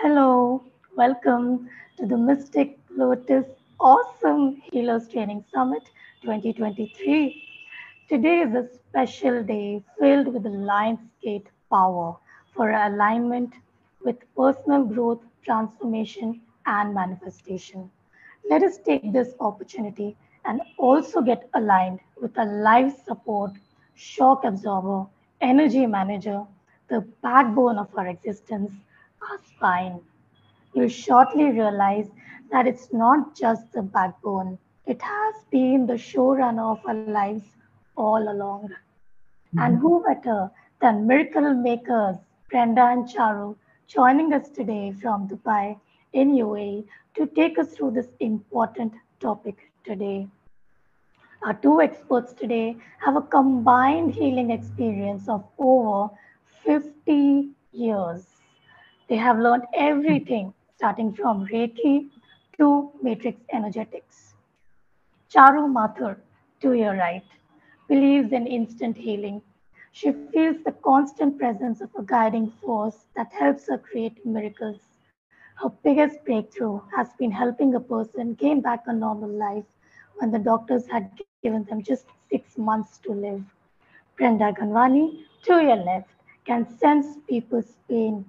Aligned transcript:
Hello, 0.00 0.62
welcome 0.94 1.68
to 1.96 2.06
the 2.06 2.16
Mystic 2.16 2.78
Lotus 2.88 3.46
Awesome 3.80 4.62
Healers 4.70 5.08
Training 5.08 5.44
Summit 5.52 5.82
2023. 6.22 7.42
Today 8.08 8.42
is 8.42 8.54
a 8.54 8.68
special 8.68 9.42
day 9.42 9.82
filled 9.98 10.28
with 10.28 10.44
Lionsgate 10.44 11.46
power 11.68 12.16
for 12.54 12.70
alignment 12.70 13.54
with 14.04 14.18
personal 14.36 14.84
growth, 14.84 15.18
transformation, 15.44 16.42
and 16.66 16.94
manifestation. 16.94 17.90
Let 18.48 18.62
us 18.62 18.78
take 18.78 19.12
this 19.12 19.34
opportunity 19.40 20.16
and 20.44 20.60
also 20.76 21.22
get 21.22 21.48
aligned 21.54 21.98
with 22.22 22.38
a 22.38 22.44
life 22.44 22.94
support, 23.04 23.50
shock 23.96 24.44
absorber, 24.44 25.08
energy 25.40 25.86
manager, 25.86 26.44
the 26.86 27.00
backbone 27.20 27.78
of 27.78 27.88
our 27.96 28.06
existence, 28.06 28.70
our 29.22 29.38
spine. 29.46 30.00
You'll 30.74 30.88
shortly 30.88 31.50
realize 31.50 32.08
that 32.50 32.66
it's 32.66 32.92
not 32.92 33.36
just 33.36 33.72
the 33.72 33.82
backbone, 33.82 34.58
it 34.86 35.02
has 35.02 35.34
been 35.50 35.86
the 35.86 35.94
showrunner 35.94 36.72
of 36.72 36.86
our 36.86 36.94
lives 36.94 37.44
all 37.96 38.30
along. 38.30 38.68
Mm-hmm. 38.68 39.58
And 39.58 39.78
who 39.78 40.04
better 40.06 40.50
than 40.80 41.06
miracle 41.06 41.54
makers 41.54 42.16
Brenda 42.50 42.86
and 42.86 43.04
Charu 43.06 43.56
joining 43.86 44.32
us 44.32 44.48
today 44.48 44.92
from 44.92 45.28
Dubai 45.28 45.78
in 46.12 46.32
UAE 46.32 46.86
to 47.16 47.26
take 47.26 47.58
us 47.58 47.74
through 47.74 47.90
this 47.90 48.08
important 48.20 48.94
topic 49.20 49.70
today. 49.84 50.26
Our 51.42 51.54
two 51.54 51.80
experts 51.80 52.32
today 52.32 52.76
have 53.04 53.16
a 53.16 53.22
combined 53.22 54.14
healing 54.14 54.50
experience 54.50 55.28
of 55.28 55.44
over 55.58 56.10
50 56.64 57.50
years. 57.72 58.24
They 59.08 59.16
have 59.16 59.38
learned 59.38 59.66
everything 59.74 60.54
starting 60.76 61.12
from 61.12 61.46
Reiki 61.48 62.10
to 62.58 62.92
Matrix 63.02 63.40
Energetics. 63.52 64.34
Charu 65.30 65.66
Mathur, 65.72 66.18
to 66.60 66.72
your 66.74 66.94
right, 66.96 67.24
believes 67.88 68.32
in 68.32 68.46
instant 68.46 68.96
healing. 68.96 69.42
She 69.92 70.12
feels 70.12 70.62
the 70.64 70.72
constant 70.72 71.38
presence 71.38 71.80
of 71.80 71.90
a 71.96 72.02
guiding 72.02 72.50
force 72.62 73.06
that 73.16 73.32
helps 73.32 73.68
her 73.68 73.78
create 73.78 74.24
miracles. 74.24 74.80
Her 75.56 75.70
biggest 75.70 76.24
breakthrough 76.24 76.80
has 76.96 77.12
been 77.14 77.32
helping 77.32 77.74
a 77.74 77.80
person 77.80 78.34
gain 78.34 78.60
back 78.60 78.84
a 78.86 78.92
normal 78.92 79.30
life 79.30 79.64
when 80.18 80.30
the 80.30 80.38
doctors 80.38 80.86
had 80.88 81.10
given 81.16 81.64
them 81.64 81.82
just 81.82 82.06
six 82.30 82.56
months 82.58 82.98
to 82.98 83.12
live. 83.12 83.44
Brenda 84.16 84.52
Ganwani, 84.52 85.24
to 85.42 85.54
your 85.62 85.76
left, 85.76 86.10
can 86.44 86.66
sense 86.78 87.16
people's 87.28 87.76
pain. 87.88 88.24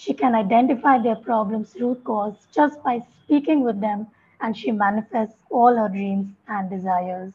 She 0.00 0.14
can 0.14 0.34
identify 0.34 0.96
their 0.96 1.14
problem's 1.14 1.76
root 1.78 2.04
cause 2.04 2.46
just 2.50 2.82
by 2.82 3.02
speaking 3.22 3.60
with 3.62 3.82
them, 3.82 4.06
and 4.40 4.56
she 4.56 4.72
manifests 4.72 5.36
all 5.50 5.76
her 5.76 5.90
dreams 5.90 6.32
and 6.48 6.70
desires. 6.70 7.34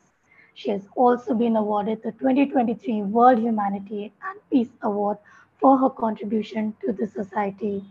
She 0.55 0.71
has 0.71 0.81
also 0.95 1.35
been 1.35 1.57
awarded 1.57 2.01
the 2.01 2.11
2023 2.13 3.03
World 3.03 3.37
Humanity 3.37 4.11
and 4.27 4.39
Peace 4.49 4.73
Award 4.81 5.19
for 5.59 5.77
her 5.77 5.91
contribution 5.91 6.73
to 6.83 6.91
the 6.91 7.05
society. 7.05 7.83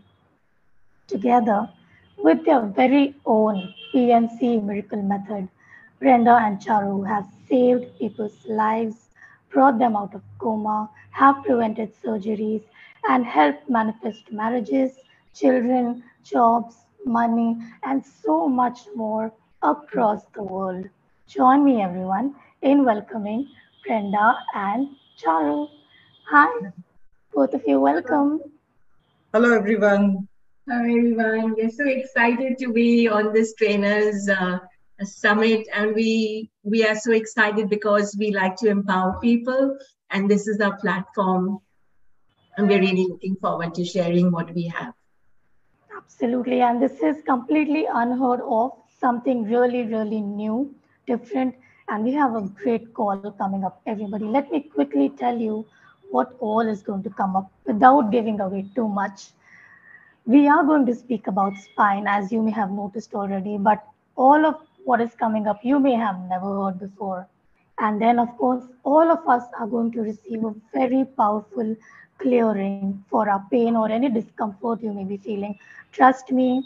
Together, 1.07 1.69
with 2.17 2.43
their 2.43 2.59
very 2.59 3.15
own 3.25 3.73
B&C 3.93 4.59
miracle 4.59 5.01
method, 5.01 5.47
Brenda 5.99 6.35
and 6.35 6.59
Charu 6.59 7.07
have 7.07 7.29
saved 7.47 7.97
people's 7.97 8.45
lives, 8.45 9.07
brought 9.49 9.79
them 9.79 9.95
out 9.95 10.13
of 10.13 10.21
coma, 10.37 10.89
have 11.11 11.45
prevented 11.45 11.93
surgeries, 12.03 12.63
and 13.09 13.25
help 13.25 13.55
manifest 13.69 14.31
marriages, 14.31 14.91
children, 15.33 16.03
jobs, 16.23 16.75
money, 17.05 17.57
and 17.83 18.03
so 18.05 18.47
much 18.47 18.81
more 18.95 19.31
across 19.61 20.25
the 20.35 20.43
world. 20.43 20.85
Join 21.27 21.63
me, 21.63 21.81
everyone, 21.81 22.35
in 22.61 22.85
welcoming 22.85 23.47
Brenda 23.85 24.37
and 24.53 24.89
Charu. 25.21 25.69
Hi, 26.29 26.71
both 27.33 27.53
of 27.53 27.63
you, 27.67 27.79
welcome. 27.79 28.41
Hello, 29.33 29.53
everyone. 29.53 30.27
Hi, 30.69 30.79
everyone. 30.79 31.55
We're 31.55 31.69
so 31.69 31.85
excited 31.85 32.57
to 32.59 32.73
be 32.73 33.07
on 33.07 33.33
this 33.33 33.53
trainers. 33.55 34.27
Uh, 34.29 34.59
summit 35.03 35.67
and 35.73 35.93
we 35.93 36.49
we 36.63 36.85
are 36.85 36.95
so 36.95 37.11
excited 37.11 37.69
because 37.69 38.15
we 38.17 38.31
like 38.31 38.55
to 38.55 38.69
empower 38.69 39.19
people 39.19 39.77
and 40.11 40.29
this 40.29 40.47
is 40.47 40.61
our 40.61 40.77
platform 40.77 41.59
and 42.57 42.67
we're 42.67 42.79
really 42.79 43.07
looking 43.07 43.35
forward 43.35 43.73
to 43.75 43.85
sharing 43.85 44.31
what 44.31 44.53
we 44.53 44.67
have. 44.67 44.93
Absolutely. 45.95 46.61
And 46.61 46.81
this 46.81 46.99
is 47.01 47.21
completely 47.23 47.85
unheard 47.91 48.41
of. 48.41 48.71
Something 48.99 49.43
really 49.43 49.83
really 49.83 50.21
new 50.21 50.73
different. 51.05 51.55
And 51.89 52.03
we 52.03 52.13
have 52.13 52.35
a 52.35 52.41
great 52.41 52.93
call 52.93 53.17
coming 53.37 53.63
up 53.63 53.81
everybody. 53.85 54.25
Let 54.25 54.51
me 54.51 54.61
quickly 54.61 55.09
tell 55.09 55.37
you 55.37 55.65
what 56.09 56.35
all 56.39 56.61
is 56.61 56.81
going 56.81 57.03
to 57.03 57.09
come 57.09 57.35
up 57.35 57.51
without 57.65 58.11
giving 58.11 58.39
away 58.39 58.65
too 58.75 58.87
much. 58.87 59.27
We 60.25 60.47
are 60.47 60.63
going 60.63 60.85
to 60.87 60.95
speak 60.95 61.27
about 61.27 61.57
spine 61.57 62.07
as 62.07 62.31
you 62.31 62.41
may 62.41 62.51
have 62.51 62.71
noticed 62.71 63.13
already 63.13 63.57
but 63.57 63.83
all 64.15 64.45
of 64.45 64.55
what 64.85 65.01
is 65.01 65.13
coming 65.15 65.47
up 65.47 65.59
you 65.63 65.79
may 65.79 65.93
have 65.93 66.17
never 66.29 66.63
heard 66.63 66.79
before. 66.79 67.27
And 67.77 68.01
then, 68.01 68.19
of 68.19 68.29
course, 68.37 68.63
all 68.83 69.11
of 69.11 69.27
us 69.27 69.43
are 69.59 69.67
going 69.67 69.91
to 69.93 70.01
receive 70.01 70.43
a 70.45 70.55
very 70.73 71.03
powerful 71.17 71.75
clearing 72.17 73.03
for 73.09 73.29
our 73.29 73.45
pain 73.51 73.75
or 73.75 73.91
any 73.91 74.09
discomfort 74.09 74.81
you 74.81 74.93
may 74.93 75.03
be 75.03 75.17
feeling. 75.17 75.57
Trust 75.91 76.31
me, 76.31 76.63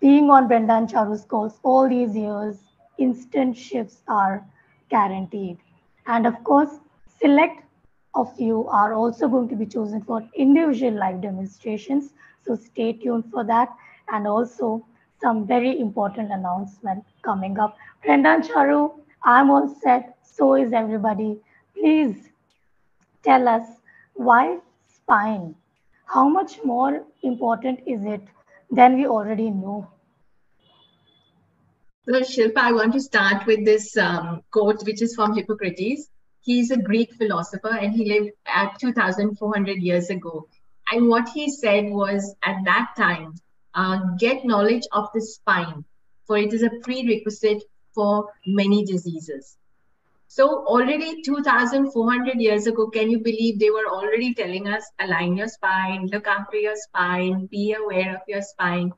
being 0.00 0.30
on 0.30 0.48
Brenda 0.48 0.74
and 0.74 0.88
Charu's 0.88 1.24
calls 1.24 1.58
all 1.62 1.88
these 1.88 2.14
years, 2.14 2.56
instant 2.98 3.56
shifts 3.56 4.02
are 4.08 4.44
guaranteed. 4.90 5.58
And 6.06 6.26
of 6.26 6.42
course, 6.44 6.80
select 7.20 7.62
of 8.14 8.32
you 8.38 8.66
are 8.68 8.92
also 8.92 9.28
going 9.28 9.48
to 9.48 9.56
be 9.56 9.66
chosen 9.66 10.02
for 10.02 10.22
individual 10.34 10.92
live 10.92 11.20
demonstrations. 11.20 12.10
So 12.44 12.54
stay 12.54 12.92
tuned 12.92 13.24
for 13.32 13.44
that. 13.44 13.74
And 14.12 14.26
also, 14.26 14.86
some 15.20 15.46
very 15.46 15.80
important 15.80 16.30
announcement 16.30 17.04
coming 17.22 17.58
up. 17.58 17.76
Brenda 18.04 18.40
Charu, 18.46 18.92
I'm 19.22 19.50
all 19.50 19.74
set. 19.82 20.18
So 20.22 20.54
is 20.54 20.72
everybody. 20.72 21.38
Please 21.74 22.28
tell 23.22 23.48
us 23.48 23.66
why 24.14 24.58
spine? 24.88 25.54
How 26.06 26.28
much 26.28 26.62
more 26.64 27.04
important 27.22 27.80
is 27.86 28.04
it 28.04 28.22
than 28.70 28.96
we 28.96 29.06
already 29.06 29.50
know? 29.50 29.90
So, 32.06 32.20
Shilpa, 32.20 32.58
I 32.58 32.72
want 32.72 32.92
to 32.92 33.00
start 33.00 33.46
with 33.46 33.64
this 33.64 33.96
um, 33.96 34.42
quote, 34.50 34.84
which 34.84 35.00
is 35.00 35.14
from 35.14 35.34
Hippocrates. 35.34 36.10
He's 36.42 36.70
a 36.70 36.76
Greek 36.76 37.14
philosopher 37.14 37.74
and 37.74 37.94
he 37.94 38.04
lived 38.04 38.32
at 38.46 38.78
2,400 38.78 39.78
years 39.78 40.10
ago. 40.10 40.46
And 40.90 41.08
what 41.08 41.30
he 41.30 41.50
said 41.50 41.86
was 41.86 42.36
at 42.42 42.58
that 42.66 42.92
time, 42.96 43.34
uh, 43.74 44.00
get 44.18 44.44
knowledge 44.44 44.84
of 44.92 45.08
the 45.14 45.22
spine, 45.22 45.84
for 46.26 46.36
it 46.36 46.52
is 46.52 46.62
a 46.62 46.70
prerequisite 46.82 47.62
for 47.94 48.30
many 48.46 48.84
diseases. 48.84 49.56
So 50.34 50.64
already 50.66 51.22
2,400 51.22 52.40
years 52.40 52.66
ago, 52.66 52.88
can 52.88 53.08
you 53.08 53.20
believe 53.20 53.60
they 53.60 53.70
were 53.70 53.86
already 53.88 54.34
telling 54.34 54.66
us 54.66 54.82
align 54.98 55.36
your 55.36 55.46
spine, 55.46 56.08
look 56.08 56.26
after 56.26 56.56
your 56.56 56.74
spine, 56.74 57.46
be 57.46 57.72
aware 57.74 58.16
of 58.16 58.22
your 58.26 58.42
spine. 58.42 58.92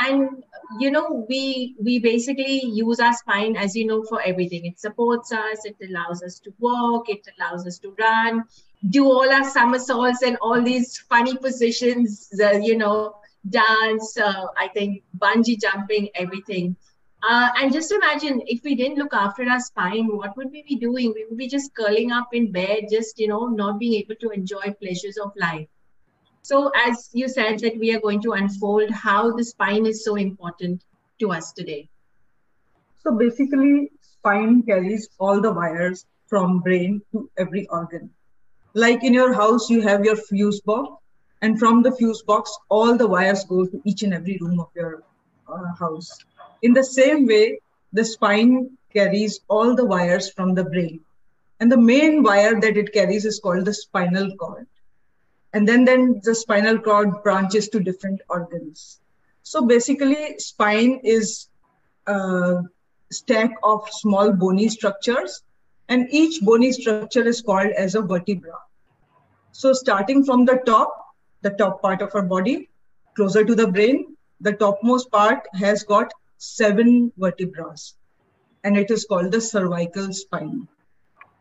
And 0.00 0.42
you 0.80 0.90
know, 0.90 1.24
we 1.28 1.76
we 1.80 2.00
basically 2.00 2.64
use 2.64 2.98
our 2.98 3.12
spine, 3.12 3.54
as 3.54 3.76
you 3.76 3.86
know, 3.86 4.02
for 4.02 4.20
everything. 4.22 4.66
It 4.66 4.80
supports 4.80 5.30
us, 5.30 5.64
it 5.64 5.76
allows 5.88 6.20
us 6.24 6.40
to 6.40 6.52
walk, 6.58 7.08
it 7.08 7.28
allows 7.38 7.64
us 7.64 7.78
to 7.78 7.94
run, 7.96 8.42
do 8.90 9.04
all 9.04 9.30
our 9.30 9.48
somersaults 9.48 10.22
and 10.22 10.36
all 10.42 10.60
these 10.60 10.98
funny 10.98 11.36
positions, 11.36 12.28
uh, 12.42 12.58
you 12.58 12.76
know, 12.76 13.14
dance, 13.48 14.18
uh, 14.18 14.46
I 14.58 14.66
think 14.66 15.04
bungee 15.16 15.60
jumping, 15.60 16.08
everything. 16.16 16.74
Uh, 17.22 17.50
and 17.56 17.72
just 17.72 17.92
imagine 17.92 18.42
if 18.46 18.64
we 18.64 18.74
didn't 18.74 18.98
look 18.98 19.14
after 19.14 19.48
our 19.48 19.60
spine, 19.60 20.08
what 20.16 20.36
would 20.36 20.50
we 20.50 20.64
be 20.64 20.76
doing? 20.76 21.12
We 21.14 21.24
would 21.28 21.38
be 21.38 21.48
just 21.48 21.72
curling 21.74 22.10
up 22.10 22.28
in 22.32 22.50
bed, 22.50 22.86
just, 22.90 23.18
you 23.18 23.28
know, 23.28 23.46
not 23.46 23.78
being 23.78 23.94
able 23.94 24.16
to 24.16 24.30
enjoy 24.30 24.74
pleasures 24.82 25.16
of 25.18 25.32
life. 25.36 25.68
So, 26.42 26.72
as 26.74 27.10
you 27.12 27.28
said, 27.28 27.60
that 27.60 27.78
we 27.78 27.94
are 27.94 28.00
going 28.00 28.20
to 28.22 28.32
unfold 28.32 28.90
how 28.90 29.36
the 29.36 29.44
spine 29.44 29.86
is 29.86 30.04
so 30.04 30.16
important 30.16 30.82
to 31.20 31.30
us 31.30 31.52
today. 31.52 31.88
So, 33.04 33.16
basically, 33.16 33.92
spine 34.00 34.62
carries 34.62 35.08
all 35.20 35.40
the 35.40 35.52
wires 35.52 36.04
from 36.26 36.58
brain 36.58 37.02
to 37.12 37.30
every 37.38 37.68
organ. 37.68 38.10
Like 38.74 39.04
in 39.04 39.14
your 39.14 39.32
house, 39.32 39.70
you 39.70 39.82
have 39.82 40.04
your 40.04 40.16
fuse 40.16 40.60
box, 40.60 41.00
and 41.42 41.58
from 41.58 41.82
the 41.82 41.92
fuse 41.92 42.22
box 42.22 42.56
all 42.68 42.96
the 42.96 43.06
wires 43.06 43.44
go 43.44 43.66
to 43.66 43.80
each 43.84 44.02
and 44.02 44.14
every 44.14 44.38
room 44.40 44.58
of 44.58 44.70
your 44.74 45.04
uh, 45.46 45.74
house 45.78 46.18
in 46.62 46.72
the 46.72 46.84
same 46.84 47.26
way 47.26 47.60
the 47.92 48.04
spine 48.04 48.70
carries 48.92 49.40
all 49.48 49.74
the 49.74 49.84
wires 49.84 50.30
from 50.30 50.54
the 50.54 50.64
brain. 50.64 51.00
And 51.60 51.70
the 51.70 51.76
main 51.76 52.22
wire 52.22 52.60
that 52.60 52.76
it 52.76 52.92
carries 52.92 53.24
is 53.24 53.38
called 53.40 53.64
the 53.64 53.74
spinal 53.74 54.34
cord. 54.36 54.66
And 55.52 55.68
then 55.68 55.84
then 55.84 56.20
the 56.24 56.34
spinal 56.34 56.78
cord 56.78 57.22
branches 57.22 57.68
to 57.70 57.80
different 57.80 58.20
organs. 58.28 59.00
So 59.42 59.66
basically 59.66 60.38
spine 60.38 61.00
is 61.04 61.48
a 62.06 62.62
stack 63.10 63.50
of 63.62 63.88
small 63.90 64.32
bony 64.32 64.68
structures. 64.68 65.42
And 65.88 66.08
each 66.10 66.40
bony 66.42 66.72
structure 66.72 67.26
is 67.26 67.42
called 67.42 67.70
as 67.72 67.94
a 67.94 68.02
vertebra. 68.02 68.54
So 69.52 69.72
starting 69.72 70.24
from 70.24 70.46
the 70.46 70.62
top 70.64 70.98
the 71.42 71.50
top 71.50 71.82
part 71.82 72.00
of 72.00 72.14
our 72.14 72.22
body 72.22 72.70
closer 73.14 73.44
to 73.44 73.54
the 73.54 73.66
brain 73.66 74.16
the 74.40 74.52
topmost 74.52 75.10
part 75.10 75.46
has 75.54 75.82
got 75.82 76.12
seven 76.42 77.12
vertebrae 77.16 77.74
and 78.64 78.76
it 78.76 78.90
is 78.90 79.04
called 79.04 79.30
the 79.32 79.40
cervical 79.40 80.12
spine 80.12 80.68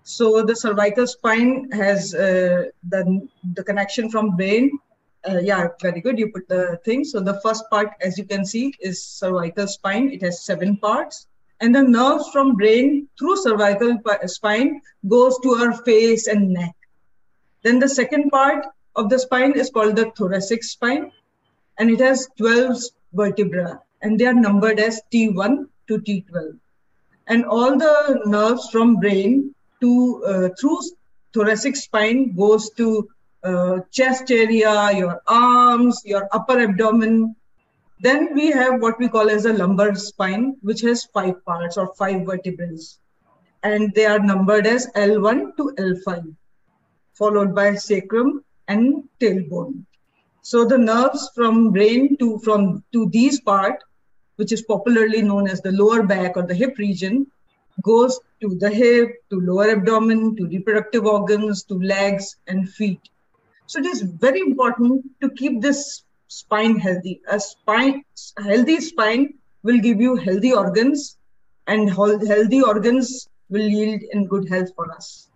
so 0.03 0.41
the 0.41 0.55
cervical 0.55 1.05
spine 1.05 1.69
has 1.71 2.13
uh, 2.13 2.65
the, 2.89 3.27
the 3.53 3.63
connection 3.63 4.09
from 4.09 4.35
brain. 4.35 4.71
Uh, 5.27 5.39
yeah, 5.39 5.67
very 5.79 6.01
good. 6.01 6.17
You 6.17 6.31
put 6.31 6.47
the 6.49 6.79
thing. 6.83 7.03
So 7.03 7.19
the 7.19 7.39
first 7.41 7.65
part, 7.69 7.89
as 8.01 8.17
you 8.17 8.25
can 8.25 8.43
see, 8.43 8.73
is 8.79 9.03
cervical 9.03 9.67
spine. 9.67 10.09
It 10.11 10.23
has 10.23 10.43
seven 10.43 10.77
parts. 10.77 11.27
And 11.59 11.75
the 11.75 11.83
nerves 11.83 12.29
from 12.29 12.55
brain 12.55 13.07
through 13.19 13.37
cervical 13.37 13.99
spine 14.25 14.81
goes 15.07 15.37
to 15.43 15.49
our 15.51 15.73
face 15.83 16.25
and 16.25 16.49
neck. 16.49 16.75
Then 17.61 17.77
the 17.77 17.89
second 17.89 18.31
part 18.31 18.65
of 18.95 19.09
the 19.09 19.19
spine 19.19 19.51
is 19.51 19.69
called 19.69 19.95
the 19.95 20.11
thoracic 20.17 20.63
spine. 20.63 21.11
And 21.77 21.91
it 21.91 21.99
has 21.99 22.27
12 22.37 22.81
vertebrae. 23.13 23.75
And 24.01 24.19
they 24.19 24.25
are 24.25 24.33
numbered 24.33 24.79
as 24.79 25.01
T1 25.11 25.67
to 25.87 25.99
T12. 25.99 26.57
And 27.27 27.45
all 27.45 27.77
the 27.77 28.21
nerves 28.25 28.69
from 28.69 28.97
brain 28.97 29.53
to 29.81 30.23
uh, 30.25 30.49
through 30.59 30.79
thoracic 31.33 31.75
spine 31.75 32.35
goes 32.35 32.69
to 32.71 33.07
uh, 33.43 33.79
chest 33.91 34.31
area, 34.31 34.91
your 34.91 35.21
arms, 35.27 36.01
your 36.05 36.27
upper 36.31 36.59
abdomen. 36.59 37.35
Then 37.99 38.33
we 38.33 38.51
have 38.51 38.81
what 38.81 38.99
we 38.99 39.07
call 39.07 39.29
as 39.29 39.45
a 39.45 39.53
lumbar 39.53 39.95
spine, 39.95 40.57
which 40.61 40.81
has 40.81 41.05
five 41.05 41.43
parts 41.45 41.77
or 41.77 41.93
five 41.95 42.25
vertebrae. 42.25 42.77
And 43.63 43.93
they 43.93 44.05
are 44.05 44.19
numbered 44.19 44.65
as 44.65 44.87
L1 44.95 45.55
to 45.57 45.73
L5, 45.77 46.35
followed 47.13 47.53
by 47.53 47.75
sacrum 47.75 48.43
and 48.67 49.03
tailbone. 49.19 49.85
So 50.41 50.65
the 50.65 50.77
nerves 50.77 51.29
from 51.35 51.71
brain 51.71 52.17
to 52.17 52.39
from 52.39 52.83
to 52.93 53.07
these 53.09 53.39
part, 53.41 53.83
which 54.35 54.51
is 54.51 54.61
popularly 54.61 55.21
known 55.21 55.47
as 55.47 55.61
the 55.61 55.71
lower 55.71 56.03
back 56.03 56.37
or 56.37 56.43
the 56.43 56.55
hip 56.55 56.77
region, 56.77 57.27
goes 57.81 58.19
to 58.41 58.49
the 58.55 58.69
hip, 58.69 59.09
to 59.29 59.39
lower 59.39 59.71
abdomen, 59.71 60.35
to 60.35 60.47
reproductive 60.47 61.05
organs, 61.05 61.63
to 61.63 61.75
legs 61.75 62.35
and 62.47 62.69
feet. 62.69 63.01
So 63.65 63.79
it 63.79 63.85
is 63.85 64.01
very 64.01 64.41
important 64.41 65.05
to 65.21 65.29
keep 65.29 65.61
this 65.61 66.03
spine 66.27 66.77
healthy. 66.77 67.21
A 67.29 67.39
spine, 67.39 68.03
healthy 68.37 68.81
spine 68.81 69.33
will 69.63 69.79
give 69.79 70.01
you 70.01 70.15
healthy 70.15 70.53
organs, 70.53 71.17
and 71.67 71.89
healthy 71.89 72.61
organs 72.61 73.27
will 73.49 73.67
yield 73.67 74.01
in 74.11 74.27
good 74.27 74.49
health 74.49 74.69
for 74.75 74.91
us. 74.91 75.29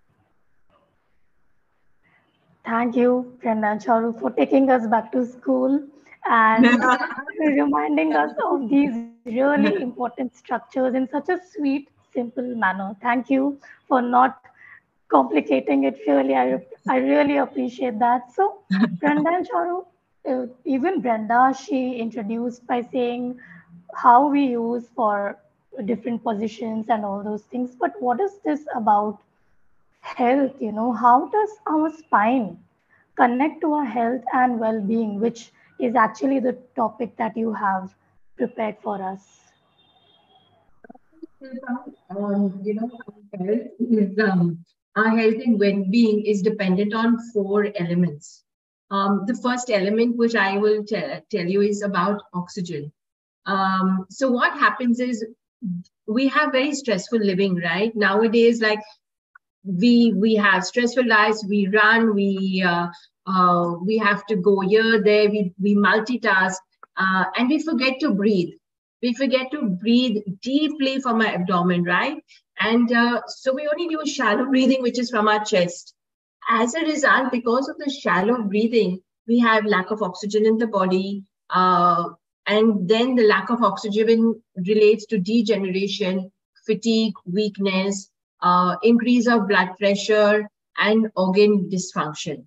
Thank 2.66 2.96
you, 2.96 3.38
Brenda 3.42 3.78
Charu, 3.78 4.20
for 4.20 4.32
taking 4.32 4.72
us 4.72 4.88
back 4.88 5.12
to 5.12 5.26
school 5.26 5.84
and 6.30 6.66
reminding 7.40 8.14
us 8.14 8.32
of 8.46 8.70
these 8.70 8.94
really 9.26 9.82
important 9.82 10.36
structures 10.36 10.96
in 10.96 11.08
such 11.10 11.30
a 11.30 11.40
sweet 11.54 11.90
simple 12.14 12.56
manner. 12.56 12.96
Thank 13.02 13.30
you 13.30 13.60
for 13.88 14.02
not 14.02 14.42
complicating 15.10 15.84
it. 15.84 16.00
Really, 16.08 16.36
I, 16.36 16.60
I 16.88 16.98
really 16.98 17.38
appreciate 17.38 18.00
that. 18.00 18.32
So, 18.34 18.60
Brenda 19.00 19.30
and 19.30 19.48
Charu, 19.50 19.86
uh, 20.30 20.48
even 20.66 21.02
Brenda, 21.02 21.54
she 21.54 21.96
introduced 21.96 22.66
by 22.68 22.82
saying 22.82 23.40
how 23.94 24.28
we 24.28 24.46
use 24.46 24.88
for 24.96 25.38
different 25.86 26.24
positions 26.24 26.88
and 26.90 27.06
all 27.06 27.24
those 27.24 27.44
things. 27.44 27.76
But 27.80 28.02
what 28.02 28.20
is 28.20 28.40
this 28.44 28.62
about 28.76 29.20
health? 30.02 30.54
You 30.60 30.72
know, 30.72 30.92
how 30.92 31.28
does 31.28 31.50
our 31.68 31.92
spine 31.92 32.58
connect 33.16 33.62
to 33.62 33.74
our 33.74 33.86
health 33.86 34.24
and 34.34 34.60
well 34.60 34.82
being, 34.82 35.20
which 35.20 35.52
is 35.80 35.96
actually 35.96 36.40
the 36.40 36.58
topic 36.76 37.16
that 37.18 37.36
you 37.38 37.54
have 37.54 37.94
prepared 38.38 38.78
for 38.82 39.02
us? 39.02 39.46
um, 42.10 42.60
you 42.64 42.76
know, 42.76 42.90
our 43.08 43.46
health 43.46 43.68
is 43.80 44.20
um, 44.20 44.64
our 44.96 45.10
health 45.10 45.36
and 45.46 45.60
well-being 45.60 46.26
is 46.26 46.42
dependent 46.42 46.94
on 46.94 47.20
four 47.34 47.68
elements. 47.78 48.44
Um, 48.92 49.24
the 49.28 49.36
first 49.36 49.70
element, 49.70 50.16
which 50.18 50.36
I 50.36 50.58
will 50.58 50.84
t- 50.84 51.20
tell 51.30 51.46
you, 51.46 51.62
is 51.62 51.82
about 51.82 52.22
oxygen. 52.34 52.92
Um, 53.46 54.06
so 54.10 54.32
what 54.32 54.54
happens 54.54 55.00
is 55.00 55.26
we 56.08 56.28
have 56.28 56.52
very 56.52 56.74
stressful 56.74 57.20
living, 57.20 57.56
right? 57.56 57.96
Nowadays, 57.96 58.62
like 58.62 58.80
we 59.64 60.14
we 60.16 60.36
have 60.36 60.64
stressful 60.66 61.08
lives. 61.08 61.46
We 61.48 61.68
run. 61.68 62.14
We 62.16 62.64
uh, 62.66 62.88
uh, 63.28 63.74
we 63.82 63.98
have 63.98 64.26
to 64.28 64.36
go 64.36 64.60
here, 64.62 65.02
there. 65.04 65.30
We 65.30 65.54
we 65.60 65.76
multitask, 65.76 66.58
uh, 66.98 67.26
and 67.38 67.50
we 67.50 67.62
forget 67.62 68.00
to 68.02 68.12
breathe 68.12 68.54
we 69.06 69.14
forget 69.14 69.52
to 69.52 69.62
breathe 69.62 70.24
deeply 70.42 71.00
from 71.00 71.22
our 71.22 71.28
abdomen, 71.28 71.84
right? 71.84 72.24
And 72.60 72.92
uh, 72.92 73.22
so 73.28 73.54
we 73.54 73.68
only 73.72 73.88
do 73.88 74.02
shallow 74.06 74.46
breathing, 74.54 74.82
which 74.82 74.98
is 74.98 75.12
from 75.12 75.28
our 75.28 75.46
chest. 75.46 75.94
As 76.50 76.74
a 76.74 76.82
result, 76.82 77.32
because 77.32 77.70
of 77.70 77.78
the 77.78 77.92
shallow 77.92 78.42
breathing, 78.42 79.02
we 79.28 79.40
have 79.40 79.66
lack 79.66 79.92
of 79.92 80.02
oxygen 80.02 80.46
in 80.46 80.58
the 80.58 80.68
body. 80.68 81.24
Uh, 81.52 82.10
and 82.48 82.88
then 82.88 83.16
the 83.16 83.28
lack 83.28 83.50
of 83.50 83.62
oxygen 83.62 84.42
relates 84.56 85.06
to 85.08 85.20
degeneration, 85.20 86.32
fatigue, 86.66 87.14
weakness, 87.26 88.10
uh, 88.42 88.76
increase 88.82 89.28
of 89.28 89.48
blood 89.48 89.70
pressure, 89.78 90.50
and 90.78 91.10
organ 91.16 91.70
dysfunction. 91.70 92.46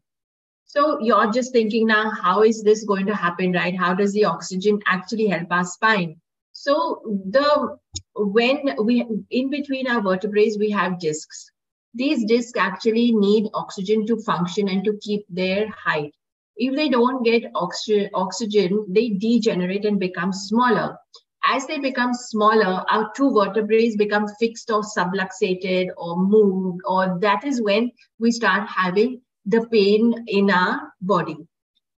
So 0.78 1.00
you're 1.00 1.32
just 1.32 1.50
thinking 1.50 1.88
now, 1.88 2.08
how 2.08 2.44
is 2.44 2.62
this 2.62 2.84
going 2.84 3.06
to 3.06 3.14
happen, 3.14 3.50
right? 3.52 3.76
How 3.76 3.94
does 3.94 4.12
the 4.12 4.26
oxygen 4.26 4.78
actually 4.86 5.26
help 5.26 5.48
our 5.50 5.64
spine? 5.64 6.20
So 6.52 7.02
the 7.30 7.76
when 8.14 8.76
we 8.84 9.04
in 9.30 9.50
between 9.50 9.88
our 9.88 10.00
vertebrae 10.00 10.52
we 10.56 10.70
have 10.70 11.00
discs. 11.00 11.50
These 11.94 12.26
discs 12.26 12.56
actually 12.56 13.10
need 13.10 13.50
oxygen 13.54 14.06
to 14.06 14.20
function 14.22 14.68
and 14.68 14.84
to 14.84 14.96
keep 15.02 15.24
their 15.28 15.68
height. 15.68 16.14
If 16.56 16.76
they 16.76 16.88
don't 16.88 17.24
get 17.24 17.50
oxygen, 17.56 18.10
oxygen, 18.14 18.86
they 18.88 19.08
degenerate 19.08 19.84
and 19.84 19.98
become 19.98 20.32
smaller. 20.32 20.96
As 21.44 21.66
they 21.66 21.78
become 21.80 22.14
smaller, 22.14 22.84
our 22.88 23.10
two 23.16 23.32
vertebrae 23.32 23.96
become 23.96 24.28
fixed 24.38 24.70
or 24.70 24.82
subluxated 24.82 25.88
or 25.96 26.18
moved, 26.18 26.82
or 26.84 27.18
that 27.20 27.44
is 27.44 27.60
when 27.60 27.90
we 28.20 28.30
start 28.30 28.68
having 28.68 29.20
the 29.48 29.66
pain 29.72 30.24
in 30.28 30.50
our 30.50 30.92
body. 31.00 31.36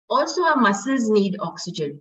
Also, 0.09 0.43
our 0.45 0.57
muscles 0.57 1.11
need 1.11 1.37
oxygen 1.41 2.01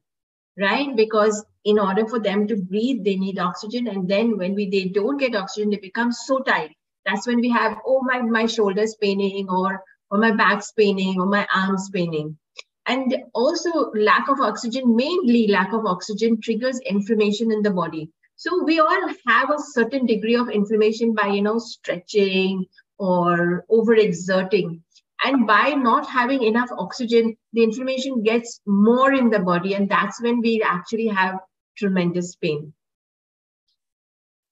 right? 0.60 0.96
Because 0.96 1.46
in 1.64 1.80
order 1.80 2.08
for 2.08 2.20
them 2.20 2.48
to 2.48 2.56
breathe, 2.56 3.04
they 3.04 3.16
need 3.16 3.40
oxygen. 3.40 3.88
And 3.88 4.08
then 4.08 4.38
when 4.38 4.56
we 4.56 4.70
they 4.70 4.86
don't 4.86 5.18
get 5.18 5.36
oxygen, 5.36 5.70
they 5.70 5.78
become 5.78 6.12
so 6.12 6.40
tight. 6.40 6.72
That's 7.06 7.28
when 7.28 7.40
we 7.40 7.50
have, 7.50 7.78
oh, 7.86 8.02
my, 8.04 8.22
my 8.22 8.46
shoulders 8.46 8.96
paining 9.00 9.48
or, 9.50 9.82
or 10.12 10.18
my 10.18 10.32
back's 10.32 10.72
paining 10.72 11.20
or 11.20 11.26
my 11.26 11.48
arms 11.54 11.90
paining. 11.90 12.38
And 12.86 13.16
also 13.34 13.92
lack 13.94 14.30
of 14.30 14.40
oxygen, 14.40 14.96
mainly 14.96 15.48
lack 15.48 15.74
of 15.74 15.86
oxygen 15.86 16.40
triggers 16.42 16.80
inflammation 16.80 17.52
in 17.52 17.62
the 17.62 17.72
body. 17.72 18.10
So 18.36 18.64
we 18.64 18.80
all 18.80 19.08
have 19.26 19.50
a 19.50 19.62
certain 19.62 20.06
degree 20.06 20.36
of 20.36 20.50
inflammation 20.50 21.14
by, 21.14 21.28
you 21.28 21.42
know, 21.42 21.60
stretching 21.60 22.66
or 22.98 23.66
overexerting 23.70 24.82
and 25.24 25.48
by 25.48 25.70
not 25.70 26.08
having 26.08 26.44
enough 26.44 26.70
oxygen 26.78 27.36
the 27.54 27.64
inflammation 27.64 28.24
gets 28.24 28.62
more 28.66 29.14
in 29.14 29.30
the 29.30 29.40
body 29.40 29.74
and 29.74 29.90
that's 29.90 30.22
when 30.22 30.40
we 30.42 30.62
actually 30.62 31.08
have 31.08 31.40
tremendous 31.78 32.36
pain 32.36 32.74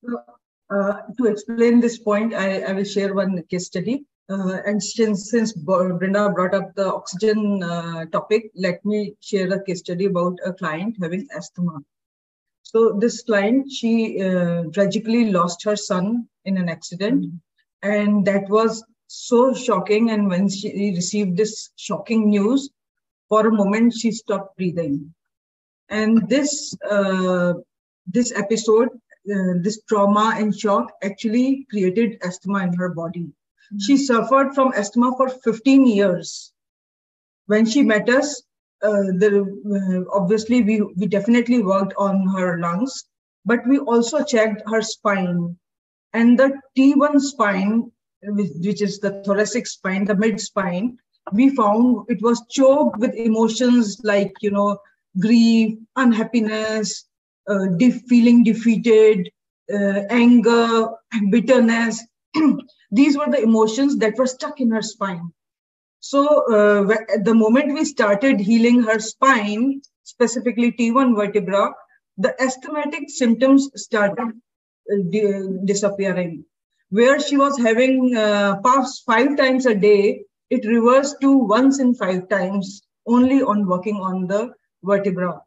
so, 0.03 0.21
uh, 0.69 1.01
to 1.17 1.25
explain 1.25 1.79
this 1.79 1.99
point 1.99 2.33
I, 2.33 2.61
I, 2.61 2.73
will 2.73 2.83
share 2.83 3.13
one 3.13 3.41
case 3.49 3.67
study 3.67 4.05
uh, 4.29 4.57
and 4.65 4.81
since, 4.81 5.29
since 5.29 5.53
Brenda 5.53 6.29
brought 6.31 6.55
up 6.55 6.73
the 6.73 6.91
oxygen 6.91 7.61
uh, 7.61 8.05
topic, 8.05 8.49
let 8.55 8.83
me 8.83 9.13
share 9.19 9.51
a 9.53 9.63
case 9.63 9.79
study 9.79 10.05
about 10.05 10.39
a 10.43 10.51
client 10.53 10.97
having 10.99 11.27
asthma. 11.35 11.79
So 12.63 12.97
this 12.99 13.21
client, 13.21 13.71
she 13.71 14.21
uh, 14.23 14.63
tragically 14.73 15.31
lost 15.31 15.63
her 15.65 15.75
son 15.75 16.27
in 16.45 16.57
an 16.57 16.69
accident, 16.69 17.25
mm-hmm. 17.25 17.89
and 17.89 18.25
that 18.25 18.49
was 18.49 18.83
so 19.07 19.53
shocking. 19.53 20.11
And 20.11 20.27
when 20.29 20.49
she 20.49 20.93
received 20.95 21.37
this 21.37 21.71
shocking 21.75 22.29
news, 22.29 22.69
for 23.29 23.47
a 23.47 23.51
moment 23.51 23.93
she 23.93 24.11
stopped 24.11 24.57
breathing. 24.57 25.13
And 25.89 26.27
this 26.29 26.75
uh, 26.89 27.53
this 28.07 28.31
episode, 28.35 28.89
uh, 28.89 29.53
this 29.61 29.81
trauma 29.89 30.35
and 30.37 30.57
shock 30.57 30.91
actually 31.03 31.65
created 31.69 32.19
asthma 32.23 32.63
in 32.63 32.73
her 32.73 32.89
body. 32.89 33.25
Mm-hmm. 33.25 33.79
She 33.79 33.97
suffered 33.97 34.53
from 34.53 34.73
asthma 34.73 35.13
for 35.17 35.29
15 35.29 35.87
years. 35.87 36.51
when 37.47 37.65
she 37.65 37.83
met 37.83 38.09
us, 38.09 38.41
uh, 38.81 39.09
the, 39.21 39.31
uh, 39.75 40.17
obviously 40.17 40.61
we, 40.63 40.81
we 40.81 41.07
definitely 41.07 41.61
worked 41.61 41.93
on 41.97 42.27
her 42.27 42.59
lungs, 42.59 43.05
but 43.45 43.65
we 43.67 43.79
also 43.79 44.23
checked 44.23 44.61
her 44.67 44.81
spine. 44.81 45.57
And 46.13 46.39
the 46.39 46.59
T1 46.77 47.19
spine, 47.19 47.91
which 48.23 48.81
is 48.81 48.99
the 48.99 49.23
thoracic 49.23 49.67
spine, 49.67 50.05
the 50.05 50.15
mid 50.15 50.39
spine, 50.39 50.97
we 51.33 51.55
found 51.55 52.05
it 52.07 52.21
was 52.21 52.45
choked 52.49 52.97
with 52.99 53.13
emotions 53.15 53.99
like, 54.03 54.33
you 54.41 54.51
know, 54.51 54.77
grief, 55.19 55.77
unhappiness, 55.95 57.05
uh, 57.49 57.67
de- 57.77 57.91
feeling 57.91 58.43
defeated, 58.43 59.29
uh, 59.73 60.01
anger, 60.09 60.87
bitterness. 61.29 62.03
These 62.91 63.17
were 63.17 63.29
the 63.29 63.41
emotions 63.41 63.97
that 63.97 64.17
were 64.17 64.27
stuck 64.27 64.59
in 64.59 64.71
her 64.71 64.81
spine. 64.81 65.31
So 65.99 66.25
uh, 66.53 66.95
the 67.23 67.33
moment 67.33 67.73
we 67.73 67.83
started 67.83 68.39
healing 68.39 68.83
her 68.83 68.99
spine, 68.99 69.81
specifically 70.03 70.71
T1 70.71 71.15
vertebra, 71.15 71.73
the 72.17 72.39
asthmatic 72.41 73.09
symptoms 73.09 73.69
started 73.75 74.33
uh, 74.91 75.65
disappearing. 75.65 76.45
Where 76.97 77.19
she 77.19 77.35
was 77.37 77.57
having 77.57 78.15
uh, 78.15 78.55
puffs 78.63 79.03
five 79.05 79.35
times 79.37 79.65
a 79.65 79.75
day, 79.75 80.23
it 80.49 80.65
reversed 80.65 81.17
to 81.21 81.37
once 81.37 81.79
in 81.79 81.93
five 81.93 82.29
times 82.29 82.83
only 83.05 83.41
on 83.41 83.67
working 83.67 83.97
on 83.97 84.27
the 84.27 84.53
vertebra. 84.83 85.41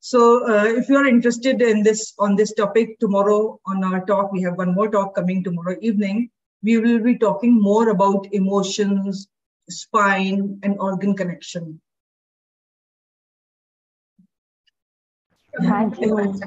So 0.00 0.20
uh, 0.48 0.64
if 0.64 0.88
you 0.88 0.96
are 0.96 1.06
interested 1.06 1.62
in 1.62 1.82
this 1.82 2.14
on 2.18 2.36
this 2.36 2.52
topic 2.54 2.98
tomorrow 3.00 3.58
on 3.66 3.84
our 3.84 4.04
talk, 4.06 4.32
we 4.32 4.42
have 4.42 4.58
one 4.58 4.74
more 4.74 4.88
talk 4.90 5.14
coming 5.14 5.42
tomorrow 5.42 5.76
evening. 5.80 6.30
We 6.62 6.78
will 6.78 7.02
be 7.02 7.18
talking 7.18 7.60
more 7.60 7.88
about 7.88 8.26
emotions, 8.32 9.28
spine, 9.68 10.60
and 10.62 10.76
organ 10.78 11.16
connection. 11.16 11.80
Thank 15.60 16.00
you. 16.00 16.40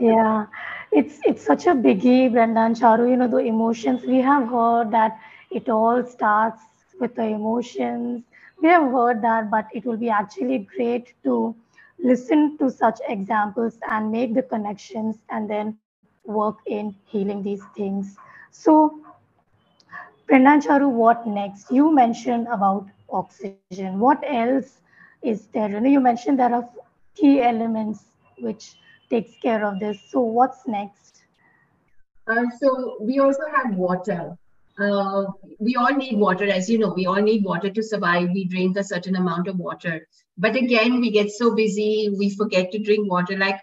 Yeah, 0.00 0.46
it's 0.92 1.18
it's 1.24 1.44
such 1.44 1.66
a 1.66 1.74
biggie, 1.74 2.30
Brenda 2.32 2.60
and 2.60 2.76
Charu. 2.76 3.08
You 3.10 3.16
know 3.16 3.28
the 3.28 3.38
emotions 3.38 4.02
we 4.04 4.18
have 4.20 4.48
heard 4.48 4.90
that 4.92 5.18
it 5.50 5.68
all 5.68 6.04
starts 6.04 6.62
with 7.00 7.14
the 7.14 7.24
emotions. 7.24 8.24
We 8.62 8.68
have 8.68 8.90
heard 8.92 9.22
that, 9.22 9.50
but 9.50 9.66
it 9.74 9.84
will 9.84 9.96
be 9.96 10.10
actually 10.10 10.58
great 10.76 11.14
to 11.24 11.54
listen 11.98 12.58
to 12.58 12.70
such 12.70 13.00
examples 13.08 13.78
and 13.90 14.12
make 14.12 14.34
the 14.34 14.42
connections 14.42 15.16
and 15.30 15.50
then 15.50 15.78
work 16.24 16.58
in 16.66 16.94
healing 17.06 17.42
these 17.42 17.62
things. 17.76 18.16
So 18.50 19.00
Brenda 20.26 20.50
and 20.50 20.62
Charu, 20.62 20.90
what 20.90 21.26
next? 21.26 21.70
You 21.70 21.92
mentioned 21.94 22.48
about 22.50 22.86
oxygen. 23.10 23.76
What 23.98 24.22
else 24.26 24.80
is 25.22 25.46
there? 25.48 25.68
You 25.68 25.80
know, 25.80 25.88
you 25.88 26.00
mentioned 26.00 26.38
there 26.38 26.54
are 26.54 26.68
key 27.14 27.40
elements 27.42 28.04
which 28.38 28.76
takes 29.12 29.32
care 29.42 29.64
of 29.64 29.78
this. 29.78 29.98
So 30.08 30.20
what's 30.20 30.66
next? 30.66 31.22
Uh, 32.26 32.44
so 32.60 32.96
we 33.00 33.18
also 33.18 33.42
have 33.54 33.74
water. 33.76 34.36
Uh, 34.78 35.24
we 35.58 35.76
all 35.76 35.94
need 35.94 36.16
water, 36.18 36.48
as 36.58 36.68
you 36.70 36.78
know. 36.78 36.92
We 36.96 37.06
all 37.06 37.22
need 37.30 37.44
water 37.44 37.70
to 37.70 37.82
survive. 37.82 38.30
We 38.32 38.44
drink 38.46 38.76
a 38.76 38.84
certain 38.84 39.16
amount 39.16 39.48
of 39.48 39.58
water, 39.58 40.08
but 40.38 40.56
again, 40.56 41.00
we 41.00 41.10
get 41.10 41.30
so 41.30 41.54
busy, 41.54 42.10
we 42.18 42.30
forget 42.30 42.72
to 42.72 42.78
drink 42.78 43.10
water. 43.10 43.36
Like 43.36 43.60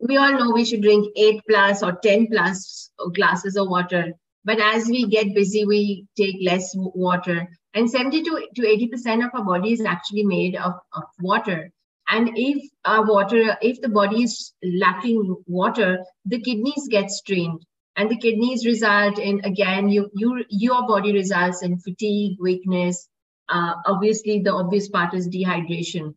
we 0.00 0.16
all 0.16 0.32
know, 0.32 0.50
we 0.50 0.64
should 0.64 0.82
drink 0.82 1.12
eight 1.16 1.42
plus 1.48 1.82
or 1.82 1.92
ten 2.02 2.26
plus 2.26 2.90
glasses 3.14 3.56
of 3.56 3.68
water 3.68 4.14
but 4.48 4.60
as 4.60 4.86
we 4.86 5.06
get 5.06 5.34
busy, 5.34 5.66
we 5.66 6.06
take 6.16 6.36
less 6.40 6.72
water. 6.74 7.46
And 7.74 7.90
70 7.90 8.22
to, 8.22 8.48
to 8.56 8.62
80% 8.62 9.26
of 9.26 9.30
our 9.34 9.44
body 9.44 9.74
is 9.74 9.82
actually 9.82 10.24
made 10.24 10.56
of, 10.56 10.72
of 10.94 11.04
water. 11.20 11.70
And 12.08 12.30
if 12.36 12.70
our 12.84 13.04
water, 13.06 13.56
if 13.60 13.80
the 13.80 13.88
body 13.88 14.22
is 14.22 14.52
lacking 14.62 15.36
water, 15.46 16.04
the 16.24 16.40
kidneys 16.40 16.88
get 16.90 17.10
strained. 17.10 17.62
And 17.96 18.10
the 18.10 18.16
kidneys 18.16 18.64
result 18.64 19.18
in, 19.18 19.40
again, 19.44 19.88
you, 19.88 20.08
you, 20.14 20.44
your 20.48 20.86
body 20.86 21.12
results 21.12 21.62
in 21.62 21.80
fatigue, 21.80 22.38
weakness. 22.40 23.08
Uh, 23.48 23.74
obviously, 23.86 24.40
the 24.40 24.54
obvious 24.54 24.88
part 24.88 25.14
is 25.14 25.28
dehydration. 25.28 26.14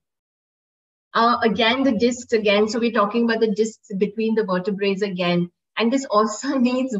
Uh, 1.14 1.38
again, 1.44 1.84
the 1.84 1.98
discs 1.98 2.32
again. 2.32 2.70
So 2.70 2.80
we're 2.80 2.92
talking 2.92 3.26
about 3.26 3.42
the 3.42 3.54
discs 3.54 3.90
between 3.98 4.36
the 4.36 4.46
vertebrae 4.46 4.96
again. 5.02 5.50
And 5.78 5.92
this 5.92 6.06
also 6.06 6.58
needs 6.58 6.98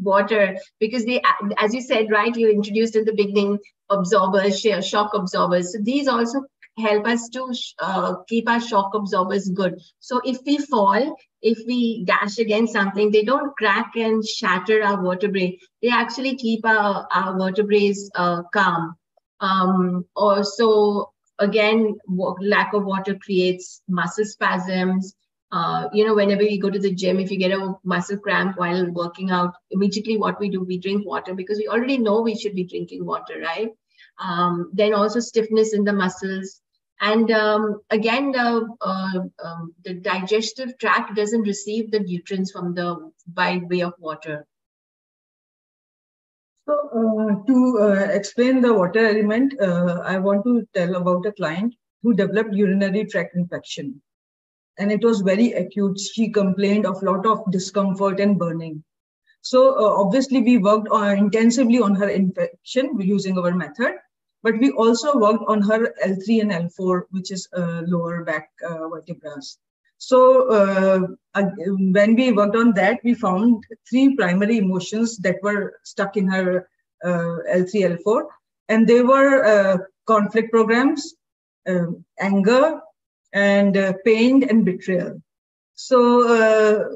water 0.00 0.56
because 0.78 1.04
they 1.04 1.20
as 1.58 1.74
you 1.74 1.80
said 1.80 2.06
right 2.10 2.36
you 2.36 2.48
introduced 2.48 2.94
in 2.94 3.04
the 3.04 3.14
beginning 3.14 3.58
absorbers 3.90 4.60
shock 4.60 5.12
absorbers 5.12 5.72
so 5.72 5.78
these 5.82 6.06
also 6.06 6.44
help 6.78 7.06
us 7.06 7.28
to 7.28 7.52
uh, 7.80 8.14
keep 8.28 8.48
our 8.48 8.60
shock 8.60 8.94
absorbers 8.94 9.48
good 9.50 9.80
so 10.00 10.20
if 10.24 10.38
we 10.46 10.58
fall 10.58 11.16
if 11.42 11.58
we 11.66 12.04
dash 12.04 12.38
against 12.38 12.72
something 12.72 13.10
they 13.10 13.22
don't 13.22 13.56
crack 13.56 13.92
and 13.96 14.26
shatter 14.26 14.82
our 14.82 15.02
vertebrae 15.02 15.58
they 15.82 15.88
actually 15.88 16.36
keep 16.36 16.64
our, 16.64 17.06
our 17.14 17.38
vertebrae 17.38 17.94
uh, 18.14 18.42
calm 18.52 18.94
um, 19.40 20.04
or 20.16 20.44
so 20.44 21.10
again 21.38 21.96
lack 22.40 22.72
of 22.74 22.84
water 22.84 23.16
creates 23.22 23.82
muscle 23.88 24.24
spasms 24.24 25.14
uh, 25.50 25.88
you 25.92 26.06
know, 26.06 26.14
whenever 26.14 26.42
we 26.42 26.58
go 26.58 26.68
to 26.68 26.78
the 26.78 26.94
gym, 26.94 27.18
if 27.18 27.30
you 27.30 27.38
get 27.38 27.52
a 27.52 27.74
muscle 27.84 28.18
cramp 28.18 28.58
while 28.58 28.90
working 28.90 29.30
out, 29.30 29.54
immediately 29.70 30.18
what 30.18 30.38
we 30.38 30.50
do, 30.50 30.62
we 30.62 30.78
drink 30.78 31.06
water 31.06 31.34
because 31.34 31.58
we 31.58 31.68
already 31.68 31.96
know 31.96 32.20
we 32.20 32.36
should 32.36 32.54
be 32.54 32.64
drinking 32.64 33.04
water, 33.04 33.40
right? 33.40 33.70
Um, 34.18 34.70
then 34.74 34.92
also 34.92 35.20
stiffness 35.20 35.72
in 35.72 35.84
the 35.84 35.92
muscles. 35.92 36.60
And 37.00 37.30
um, 37.30 37.80
again, 37.90 38.32
the, 38.32 38.68
uh, 38.80 39.20
um, 39.44 39.74
the 39.84 39.94
digestive 39.94 40.78
tract 40.78 41.14
doesn't 41.14 41.42
receive 41.42 41.90
the 41.90 42.00
nutrients 42.00 42.50
from 42.50 42.74
the 42.74 43.12
by 43.26 43.60
way 43.70 43.82
of 43.82 43.94
water. 43.98 44.46
So 46.66 46.74
uh, 46.74 47.46
to 47.46 47.78
uh, 47.80 48.12
explain 48.12 48.60
the 48.60 48.74
water 48.74 49.06
element, 49.06 49.54
uh, 49.60 50.02
I 50.04 50.18
want 50.18 50.44
to 50.44 50.66
tell 50.74 50.96
about 50.96 51.24
a 51.24 51.32
client 51.32 51.74
who 52.02 52.14
developed 52.14 52.52
urinary 52.52 53.06
tract 53.06 53.36
infection 53.36 54.02
and 54.78 54.92
it 54.92 55.02
was 55.02 55.20
very 55.22 55.52
acute. 55.52 55.98
She 55.98 56.30
complained 56.30 56.86
of 56.86 57.02
a 57.02 57.06
lot 57.06 57.26
of 57.26 57.50
discomfort 57.50 58.20
and 58.20 58.38
burning. 58.38 58.84
So 59.40 59.76
uh, 59.78 60.02
obviously 60.02 60.42
we 60.42 60.58
worked 60.58 60.88
intensively 60.92 61.80
on 61.80 61.94
her 61.94 62.08
infection 62.08 63.00
using 63.00 63.38
our 63.38 63.54
method, 63.54 63.94
but 64.42 64.58
we 64.58 64.70
also 64.72 65.18
worked 65.18 65.44
on 65.48 65.62
her 65.62 65.94
L3 66.04 66.40
and 66.42 66.52
L4, 66.52 67.02
which 67.10 67.30
is 67.30 67.48
uh, 67.56 67.82
lower 67.86 68.24
back 68.24 68.50
uh, 68.68 68.88
vertebrae. 68.88 69.40
So 69.98 70.48
uh, 70.48 71.00
when 71.34 72.14
we 72.14 72.32
worked 72.32 72.56
on 72.56 72.72
that, 72.74 73.00
we 73.02 73.14
found 73.14 73.64
three 73.88 74.14
primary 74.14 74.58
emotions 74.58 75.16
that 75.18 75.36
were 75.42 75.74
stuck 75.82 76.16
in 76.16 76.28
her 76.28 76.68
L3, 77.04 77.98
L4, 77.98 78.22
and 78.68 78.86
they 78.86 79.02
were 79.02 79.44
uh, 79.44 79.78
conflict 80.06 80.52
programs, 80.52 81.14
um, 81.68 82.04
anger, 82.20 82.80
and 83.32 83.76
uh, 83.76 83.92
pain 84.04 84.42
and 84.48 84.64
betrayal. 84.64 85.20
So 85.74 85.98
uh, 86.28 86.88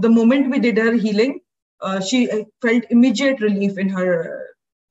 the 0.00 0.08
moment 0.08 0.50
we 0.50 0.58
did 0.58 0.78
her 0.78 0.92
healing, 0.92 1.40
uh, 1.80 2.00
she 2.00 2.30
uh, 2.30 2.44
felt 2.60 2.84
immediate 2.90 3.40
relief 3.40 3.78
in 3.78 3.88
her 3.88 4.46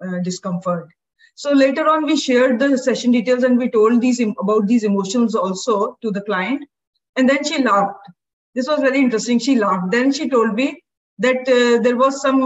uh, 0.05 0.19
discomfort. 0.19 0.89
So 1.35 1.51
later 1.51 1.87
on, 1.87 2.05
we 2.05 2.17
shared 2.17 2.59
the 2.59 2.77
session 2.77 3.11
details 3.11 3.43
and 3.43 3.57
we 3.57 3.69
told 3.69 4.01
these 4.01 4.19
about 4.19 4.67
these 4.67 4.83
emotions 4.83 5.35
also 5.35 5.97
to 6.01 6.11
the 6.11 6.21
client. 6.21 6.67
And 7.15 7.27
then 7.27 7.43
she 7.43 7.63
laughed. 7.63 8.07
This 8.53 8.67
was 8.67 8.79
very 8.79 8.99
interesting. 8.99 9.39
She 9.39 9.55
laughed. 9.55 9.91
Then 9.91 10.11
she 10.11 10.29
told 10.29 10.53
me 10.53 10.81
that 11.21 11.47
uh, 11.47 11.81
there 11.83 11.97
was 11.97 12.19
some 12.21 12.41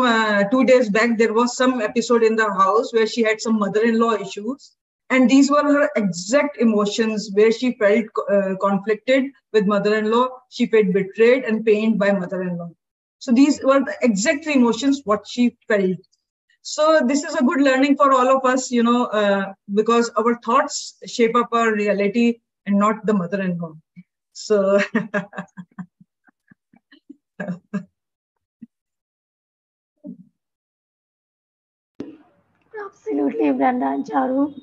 two 0.51 0.63
days 0.65 0.89
back 0.89 1.17
there 1.17 1.33
was 1.33 1.55
some 1.55 1.81
episode 1.81 2.23
in 2.23 2.35
the 2.35 2.53
house 2.53 2.93
where 2.93 3.07
she 3.07 3.23
had 3.23 3.39
some 3.39 3.57
mother-in-law 3.57 4.13
issues 4.15 4.73
and 5.09 5.29
these 5.29 5.49
were 5.49 5.63
her 5.63 5.89
exact 5.95 6.57
emotions 6.57 7.29
where 7.33 7.51
she 7.51 7.73
felt 7.73 8.05
uh, 8.29 8.55
conflicted 8.59 9.25
with 9.53 9.65
mother-in-law 9.65 10.27
she 10.49 10.65
felt 10.65 10.91
betrayed 10.91 11.45
and 11.45 11.65
pained 11.65 11.97
by 11.97 12.11
mother-in-law 12.11 12.69
so 13.19 13.31
these 13.31 13.61
were 13.63 13.79
the 13.79 13.95
exact 14.01 14.45
emotions 14.47 15.01
what 15.05 15.25
she 15.25 15.55
felt 15.69 15.97
so 16.67 16.99
this 17.05 17.23
is 17.23 17.35
a 17.35 17.43
good 17.43 17.61
learning 17.61 17.95
for 17.95 18.11
all 18.11 18.27
of 18.35 18.43
us 18.51 18.71
you 18.71 18.81
know 18.81 19.05
uh, 19.21 19.53
because 19.75 20.09
our 20.17 20.33
thoughts 20.45 20.97
shape 21.05 21.35
up 21.35 21.49
our 21.51 21.71
reality 21.73 22.39
and 22.65 22.79
not 22.79 23.05
the 23.05 23.13
mother-in-law 23.13 23.73
so 24.33 24.79
Absolutely, 32.85 33.51
Brenda 33.51 33.85
and 33.87 34.05
Charu. 34.05 34.53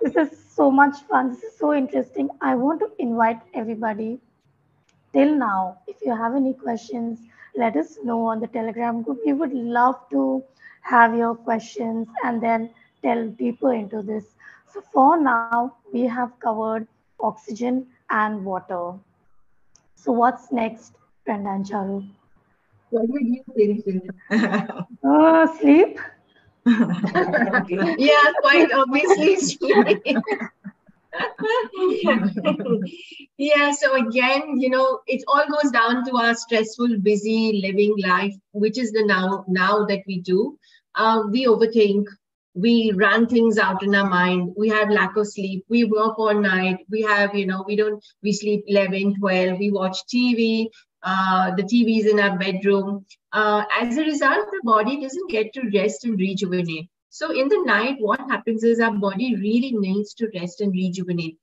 this 0.00 0.16
is 0.16 0.30
so 0.54 0.70
much 0.70 0.96
fun. 1.08 1.30
This 1.30 1.42
is 1.44 1.58
so 1.58 1.72
interesting. 1.74 2.28
I 2.40 2.54
want 2.54 2.80
to 2.80 2.90
invite 2.98 3.40
everybody 3.54 4.18
till 5.12 5.36
now. 5.36 5.78
If 5.86 5.96
you 6.04 6.16
have 6.16 6.34
any 6.34 6.54
questions, 6.54 7.20
let 7.56 7.76
us 7.76 7.98
know 8.02 8.24
on 8.26 8.40
the 8.40 8.48
Telegram 8.48 9.02
group. 9.02 9.20
We 9.24 9.32
would 9.32 9.52
love 9.52 9.96
to 10.10 10.42
have 10.82 11.14
your 11.14 11.34
questions 11.34 12.08
and 12.24 12.42
then 12.42 12.70
delve 13.02 13.36
deeper 13.36 13.72
into 13.72 14.02
this. 14.02 14.24
So 14.72 14.82
for 14.92 15.20
now, 15.20 15.76
we 15.92 16.02
have 16.02 16.38
covered 16.40 16.86
oxygen 17.20 17.86
and 18.10 18.44
water. 18.44 18.92
So 19.94 20.12
what's 20.12 20.52
next, 20.52 20.94
Brenda 21.24 21.50
and 21.50 21.64
Charu? 21.64 22.08
What 22.90 23.08
would 23.08 23.26
you 23.26 23.44
think? 23.54 23.84
uh, 25.04 25.58
sleep. 25.58 25.98
yeah, 26.66 28.32
quite 28.42 28.72
obviously. 28.72 29.58
yeah, 33.38 33.72
so 33.72 34.06
again, 34.06 34.60
you 34.60 34.70
know, 34.70 35.00
it 35.06 35.22
all 35.28 35.44
goes 35.48 35.70
down 35.70 36.04
to 36.06 36.16
our 36.16 36.34
stressful, 36.34 36.98
busy 37.00 37.60
living 37.64 37.94
life, 37.98 38.34
which 38.52 38.78
is 38.78 38.92
the 38.92 39.04
now 39.04 39.44
now 39.48 39.84
that 39.86 40.00
we 40.06 40.20
do. 40.20 40.58
Uh, 40.94 41.22
we 41.30 41.46
overthink, 41.46 42.04
we 42.54 42.92
run 42.94 43.26
things 43.26 43.58
out 43.58 43.82
in 43.82 43.94
our 43.94 44.08
mind. 44.08 44.52
We 44.56 44.68
have 44.68 44.90
lack 44.90 45.16
of 45.16 45.28
sleep. 45.28 45.64
We 45.68 45.84
work 45.84 46.18
all 46.18 46.34
night. 46.34 46.78
We 46.90 47.02
have 47.02 47.34
you 47.34 47.46
know 47.46 47.64
we 47.66 47.76
don't 47.76 48.04
we 48.22 48.32
sleep 48.32 48.64
11 48.66 49.16
12 49.18 49.58
we 49.58 49.70
watch 49.70 49.98
tv 50.12 50.68
uh, 51.02 51.54
the 51.54 51.62
tv 51.62 52.00
is 52.00 52.06
in 52.06 52.18
our 52.18 52.36
bedroom. 52.36 53.06
Uh, 53.32 53.64
as 53.80 53.96
a 53.96 54.02
result 54.02 54.48
the 54.50 54.60
body 54.64 55.00
doesn't 55.00 55.30
get 55.30 55.52
to 55.52 55.70
rest 55.72 56.04
and 56.04 56.18
rejuvenate 56.18 56.88
so 57.18 57.32
in 57.32 57.48
the 57.48 57.60
night 57.66 57.96
what 57.98 58.20
happens 58.30 58.62
is 58.62 58.78
our 58.78 58.92
body 58.92 59.34
really 59.34 59.72
needs 59.72 60.14
to 60.14 60.30
rest 60.36 60.60
and 60.60 60.72
rejuvenate. 60.72 61.36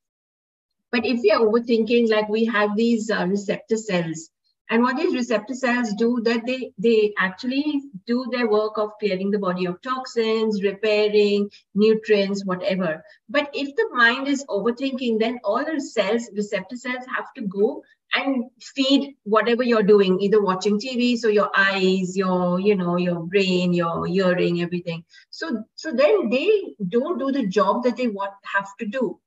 But 0.89 1.05
if 1.05 1.19
we 1.21 1.31
are 1.31 1.41
overthinking 1.41 2.09
like 2.09 2.29
we 2.29 2.45
have 2.45 2.77
these 2.77 3.11
uh, 3.11 3.25
receptor 3.27 3.75
cells 3.75 4.29
and 4.69 4.81
what 4.81 4.95
these 4.95 5.13
receptor 5.13 5.53
cells 5.53 5.93
do 5.95 6.21
that 6.23 6.45
they 6.45 6.71
they 6.77 7.13
actually 7.17 7.81
do 8.07 8.25
their 8.31 8.47
work 8.49 8.77
of 8.77 8.93
clearing 9.01 9.31
the 9.31 9.43
body 9.47 9.65
of 9.65 9.81
toxins 9.81 10.63
repairing 10.63 11.49
nutrients 11.73 12.45
whatever. 12.45 13.03
But 13.27 13.49
if 13.53 13.75
the 13.75 13.89
mind 13.91 14.29
is 14.29 14.45
overthinking 14.47 15.19
then 15.19 15.41
all 15.43 15.65
the 15.65 15.81
cells 15.81 16.29
receptor 16.37 16.77
cells 16.77 17.05
have 17.17 17.33
to 17.33 17.41
go 17.41 17.83
and 18.15 18.45
feed 18.61 19.15
whatever 19.23 19.63
you're 19.63 19.83
doing 19.83 20.19
either 20.21 20.41
watching 20.41 20.79
tv 20.79 21.17
so 21.17 21.27
your 21.27 21.49
eyes 21.55 22.15
your 22.15 22.59
you 22.59 22.75
know 22.75 22.97
your 22.97 23.21
brain 23.21 23.73
your 23.73 24.05
hearing 24.05 24.61
everything 24.61 25.03
so 25.29 25.63
so 25.75 25.91
then 25.91 26.29
they 26.29 26.75
don't 26.89 27.19
do 27.19 27.31
the 27.31 27.47
job 27.47 27.83
that 27.83 27.97
they 27.97 28.07
what 28.07 28.33
have 28.53 28.69
to 28.79 28.85
do 28.85 29.19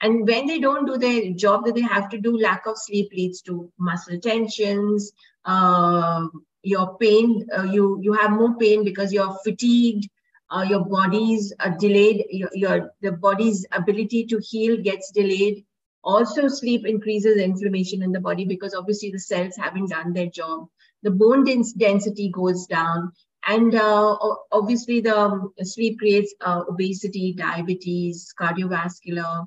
and 0.00 0.26
when 0.28 0.46
they 0.46 0.58
don't 0.58 0.86
do 0.86 0.98
their 0.98 1.32
job 1.32 1.64
that 1.64 1.74
they 1.74 1.80
have 1.82 2.08
to 2.10 2.18
do, 2.18 2.38
lack 2.38 2.66
of 2.66 2.76
sleep 2.76 3.10
leads 3.12 3.40
to 3.42 3.70
muscle 3.78 4.20
tensions. 4.20 5.12
Uh, 5.44 6.26
your 6.62 6.98
pain, 6.98 7.46
uh, 7.56 7.62
you 7.62 7.98
you 8.02 8.12
have 8.12 8.32
more 8.32 8.56
pain 8.58 8.84
because 8.84 9.12
you're 9.12 9.36
fatigued. 9.44 10.08
Uh, 10.50 10.64
your 10.68 10.84
body's 10.84 11.52
uh, 11.60 11.70
delayed. 11.70 12.24
Your, 12.30 12.50
your 12.52 12.92
the 13.00 13.12
body's 13.12 13.66
ability 13.72 14.26
to 14.26 14.38
heal 14.38 14.76
gets 14.82 15.10
delayed. 15.12 15.64
Also, 16.06 16.48
sleep 16.48 16.86
increases 16.86 17.36
inflammation 17.36 18.02
in 18.02 18.12
the 18.12 18.20
body 18.20 18.46
because 18.46 18.74
obviously 18.74 19.10
the 19.10 19.18
cells 19.18 19.56
haven't 19.56 19.90
done 19.90 20.14
their 20.14 20.30
job. 20.30 20.68
The 21.02 21.10
bone 21.10 21.44
dens- 21.44 21.74
density 21.74 22.30
goes 22.30 22.66
down, 22.66 23.12
and 23.46 23.74
uh, 23.74 24.16
obviously 24.52 25.00
the 25.00 25.18
um, 25.18 25.52
sleep 25.60 25.98
creates 25.98 26.34
uh, 26.40 26.62
obesity, 26.68 27.34
diabetes, 27.34 28.32
cardiovascular 28.40 29.46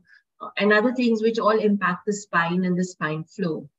and 0.58 0.72
other 0.74 0.94
things 0.94 1.22
which 1.22 1.40
all 1.40 1.58
impact 1.58 2.06
the 2.06 2.14
spine 2.14 2.64
and 2.64 2.78
the 2.78 2.84
spine 2.84 3.24
flow. 3.24 3.70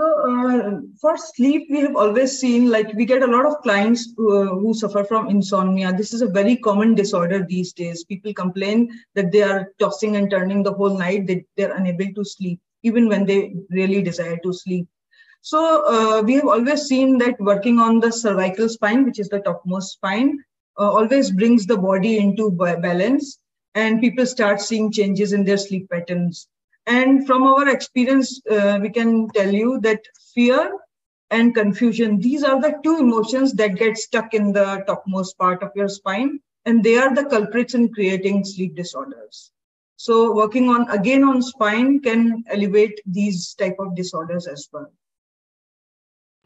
So 0.00 0.06
uh, 0.30 0.80
for 1.00 1.16
sleep, 1.16 1.66
we 1.70 1.80
have 1.80 1.96
always 1.96 2.38
seen 2.38 2.70
like 2.70 2.92
we 2.94 3.04
get 3.04 3.24
a 3.24 3.26
lot 3.26 3.46
of 3.46 3.60
clients 3.62 4.14
who, 4.16 4.32
uh, 4.32 4.54
who 4.54 4.72
suffer 4.72 5.02
from 5.02 5.28
insomnia. 5.28 5.92
This 5.92 6.14
is 6.14 6.22
a 6.22 6.28
very 6.28 6.54
common 6.54 6.94
disorder 6.94 7.44
these 7.44 7.72
days. 7.72 8.04
People 8.04 8.32
complain 8.32 8.88
that 9.16 9.32
they 9.32 9.42
are 9.42 9.72
tossing 9.80 10.14
and 10.14 10.30
turning 10.30 10.62
the 10.62 10.72
whole 10.72 10.96
night. 10.96 11.26
They, 11.26 11.44
they're 11.56 11.74
unable 11.74 12.14
to 12.14 12.24
sleep, 12.24 12.60
even 12.84 13.08
when 13.08 13.26
they 13.26 13.56
really 13.70 14.00
desire 14.00 14.38
to 14.44 14.52
sleep. 14.52 14.86
So 15.40 15.84
uh, 15.88 16.22
we 16.22 16.34
have 16.34 16.46
always 16.46 16.82
seen 16.82 17.18
that 17.18 17.40
working 17.40 17.80
on 17.80 17.98
the 17.98 18.12
cervical 18.12 18.68
spine, 18.68 19.04
which 19.04 19.18
is 19.18 19.28
the 19.28 19.40
topmost 19.40 19.94
spine, 19.94 20.38
uh, 20.78 20.92
always 20.92 21.32
brings 21.32 21.66
the 21.66 21.76
body 21.76 22.18
into 22.18 22.52
balance 22.52 23.40
and 23.74 24.00
people 24.00 24.26
start 24.26 24.60
seeing 24.60 24.92
changes 24.92 25.32
in 25.32 25.44
their 25.44 25.56
sleep 25.56 25.90
patterns. 25.90 26.46
And 26.88 27.26
from 27.26 27.42
our 27.44 27.68
experience, 27.68 28.40
uh, 28.50 28.78
we 28.82 28.90
can 28.90 29.28
tell 29.30 29.52
you 29.52 29.78
that 29.82 30.00
fear 30.34 30.72
and 31.30 31.54
confusion, 31.54 32.18
these 32.18 32.42
are 32.42 32.60
the 32.60 32.80
two 32.82 32.98
emotions 32.98 33.52
that 33.54 33.76
get 33.76 33.98
stuck 33.98 34.34
in 34.34 34.52
the 34.52 34.82
topmost 34.86 35.38
part 35.38 35.62
of 35.62 35.70
your 35.76 35.88
spine, 35.88 36.40
and 36.64 36.82
they 36.82 36.96
are 36.96 37.14
the 37.14 37.26
culprits 37.26 37.74
in 37.74 37.92
creating 37.92 38.44
sleep 38.44 38.74
disorders. 38.74 39.52
So 39.96 40.34
working 40.34 40.68
on 40.70 40.88
again 40.90 41.24
on 41.24 41.42
spine 41.42 42.00
can 42.00 42.44
elevate 42.48 43.00
these 43.06 43.54
type 43.54 43.76
of 43.78 43.94
disorders 43.94 44.46
as 44.46 44.68
well. 44.72 44.90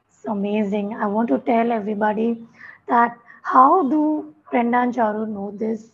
It's 0.09 0.24
amazing. 0.26 0.94
I 0.94 1.07
want 1.07 1.28
to 1.28 1.38
tell 1.38 1.72
everybody 1.72 2.46
that 2.88 3.18
how 3.42 3.88
do 3.88 4.35
Brenda 4.50 4.78
and 4.78 4.94
Charu 4.94 5.28
know 5.28 5.50
this 5.50 5.88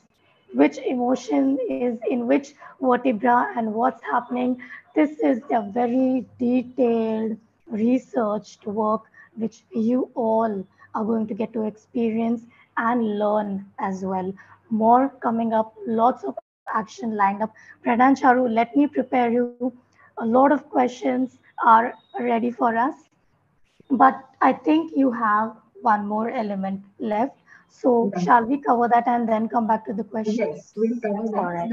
which 0.52 0.78
emotion 0.78 1.58
is 1.68 1.98
in 2.08 2.26
which 2.26 2.54
vertebra 2.80 3.52
and 3.56 3.72
what's 3.74 4.02
happening. 4.02 4.60
This 4.94 5.18
is 5.20 5.40
a 5.50 5.62
very 5.62 6.26
detailed, 6.38 7.36
researched 7.66 8.66
work 8.66 9.02
which 9.36 9.62
you 9.72 10.10
all 10.14 10.66
are 10.94 11.04
going 11.04 11.26
to 11.26 11.34
get 11.34 11.52
to 11.52 11.62
experience 11.64 12.42
and 12.76 13.18
learn 13.18 13.66
as 13.78 14.02
well. 14.02 14.32
More 14.70 15.08
coming 15.20 15.52
up, 15.52 15.74
lots 15.86 16.24
of 16.24 16.36
action 16.74 17.16
lined 17.16 17.42
up. 17.42 17.52
Brenda 17.82 18.04
and 18.04 18.16
Charu, 18.16 18.52
let 18.52 18.76
me 18.76 18.86
prepare 18.86 19.30
you. 19.30 19.72
A 20.18 20.26
lot 20.26 20.52
of 20.52 20.68
questions 20.68 21.38
are 21.64 21.94
ready 22.18 22.50
for 22.50 22.76
us, 22.76 22.94
but 23.90 24.24
I 24.40 24.52
think 24.52 24.92
you 24.96 25.12
have 25.12 25.56
one 25.82 26.06
more 26.06 26.30
element 26.30 26.82
left 26.98 27.37
so 27.70 28.10
yeah. 28.14 28.22
shall 28.24 28.44
we 28.44 28.60
cover 28.60 28.88
that 28.88 29.06
and 29.06 29.28
then 29.28 29.48
come 29.48 29.66
back 29.66 29.86
to 29.86 29.92
the 29.92 30.04
question? 30.04 30.34
Yes, 30.34 30.72
we'll 30.76 31.00
cover 31.00 31.28
that. 31.28 31.38
All 31.38 31.52
right. 31.52 31.70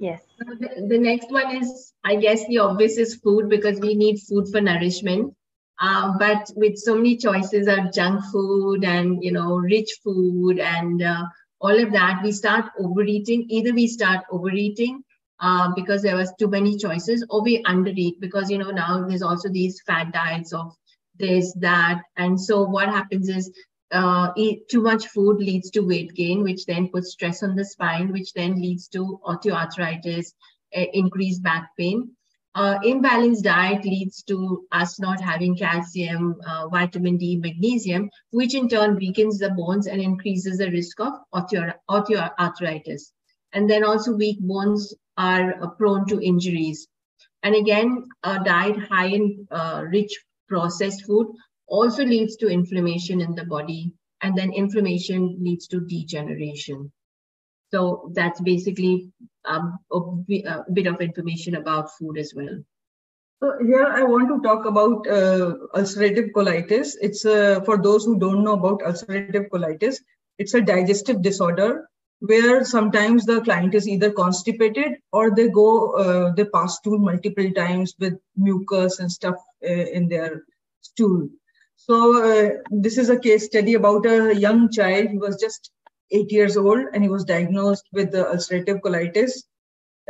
Yes. 0.00 0.22
So 0.38 0.54
the, 0.54 0.86
the, 0.88 0.98
next 0.98 1.30
one 1.30 1.56
is, 1.56 1.92
I 2.04 2.16
guess, 2.16 2.46
the 2.46 2.58
obvious 2.58 2.98
is 2.98 3.16
food 3.16 3.48
because 3.48 3.80
we 3.80 3.94
need 3.94 4.20
food 4.20 4.48
for 4.48 4.60
nourishment. 4.60 5.34
Uh, 5.80 6.16
but 6.18 6.50
with 6.56 6.76
so 6.76 6.94
many 6.94 7.16
choices 7.16 7.66
of 7.68 7.92
junk 7.92 8.24
food 8.32 8.84
and 8.84 9.22
you 9.22 9.30
know 9.30 9.56
rich 9.56 9.98
food 10.02 10.58
and 10.58 11.02
uh, 11.02 11.22
all 11.60 11.78
of 11.78 11.92
that, 11.92 12.20
we 12.22 12.32
start 12.32 12.66
overeating. 12.78 13.46
Either 13.48 13.72
we 13.72 13.86
start 13.86 14.24
overeating 14.30 15.02
uh, 15.40 15.72
because 15.74 16.02
there 16.02 16.16
was 16.16 16.32
too 16.38 16.48
many 16.48 16.76
choices, 16.76 17.24
or 17.30 17.42
we 17.42 17.62
undereat 17.64 18.20
because 18.20 18.50
you 18.50 18.58
know 18.58 18.70
now 18.70 19.06
there's 19.06 19.22
also 19.22 19.48
these 19.48 19.80
fat 19.86 20.12
diets 20.12 20.52
of 20.52 20.72
this 21.18 21.52
that, 21.54 22.02
and 22.16 22.40
so 22.40 22.62
what 22.62 22.88
happens 22.88 23.28
is 23.28 23.52
uh, 23.92 24.32
eat 24.36 24.68
too 24.68 24.82
much 24.82 25.06
food 25.08 25.38
leads 25.38 25.70
to 25.70 25.80
weight 25.80 26.14
gain, 26.14 26.42
which 26.42 26.66
then 26.66 26.88
puts 26.88 27.12
stress 27.12 27.42
on 27.42 27.54
the 27.56 27.64
spine, 27.64 28.12
which 28.12 28.32
then 28.34 28.60
leads 28.60 28.88
to 28.88 29.20
osteoarthritis, 29.24 30.32
uh, 30.76 30.84
increased 30.92 31.42
back 31.42 31.70
pain. 31.78 32.10
Uh, 32.54 32.78
imbalanced 32.80 33.42
diet 33.42 33.84
leads 33.84 34.22
to 34.24 34.66
us 34.72 34.98
not 34.98 35.20
having 35.20 35.56
calcium, 35.56 36.34
uh, 36.46 36.66
vitamin 36.68 37.16
D, 37.16 37.36
magnesium, 37.36 38.10
which 38.30 38.54
in 38.54 38.68
turn 38.68 38.96
weakens 38.96 39.38
the 39.38 39.50
bones 39.50 39.86
and 39.86 40.00
increases 40.00 40.58
the 40.58 40.70
risk 40.70 40.98
of 41.00 41.12
osteoarthritis. 41.34 43.12
And 43.52 43.70
then 43.70 43.84
also 43.84 44.16
weak 44.16 44.40
bones 44.40 44.92
are 45.16 45.62
uh, 45.62 45.68
prone 45.68 46.06
to 46.08 46.20
injuries. 46.20 46.88
And 47.42 47.54
again, 47.54 48.04
a 48.24 48.42
diet 48.42 48.76
high 48.76 49.06
in 49.06 49.46
uh, 49.50 49.84
rich 49.86 50.18
processed 50.48 51.04
food 51.04 51.28
also 51.68 52.04
leads 52.04 52.36
to 52.36 52.48
inflammation 52.48 53.20
in 53.20 53.34
the 53.34 53.44
body, 53.44 53.92
and 54.22 54.36
then 54.36 54.52
inflammation 54.52 55.36
leads 55.40 55.66
to 55.68 55.80
degeneration. 55.80 56.90
So 57.70 58.10
that's 58.14 58.40
basically 58.40 59.12
um, 59.44 59.78
a, 59.92 59.98
a, 59.98 60.64
bit 60.72 60.86
of 60.86 61.00
information 61.00 61.56
about 61.56 61.90
food 61.98 62.18
as 62.18 62.32
well. 62.34 62.58
So 63.40 63.52
here 63.64 63.86
I 63.86 64.02
want 64.02 64.28
to 64.28 64.40
talk 64.42 64.64
about 64.64 65.06
uh, 65.06 65.54
ulcerative 65.74 66.32
colitis. 66.32 66.96
It's 67.00 67.24
uh, 67.24 67.60
for 67.64 67.80
those 67.80 68.04
who 68.04 68.18
don't 68.18 68.42
know 68.42 68.54
about 68.54 68.80
ulcerative 68.80 69.48
colitis. 69.50 69.96
It's 70.38 70.54
a 70.54 70.60
digestive 70.60 71.22
disorder 71.22 71.88
where 72.20 72.64
sometimes 72.64 73.26
the 73.26 73.40
client 73.42 73.74
is 73.74 73.86
either 73.86 74.10
constipated 74.10 74.96
or 75.12 75.34
they 75.34 75.48
go 75.48 75.92
uh, 75.92 76.32
they 76.32 76.44
pass 76.44 76.76
stool 76.78 76.98
multiple 76.98 77.50
times 77.52 77.94
with 78.00 78.14
mucus 78.36 78.98
and 78.98 79.10
stuff 79.10 79.36
uh, 79.64 79.86
in 79.98 80.08
their 80.08 80.42
stool 80.80 81.28
so 81.88 81.96
uh, 82.22 82.50
this 82.70 82.98
is 82.98 83.08
a 83.08 83.18
case 83.18 83.46
study 83.46 83.74
about 83.74 84.04
a 84.04 84.34
young 84.34 84.70
child. 84.70 85.08
He 85.08 85.18
was 85.18 85.40
just 85.40 85.70
eight 86.10 86.30
years 86.30 86.56
old 86.56 86.84
and 86.92 87.02
he 87.02 87.08
was 87.08 87.24
diagnosed 87.24 87.84
with 87.92 88.12
the 88.12 88.24
ulcerative 88.24 88.80
colitis. 88.80 89.44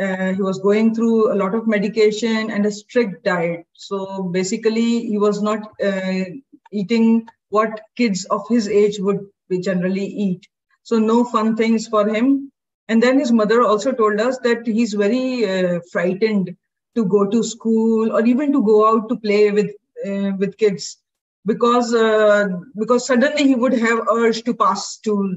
Uh, 0.00 0.32
he 0.32 0.42
was 0.42 0.58
going 0.58 0.94
through 0.94 1.32
a 1.32 1.36
lot 1.36 1.54
of 1.54 1.68
medication 1.68 2.50
and 2.50 2.66
a 2.66 2.70
strict 2.72 3.24
diet. 3.24 3.64
So 3.74 4.24
basically, 4.24 5.06
he 5.06 5.18
was 5.18 5.40
not 5.40 5.60
uh, 5.84 6.24
eating 6.72 7.26
what 7.50 7.80
kids 7.96 8.24
of 8.26 8.42
his 8.48 8.68
age 8.68 8.98
would 8.98 9.26
generally 9.60 10.06
eat. 10.06 10.46
So 10.82 10.98
no 10.98 11.24
fun 11.24 11.56
things 11.56 11.86
for 11.86 12.08
him. 12.08 12.50
And 12.88 13.02
then 13.02 13.18
his 13.18 13.32
mother 13.32 13.62
also 13.62 13.92
told 13.92 14.20
us 14.20 14.38
that 14.38 14.66
he's 14.66 14.94
very 14.94 15.48
uh, 15.48 15.80
frightened 15.92 16.56
to 16.96 17.04
go 17.04 17.26
to 17.26 17.42
school 17.42 18.12
or 18.12 18.24
even 18.24 18.52
to 18.52 18.62
go 18.64 18.88
out 18.88 19.08
to 19.08 19.16
play 19.16 19.50
with 19.50 19.70
uh, 20.06 20.32
with 20.38 20.56
kids 20.56 20.98
because 21.46 21.94
uh, 21.94 22.48
because 22.78 23.06
suddenly 23.06 23.44
he 23.44 23.54
would 23.54 23.72
have 23.72 24.06
urge 24.08 24.42
to 24.44 24.54
pass 24.54 24.88
stool 24.90 25.34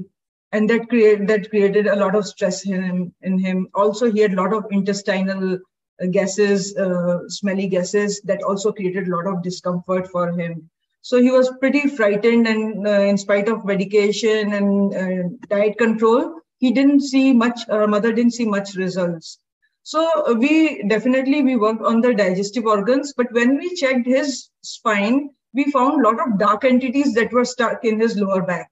and 0.52 0.68
that 0.68 0.88
create 0.88 1.26
that 1.26 1.48
created 1.50 1.86
a 1.86 1.96
lot 1.96 2.14
of 2.14 2.26
stress 2.26 2.66
in 2.66 2.82
him, 2.82 3.14
in 3.22 3.38
him. 3.38 3.68
Also, 3.74 4.10
he 4.12 4.20
had 4.20 4.34
a 4.34 4.42
lot 4.42 4.52
of 4.52 4.66
intestinal 4.70 5.54
uh, 5.54 6.06
gases, 6.10 6.76
uh, 6.76 7.28
smelly 7.28 7.66
gases 7.66 8.20
that 8.22 8.42
also 8.42 8.72
created 8.72 9.08
a 9.08 9.16
lot 9.16 9.26
of 9.26 9.42
discomfort 9.42 10.08
for 10.08 10.30
him. 10.32 10.68
So 11.00 11.20
he 11.20 11.30
was 11.30 11.52
pretty 11.58 11.88
frightened, 11.88 12.46
and 12.46 12.86
uh, 12.86 12.90
in 13.00 13.18
spite 13.18 13.48
of 13.48 13.64
medication 13.64 14.52
and 14.52 14.94
uh, 14.94 15.28
diet 15.48 15.78
control, 15.78 16.40
he 16.58 16.70
didn't 16.70 17.00
see 17.00 17.32
much. 17.32 17.60
Our 17.68 17.88
mother 17.88 18.12
didn't 18.12 18.34
see 18.34 18.46
much 18.46 18.74
results. 18.74 19.38
So 19.84 20.06
uh, 20.28 20.34
we 20.34 20.84
definitely 20.84 21.42
we 21.42 21.56
worked 21.56 21.82
on 21.82 22.02
the 22.02 22.14
digestive 22.14 22.66
organs, 22.66 23.14
but 23.16 23.32
when 23.32 23.56
we 23.56 23.74
checked 23.74 24.06
his 24.06 24.50
spine, 24.62 25.30
we 25.54 25.70
found 25.70 26.00
a 26.00 26.08
lot 26.08 26.26
of 26.26 26.38
dark 26.38 26.64
entities 26.64 27.14
that 27.14 27.32
were 27.32 27.44
stuck 27.44 27.84
in 27.84 28.00
his 28.00 28.16
lower 28.16 28.42
back 28.42 28.70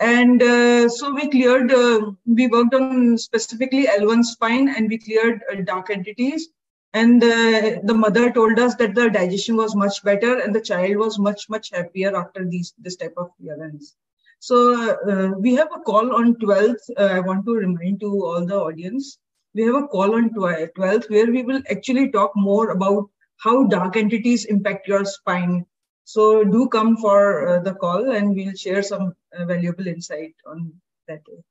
and 0.00 0.40
uh, 0.42 0.88
so 0.88 1.12
we 1.12 1.28
cleared, 1.28 1.72
uh, 1.72 2.12
we 2.24 2.46
worked 2.46 2.74
on 2.74 3.18
specifically 3.18 3.86
L1 3.86 4.24
spine 4.24 4.68
and 4.68 4.88
we 4.88 4.98
cleared 4.98 5.42
uh, 5.50 5.56
dark 5.62 5.90
entities. 5.90 6.48
And 6.94 7.22
uh, 7.22 7.80
the 7.82 7.94
mother 7.94 8.30
told 8.30 8.58
us 8.58 8.74
that 8.76 8.94
the 8.94 9.10
digestion 9.10 9.56
was 9.56 9.74
much 9.74 10.02
better 10.04 10.38
and 10.38 10.54
the 10.54 10.60
child 10.60 10.96
was 10.96 11.18
much, 11.18 11.48
much 11.50 11.70
happier 11.70 12.16
after 12.16 12.44
these 12.44 12.72
this 12.78 12.96
type 12.96 13.14
of 13.16 13.30
clearance. 13.38 13.96
So 14.38 14.96
uh, 15.10 15.32
we 15.36 15.54
have 15.56 15.68
a 15.74 15.80
call 15.80 16.14
on 16.14 16.36
12th. 16.36 16.90
Uh, 16.96 17.02
I 17.02 17.20
want 17.20 17.44
to 17.44 17.54
remind 17.54 18.00
to 18.00 18.24
all 18.24 18.46
the 18.46 18.56
audience, 18.56 19.18
we 19.52 19.64
have 19.64 19.74
a 19.74 19.88
call 19.88 20.14
on 20.14 20.30
12th 20.30 21.10
where 21.10 21.26
we 21.26 21.42
will 21.42 21.60
actually 21.70 22.10
talk 22.10 22.32
more 22.36 22.70
about 22.70 23.10
how 23.38 23.64
dark 23.64 23.96
entities 23.96 24.44
impact 24.44 24.86
your 24.88 25.04
spine 25.04 25.66
so 26.12 26.42
do 26.42 26.66
come 26.68 26.96
for 26.96 27.46
uh, 27.46 27.60
the 27.60 27.74
call 27.74 28.12
and 28.12 28.34
we'll 28.34 28.54
share 28.54 28.82
some 28.82 29.14
uh, 29.38 29.44
valuable 29.44 29.86
insight 29.86 30.34
on 30.46 30.72
that 31.06 31.22
day. 31.24 31.42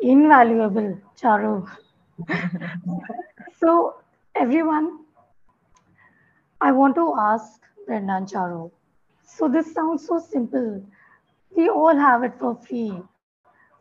Invaluable, 0.00 0.98
Charu. 1.16 1.68
so 3.60 3.94
everyone, 4.34 4.98
I 6.60 6.72
want 6.72 6.96
to 6.96 7.14
ask 7.16 7.60
Brenda 7.86 8.14
and 8.14 8.26
Charu. 8.26 8.72
So 9.24 9.48
this 9.48 9.72
sounds 9.72 10.04
so 10.04 10.18
simple. 10.18 10.84
We 11.56 11.68
all 11.68 11.94
have 11.94 12.24
it 12.24 12.34
for 12.40 12.56
free. 12.56 13.00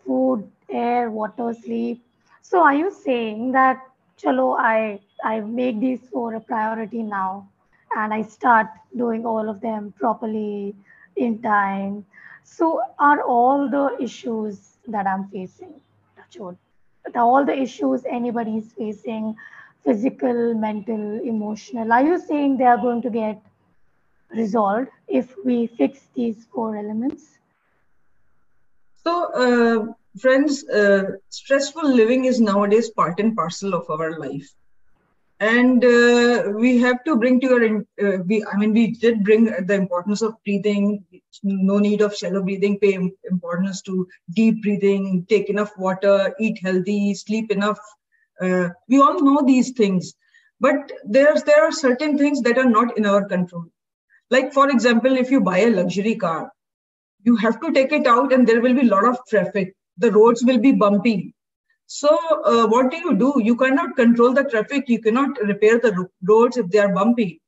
Food, 0.05 0.47
air, 0.69 1.09
water, 1.09 1.55
sleep. 1.63 2.05
So 2.43 2.61
are 2.63 2.75
you 2.75 2.91
saying 2.91 3.51
that 3.53 3.81
chalo 4.21 4.55
I 4.59 4.99
I 5.23 5.39
make 5.39 5.79
these 5.79 6.07
four 6.11 6.35
a 6.35 6.39
priority 6.39 7.01
now 7.01 7.49
and 7.95 8.13
I 8.13 8.21
start 8.21 8.67
doing 8.95 9.25
all 9.25 9.49
of 9.49 9.61
them 9.61 9.93
properly 9.97 10.75
in 11.15 11.41
time. 11.41 12.05
So, 12.43 12.81
are 12.99 13.23
all 13.23 13.69
the 13.69 13.97
issues 14.03 14.77
that 14.87 15.07
I'm 15.07 15.27
facing, 15.29 15.73
all 17.15 17.45
the 17.45 17.57
issues 17.57 18.03
anybody 18.05 18.57
is 18.57 18.73
facing, 18.73 19.35
physical, 19.83 20.53
mental, 20.53 21.21
emotional, 21.21 21.91
are 21.91 22.03
you 22.03 22.19
saying 22.19 22.57
they 22.57 22.65
are 22.65 22.77
going 22.77 23.01
to 23.01 23.09
get 23.09 23.41
resolved 24.29 24.89
if 25.07 25.33
we 25.45 25.67
fix 25.67 26.07
these 26.15 26.45
four 26.53 26.75
elements? 26.75 27.39
So, 29.05 29.31
uh, 29.33 29.93
friends, 30.19 30.67
uh, 30.69 31.03
stressful 31.29 31.87
living 31.87 32.25
is 32.25 32.41
nowadays 32.41 32.89
part 32.89 33.19
and 33.19 33.35
parcel 33.35 33.73
of 33.73 33.89
our 33.89 34.19
life 34.19 34.53
and 35.39 35.83
uh, 35.83 36.43
we 36.55 36.77
have 36.77 37.03
to 37.03 37.17
bring 37.17 37.39
to 37.41 37.47
your 37.47 37.77
uh, 38.03 38.17
we 38.25 38.43
i 38.53 38.57
mean 38.57 38.71
we 38.71 38.91
did 38.91 39.23
bring 39.23 39.43
the 39.43 39.73
importance 39.73 40.21
of 40.21 40.33
breathing 40.45 41.03
no 41.43 41.77
need 41.77 42.01
of 42.01 42.15
shallow 42.15 42.41
breathing 42.41 42.79
pay 42.79 42.93
importance 43.29 43.81
to 43.81 44.07
deep 44.33 44.61
breathing 44.63 45.25
take 45.29 45.49
enough 45.49 45.71
water 45.77 46.33
eat 46.39 46.57
healthy 46.63 47.13
sleep 47.13 47.51
enough. 47.51 47.79
Uh, 48.41 48.69
we 48.89 48.99
all 48.99 49.21
know 49.21 49.41
these 49.45 49.71
things. 49.71 50.13
But 50.59 50.91
there's 51.05 51.43
there 51.43 51.63
are 51.63 51.71
certain 51.71 52.17
things 52.17 52.41
that 52.41 52.57
are 52.57 52.69
not 52.69 52.97
in 52.97 53.05
our 53.05 53.25
control. 53.25 53.65
Like 54.31 54.53
for 54.53 54.69
example 54.69 55.17
if 55.17 55.31
you 55.31 55.41
buy 55.41 55.59
a 55.59 55.69
luxury 55.69 56.15
car 56.15 56.49
you 57.23 57.35
have 57.35 57.59
to 57.59 57.73
take 57.73 57.91
it 57.91 58.07
out 58.07 58.31
and 58.31 58.47
there 58.47 58.61
will 58.61 58.73
be 58.73 58.87
a 58.87 58.91
lot 58.91 59.05
of 59.05 59.19
traffic. 59.27 59.75
The 59.97 60.11
roads 60.11 60.43
will 60.45 60.59
be 60.59 60.71
bumpy 60.71 61.34
so 61.87 62.09
uh, 62.43 62.67
what 62.67 62.91
do 62.91 62.97
you 62.97 63.15
do? 63.15 63.33
You 63.43 63.55
cannot 63.55 63.95
control 63.95 64.33
the 64.33 64.43
traffic. 64.43 64.89
You 64.89 65.01
cannot 65.01 65.39
repair 65.41 65.79
the 65.79 66.07
roads 66.23 66.57
if 66.57 66.69
they 66.69 66.79
are 66.79 66.93
bumpy. 66.93 67.41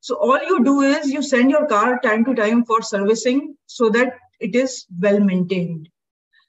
So 0.00 0.14
all 0.16 0.40
you 0.42 0.64
do 0.64 0.80
is 0.80 1.10
you 1.10 1.22
send 1.22 1.50
your 1.50 1.66
car 1.66 2.00
time 2.00 2.24
to 2.24 2.34
time 2.34 2.64
for 2.64 2.82
servicing 2.82 3.56
so 3.66 3.90
that 3.90 4.14
it 4.40 4.54
is 4.54 4.86
well 5.00 5.20
maintained. 5.20 5.88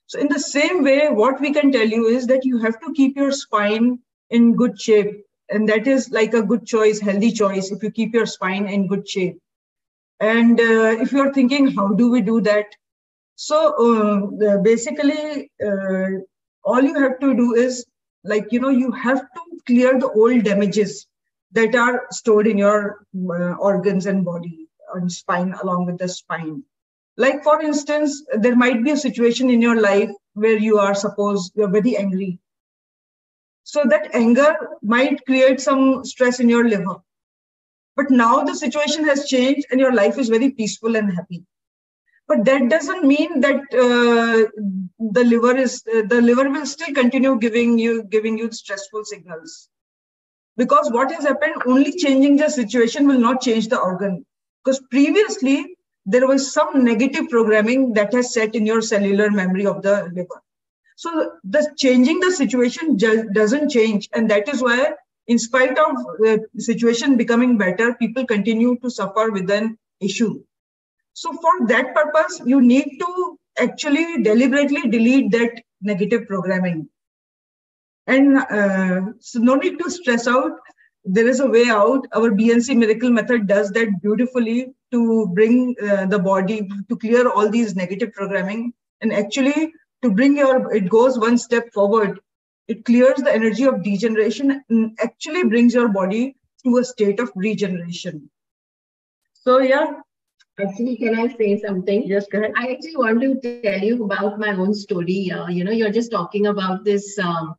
So 0.07 0.19
in 0.19 0.27
the 0.27 0.39
same 0.39 0.83
way, 0.83 1.09
what 1.09 1.41
we 1.41 1.51
can 1.51 1.71
tell 1.71 1.87
you 1.87 2.07
is 2.07 2.27
that 2.27 2.45
you 2.45 2.59
have 2.59 2.79
to 2.81 2.93
keep 2.93 3.17
your 3.17 3.31
spine 3.31 3.99
in 4.29 4.55
good 4.55 4.79
shape. 4.79 5.25
And 5.49 5.67
that 5.67 5.87
is 5.87 6.11
like 6.11 6.33
a 6.33 6.41
good 6.41 6.65
choice, 6.65 6.99
healthy 6.99 7.31
choice, 7.31 7.71
if 7.71 7.83
you 7.83 7.91
keep 7.91 8.13
your 8.13 8.25
spine 8.25 8.67
in 8.67 8.87
good 8.87 9.07
shape. 9.07 9.37
And 10.19 10.59
uh, 10.59 10.95
if 11.01 11.11
you're 11.11 11.33
thinking, 11.33 11.71
how 11.71 11.89
do 11.89 12.09
we 12.09 12.21
do 12.21 12.39
that? 12.41 12.65
So 13.35 14.37
uh, 14.39 14.57
basically, 14.59 15.51
uh, 15.65 16.21
all 16.63 16.81
you 16.81 16.93
have 16.99 17.19
to 17.19 17.33
do 17.33 17.53
is 17.55 17.85
like 18.23 18.51
you 18.51 18.59
know 18.59 18.69
you 18.69 18.91
have 18.91 19.21
to 19.21 19.41
clear 19.65 19.99
the 19.99 20.09
old 20.09 20.43
damages 20.43 21.07
that 21.51 21.75
are 21.75 22.07
stored 22.11 22.47
in 22.47 22.57
your 22.57 23.05
uh, 23.29 23.53
organs 23.55 24.05
and 24.05 24.23
body 24.23 24.67
and 24.93 25.11
spine 25.11 25.53
along 25.63 25.85
with 25.85 25.97
the 25.97 26.07
spine. 26.07 26.63
Like 27.17 27.43
for 27.43 27.61
instance 27.61 28.23
there 28.37 28.55
might 28.55 28.83
be 28.83 28.91
a 28.91 28.97
situation 28.97 29.49
in 29.49 29.61
your 29.61 29.79
life 29.79 30.09
where 30.33 30.57
you 30.57 30.77
are 30.79 30.95
suppose 30.95 31.51
you're 31.55 31.69
very 31.69 31.97
angry. 31.97 32.39
So 33.63 33.83
that 33.85 34.13
anger 34.13 34.55
might 34.81 35.25
create 35.25 35.59
some 35.61 36.03
stress 36.03 36.39
in 36.39 36.49
your 36.49 36.67
liver. 36.67 36.95
But 37.95 38.09
now 38.09 38.43
the 38.43 38.55
situation 38.55 39.03
has 39.05 39.27
changed 39.27 39.67
and 39.71 39.79
your 39.79 39.93
life 39.93 40.17
is 40.17 40.29
very 40.29 40.51
peaceful 40.51 40.95
and 40.95 41.13
happy 41.13 41.45
but 42.31 42.45
that 42.45 42.69
doesn't 42.69 43.03
mean 43.03 43.41
that 43.41 43.61
uh, 43.85 44.49
the 45.17 45.23
liver 45.31 45.55
is 45.57 45.83
uh, 45.93 46.03
the 46.07 46.21
liver 46.21 46.49
will 46.49 46.65
still 46.65 46.93
continue 46.93 47.37
giving 47.37 47.77
you 47.77 48.03
giving 48.03 48.37
you 48.37 48.49
stressful 48.51 49.03
signals. 49.03 49.55
Because 50.55 50.91
what 50.91 51.11
has 51.11 51.25
happened 51.25 51.63
only 51.65 51.91
changing 52.03 52.37
the 52.37 52.49
situation 52.49 53.07
will 53.07 53.19
not 53.19 53.41
change 53.41 53.67
the 53.67 53.79
organ. 53.79 54.25
Because 54.63 54.79
previously 54.91 55.75
there 56.05 56.27
was 56.27 56.53
some 56.53 56.85
negative 56.85 57.27
programming 57.29 57.91
that 57.93 58.13
has 58.13 58.33
set 58.33 58.55
in 58.55 58.65
your 58.65 58.81
cellular 58.81 59.29
memory 59.29 59.65
of 59.65 59.81
the 59.81 59.95
liver. 60.13 60.41
So 60.95 61.33
the 61.43 61.65
changing 61.77 62.21
the 62.21 62.31
situation 62.31 62.97
doesn't 63.33 63.69
change. 63.69 64.07
And 64.13 64.31
that 64.31 64.47
is 64.47 64.61
why 64.61 64.93
in 65.27 65.37
spite 65.39 65.77
of 65.77 65.95
the 66.19 66.47
situation 66.69 67.17
becoming 67.17 67.57
better 67.57 67.93
people 67.95 68.25
continue 68.25 68.77
to 68.85 68.89
suffer 68.89 69.31
with 69.31 69.51
an 69.51 69.77
issue 69.99 70.33
so 71.13 71.33
for 71.33 71.67
that 71.67 71.93
purpose, 71.93 72.41
you 72.45 72.61
need 72.61 72.97
to 72.99 73.39
actually 73.59 74.23
deliberately 74.23 74.89
delete 74.89 75.31
that 75.31 75.61
negative 75.81 76.27
programming. 76.27 76.87
And 78.07 78.37
uh, 78.37 79.13
so 79.19 79.39
no 79.39 79.55
need 79.55 79.77
to 79.79 79.89
stress 79.89 80.27
out. 80.27 80.51
There 81.03 81.27
is 81.27 81.39
a 81.39 81.47
way 81.47 81.65
out. 81.67 82.05
Our 82.13 82.31
B&C 82.31 82.73
miracle 82.75 83.09
method 83.09 83.47
does 83.47 83.71
that 83.71 84.01
beautifully 84.01 84.73
to 84.91 85.27
bring 85.27 85.75
uh, 85.81 86.05
the 86.05 86.19
body 86.19 86.67
to 86.89 86.97
clear 86.97 87.29
all 87.29 87.49
these 87.49 87.75
negative 87.75 88.13
programming 88.13 88.73
and 89.01 89.11
actually 89.11 89.73
to 90.03 90.11
bring 90.11 90.37
your, 90.37 90.73
it 90.73 90.89
goes 90.89 91.17
one 91.17 91.37
step 91.37 91.71
forward. 91.73 92.19
It 92.67 92.85
clears 92.85 93.17
the 93.17 93.33
energy 93.33 93.65
of 93.65 93.83
degeneration 93.83 94.63
and 94.69 94.97
actually 95.01 95.43
brings 95.43 95.73
your 95.73 95.89
body 95.89 96.35
to 96.63 96.77
a 96.77 96.85
state 96.85 97.19
of 97.19 97.31
regeneration. 97.35 98.29
So 99.33 99.59
yeah, 99.59 99.93
Actually, 100.59 100.95
can 100.97 101.15
I 101.17 101.27
say 101.27 101.57
something? 101.57 102.03
Yes, 102.07 102.27
go 102.31 102.39
ahead. 102.39 102.51
I 102.57 102.71
actually 102.71 102.97
want 102.97 103.21
to 103.21 103.35
tell 103.41 103.67
you 103.67 103.87
about 103.91 104.23
my 104.25 104.39
own 104.39 104.57
story. 104.59 105.15
Uh, 105.19 105.35
you 105.47 105.51
know, 105.51 105.59
you're 105.59 105.79
just 105.81 106.11
talking 106.11 106.45
about 106.47 106.83
this 106.83 107.17
um, 107.19 107.53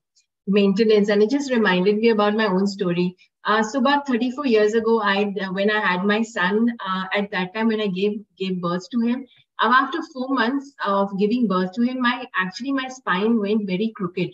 maintenance, 0.47 1.09
and 1.09 1.23
it 1.23 1.31
just 1.31 1.51
reminded 1.51 1.97
me 1.97 2.09
about 2.11 2.35
my 2.35 2.47
own 2.47 2.67
story. 2.67 3.15
Uh, 3.45 3.63
so 3.63 3.79
about 3.81 4.07
34 4.07 4.47
years 4.47 4.75
ago, 4.75 5.01
I 5.03 5.25
uh, 5.43 5.53
when 5.53 5.71
I 5.71 5.81
had 5.81 6.05
my 6.05 6.23
son, 6.23 6.67
uh, 6.87 7.05
at 7.13 7.31
that 7.33 7.55
time 7.55 7.69
when 7.69 7.81
I 7.81 7.89
gave 7.89 8.19
gave 8.39 8.61
birth 8.61 8.89
to 8.91 9.01
him, 9.07 9.25
uh, 9.59 9.73
after 9.83 9.99
four 10.13 10.29
months 10.35 10.73
of 10.85 11.11
giving 11.19 11.47
birth 11.49 11.73
to 11.75 11.83
him, 11.83 12.01
my 12.01 12.27
actually 12.47 12.73
my 12.73 12.89
spine 12.89 13.39
went 13.39 13.67
very 13.67 13.93
crooked. 13.97 14.31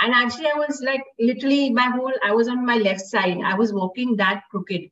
And 0.00 0.12
actually, 0.14 0.46
I 0.46 0.58
was 0.58 0.82
like 0.84 1.04
literally 1.18 1.70
my 1.70 1.88
whole 1.96 2.12
I 2.24 2.32
was 2.34 2.48
on 2.48 2.64
my 2.66 2.76
left 2.76 3.00
side. 3.00 3.38
I 3.44 3.54
was 3.54 3.72
walking 3.72 4.16
that 4.16 4.42
crooked 4.50 4.90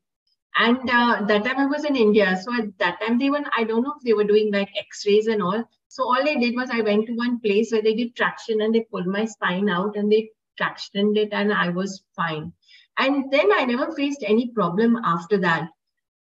and 0.59 0.89
uh, 0.91 1.23
that 1.27 1.45
time 1.45 1.59
I 1.59 1.67
was 1.67 1.85
in 1.85 1.97
India. 1.97 2.39
So 2.43 2.55
at 2.55 2.79
that 2.79 3.01
time, 3.01 3.19
they 3.19 3.31
were, 3.31 3.43
I 3.57 3.65
don't 3.65 3.83
know 3.83 3.95
if 3.97 4.03
they 4.05 4.15
were 4.15 4.25
doing 4.25 4.51
like 4.53 4.71
x 4.79 5.05
rays 5.07 5.27
and 5.27 5.43
all, 5.43 5.63
So 5.89 6.05
all 6.05 6.25
they 6.25 6.37
did 6.37 6.57
was 6.57 6.71
I 6.71 6.81
went 6.81 7.07
to 7.07 7.15
one 7.15 7.41
place 7.41 7.73
where 7.73 7.83
they 7.83 7.95
did 7.95 8.17
traction 8.17 8.61
and 8.63 8.75
they 8.75 8.87
pulled 8.91 9.07
my 9.07 9.25
spine 9.27 9.69
out 9.69 9.97
and 9.97 10.11
they 10.11 10.31
tractioned 10.61 11.17
it 11.17 11.29
and 11.33 11.53
I 11.53 11.69
was 11.69 12.03
fine. 12.15 12.53
And 12.99 13.31
then 13.31 13.53
I 13.53 13.65
never 13.65 13.93
faced 13.95 14.25
any 14.27 14.51
problem 14.51 14.97
after 15.05 15.39
that. 15.39 15.69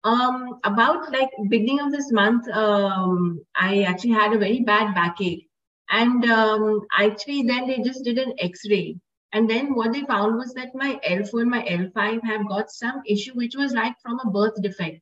Um, 0.04 0.60
about 0.64 1.12
like 1.12 1.30
beginning 1.50 1.80
of 1.80 1.92
this 1.92 2.12
month, 2.12 2.48
um, 2.50 3.42
I 3.56 3.84
actually 3.84 4.12
had 4.12 4.34
a 4.34 4.38
very 4.38 4.60
bad 4.60 4.94
backache. 4.94 5.48
And 5.90 6.26
um, 6.26 6.82
actually 6.98 7.44
then 7.44 7.68
they 7.68 7.80
just 7.80 8.04
did 8.04 8.18
an 8.18 8.34
x-ray. 8.40 9.00
And 9.36 9.48
then 9.52 9.76
what 9.76 9.94
they 9.94 10.02
found 10.02 10.38
was 10.38 10.56
that 10.56 10.74
my 10.76 11.00
L4 11.08 11.44
and 11.44 11.52
my 11.52 11.64
L5 11.64 12.24
have 12.24 12.50
got 12.50 12.72
some 12.72 13.04
issue, 13.08 13.34
which 13.36 13.56
was 13.56 13.74
like 13.74 14.00
from 14.02 14.20
a 14.20 14.32
birth 14.32 14.60
defect. 14.64 15.02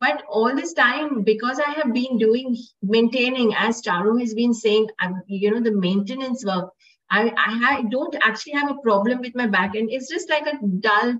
But 0.00 0.24
all 0.28 0.54
this 0.56 0.72
time 0.74 1.22
because 1.22 1.60
i 1.60 1.70
have 1.70 1.92
been 1.94 2.18
doing 2.18 2.56
maintaining 2.82 3.54
as 3.54 3.82
charu 3.82 4.18
has 4.20 4.34
been 4.34 4.54
saying 4.54 4.88
you 5.28 5.50
know 5.52 5.60
the 5.60 5.76
maintenance 5.86 6.44
work 6.44 6.70
i 7.10 7.20
i 7.48 7.50
ha- 7.64 7.82
don't 7.94 8.16
actually 8.30 8.54
have 8.60 8.70
a 8.72 8.80
problem 8.86 9.20
with 9.20 9.36
my 9.42 9.46
back 9.46 9.74
and 9.76 9.90
it's 9.90 10.10
just 10.14 10.30
like 10.30 10.46
a 10.52 10.58
dull 10.86 11.14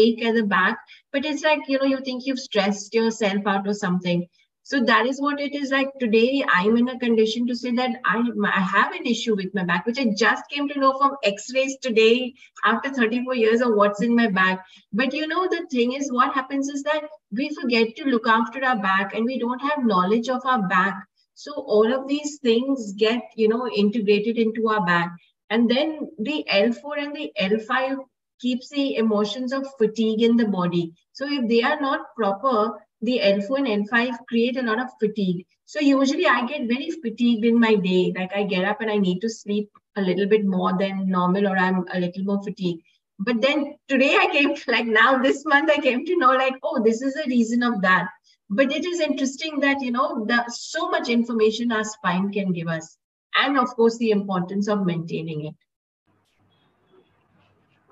ache 0.00 0.24
at 0.24 0.34
the 0.34 0.44
back 0.54 0.78
but 1.12 1.24
it's 1.24 1.44
like 1.44 1.60
you 1.68 1.78
know 1.78 1.90
you 1.94 2.00
think 2.08 2.26
you've 2.26 2.44
stressed 2.48 2.94
yourself 2.94 3.46
out 3.54 3.66
or 3.66 3.74
something 3.74 4.26
so 4.66 4.80
that 4.82 5.06
is 5.06 5.20
what 5.20 5.40
it 5.40 5.54
is 5.54 5.70
like 5.70 5.92
today. 6.00 6.44
I'm 6.44 6.76
in 6.76 6.88
a 6.88 6.98
condition 6.98 7.46
to 7.46 7.54
say 7.54 7.70
that 7.76 8.00
I, 8.04 8.20
I 8.46 8.60
have 8.60 8.92
an 8.94 9.06
issue 9.06 9.36
with 9.36 9.54
my 9.54 9.62
back, 9.62 9.86
which 9.86 10.00
I 10.00 10.06
just 10.06 10.42
came 10.50 10.68
to 10.68 10.80
know 10.80 10.98
from 10.98 11.12
x-rays 11.22 11.76
today 11.80 12.34
after 12.64 12.90
34 12.90 13.36
years 13.36 13.60
of 13.60 13.76
what's 13.76 14.02
in 14.02 14.16
my 14.16 14.26
back. 14.26 14.66
But 14.92 15.14
you 15.14 15.28
know, 15.28 15.46
the 15.46 15.68
thing 15.70 15.92
is 15.92 16.10
what 16.10 16.34
happens 16.34 16.68
is 16.68 16.82
that 16.82 17.04
we 17.30 17.54
forget 17.54 17.94
to 17.94 18.06
look 18.06 18.26
after 18.26 18.64
our 18.64 18.74
back 18.74 19.14
and 19.14 19.24
we 19.24 19.38
don't 19.38 19.60
have 19.60 19.86
knowledge 19.86 20.28
of 20.28 20.44
our 20.44 20.66
back. 20.66 20.96
So 21.34 21.52
all 21.52 21.94
of 21.94 22.08
these 22.08 22.40
things 22.42 22.92
get, 22.94 23.22
you 23.36 23.46
know, 23.46 23.68
integrated 23.68 24.36
into 24.36 24.68
our 24.68 24.84
back. 24.84 25.12
And 25.48 25.70
then 25.70 26.10
the 26.18 26.44
L4 26.50 27.04
and 27.04 27.14
the 27.14 27.30
L5 27.40 27.98
keeps 28.40 28.70
the 28.70 28.96
emotions 28.96 29.52
of 29.52 29.64
fatigue 29.78 30.22
in 30.22 30.36
the 30.36 30.48
body. 30.48 30.92
So 31.12 31.24
if 31.28 31.48
they 31.48 31.62
are 31.62 31.80
not 31.80 32.00
proper, 32.16 32.72
the 33.02 33.20
L4 33.22 33.70
and 33.70 33.88
L5 33.88 34.26
create 34.28 34.56
a 34.56 34.62
lot 34.62 34.80
of 34.80 34.88
fatigue. 34.98 35.46
So 35.64 35.80
usually 35.80 36.26
I 36.26 36.46
get 36.46 36.68
very 36.68 36.90
fatigued 36.90 37.44
in 37.44 37.58
my 37.58 37.74
day. 37.74 38.12
Like 38.16 38.34
I 38.34 38.44
get 38.44 38.64
up 38.64 38.80
and 38.80 38.90
I 38.90 38.98
need 38.98 39.20
to 39.20 39.28
sleep 39.28 39.70
a 39.96 40.02
little 40.02 40.26
bit 40.26 40.44
more 40.44 40.76
than 40.78 41.08
normal 41.08 41.48
or 41.48 41.56
I'm 41.56 41.84
a 41.92 42.00
little 42.00 42.24
more 42.24 42.42
fatigued. 42.42 42.82
But 43.18 43.40
then 43.40 43.76
today 43.88 44.16
I 44.16 44.28
came 44.30 44.54
to 44.54 44.70
like 44.70 44.86
now 44.86 45.18
this 45.18 45.44
month 45.44 45.70
I 45.70 45.80
came 45.80 46.04
to 46.06 46.16
know 46.16 46.30
like, 46.30 46.54
oh, 46.62 46.82
this 46.82 47.02
is 47.02 47.16
a 47.16 47.28
reason 47.28 47.62
of 47.62 47.82
that. 47.82 48.08
But 48.48 48.72
it 48.72 48.84
is 48.84 49.00
interesting 49.00 49.60
that, 49.60 49.80
you 49.80 49.90
know, 49.90 50.24
the 50.24 50.44
so 50.48 50.88
much 50.88 51.08
information 51.08 51.72
our 51.72 51.84
spine 51.84 52.32
can 52.32 52.52
give 52.52 52.68
us. 52.68 52.96
And 53.34 53.58
of 53.58 53.68
course, 53.70 53.98
the 53.98 54.12
importance 54.12 54.68
of 54.68 54.86
maintaining 54.86 55.46
it. 55.46 55.54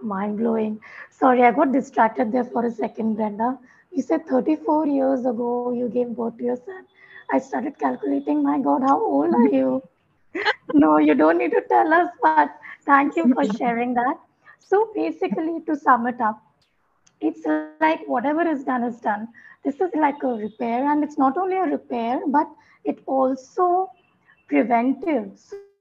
Mind 0.00 0.36
blowing. 0.38 0.80
Sorry, 1.10 1.42
I 1.42 1.50
got 1.50 1.72
distracted 1.72 2.30
there 2.30 2.44
for 2.44 2.64
a 2.64 2.70
second, 2.70 3.16
Brenda. 3.16 3.58
You 3.94 4.02
said 4.02 4.26
34 4.26 4.86
years 4.88 5.24
ago 5.24 5.72
you 5.72 5.88
gave 5.88 6.08
birth 6.08 6.38
to 6.38 6.44
your 6.44 6.56
son. 6.56 6.84
I 7.32 7.38
started 7.38 7.78
calculating, 7.78 8.42
my 8.42 8.58
God, 8.60 8.82
how 8.82 9.00
old 9.00 9.32
are 9.34 9.48
you? 9.48 9.82
no, 10.72 10.98
you 10.98 11.14
don't 11.14 11.38
need 11.38 11.52
to 11.52 11.62
tell 11.68 11.92
us, 11.92 12.08
but 12.22 12.50
thank 12.84 13.16
you 13.16 13.28
for 13.34 13.44
sharing 13.44 13.94
that. 13.94 14.16
So 14.60 14.90
basically, 14.94 15.60
to 15.66 15.76
sum 15.76 16.06
it 16.08 16.20
up, 16.20 16.42
it's 17.20 17.46
like 17.46 17.80
whatever 18.06 18.42
is 18.46 18.64
done 18.64 18.82
is 18.84 18.98
done. 19.00 19.28
This 19.64 19.80
is 19.80 19.90
like 19.94 20.22
a 20.22 20.28
repair, 20.28 20.90
and 20.90 21.04
it's 21.04 21.18
not 21.18 21.36
only 21.36 21.56
a 21.56 21.62
repair, 21.62 22.20
but 22.26 22.48
it 22.84 22.98
also 23.06 23.90
preventive 24.48 25.30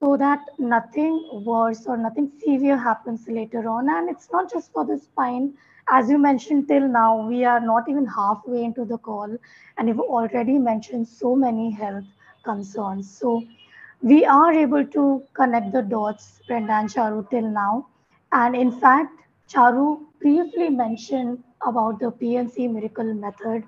so 0.04 0.18
that 0.18 0.42
nothing 0.60 1.18
worse 1.46 1.86
or 1.88 1.96
nothing 1.96 2.30
severe 2.46 2.78
happens 2.78 3.26
later 3.30 3.70
on. 3.70 3.90
And 3.90 4.10
it's 4.10 4.30
not 4.34 4.52
just 4.52 4.74
for 4.74 4.84
the 4.86 4.98
spine, 4.98 5.54
as 5.90 6.10
you 6.10 6.18
mentioned 6.18 6.68
till 6.68 6.90
now, 6.90 7.26
we 7.26 7.46
are 7.46 7.62
not 7.62 7.88
even 7.88 8.06
halfway 8.06 8.66
into 8.66 8.84
the 8.84 8.98
call, 8.98 9.38
and 9.78 9.88
you've 9.88 10.02
already 10.02 10.58
mentioned 10.58 11.08
so 11.08 11.36
many 11.38 11.72
health 11.72 12.04
concerns. 12.44 13.10
So 13.10 13.44
we 14.02 14.26
are 14.26 14.52
able 14.52 14.86
to 14.88 15.24
connect 15.34 15.72
the 15.72 15.82
dots, 15.82 16.42
Brenda 16.48 16.74
and 16.74 16.90
Charu, 16.90 17.30
till 17.30 17.50
now. 17.50 17.88
And 18.34 18.58
in 18.58 18.72
fact, 18.72 19.22
Charu 19.50 20.02
briefly 20.22 20.70
mentioned 20.70 21.42
about 21.66 22.00
the 22.02 22.12
B&C 22.12 22.68
miracle 22.68 23.14
method. 23.14 23.64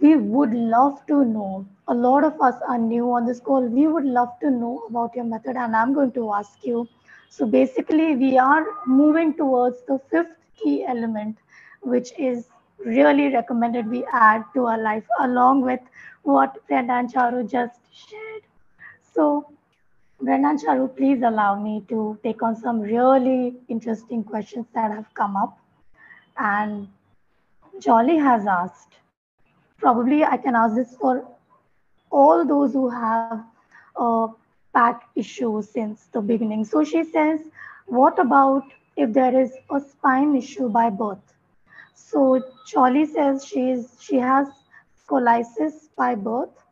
We 0.00 0.16
would 0.16 0.54
love 0.54 1.04
to 1.08 1.22
know. 1.22 1.66
A 1.88 1.94
lot 1.94 2.24
of 2.24 2.40
us 2.40 2.54
are 2.66 2.78
new 2.78 3.12
on 3.12 3.26
this 3.26 3.40
call. 3.40 3.62
We 3.62 3.86
would 3.86 4.04
love 4.04 4.38
to 4.40 4.50
know 4.50 4.84
about 4.88 5.14
your 5.14 5.24
method, 5.24 5.56
and 5.56 5.76
I'm 5.76 5.92
going 5.92 6.12
to 6.12 6.32
ask 6.32 6.64
you. 6.64 6.88
So 7.28 7.46
basically, 7.46 8.16
we 8.16 8.38
are 8.38 8.64
moving 8.86 9.34
towards 9.34 9.82
the 9.86 10.00
fifth 10.10 10.36
key 10.56 10.84
element 10.84 11.36
which 11.84 12.12
is 12.18 12.48
really 12.84 13.32
recommended 13.32 13.88
we 13.88 14.04
add 14.12 14.44
to 14.54 14.66
our 14.66 14.78
life 14.78 15.04
along 15.20 15.62
with 15.62 15.80
what 16.22 16.56
Brenda 16.66 16.94
and 16.94 17.12
Charu 17.12 17.48
just 17.48 17.78
shared. 17.92 18.42
So 19.14 19.50
Brenda 20.20 20.48
and 20.48 20.60
Charu, 20.60 20.94
please 20.96 21.22
allow 21.22 21.60
me 21.60 21.84
to 21.88 22.18
take 22.22 22.42
on 22.42 22.56
some 22.56 22.80
really 22.80 23.56
interesting 23.68 24.24
questions 24.24 24.66
that 24.74 24.90
have 24.90 25.12
come 25.14 25.36
up. 25.36 25.58
And 26.38 26.88
Jolly 27.78 28.16
has 28.18 28.46
asked, 28.46 28.94
probably 29.78 30.24
I 30.24 30.36
can 30.36 30.54
ask 30.56 30.74
this 30.74 30.96
for 30.96 31.26
all 32.22 32.46
those 32.54 32.72
who 32.72 32.88
have 32.90 33.44
uh, 33.96 34.28
back 34.72 35.02
issues 35.14 35.68
since 35.70 36.08
the 36.12 36.20
beginning. 36.20 36.64
So 36.64 36.84
she 36.84 37.04
says, 37.04 37.40
what 37.86 38.18
about 38.18 38.64
if 38.96 39.12
there 39.12 39.38
is 39.38 39.52
a 39.70 39.80
spine 39.80 40.36
issue 40.36 40.68
by 40.68 40.90
birth. 40.90 41.34
So 41.94 42.42
Charlie 42.66 43.06
says 43.06 43.44
she's 43.44 43.96
she 44.00 44.16
has 44.16 44.48
scoliosis 45.02 45.88
by 45.96 46.14
birth, 46.14 46.64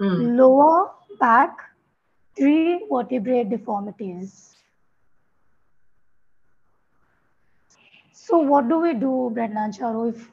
mm. 0.00 0.36
lower 0.36 0.92
back, 1.18 1.58
three 2.36 2.86
vertebrae 2.90 3.44
deformities. 3.44 4.56
So 8.12 8.38
what 8.38 8.68
do 8.68 8.80
we 8.80 8.94
do, 8.94 9.30
Brenda 9.32 9.70
Charu, 9.78 10.14
if 10.14 10.30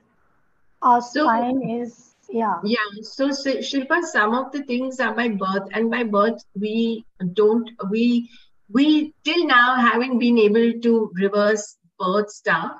our 0.82 1.02
so, 1.02 1.24
spine 1.24 1.70
is 1.70 2.12
yeah. 2.34 2.56
Yeah 2.63 2.88
so, 3.02 3.32
so 3.32 3.58
shilpa 3.69 4.02
some 4.12 4.34
of 4.34 4.52
the 4.52 4.63
things 4.63 5.00
are 5.00 5.13
by 5.15 5.28
birth 5.30 5.67
and 5.72 5.91
by 5.91 6.04
birth 6.04 6.43
we 6.60 7.06
don't 7.34 7.69
we 7.91 8.30
we 8.78 9.13
till 9.24 9.46
now 9.46 9.76
haven't 9.76 10.17
been 10.17 10.39
able 10.39 10.74
to 10.82 11.12
reverse 11.13 11.78
birth 12.00 12.32
stuff. 12.32 12.72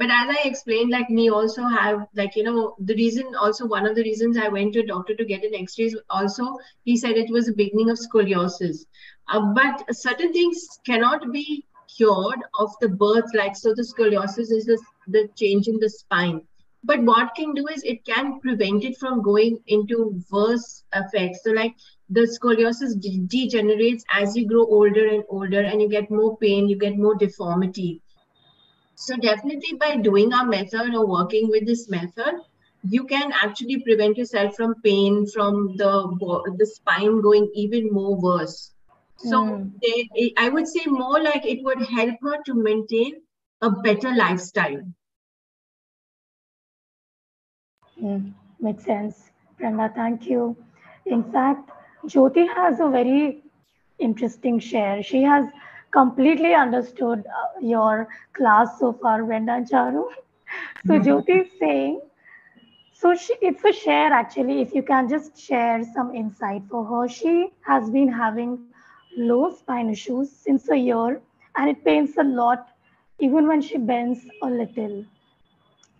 But 0.00 0.10
as 0.16 0.28
i 0.32 0.42
explained 0.48 0.90
like 0.90 1.08
me 1.10 1.28
also 1.28 1.62
have 1.76 2.02
like 2.14 2.36
you 2.36 2.44
know 2.48 2.74
the 2.90 2.94
reason 2.94 3.34
also 3.44 3.66
one 3.66 3.86
of 3.86 3.96
the 3.96 4.04
reasons 4.08 4.36
i 4.42 4.48
went 4.56 4.74
to 4.74 4.82
a 4.82 4.86
doctor 4.90 5.16
to 5.20 5.24
get 5.30 5.46
an 5.48 5.56
x-ray 5.60 5.88
also 6.08 6.44
he 6.84 6.96
said 6.96 7.16
it 7.22 7.32
was 7.36 7.46
the 7.46 7.54
beginning 7.62 7.90
of 7.90 7.98
scoliosis. 7.98 8.84
Uh, 9.28 9.40
but 9.54 9.82
certain 9.94 10.32
things 10.32 10.68
cannot 10.86 11.32
be 11.32 11.64
cured 11.96 12.46
of 12.60 12.70
the 12.80 12.88
birth 13.06 13.34
like 13.34 13.56
so 13.56 13.74
the 13.74 13.88
scoliosis 13.90 14.52
is 14.60 14.66
the, 14.66 14.78
the 15.08 15.28
change 15.42 15.66
in 15.66 15.78
the 15.80 15.90
spine 15.90 16.40
but 16.84 17.02
what 17.02 17.34
can 17.34 17.54
do 17.54 17.66
is 17.68 17.82
it 17.82 18.04
can 18.04 18.40
prevent 18.40 18.84
it 18.84 18.96
from 18.98 19.22
going 19.22 19.58
into 19.66 20.22
worse 20.30 20.84
effects. 20.94 21.40
So 21.42 21.50
like 21.50 21.74
the 22.08 22.20
scoliosis 22.20 23.00
de- 23.00 23.26
degenerates 23.26 24.04
as 24.10 24.36
you 24.36 24.46
grow 24.46 24.64
older 24.64 25.06
and 25.08 25.24
older 25.28 25.60
and 25.60 25.82
you 25.82 25.88
get 25.88 26.10
more 26.10 26.36
pain 26.38 26.68
you 26.68 26.76
get 26.76 26.96
more 26.96 27.16
deformity. 27.16 28.00
So 28.94 29.16
definitely 29.16 29.76
by 29.78 29.96
doing 29.96 30.32
our 30.32 30.46
method 30.46 30.94
or 30.94 31.06
working 31.06 31.48
with 31.48 31.66
this 31.66 31.88
method 31.88 32.34
you 32.84 33.04
can 33.04 33.32
actually 33.32 33.82
prevent 33.82 34.16
yourself 34.16 34.54
from 34.54 34.80
pain 34.82 35.26
from 35.26 35.76
the 35.76 35.92
the 36.58 36.66
spine 36.66 37.20
going 37.20 37.50
even 37.54 37.92
more 37.92 38.16
worse. 38.16 38.72
So 39.16 39.42
mm. 39.42 39.72
they, 39.82 40.32
i 40.36 40.48
would 40.48 40.68
say 40.68 40.84
more 40.86 41.20
like 41.20 41.44
it 41.44 41.64
would 41.64 41.82
help 41.82 42.14
her 42.22 42.40
to 42.46 42.54
maintain 42.54 43.14
a 43.62 43.70
better 43.70 44.14
lifestyle 44.14 44.80
mm, 48.02 48.32
makes 48.60 48.84
sense 48.84 49.30
brenda 49.58 49.90
thank 49.94 50.26
you 50.26 50.56
in 51.06 51.22
fact 51.32 51.70
Jyoti 52.06 52.46
has 52.54 52.80
a 52.80 52.88
very 52.88 53.42
interesting 53.98 54.58
share. 54.58 55.02
She 55.02 55.22
has 55.22 55.46
completely 55.90 56.54
understood 56.54 57.26
uh, 57.26 57.60
your 57.60 58.08
class 58.32 58.78
so 58.78 58.92
far, 58.92 59.24
Brenda 59.24 59.54
and 59.54 59.68
Charu. 59.68 60.04
So 60.86 60.94
mm-hmm. 60.94 61.08
Jyoti 61.08 61.42
is 61.42 61.50
saying, 61.58 62.00
so 62.94 63.14
she, 63.14 63.34
it's 63.42 63.62
a 63.64 63.72
share 63.72 64.10
actually. 64.12 64.62
If 64.62 64.74
you 64.74 64.82
can 64.82 65.08
just 65.08 65.38
share 65.38 65.84
some 65.94 66.14
insight 66.14 66.62
for 66.70 66.84
her, 66.84 67.06
she 67.06 67.50
has 67.66 67.90
been 67.90 68.10
having 68.10 68.58
low 69.16 69.54
spine 69.54 69.90
issues 69.90 70.30
since 70.30 70.70
a 70.70 70.76
year, 70.76 71.20
and 71.56 71.68
it 71.68 71.84
pains 71.84 72.16
a 72.16 72.24
lot, 72.24 72.68
even 73.18 73.46
when 73.46 73.60
she 73.60 73.76
bends 73.76 74.20
a 74.42 74.46
little. 74.46 75.04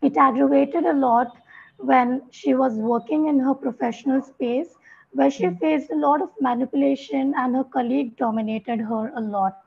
It 0.01 0.17
aggravated 0.17 0.87
a 0.87 0.95
lot 0.95 1.37
when 1.79 2.23
she 2.31 2.55
was 2.55 2.75
working 2.75 3.29
in 3.29 3.39
her 3.39 3.55
professional 3.55 4.21
space 4.23 4.69
where 5.13 5.31
she 5.31 5.49
faced 5.61 5.91
a 5.91 5.97
lot 5.97 6.21
of 6.21 6.31
manipulation 6.41 7.33
and 7.37 7.57
her 7.57 7.65
colleague 7.65 8.17
dominated 8.17 8.81
her 8.81 9.13
a 9.17 9.21
lot. 9.21 9.59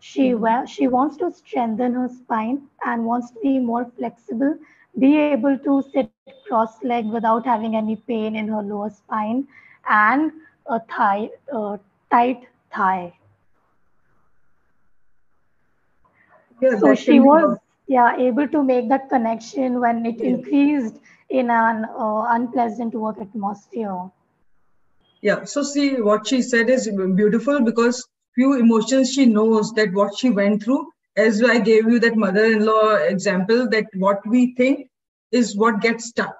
She, 0.00 0.30
mm-hmm. 0.30 0.66
she 0.66 0.88
wants 0.88 1.16
to 1.18 1.30
strengthen 1.30 1.94
her 1.94 2.08
spine 2.08 2.62
and 2.84 3.04
wants 3.04 3.30
to 3.32 3.40
be 3.40 3.58
more 3.58 3.90
flexible, 3.96 4.56
be 4.98 5.18
able 5.18 5.58
to 5.58 5.82
sit 5.92 6.10
cross 6.46 6.82
legged 6.82 7.10
without 7.10 7.46
having 7.46 7.76
any 7.76 7.96
pain 7.96 8.36
in 8.36 8.48
her 8.48 8.62
lower 8.62 8.90
spine, 8.90 9.46
and 9.88 10.32
a 10.66 10.80
thigh, 10.80 11.30
uh, 11.52 11.76
tight 12.10 12.42
thigh. 12.74 13.12
Yeah, 16.60 16.78
so 16.78 16.94
she 16.94 17.20
was 17.20 17.58
yeah 17.86 18.16
able 18.16 18.48
to 18.48 18.62
make 18.62 18.88
that 18.88 19.08
connection 19.08 19.80
when 19.80 20.04
it 20.06 20.18
yeah. 20.18 20.30
increased 20.30 21.00
in 21.32 21.50
an 21.50 21.84
uh, 21.98 22.26
unpleasant 22.28 22.94
work 22.94 23.20
atmosphere. 23.20 24.10
Yeah. 25.22 25.44
So 25.44 25.62
see, 25.62 26.00
what 26.00 26.26
she 26.26 26.42
said 26.42 26.68
is 26.68 26.88
beautiful 27.16 27.60
because 27.60 28.06
few 28.34 28.54
emotions 28.54 29.12
she 29.12 29.26
knows 29.26 29.72
that 29.72 29.92
what 29.92 30.16
she 30.18 30.30
went 30.30 30.62
through. 30.62 30.86
As 31.16 31.42
I 31.42 31.58
gave 31.58 31.90
you 31.90 31.98
that 32.00 32.16
mother-in-law 32.16 32.94
example, 33.14 33.68
that 33.70 33.86
what 33.94 34.26
we 34.26 34.54
think 34.54 34.88
is 35.30 35.56
what 35.56 35.80
gets 35.80 36.06
stuck. 36.06 36.36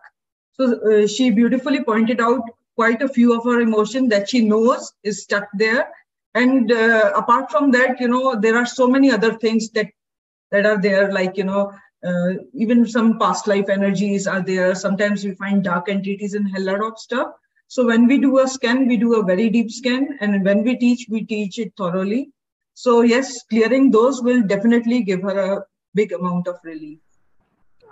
So 0.55 0.65
uh, 0.81 1.07
she 1.07 1.31
beautifully 1.31 1.85
pointed 1.85 2.21
out 2.21 2.43
quite 2.75 3.03
a 3.03 3.09
few 3.09 3.35
of 3.37 3.45
her 3.45 3.61
emotions 3.61 4.09
that 4.11 4.29
she 4.29 4.45
knows 4.45 4.93
is 5.03 5.23
stuck 5.23 5.49
there. 5.55 5.91
And 6.35 6.73
uh, 6.73 7.13
apart 7.15 7.51
from 7.51 7.71
that, 7.73 8.01
you 8.01 8.09
know, 8.09 8.41
there 8.41 8.57
are 8.57 8.67
so 8.67 8.89
many 8.89 9.11
other 9.11 9.35
things 9.35 9.71
that 9.71 9.89
that 10.51 10.67
are 10.67 10.81
there, 10.81 11.13
like 11.13 11.37
you 11.37 11.45
know, 11.45 11.73
uh, 12.05 12.33
even 12.55 12.87
some 12.87 13.19
past 13.19 13.47
life 13.47 13.69
energies 13.69 14.27
are 14.27 14.43
there. 14.43 14.75
Sometimes 14.75 15.25
we 15.25 15.35
find 15.35 15.63
dark 15.63 15.89
entities 15.89 16.35
and 16.35 16.51
hell 16.51 16.65
lot 16.65 16.83
of 16.83 16.99
stuff. 16.99 17.29
So 17.69 17.87
when 17.87 18.07
we 18.07 18.19
do 18.19 18.39
a 18.41 18.49
scan, 18.49 18.87
we 18.87 18.97
do 18.97 19.15
a 19.15 19.25
very 19.25 19.49
deep 19.49 19.71
scan, 19.71 20.19
and 20.21 20.45
when 20.45 20.63
we 20.63 20.77
teach, 20.77 21.07
we 21.09 21.25
teach 21.25 21.59
it 21.59 21.73
thoroughly. 21.77 22.31
So 22.75 23.03
yes, 23.03 23.43
clearing 23.45 23.91
those 23.91 24.23
will 24.23 24.43
definitely 24.43 25.03
give 25.03 25.23
her 25.23 25.39
a 25.39 25.65
big 25.95 26.13
amount 26.13 26.49
of 26.49 26.57
relief. 26.65 26.99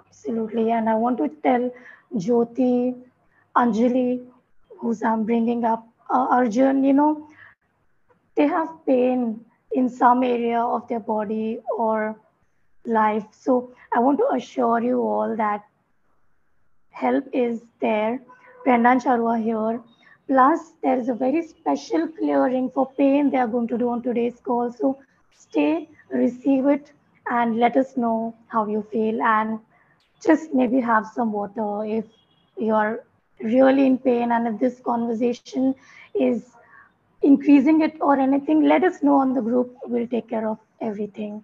Absolutely, 0.07 0.71
and 0.73 0.89
I 0.89 0.95
want 0.95 1.19
to 1.19 1.29
tell 1.43 1.71
Jyoti, 2.15 2.95
Anjali, 3.57 4.27
who's 4.79 5.03
I'm 5.03 5.25
bringing 5.25 5.65
up, 5.65 5.87
uh, 6.11 6.27
Arjun, 6.31 6.85
you 6.85 6.93
know, 6.93 7.29
they 8.35 8.47
have 8.47 8.69
pain 8.87 9.45
in 9.73 9.89
some 9.89 10.23
area 10.23 10.61
of 10.61 10.89
their 10.89 11.01
body 11.01 11.61
or 11.77 12.19
life. 12.85 13.25
So 13.33 13.73
I 13.93 13.99
want 13.99 14.19
to 14.19 14.29
assure 14.35 14.81
you 14.83 15.01
all 15.01 15.37
that 15.37 15.65
help 16.91 17.25
is 17.33 17.63
there 17.81 18.21
Brenda 18.65 18.91
and 18.91 19.03
Charua 19.03 19.43
here. 19.43 19.81
Plus, 20.29 20.75
there 20.83 20.99
is 20.99 21.09
a 21.09 21.15
very 21.15 21.43
special 21.43 22.07
clearing 22.09 22.71
for 22.71 22.91
pain 22.93 23.31
they 23.31 23.39
are 23.39 23.49
going 23.49 23.67
to 23.69 23.79
do 23.79 23.89
on 23.89 24.03
today's 24.03 24.39
call. 24.45 24.71
So 24.71 24.99
stay, 25.37 25.89
receive 26.11 26.67
it, 26.67 26.93
and 27.31 27.57
let 27.57 27.77
us 27.77 27.97
know 27.97 28.37
how 28.49 28.67
you 28.67 28.87
feel. 28.93 29.21
And 29.23 29.59
just 30.25 30.53
maybe 30.55 30.81
have 30.81 31.07
some 31.07 31.33
water 31.33 31.85
if 31.85 32.05
you're 32.59 33.05
really 33.43 33.87
in 33.87 33.97
pain 33.99 34.31
and 34.33 34.47
if 34.47 34.61
this 34.61 34.81
conversation 34.81 35.75
is 36.15 36.45
increasing 37.23 37.81
it 37.81 37.97
or 38.01 38.19
anything, 38.19 38.63
let 38.63 38.85
us 38.85 39.03
know 39.03 39.17
on 39.17 39.33
the 39.35 39.41
group. 39.41 39.75
We'll 39.87 40.07
take 40.07 40.29
care 40.29 40.47
of 40.47 40.59
everything. 40.81 41.43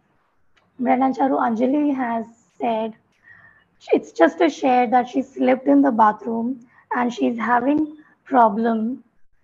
Brenda 0.79 1.07
and 1.07 1.17
Charu 1.17 1.41
Anjali 1.41 1.95
has 1.95 2.27
said 2.59 2.95
it's 3.93 4.13
just 4.13 4.41
a 4.41 4.49
share 4.49 4.87
that 4.89 5.09
she 5.09 5.23
slipped 5.23 5.67
in 5.67 5.83
the 5.83 5.91
bathroom 5.93 6.61
and 6.95 7.13
she's 7.13 7.39
having 7.39 7.97
problem 8.25 9.03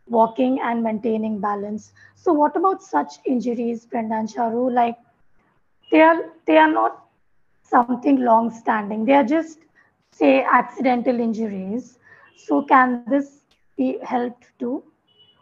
walking 0.08 0.60
and 0.60 0.82
maintaining 0.82 1.38
balance. 1.40 1.92
So 2.16 2.32
what 2.32 2.56
about 2.56 2.82
such 2.82 3.14
injuries, 3.26 3.86
Brenda 3.86 4.14
and 4.16 4.28
Charu? 4.28 4.72
Like 4.72 4.96
they 5.90 6.00
are 6.00 6.24
they 6.46 6.58
are 6.58 6.70
not 6.72 7.04
something 7.62 8.16
long 8.20 8.50
standing. 8.50 9.04
They 9.04 9.14
are 9.14 9.24
just 9.24 9.58
say 10.10 10.44
accidental 10.44 11.18
injuries. 11.20 11.98
So 12.36 12.62
can 12.62 12.96
this 12.96 13.28
be 13.76 13.98
helped 14.02 14.38
too? 14.58 14.70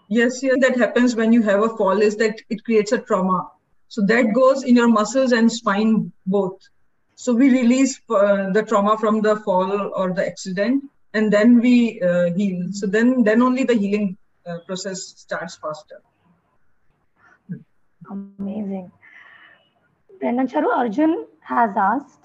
Yes, 0.08 0.42
yes, 0.42 0.56
that 0.60 0.76
happens 0.76 1.14
when 1.16 1.32
you 1.32 1.42
have 1.42 1.62
a 1.62 1.68
fall 1.76 2.00
is 2.02 2.16
that 2.16 2.40
it 2.48 2.64
creates 2.64 2.92
a 2.92 2.98
trauma. 2.98 3.48
So 3.88 4.02
that 4.06 4.32
goes 4.34 4.62
in 4.64 4.76
your 4.76 4.88
muscles 4.88 5.32
and 5.32 5.50
spine 5.50 6.12
both. 6.26 6.58
So 7.22 7.34
we 7.34 7.50
release 7.50 8.00
uh, 8.08 8.50
the 8.50 8.62
trauma 8.62 8.96
from 8.96 9.20
the 9.20 9.36
fall 9.36 9.92
or 9.94 10.14
the 10.14 10.26
accident 10.26 10.84
and 11.12 11.30
then 11.30 11.60
we 11.60 12.00
uh, 12.00 12.32
heal. 12.32 12.68
So 12.72 12.86
then, 12.86 13.24
then 13.24 13.42
only 13.42 13.64
the 13.64 13.74
healing 13.74 14.16
uh, 14.46 14.60
process 14.66 15.02
starts 15.18 15.56
faster. 15.56 16.00
Amazing. 18.10 18.90
Brenda 20.18 20.40
and 20.40 20.50
Charu 20.50 20.74
Arjun 20.74 21.26
has 21.40 21.76
asked, 21.76 22.24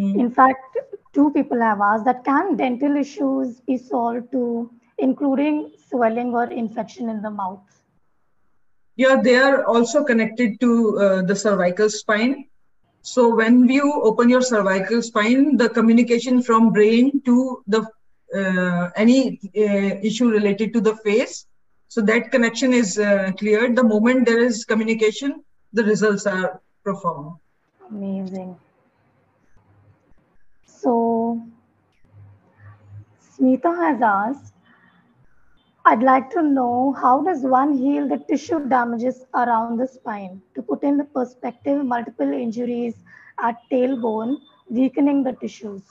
mm. 0.00 0.18
in 0.18 0.30
fact, 0.30 0.78
two 1.12 1.30
people 1.32 1.60
have 1.60 1.82
asked 1.82 2.06
that 2.06 2.24
can 2.24 2.56
dental 2.56 2.96
issues 2.96 3.60
be 3.60 3.76
solved 3.76 4.32
to 4.32 4.70
including 4.96 5.72
swelling 5.90 6.32
or 6.32 6.44
infection 6.44 7.10
in 7.10 7.20
the 7.20 7.30
mouth? 7.30 7.60
Yeah, 8.96 9.20
they 9.22 9.36
are 9.36 9.66
also 9.66 10.02
connected 10.02 10.58
to 10.60 10.98
uh, 10.98 11.22
the 11.22 11.36
cervical 11.36 11.90
spine. 11.90 12.46
So 13.02 13.34
when 13.34 13.68
you 13.68 14.02
open 14.02 14.28
your 14.28 14.42
cervical 14.42 15.02
spine, 15.02 15.56
the 15.56 15.68
communication 15.68 16.42
from 16.42 16.72
brain 16.72 17.22
to 17.24 17.62
the 17.66 17.86
uh, 18.34 18.90
any 18.94 19.40
uh, 19.56 19.98
issue 20.02 20.28
related 20.30 20.72
to 20.74 20.80
the 20.80 20.94
face. 20.96 21.46
So 21.88 22.00
that 22.02 22.30
connection 22.30 22.72
is 22.72 22.98
uh, 22.98 23.32
cleared. 23.38 23.74
The 23.74 23.82
moment 23.82 24.26
there 24.26 24.42
is 24.42 24.64
communication, 24.64 25.42
the 25.72 25.82
results 25.84 26.26
are 26.26 26.60
profound. 26.84 27.36
Amazing. 27.90 28.56
So, 30.66 31.42
Smita 33.20 33.76
has 33.76 34.00
asked, 34.02 34.49
I'd 35.90 36.04
like 36.04 36.30
to 36.30 36.40
know 36.40 36.92
how 36.92 37.20
does 37.20 37.42
one 37.42 37.76
heal 37.76 38.06
the 38.06 38.18
tissue 38.18 38.64
damages 38.68 39.24
around 39.34 39.76
the 39.76 39.88
spine? 39.88 40.40
To 40.54 40.62
put 40.62 40.84
in 40.84 40.96
the 40.96 41.02
perspective, 41.02 41.84
multiple 41.84 42.32
injuries 42.32 42.94
at 43.40 43.56
tailbone, 43.72 44.36
weakening 44.68 45.24
the 45.24 45.32
tissues. 45.32 45.82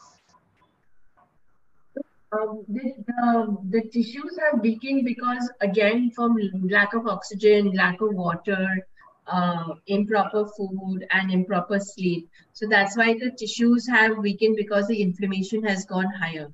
Um, 2.31 2.63
the, 2.69 2.93
the, 3.07 3.57
the 3.71 3.81
tissues 3.89 4.39
are 4.41 4.57
weakened 4.61 5.03
because 5.03 5.51
again 5.59 6.11
from 6.15 6.37
lack 6.69 6.93
of 6.93 7.05
oxygen 7.05 7.73
lack 7.73 7.99
of 7.99 8.13
water 8.13 8.87
uh, 9.27 9.73
improper 9.87 10.45
food 10.45 11.05
and 11.11 11.29
improper 11.29 11.77
sleep. 11.77 12.29
So 12.53 12.67
that's 12.69 12.95
why 12.95 13.15
the 13.15 13.31
tissues 13.31 13.85
have 13.89 14.17
weakened 14.17 14.55
because 14.55 14.87
the 14.87 15.01
inflammation 15.01 15.61
has 15.63 15.83
gone 15.83 16.09
higher 16.21 16.53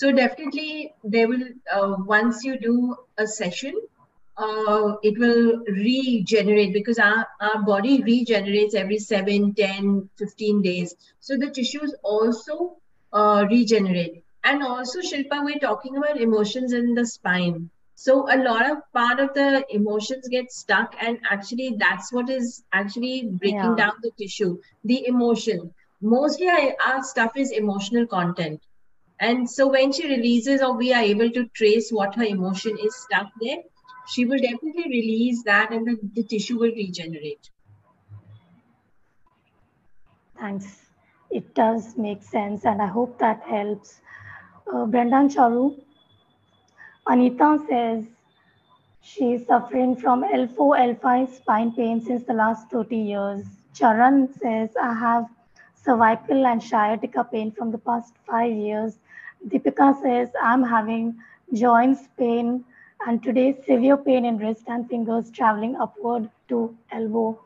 so 0.00 0.10
definitely 0.12 0.94
they 1.14 1.24
will 1.30 1.46
uh, 1.76 1.94
once 2.16 2.44
you 2.48 2.58
do 2.58 2.96
a 3.24 3.26
session 3.26 3.74
uh, 4.36 4.92
it 5.02 5.18
will 5.18 5.64
regenerate 5.66 6.72
because 6.72 6.98
our, 6.98 7.26
our 7.40 7.62
body 7.62 8.02
regenerates 8.02 8.74
every 8.84 8.98
7 8.98 9.54
10 9.54 10.10
15 10.16 10.62
days 10.62 10.94
so 11.20 11.36
the 11.36 11.50
tissues 11.50 11.94
also 12.14 12.76
uh, 13.12 13.44
regenerate 13.50 14.24
and 14.48 14.62
also, 14.62 15.00
Shilpa, 15.00 15.44
we're 15.44 15.58
talking 15.58 15.96
about 15.98 16.20
emotions 16.20 16.72
in 16.72 16.94
the 16.94 17.06
spine. 17.06 17.68
So 17.94 18.32
a 18.32 18.38
lot 18.42 18.70
of 18.70 18.78
part 18.94 19.20
of 19.20 19.34
the 19.34 19.64
emotions 19.68 20.28
get 20.28 20.52
stuck, 20.52 20.94
and 21.00 21.18
actually, 21.30 21.76
that's 21.78 22.12
what 22.12 22.30
is 22.30 22.62
actually 22.72 23.24
breaking 23.26 23.58
yeah. 23.58 23.74
down 23.76 23.92
the 24.02 24.12
tissue. 24.18 24.58
The 24.84 25.06
emotion. 25.06 25.74
Mostly, 26.00 26.48
I, 26.48 26.74
our 26.86 27.02
stuff 27.02 27.36
is 27.36 27.50
emotional 27.50 28.06
content. 28.06 28.62
And 29.20 29.50
so 29.50 29.66
when 29.66 29.92
she 29.92 30.08
releases, 30.08 30.62
or 30.62 30.76
we 30.76 30.92
are 30.92 31.02
able 31.02 31.30
to 31.30 31.46
trace 31.48 31.90
what 31.90 32.14
her 32.14 32.24
emotion 32.24 32.76
is 32.78 32.94
stuck 32.94 33.28
there, 33.40 33.62
she 34.08 34.24
will 34.24 34.38
definitely 34.38 34.84
release 34.84 35.42
that, 35.44 35.72
and 35.72 35.86
the, 35.86 35.98
the 36.14 36.22
tissue 36.22 36.58
will 36.58 36.72
regenerate. 36.72 37.50
Thanks. 40.38 40.82
It 41.30 41.54
does 41.54 41.96
make 41.96 42.22
sense, 42.22 42.64
and 42.64 42.80
I 42.80 42.86
hope 42.86 43.18
that 43.18 43.42
helps 43.42 44.00
uh, 44.72 44.86
Brenda 44.86 45.16
and 45.16 45.30
Charu. 45.30 45.78
Anita 47.06 47.58
says 47.68 48.04
she's 49.02 49.46
suffering 49.46 49.96
from 49.96 50.22
L4, 50.22 51.00
L5 51.00 51.36
spine 51.36 51.72
pain 51.72 52.00
since 52.00 52.22
the 52.24 52.34
last 52.34 52.70
30 52.70 52.96
years. 52.96 53.44
Charan 53.74 54.32
says, 54.40 54.70
I 54.80 54.94
have 54.94 55.28
cervical 55.74 56.46
and 56.46 56.62
sciatica 56.62 57.24
pain 57.24 57.50
from 57.50 57.70
the 57.70 57.78
past 57.78 58.14
five 58.26 58.52
years. 58.52 58.98
Deepika 59.46 60.00
says, 60.02 60.28
I'm 60.42 60.62
having 60.62 61.16
joints 61.52 62.08
pain 62.18 62.64
and 63.06 63.22
today 63.22 63.56
severe 63.66 63.96
pain 63.96 64.24
in 64.24 64.38
wrist 64.38 64.64
and 64.66 64.88
fingers 64.88 65.30
traveling 65.30 65.76
upward 65.76 66.28
to 66.48 66.76
elbow. 66.90 67.40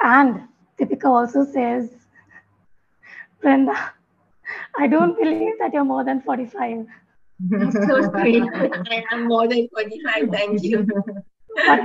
And 0.00 0.42
Deepika 0.78 1.04
also 1.04 1.44
says, 1.44 1.90
Brenda, 3.40 3.92
I 4.76 4.86
don't 4.86 5.18
believe 5.18 5.58
that 5.58 5.72
you're 5.72 5.84
more 5.84 6.04
than 6.04 6.22
45. 6.22 6.86
so 7.50 8.10
sweet. 8.10 8.42
I 8.52 9.04
am 9.12 9.28
more 9.28 9.46
than 9.46 9.68
45. 9.68 10.28
Thank 10.30 10.62
you. 10.62 10.86
But 11.66 11.80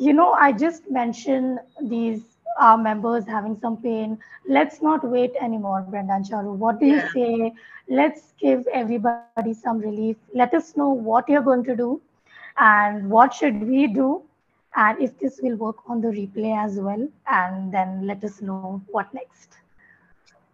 you 0.00 0.12
know, 0.12 0.32
I 0.32 0.52
just 0.52 0.90
mentioned 0.90 1.58
these 1.82 2.22
our 2.58 2.78
members 2.78 3.26
having 3.26 3.56
some 3.60 3.76
pain. 3.82 4.18
Let's 4.48 4.82
not 4.82 5.04
wait 5.08 5.34
anymore, 5.40 5.82
Brenda 5.88 6.14
and 6.14 6.24
Charu. 6.24 6.54
What 6.56 6.80
do 6.80 6.86
Yeah. 6.86 6.96
you 6.96 7.00
say? 7.00 7.52
Let's 7.88 8.32
give 8.40 8.66
everybody 8.72 9.30
some 9.54 9.78
relief. 9.78 10.16
Let 10.34 10.54
us 10.54 10.76
know 10.76 10.88
what 10.90 11.28
you're 11.28 11.42
going 11.50 11.64
to 11.64 11.76
do 11.76 12.00
and 12.58 13.10
what 13.10 13.32
should 13.34 13.60
we 13.62 13.86
do 13.88 14.22
and 14.76 15.00
if 15.00 15.18
this 15.18 15.40
will 15.42 15.56
work 15.56 15.76
on 15.88 16.00
the 16.00 16.08
replay 16.08 16.54
as 16.64 16.78
well 16.78 17.08
and 17.28 17.72
then 17.72 18.06
let 18.06 18.24
us 18.24 18.40
know 18.42 18.70
what 18.90 19.02
next 19.04 19.46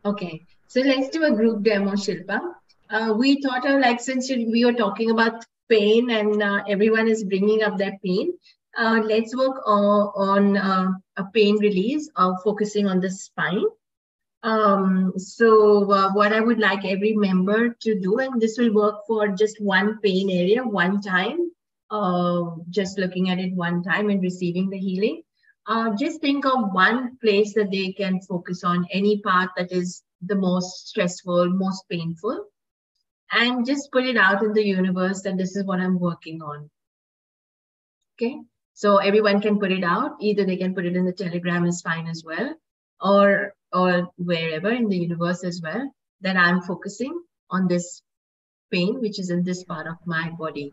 Okay, 0.05 0.43
so 0.67 0.81
let's 0.81 1.09
do 1.11 1.25
a 1.25 1.33
group 1.33 1.63
demo, 1.65 1.93
Shilpa. 1.93 2.41
Uh, 2.91 3.15
we 3.19 3.41
thought 3.43 3.67
of 3.67 3.81
like 3.81 4.01
since 4.01 4.31
we 4.31 4.65
were 4.65 4.73
talking 4.73 5.11
about 5.11 5.45
pain 5.71 6.11
and 6.11 6.43
uh, 6.43 6.63
everyone 6.69 7.09
is 7.09 7.25
bringing 7.25 7.63
up 7.63 7.77
their 7.79 7.99
pain, 8.05 8.33
uh, 8.77 9.01
let's 9.05 9.37
work 9.37 9.63
on, 9.67 10.57
uh, 10.57 10.89
a 11.17 11.25
pain 11.33 11.57
release, 11.59 12.09
uh, 12.17 12.33
focusing 12.43 12.87
on 12.87 13.01
the 13.01 13.11
spine. 13.11 13.65
Um, 14.43 15.13
so 15.17 15.91
uh, 15.91 16.13
what 16.13 16.33
I 16.33 16.41
would 16.41 16.59
like 16.59 16.85
every 16.85 17.15
member 17.15 17.71
to 17.81 18.01
do, 18.01 18.19
and 18.19 18.41
this 18.41 18.59
will 18.59 18.75
work 18.75 19.07
for 19.07 19.29
just 19.29 19.61
one 19.61 19.99
pain 20.03 20.31
area, 20.31 20.63
one 20.63 21.01
time, 21.01 21.51
just 22.71 22.99
looking 22.99 23.31
at 23.31 23.39
it 23.39 23.55
one 23.55 23.83
time 23.83 24.11
and 24.11 24.21
receiving 24.21 24.69
the 24.69 24.79
healing. 24.79 25.23
Just 25.99 26.21
think 26.21 26.45
of 26.45 26.73
one 26.73 27.17
place 27.23 27.55
that 27.55 27.71
they 27.71 27.93
can 27.93 28.21
focus 28.21 28.65
on, 28.65 28.87
any 28.91 29.21
part 29.23 29.51
that 29.57 29.73
is 29.73 30.03
the 30.21 30.35
most 30.35 30.89
stressful, 30.89 31.51
most 31.51 31.85
painful, 31.89 32.45
and 33.33 33.65
just 33.65 33.91
put 33.93 34.05
it 34.05 34.17
out 34.17 34.43
in 34.43 34.53
the 34.53 34.65
universe 34.65 35.23
that 35.23 35.39
this 35.39 35.57
is 35.57 35.65
what 35.65 35.81
I'm 35.81 35.99
working 35.99 36.43
on. 36.43 36.71
Okay, 38.17 38.41
so 38.75 38.99
everyone 38.99 39.41
can 39.41 39.59
put 39.59 39.73
it 39.73 39.85
out. 39.85 40.17
Either 40.21 40.45
they 40.45 40.57
can 40.57 40.75
put 40.75 40.87
it 40.87 40.97
in 40.97 41.05
the 41.07 41.13
telegram 41.13 41.65
is 41.67 41.81
fine 41.83 42.09
as 42.09 42.23
well, 42.25 42.55
or 43.01 43.55
or 43.73 44.11
wherever 44.17 44.71
in 44.71 44.89
the 44.89 44.99
universe 44.99 45.45
as 45.45 45.61
well. 45.63 45.91
That 46.21 46.37
I'm 46.37 46.63
focusing 46.63 47.21
on 47.51 47.69
this 47.69 48.03
pain, 48.71 49.01
which 49.01 49.19
is 49.19 49.31
in 49.31 49.45
this 49.45 49.65
part 49.65 49.87
of 49.87 49.97
my 50.07 50.31
body. 50.31 50.73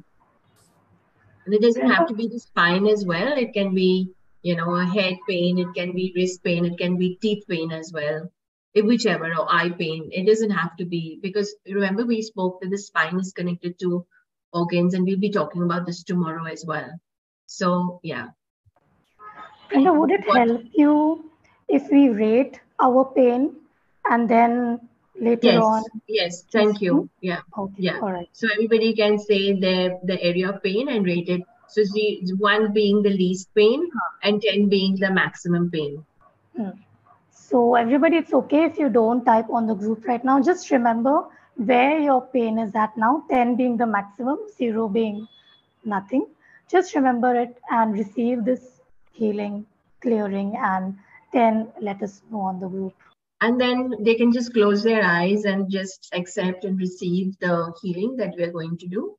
And 1.46 1.54
it 1.54 1.62
doesn't 1.62 1.90
have 1.90 2.08
to 2.08 2.14
be 2.14 2.28
the 2.28 2.40
spine 2.40 2.88
as 2.88 3.06
well. 3.06 3.38
It 3.38 3.54
can 3.54 3.74
be, 3.76 4.12
you 4.42 4.56
know, 4.56 4.76
a 4.76 4.86
head 4.86 5.18
pain. 5.28 5.60
It 5.60 5.74
can 5.76 5.94
be 5.94 6.14
wrist 6.16 6.44
pain. 6.44 6.66
It 6.66 6.78
can 6.78 6.98
be 6.98 7.18
teeth 7.22 7.44
pain 7.50 7.72
as 7.72 7.92
well. 7.94 8.32
it, 8.74 8.86
Whichever, 8.86 9.26
or 9.36 9.52
eye 9.52 9.70
pain. 9.70 10.10
It 10.12 10.26
doesn't 10.26 10.52
have 10.52 10.76
to 10.78 10.86
be 10.86 11.20
because 11.22 11.56
remember 11.68 12.06
we 12.06 12.22
spoke 12.22 12.62
that 12.62 12.70
the 12.70 12.78
spine 12.78 13.20
is 13.20 13.34
connected 13.34 13.80
to 13.80 14.06
organs, 14.54 14.94
and 14.94 15.06
we'll 15.06 15.20
be 15.20 15.32
talking 15.32 15.64
about 15.64 15.86
this 15.86 16.04
tomorrow 16.04 16.46
as 16.46 16.66
well. 16.66 16.90
So 17.60 18.00
yeah, 18.02 18.28
Brenda, 19.70 19.94
would 19.94 20.12
it 20.12 20.26
What- 20.28 20.38
help 20.38 20.64
you 20.84 20.94
if 21.68 21.90
we 21.96 22.04
rate 22.10 22.60
our 22.80 23.04
pain 23.16 23.56
and 24.10 24.30
then 24.30 24.80
later 25.20 25.52
yes, 25.54 25.64
on 25.64 25.84
yes. 26.08 26.44
Thank 26.52 26.82
you. 26.82 26.94
Mm-hmm. 26.94 27.30
Yeah. 27.30 27.42
okay 27.64 27.88
Yeah. 27.88 28.00
all 28.02 28.14
right 28.14 28.30
So 28.42 28.48
everybody 28.54 28.94
can 29.02 29.20
say 29.20 29.42
their 29.66 29.98
the 30.12 30.18
area 30.30 30.50
of 30.52 30.64
pain 30.64 30.90
and 30.94 31.06
rate 31.14 31.30
it. 31.36 31.44
So 31.68 31.84
see, 31.84 32.08
one 32.38 32.72
being 32.78 33.04
the 33.04 33.12
least 33.18 33.54
pain 33.56 33.84
and 34.24 34.42
ten 34.42 34.68
being 34.72 34.96
the 35.04 35.12
maximum 35.20 35.70
pain. 35.76 35.94
Hmm. 36.56 36.72
So 37.52 37.76
everybody, 37.76 38.18
it's 38.18 38.34
okay 38.34 38.64
if 38.66 38.78
you 38.80 38.90
don't 38.90 39.26
type 39.26 39.50
on 39.50 39.68
the 39.68 39.76
group 39.76 40.08
right 40.08 40.24
now. 40.24 40.42
Just 40.42 40.72
remember 40.72 41.16
where 41.56 42.00
your 42.00 42.22
pain 42.34 42.60
is 42.60 42.76
at 42.76 42.96
now, 42.98 43.24
10 43.30 43.56
being 43.58 43.78
the 43.78 43.86
maximum, 43.86 44.38
0 44.58 44.88
being 44.88 45.28
nothing. 45.84 46.26
Just 46.72 46.96
remember 46.96 47.36
it 47.36 47.58
and 47.70 47.94
receive 47.94 48.46
this 48.46 48.80
healing, 49.12 49.66
clearing, 50.02 50.56
and 50.58 50.98
then 51.34 51.68
let 51.82 52.02
us 52.02 52.22
know 52.32 52.42
on 52.42 52.62
the 52.62 52.68
group. 52.70 52.94
And 53.42 53.60
then 53.60 53.96
they 54.00 54.16
can 54.16 54.32
just 54.32 54.54
close 54.54 54.82
their 54.82 55.04
eyes 55.04 55.44
and 55.44 55.70
just 55.70 56.10
accept 56.14 56.64
and 56.64 56.80
receive 56.80 57.38
the 57.40 57.74
healing 57.82 58.16
that 58.18 58.36
we're 58.38 58.52
going 58.52 58.78
to 58.78 58.88
do. 58.88 59.18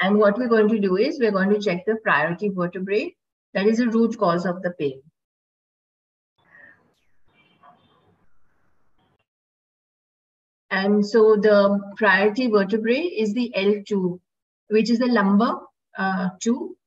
And 0.00 0.16
what 0.16 0.38
we're 0.38 0.48
going 0.48 0.68
to 0.68 0.78
do 0.78 0.96
is 0.96 1.18
we're 1.18 1.32
going 1.32 1.50
to 1.50 1.60
check 1.60 1.84
the 1.84 1.96
priority 1.96 2.48
vertebrae. 2.48 3.14
That 3.52 3.66
is 3.66 3.78
the 3.78 3.88
root 3.88 4.16
cause 4.16 4.46
of 4.46 4.62
the 4.62 4.70
pain. 4.70 5.02
And 10.70 11.04
so 11.04 11.36
the 11.36 11.80
priority 11.96 12.46
vertebrae 12.46 13.00
is 13.02 13.34
the 13.34 13.52
L2, 13.56 14.20
which 14.68 14.90
is 14.90 15.00
the 15.00 15.06
lumbar 15.06 15.62
uh, 15.98 16.28
2. 16.40 16.77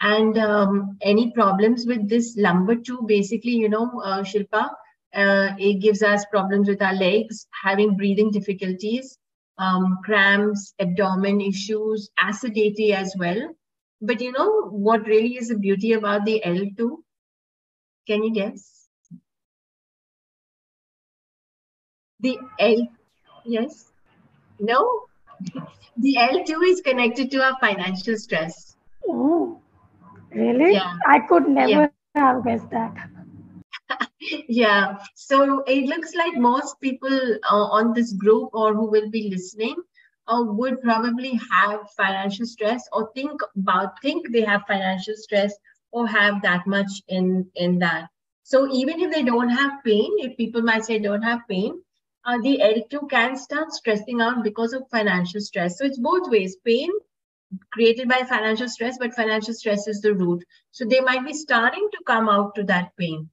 And 0.00 0.36
um, 0.38 0.98
any 1.02 1.32
problems 1.32 1.86
with 1.86 2.08
this 2.08 2.36
lumbar 2.36 2.76
2, 2.76 3.04
basically, 3.06 3.52
you 3.52 3.68
know, 3.68 3.90
uh, 4.04 4.22
Shilpa, 4.22 4.68
uh, 5.14 5.54
it 5.58 5.80
gives 5.80 6.02
us 6.02 6.24
problems 6.30 6.68
with 6.68 6.82
our 6.82 6.94
legs, 6.94 7.46
having 7.62 7.96
breathing 7.96 8.30
difficulties, 8.30 9.16
um, 9.58 9.98
cramps, 10.04 10.74
abdomen 10.80 11.40
issues, 11.40 12.10
acidity 12.20 12.92
as 12.92 13.14
well. 13.18 13.54
But 14.00 14.20
you 14.20 14.32
know 14.32 14.68
what 14.70 15.06
really 15.06 15.36
is 15.36 15.48
the 15.48 15.58
beauty 15.58 15.92
about 15.92 16.24
the 16.24 16.42
L2? 16.44 16.96
Can 18.06 18.24
you 18.24 18.34
guess? 18.34 18.88
The 22.20 22.38
L, 22.58 22.88
yes? 23.44 23.92
No? 24.58 25.06
The 25.96 26.16
L2 26.18 26.70
is 26.70 26.80
connected 26.80 27.30
to 27.30 27.44
our 27.44 27.56
financial 27.60 28.16
stress. 28.16 28.76
Ooh, 29.08 29.60
really? 30.34 30.74
Yeah. 30.74 30.92
I 31.06 31.20
could 31.20 31.48
never 31.48 31.80
Yeah. 31.80 31.86
have 31.86 32.08
guessed 32.08 32.38
that. 32.44 32.64
Yeah, 34.48 34.98
so 35.14 35.62
it 35.66 35.86
looks 35.86 36.14
like 36.14 36.36
most 36.36 36.80
people 36.80 37.20
uh, 37.50 37.66
on 37.78 37.92
this 37.94 38.12
group 38.12 38.50
or 38.52 38.74
who 38.74 38.90
will 38.90 39.10
be 39.10 39.28
listening 39.30 39.76
uh, 40.26 40.42
would 40.46 40.80
probably 40.82 41.38
have 41.50 41.80
financial 41.96 42.46
stress 42.46 42.88
or 42.92 43.10
think 43.14 43.40
about 43.56 44.00
think 44.02 44.32
they 44.32 44.42
have 44.42 44.62
financial 44.66 45.14
stress 45.16 45.54
or 45.92 46.06
have 46.06 46.42
that 46.42 46.66
much 46.66 46.90
in 47.08 47.46
in 47.56 47.78
that. 47.80 48.08
So 48.42 48.68
even 48.72 49.00
if 49.00 49.12
they 49.12 49.22
don't 49.22 49.50
have 49.50 49.82
pain, 49.84 50.10
if 50.18 50.36
people 50.36 50.62
might 50.62 50.84
say 50.84 50.98
don't 50.98 51.22
have 51.22 51.40
pain, 51.48 51.74
uh, 52.24 52.38
the 52.42 52.60
L2 52.62 53.06
can 53.10 53.36
start 53.36 53.72
stressing 53.72 54.20
out 54.20 54.42
because 54.44 54.72
of 54.72 54.88
financial 54.90 55.40
stress. 55.40 55.78
So 55.78 55.84
it's 55.84 55.98
both 55.98 56.30
ways: 56.30 56.56
pain 56.64 56.90
created 57.72 58.08
by 58.08 58.22
financial 58.22 58.68
stress, 58.68 58.98
but 58.98 59.14
financial 59.14 59.54
stress 59.54 59.86
is 59.86 60.00
the 60.00 60.14
root. 60.14 60.44
So 60.72 60.84
they 60.84 61.00
might 61.00 61.24
be 61.24 61.34
starting 61.34 61.88
to 61.92 61.98
come 62.06 62.28
out 62.28 62.54
to 62.56 62.64
that 62.64 62.92
pain 62.98 63.30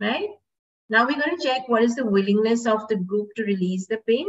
right? 0.00 0.28
Now 0.88 1.06
we're 1.06 1.20
going 1.20 1.36
to 1.36 1.42
check 1.42 1.68
what 1.68 1.82
is 1.82 1.96
the 1.96 2.06
willingness 2.06 2.66
of 2.66 2.86
the 2.88 2.96
group 2.96 3.28
to 3.36 3.44
release 3.44 3.86
the 3.86 3.98
pain. 4.06 4.28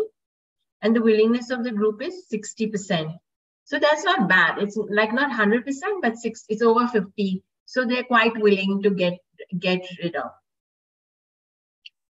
And 0.82 0.96
the 0.96 1.02
willingness 1.02 1.50
of 1.50 1.64
the 1.64 1.72
group 1.72 2.02
is 2.02 2.26
60%. 2.32 3.18
So 3.66 3.80
that's 3.80 4.04
not 4.04 4.30
bad. 4.30 4.60
It's 4.60 4.78
like 4.78 5.12
not 5.12 5.32
100%, 5.32 5.64
but 6.02 6.18
six, 6.18 6.46
it's 6.50 6.62
over 6.62 6.88
50. 6.88 7.44
So 7.66 7.86
they're 7.86 8.04
quite 8.04 8.38
willing 8.38 8.82
to 8.84 8.92
get, 8.92 9.18
get 9.58 9.82
rid 10.02 10.16
of. 10.16 10.32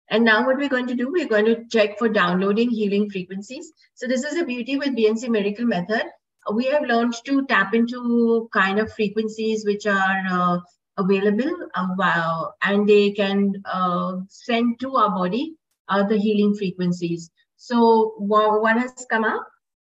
And 0.08 0.24
now 0.24 0.46
what 0.46 0.56
we're 0.56 0.68
going 0.68 0.86
to 0.88 0.94
do, 0.94 1.10
we're 1.10 1.28
going 1.28 1.46
to 1.46 1.64
check 1.70 1.98
for 1.98 2.08
downloading 2.08 2.70
healing 2.70 3.10
frequencies. 3.10 3.72
So 3.94 4.06
this 4.06 4.24
is 4.24 4.38
a 4.38 4.44
beauty 4.44 4.76
with 4.76 4.94
B&C 4.94 5.28
Miracle 5.28 5.66
Method. 5.66 6.04
We 6.50 6.64
have 6.66 6.82
learned 6.82 7.14
to 7.24 7.44
tap 7.46 7.74
into 7.74 8.48
kind 8.52 8.78
of 8.78 8.92
frequencies 8.92 9.64
which 9.64 9.86
are 9.86 10.22
uh, 10.30 10.58
available 10.96 11.52
uh, 11.74 11.86
wow, 11.96 12.52
and 12.62 12.88
they 12.88 13.12
can 13.12 13.62
uh, 13.64 14.18
send 14.28 14.80
to 14.80 14.96
our 14.96 15.10
body 15.10 15.54
uh, 15.88 16.04
the 16.06 16.16
healing 16.18 16.54
frequencies. 16.54 17.30
So 17.56 18.14
wha- 18.18 18.58
what 18.60 18.78
has 18.78 18.98
come 19.02 19.16
up 19.24 19.38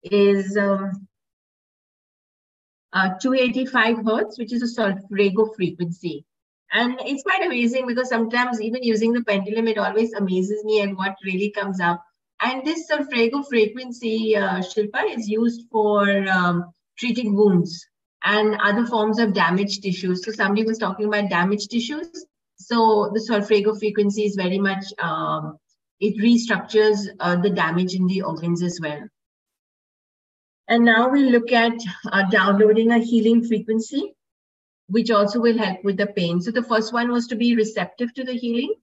is 0.04 0.50
um, 0.52 1.08
uh, 2.94 3.10
285 3.22 3.98
hertz, 4.06 4.38
which 4.38 4.52
is 4.54 4.62
a 4.62 4.68
Solfeggio 4.68 5.54
frequency. 5.56 6.26
And 6.72 6.98
it's 7.02 7.24
quite 7.24 7.46
amazing 7.46 7.88
because 7.88 8.10
sometimes 8.10 8.62
even 8.62 8.84
using 8.84 9.14
the 9.14 9.24
pendulum, 9.24 9.68
it 9.68 9.78
always 9.78 10.14
amazes 10.14 10.64
me 10.64 10.82
and 10.82 10.98
what 10.98 11.16
really 11.26 11.52
comes 11.52 11.80
up. 11.80 12.04
And 12.42 12.66
this 12.66 12.88
Solfeggio 12.88 13.44
frequency, 13.44 14.36
uh, 14.36 14.60
Shilpa, 14.60 15.18
is 15.18 15.30
used 15.30 15.68
for 15.72 16.28
um, 16.28 16.72
treating 16.98 17.36
wounds 17.36 17.86
and 18.24 18.56
other 18.62 18.86
forms 18.86 19.20
of 19.20 19.34
damaged 19.34 19.84
tissues. 19.84 20.26
So 20.26 20.32
somebody 20.32 20.66
was 20.66 20.78
talking 20.78 21.08
about 21.08 21.30
damaged 21.30 21.72
tissues. 21.72 22.26
So 22.58 23.12
the 23.14 23.20
Solfeggio 23.20 23.76
frequency 23.76 24.26
is 24.26 24.36
very 24.36 24.60
much, 24.60 24.86
um, 25.00 25.58
it 26.00 26.18
restructures 26.18 27.08
uh, 27.20 27.38
the 27.38 27.50
damage 27.50 27.96
in 27.96 28.08
the 28.08 28.22
organs 28.22 28.62
as 28.62 28.80
well. 28.82 29.08
And 30.68 30.86
now 30.86 31.10
we 31.10 31.30
look 31.30 31.52
at 31.52 31.74
uh, 32.10 32.30
downloading 32.30 32.92
a 32.92 33.00
healing 33.00 33.46
frequency, 33.46 34.16
which 34.88 35.12
also 35.12 35.40
will 35.40 35.58
help 35.58 35.84
with 35.84 35.98
the 35.98 36.08
pain. 36.08 36.42
So 36.42 36.52
the 36.52 36.64
first 36.64 36.94
one 36.94 37.12
was 37.12 37.28
to 37.28 37.36
be 37.36 37.56
receptive 37.56 38.14
to 38.14 38.24
the 38.24 38.34
healing. 38.34 38.74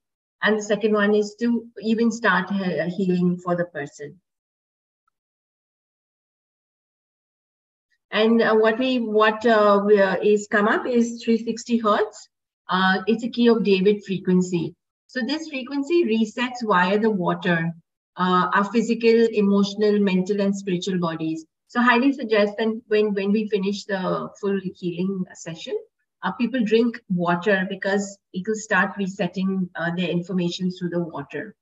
And 0.43 0.59
the 0.59 0.63
second 0.63 0.93
one 0.95 1.15
is 1.15 1.35
to 1.41 1.69
even 1.83 2.11
start 2.11 2.51
he- 2.51 2.89
healing 2.97 3.39
for 3.39 3.57
the 3.57 3.65
person. 3.67 4.21
And 8.11 8.43
uh, 8.43 8.55
what 8.57 8.79
we 8.79 8.99
what 8.99 9.45
uh, 9.47 9.83
we, 9.87 10.01
uh, 10.01 10.17
is 10.23 10.47
come 10.51 10.69
up 10.69 10.87
is 10.87 11.23
360 11.25 11.79
hertz. 11.79 12.29
Uh, 12.69 13.03
it's 13.07 13.25
a 13.25 13.29
key 13.29 13.49
of 13.49 13.65
David 13.65 14.05
frequency. 14.05 14.75
So 15.07 15.21
this 15.27 15.49
frequency 15.49 16.05
resets 16.05 16.67
via 16.67 16.99
the 16.99 17.11
water 17.11 17.73
uh, 18.17 18.51
our 18.55 18.65
physical, 18.65 19.27
emotional, 19.33 19.99
mental, 19.99 20.41
and 20.41 20.55
spiritual 20.57 20.99
bodies. 20.99 21.45
So 21.69 21.81
highly 21.81 22.13
suggest 22.13 22.55
that 22.59 22.81
when 22.89 23.15
when 23.15 23.33
we 23.33 23.49
finish 23.49 23.85
the 23.85 24.29
full 24.41 24.61
healing 24.75 25.25
session, 25.35 25.77
uh, 26.23 26.33
people 26.33 26.63
drink 26.65 27.01
water 27.09 27.67
because 27.69 28.19
it 28.33 28.47
will 28.47 28.55
start 28.57 28.93
resetting 28.99 29.69
uh, 29.75 29.91
their 29.97 30.09
information 30.09 30.71
through 30.71 30.91
the 30.91 31.01
water. 31.01 31.55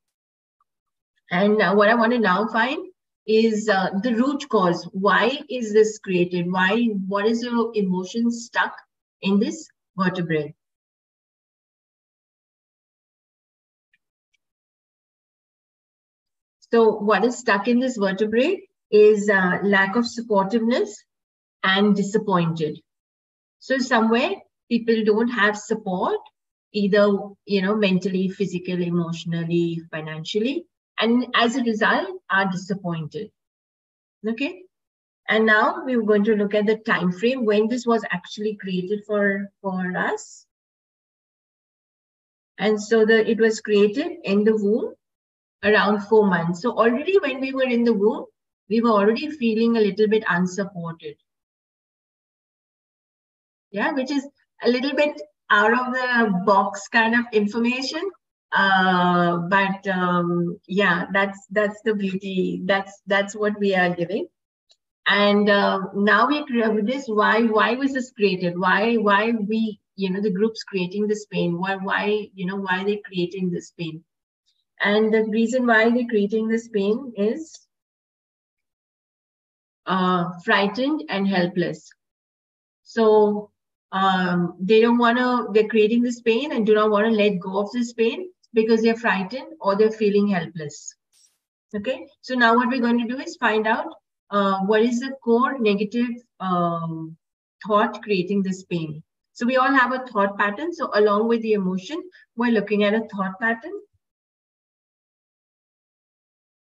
And 1.31 1.61
uh, 1.61 1.73
what 1.75 1.89
I 1.89 1.95
want 1.95 2.11
to 2.13 2.19
now 2.19 2.47
find 2.47 2.87
is 3.27 3.69
uh, 3.69 3.89
the 4.01 4.15
root 4.15 4.49
cause. 4.49 4.83
Why 4.91 5.39
is 5.49 5.71
this 5.71 5.99
created? 5.99 6.51
Why? 6.51 6.85
What 7.07 7.25
is 7.25 7.43
your 7.43 7.71
emotion 7.75 8.31
stuck 8.31 8.73
in 9.21 9.39
this 9.39 9.69
vertebrae? 9.95 10.55
So 16.71 16.97
what 16.97 17.23
is 17.25 17.37
stuck 17.37 17.67
in 17.67 17.79
this 17.79 17.97
vertebrae 17.97 18.67
is 18.91 19.29
uh, 19.29 19.59
lack 19.63 19.95
of 19.95 20.05
supportiveness 20.05 20.89
and 21.63 21.95
disappointed. 21.95 22.79
So 23.59 23.77
somewhere 23.79 24.31
people 24.69 25.03
don't 25.03 25.29
have 25.29 25.57
support, 25.57 26.19
either 26.73 27.07
you 27.45 27.61
know 27.61 27.75
mentally, 27.75 28.29
physically, 28.29 28.87
emotionally, 28.87 29.81
financially, 29.91 30.65
and 30.99 31.27
as 31.35 31.55
a 31.55 31.63
result 31.63 32.21
are 32.29 32.51
disappointed. 32.51 33.31
Okay. 34.27 34.63
And 35.29 35.45
now 35.45 35.83
we're 35.85 36.01
going 36.01 36.23
to 36.23 36.35
look 36.35 36.55
at 36.55 36.65
the 36.65 36.77
time 36.77 37.11
frame 37.11 37.45
when 37.45 37.67
this 37.67 37.85
was 37.85 38.03
actually 38.09 38.55
created 38.55 39.03
for, 39.05 39.51
for 39.61 39.95
us. 39.95 40.47
And 42.57 42.81
so 42.81 43.05
the, 43.05 43.29
it 43.29 43.39
was 43.39 43.61
created 43.61 44.11
in 44.23 44.43
the 44.43 44.55
womb 44.55 44.95
around 45.63 46.01
four 46.01 46.25
months. 46.25 46.63
So 46.63 46.71
already 46.71 47.19
when 47.19 47.39
we 47.39 47.53
were 47.53 47.63
in 47.63 47.83
the 47.83 47.93
womb, 47.93 48.25
we 48.69 48.81
were 48.81 48.89
already 48.89 49.29
feeling 49.29 49.77
a 49.77 49.81
little 49.81 50.07
bit 50.07 50.23
unsupported. 50.27 51.15
Yeah, 53.71 53.93
which 53.93 54.09
is 54.09 54.27
a 54.63 54.69
little 54.69 54.93
bit 54.95 55.21
out 55.49 55.73
of 55.73 55.93
the 55.93 56.43
box 56.45 56.87
kind 56.87 57.15
of 57.15 57.25
information. 57.33 58.01
Uh, 58.51 59.37
but 59.49 59.87
um, 59.87 60.57
yeah, 60.67 61.05
that's 61.13 61.39
that's 61.51 61.81
the 61.83 61.93
beauty. 61.93 62.61
That's 62.65 63.01
that's 63.07 63.35
what 63.35 63.59
we 63.59 63.75
are 63.75 63.93
giving. 63.93 64.27
And 65.07 65.49
uh, 65.49 65.79
now 65.93 66.27
we 66.27 66.45
create 66.45 66.85
this. 66.85 67.05
Why 67.07 67.43
why 67.43 67.75
was 67.75 67.93
this 67.93 68.11
created? 68.11 68.57
Why 68.57 68.95
why 68.95 69.31
we 69.31 69.79
you 69.95 70.09
know 70.09 70.21
the 70.21 70.31
groups 70.33 70.63
creating 70.63 71.07
this 71.07 71.25
pain? 71.25 71.59
Why 71.59 71.75
why 71.75 72.29
you 72.33 72.45
know 72.45 72.57
why 72.57 72.83
they 72.83 73.01
creating 73.05 73.51
this 73.51 73.71
pain? 73.71 74.03
And 74.79 75.13
the 75.13 75.25
reason 75.25 75.67
why 75.67 75.89
they're 75.89 76.07
creating 76.09 76.47
this 76.47 76.69
pain 76.69 77.13
is 77.17 77.67
uh, 79.85 80.25
frightened 80.45 81.03
and 81.09 81.27
helpless. 81.27 81.89
So 82.83 83.51
um, 83.91 84.55
they 84.59 84.81
don't 84.81 84.97
want 84.97 85.17
to, 85.17 85.49
they're 85.53 85.67
creating 85.67 86.03
this 86.03 86.21
pain 86.21 86.51
and 86.51 86.65
do 86.65 86.75
not 86.75 86.91
want 86.91 87.05
to 87.07 87.11
let 87.11 87.39
go 87.39 87.59
of 87.59 87.71
this 87.71 87.93
pain 87.93 88.29
because 88.53 88.81
they're 88.81 88.95
frightened 88.95 89.53
or 89.59 89.75
they're 89.75 89.91
feeling 89.91 90.27
helpless. 90.27 90.95
Okay, 91.75 92.07
so 92.21 92.33
now 92.33 92.55
what 92.55 92.69
we're 92.69 92.81
going 92.81 92.99
to 92.99 93.13
do 93.13 93.21
is 93.21 93.35
find 93.37 93.67
out 93.67 93.93
uh, 94.31 94.59
what 94.61 94.81
is 94.81 94.99
the 94.99 95.11
core 95.23 95.57
negative 95.59 96.09
um, 96.39 97.15
thought 97.65 98.01
creating 98.01 98.41
this 98.43 98.63
pain. 98.63 99.03
So 99.33 99.45
we 99.45 99.57
all 99.57 99.71
have 99.71 99.93
a 99.93 100.05
thought 100.07 100.37
pattern. 100.37 100.73
So 100.73 100.89
along 100.93 101.27
with 101.27 101.41
the 101.41 101.53
emotion, 101.53 102.01
we're 102.35 102.51
looking 102.51 102.83
at 102.83 102.93
a 102.93 103.07
thought 103.07 103.39
pattern 103.39 103.71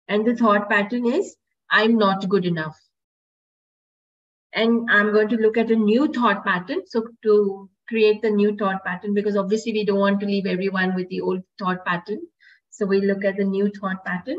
and 0.09 0.27
the 0.27 0.37
thought 0.37 0.69
pattern 0.69 1.07
is, 1.07 1.37
I'm 1.71 1.97
not 1.97 2.29
good 2.29 2.45
enough. 2.45 2.77
And 4.53 4.91
I'm 4.91 5.13
going 5.13 5.29
to 5.29 5.37
look 5.37 5.57
at 5.57 5.71
a 5.71 5.77
new 5.77 6.13
thought 6.13 6.45
pattern. 6.45 6.83
So 6.87 7.07
to 7.23 7.71
create 7.89 8.23
the 8.23 8.31
new 8.31 8.57
thought 8.57 8.85
pattern, 8.85 9.15
because 9.15 9.37
obviously 9.37 9.73
we 9.73 9.85
don't 9.85 9.99
want 9.99 10.21
to 10.21 10.27
leave 10.27 10.47
everyone 10.47 10.95
with 10.95 11.09
the 11.09 11.21
old 11.21 11.43
thought 11.59 11.85
pattern. 11.85 12.21
So 12.71 12.87
we 12.87 13.01
look 13.01 13.25
at 13.25 13.37
the 13.37 13.45
new 13.45 13.71
thought 13.71 14.05
pattern, 14.05 14.39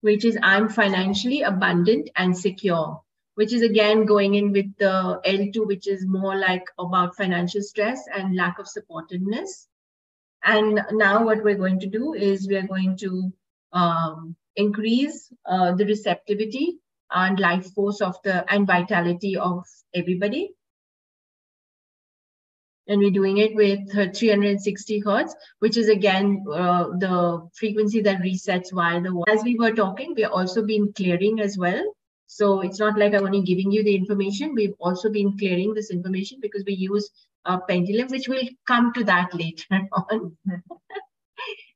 which 0.00 0.24
is 0.24 0.38
I'm 0.42 0.68
financially 0.68 1.42
abundant 1.42 2.10
and 2.16 2.36
secure, 2.36 3.00
which 3.34 3.52
is 3.52 3.62
again 3.62 4.04
going 4.04 4.34
in 4.34 4.52
with 4.52 4.76
the 4.78 5.20
L2, 5.24 5.66
which 5.66 5.86
is 5.88 6.06
more 6.06 6.36
like 6.36 6.64
about 6.78 7.16
financial 7.16 7.62
stress 7.62 8.02
and 8.14 8.36
lack 8.36 8.58
of 8.58 8.66
supportiveness. 8.66 9.66
And 10.44 10.80
now 10.92 11.24
what 11.24 11.42
we're 11.42 11.56
going 11.56 11.80
to 11.80 11.86
do 11.88 12.14
is 12.14 12.46
we're 12.46 12.66
going 12.66 12.96
to 12.98 13.32
um, 13.72 14.36
increase 14.56 15.32
uh, 15.46 15.74
the 15.74 15.84
receptivity 15.84 16.78
and 17.10 17.38
life 17.40 17.72
force 17.74 18.00
of 18.00 18.16
the 18.24 18.44
and 18.52 18.66
vitality 18.66 19.36
of 19.36 19.64
everybody. 19.94 20.50
And 22.86 23.00
we're 23.00 23.10
doing 23.10 23.36
it 23.36 23.54
with 23.54 23.80
360 24.16 25.00
hertz, 25.00 25.34
which 25.58 25.76
is 25.76 25.88
again 25.88 26.42
uh, 26.50 26.84
the 26.98 27.46
frequency 27.54 28.00
that 28.00 28.22
resets 28.22 28.72
while 28.72 29.02
the 29.02 29.24
as 29.28 29.44
we 29.44 29.56
were 29.56 29.72
talking, 29.72 30.14
we're 30.16 30.28
also 30.28 30.64
been 30.64 30.92
clearing 30.94 31.40
as 31.40 31.58
well. 31.58 31.84
So 32.26 32.60
it's 32.60 32.78
not 32.78 32.98
like 32.98 33.14
I'm 33.14 33.24
only 33.24 33.42
giving 33.42 33.70
you 33.72 33.82
the 33.82 33.94
information. 33.94 34.54
We've 34.54 34.74
also 34.78 35.10
been 35.10 35.36
clearing 35.38 35.74
this 35.74 35.90
information 35.90 36.38
because 36.40 36.62
we 36.66 36.74
use 36.74 37.10
a 37.44 37.58
pendulum, 37.58 38.08
which 38.08 38.28
we'll 38.28 38.48
come 38.66 38.92
to 38.94 39.04
that 39.04 39.34
later 39.34 39.80
on. 39.92 40.36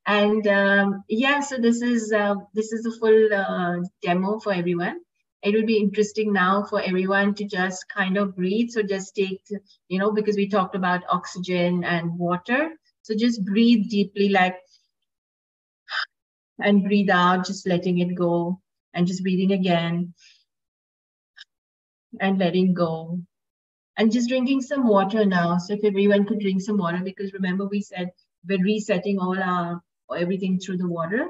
And 0.07 0.47
um, 0.47 1.05
yeah, 1.09 1.41
so 1.41 1.57
this 1.59 1.81
is 1.81 2.13
uh, 2.13 2.35
this 2.55 2.73
is 2.73 2.85
a 2.87 2.99
full 2.99 3.33
uh, 3.33 3.77
demo 4.03 4.41
for 4.41 4.53
everyone. 4.53 5.01
It 5.43 5.55
will 5.55 5.67
be 5.67 5.79
interesting 5.79 6.33
now 6.33 6.65
for 6.65 6.81
everyone 6.81 7.35
to 7.35 7.45
just 7.45 7.85
kind 7.89 8.17
of 8.17 8.37
breathe. 8.37 8.71
So 8.71 8.83
just 8.83 9.15
take, 9.15 9.43
you 9.89 9.99
know, 9.99 10.13
because 10.13 10.37
we 10.37 10.49
talked 10.49 10.77
about 10.77 11.03
oxygen 11.09 11.85
and 11.85 12.19
water. 12.19 12.71
So 13.03 13.15
just 13.17 13.45
breathe 13.45 13.89
deeply, 13.91 14.29
like, 14.29 14.57
and 16.61 16.85
breathe 16.85 17.11
out, 17.11 17.47
just 17.47 17.67
letting 17.67 17.99
it 17.99 18.15
go, 18.15 18.61
and 18.95 19.07
just 19.07 19.23
breathing 19.23 19.53
again, 19.53 20.15
and 22.21 22.39
letting 22.39 22.75
go, 22.75 23.19
and 23.97 24.13
just 24.13 24.29
drinking 24.29 24.61
some 24.63 24.87
water 24.87 25.25
now. 25.25 25.59
So 25.59 25.75
if 25.75 25.85
everyone 25.85 26.25
could 26.25 26.41
drink 26.41 26.63
some 26.63 26.79
water, 26.79 27.01
because 27.03 27.33
remember 27.33 27.67
we 27.67 27.81
said 27.81 28.13
we're 28.47 28.63
resetting 28.63 29.19
all 29.19 29.39
our 29.39 29.83
everything 30.17 30.59
through 30.59 30.77
the 30.77 30.89
water. 30.89 31.29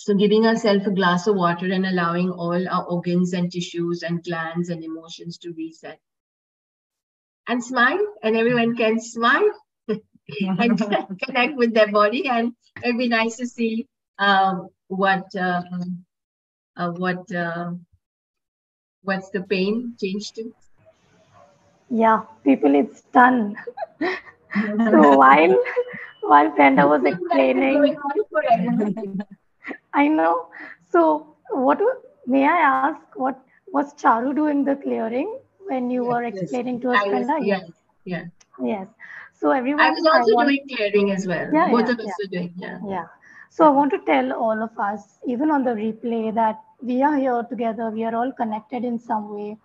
So 0.00 0.14
giving 0.14 0.46
ourselves 0.46 0.86
a 0.86 0.90
glass 0.90 1.26
of 1.26 1.36
water 1.36 1.70
and 1.70 1.84
allowing 1.84 2.30
all 2.30 2.66
our 2.70 2.84
organs 2.84 3.34
and 3.34 3.52
tissues 3.52 4.02
and 4.02 4.24
glands 4.24 4.70
and 4.70 4.82
emotions 4.82 5.36
to 5.38 5.52
reset. 5.52 6.00
And 7.46 7.62
smile, 7.62 8.00
and 8.22 8.34
everyone 8.34 8.78
can 8.78 8.98
smile 8.98 9.52
and 10.40 10.78
connect 11.22 11.56
with 11.56 11.74
their 11.74 11.92
body. 11.92 12.28
And 12.28 12.54
it'd 12.82 12.96
be 12.96 13.08
nice 13.08 13.36
to 13.36 13.46
see 13.46 13.88
um, 14.18 14.70
what 14.88 15.26
uh, 15.36 15.64
uh, 16.78 16.92
what 16.92 17.30
uh, 17.30 17.72
what's 19.02 19.28
the 19.28 19.42
pain 19.42 19.96
changed 20.00 20.36
to. 20.36 20.54
Yeah, 21.90 22.22
people, 22.42 22.74
it's 22.74 23.02
done. 23.12 23.54
so 24.00 25.18
while 25.18 25.62
while 26.22 26.50
Brenda 26.52 26.86
was 26.86 27.04
explaining, 27.04 27.98
I 29.94 30.08
know. 30.08 30.46
So 30.90 31.36
what 31.50 31.80
may 32.26 32.44
I 32.46 32.58
ask? 32.58 33.00
What 33.14 33.38
was 33.72 33.94
Charu 33.94 34.34
doing 34.34 34.64
the 34.64 34.76
clearing 34.76 35.38
when 35.68 35.90
you 35.90 36.04
were 36.04 36.22
explaining 36.24 36.80
to 36.80 36.90
us, 36.90 37.04
Brenda? 37.04 37.38
Yes, 37.42 37.70
yeah, 38.04 38.24
yes. 38.62 38.86
So 39.32 39.50
everyone. 39.50 39.80
I 39.80 39.90
was 39.90 40.06
also 40.06 40.36
I 40.38 40.44
doing 40.44 40.66
clearing 40.74 41.10
as 41.12 41.26
well. 41.26 41.48
Yeah, 41.52 41.70
Both 41.70 41.86
yeah, 41.86 41.92
of 41.92 42.00
us 42.00 42.06
yeah. 42.06 42.12
were 42.18 42.30
doing. 42.30 42.54
Yeah. 42.56 42.78
Yeah. 42.86 43.06
So 43.50 43.64
I 43.64 43.70
want 43.70 43.90
to 43.92 43.98
tell 44.06 44.32
all 44.32 44.62
of 44.62 44.78
us, 44.78 45.18
even 45.26 45.50
on 45.50 45.64
the 45.64 45.70
replay, 45.70 46.34
that 46.34 46.60
we 46.82 47.02
are 47.02 47.16
here 47.16 47.42
together. 47.48 47.90
We 47.90 48.04
are 48.04 48.14
all 48.14 48.32
connected 48.32 48.84
in 48.84 48.98
some 48.98 49.34
way 49.34 49.56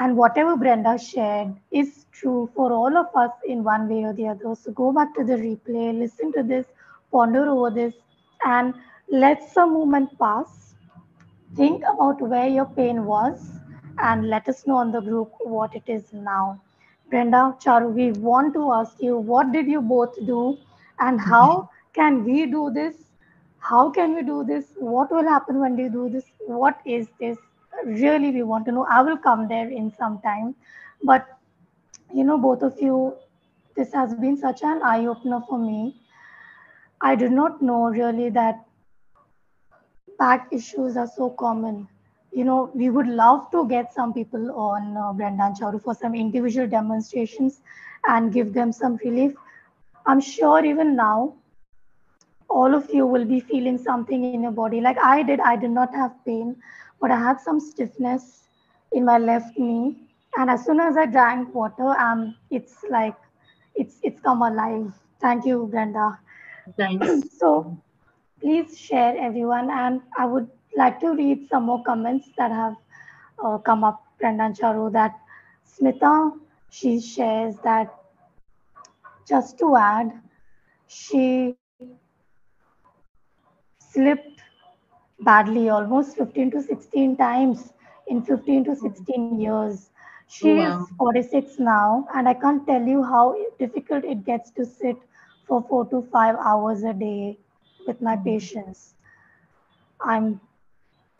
and 0.00 0.16
whatever 0.16 0.56
Brenda 0.56 0.98
shared 0.98 1.54
is 1.70 2.06
true 2.12 2.50
for 2.54 2.72
all 2.72 2.96
of 2.96 3.06
us 3.14 3.32
in 3.46 3.64
one 3.64 3.88
way 3.88 4.04
or 4.04 4.12
the 4.12 4.28
other. 4.28 4.54
So 4.54 4.72
go 4.72 4.92
back 4.92 5.14
to 5.16 5.24
the 5.24 5.34
replay, 5.34 5.98
listen 5.98 6.32
to 6.32 6.42
this, 6.42 6.66
ponder 7.10 7.48
over 7.48 7.70
this, 7.70 7.94
and 8.44 8.74
let 9.10 9.50
some 9.52 9.72
moment 9.74 10.18
pass. 10.18 10.74
Think 11.56 11.82
about 11.92 12.20
where 12.20 12.48
your 12.48 12.66
pain 12.66 13.04
was 13.04 13.50
and 13.98 14.28
let 14.28 14.48
us 14.48 14.66
know 14.66 14.76
on 14.76 14.92
the 14.92 15.00
group 15.00 15.32
what 15.40 15.74
it 15.74 15.84
is 15.86 16.12
now. 16.12 16.60
Brenda, 17.10 17.56
Charu, 17.58 17.92
we 17.92 18.12
want 18.12 18.52
to 18.54 18.72
ask 18.72 19.00
you 19.00 19.16
what 19.16 19.52
did 19.52 19.66
you 19.66 19.80
both 19.80 20.14
do 20.26 20.58
and 21.00 21.18
mhm. 21.18 21.24
how 21.24 21.70
can 21.94 22.22
we 22.22 22.46
do 22.46 22.70
this 22.70 23.08
how 23.58 23.90
can 23.90 24.14
we 24.14 24.22
do 24.22 24.44
this? 24.44 24.64
What 24.76 25.10
will 25.10 25.28
happen 25.28 25.60
when 25.60 25.76
we 25.76 25.88
do 25.88 26.08
this? 26.08 26.24
What 26.46 26.80
is 26.84 27.08
this? 27.20 27.36
Really, 27.84 28.30
we 28.30 28.42
want 28.42 28.64
to 28.66 28.72
know. 28.72 28.86
I 28.88 29.02
will 29.02 29.18
come 29.18 29.48
there 29.48 29.68
in 29.68 29.92
some 29.92 30.20
time. 30.20 30.54
But, 31.02 31.26
you 32.12 32.24
know, 32.24 32.38
both 32.38 32.62
of 32.62 32.80
you, 32.80 33.14
this 33.76 33.92
has 33.92 34.14
been 34.14 34.36
such 34.36 34.62
an 34.62 34.80
eye 34.82 35.06
opener 35.06 35.42
for 35.48 35.58
me. 35.58 36.00
I 37.00 37.14
did 37.14 37.30
not 37.30 37.62
know 37.62 37.84
really 37.88 38.30
that 38.30 38.64
back 40.18 40.48
issues 40.50 40.96
are 40.96 41.06
so 41.06 41.30
common. 41.30 41.88
You 42.32 42.44
know, 42.44 42.70
we 42.74 42.90
would 42.90 43.06
love 43.06 43.50
to 43.52 43.66
get 43.68 43.92
some 43.94 44.12
people 44.12 44.50
on 44.52 44.96
uh, 44.96 45.12
Brenda 45.12 45.44
and 45.44 45.56
Charu 45.56 45.82
for 45.82 45.94
some 45.94 46.14
individual 46.14 46.66
demonstrations 46.68 47.60
and 48.06 48.32
give 48.32 48.52
them 48.52 48.72
some 48.72 48.96
relief. 49.04 49.32
I'm 50.06 50.20
sure 50.20 50.64
even 50.64 50.94
now, 50.96 51.34
all 52.48 52.74
of 52.74 52.88
you 52.92 53.06
will 53.06 53.24
be 53.24 53.40
feeling 53.40 53.78
something 53.78 54.24
in 54.34 54.42
your 54.42 54.52
body. 54.52 54.80
Like 54.80 54.98
I 55.02 55.22
did, 55.22 55.40
I 55.40 55.56
did 55.56 55.70
not 55.70 55.94
have 55.94 56.12
pain, 56.24 56.56
but 57.00 57.10
I 57.10 57.18
had 57.18 57.40
some 57.40 57.60
stiffness 57.60 58.44
in 58.92 59.04
my 59.04 59.18
left 59.18 59.58
knee. 59.58 59.96
And 60.36 60.50
as 60.50 60.64
soon 60.64 60.80
as 60.80 60.96
I 60.96 61.06
drank 61.06 61.54
water, 61.54 61.88
um, 61.98 62.36
it's 62.50 62.76
like 62.90 63.16
it's 63.74 63.96
it's 64.02 64.20
come 64.20 64.42
alive. 64.42 64.92
Thank 65.20 65.46
you, 65.46 65.66
Brenda. 65.70 66.18
Thanks. 66.76 67.38
so 67.38 67.76
please 68.40 68.76
share 68.78 69.14
everyone 69.28 69.70
and 69.70 70.00
i 70.18 70.26
would 70.26 70.48
like 70.76 70.98
to 71.00 71.14
read 71.20 71.46
some 71.48 71.64
more 71.64 71.82
comments 71.84 72.30
that 72.38 72.50
have 72.50 72.74
uh, 73.44 73.58
come 73.58 73.84
up 73.90 74.02
brenda 74.18 74.44
and 74.44 74.56
charu 74.62 74.90
that 74.98 75.18
smita 75.74 76.14
she 76.78 76.98
shares 77.00 77.56
that 77.68 77.94
just 79.26 79.58
to 79.58 79.76
add 79.76 80.12
she 80.86 81.56
slipped 83.78 84.42
badly 85.20 85.68
almost 85.68 86.16
15 86.16 86.50
to 86.52 86.62
16 86.62 87.16
times 87.16 87.72
in 88.08 88.22
15 88.22 88.64
to 88.64 88.74
16 88.76 89.32
years 89.42 89.90
she 90.36 90.52
Wow. 90.52 90.68
is 90.68 90.90
46 90.98 91.58
now 91.58 92.06
and 92.14 92.28
i 92.28 92.34
can't 92.44 92.66
tell 92.66 92.86
you 92.94 93.02
how 93.12 93.24
difficult 93.58 94.04
it 94.04 94.24
gets 94.24 94.50
to 94.50 94.64
sit 94.64 94.96
for 95.48 95.60
4 95.70 95.84
to 95.94 96.02
5 96.16 96.36
hours 96.52 96.82
a 96.84 96.92
day 96.92 97.38
with 97.88 98.00
my 98.00 98.16
patients. 98.16 98.94
I'm 100.00 100.40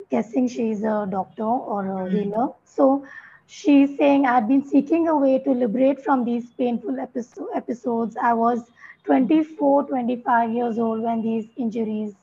guessing 0.09 0.47
she's 0.47 0.83
a 0.83 1.07
doctor 1.09 1.43
or 1.43 1.85
a 1.85 2.09
healer. 2.09 2.49
So 2.63 3.05
she's 3.47 3.97
saying 3.97 4.25
i've 4.31 4.47
been 4.47 4.63
seeking 4.71 5.07
a 5.07 5.15
way 5.21 5.39
to 5.45 5.51
liberate 5.61 6.03
from 6.07 6.23
these 6.23 6.49
painful 6.61 6.97
episo- 7.05 7.47
episodes. 7.55 8.15
I 8.31 8.33
was 8.33 8.63
24 9.05 9.83
25 9.87 10.51
years 10.51 10.79
old 10.79 11.01
when 11.01 11.21
these 11.23 11.47
injuries 11.57 12.13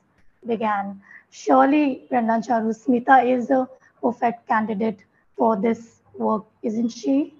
began. 0.45 1.01
Surely 1.29 2.05
brenda 2.09 2.33
and 2.35 2.43
charu 2.43 2.73
smita 2.83 3.17
is 3.35 3.49
a 3.51 3.67
perfect 4.01 4.47
candidate 4.47 5.03
for 5.35 5.55
this 5.67 5.99
work 6.17 6.45
isn't 6.63 6.89
she? 6.89 7.33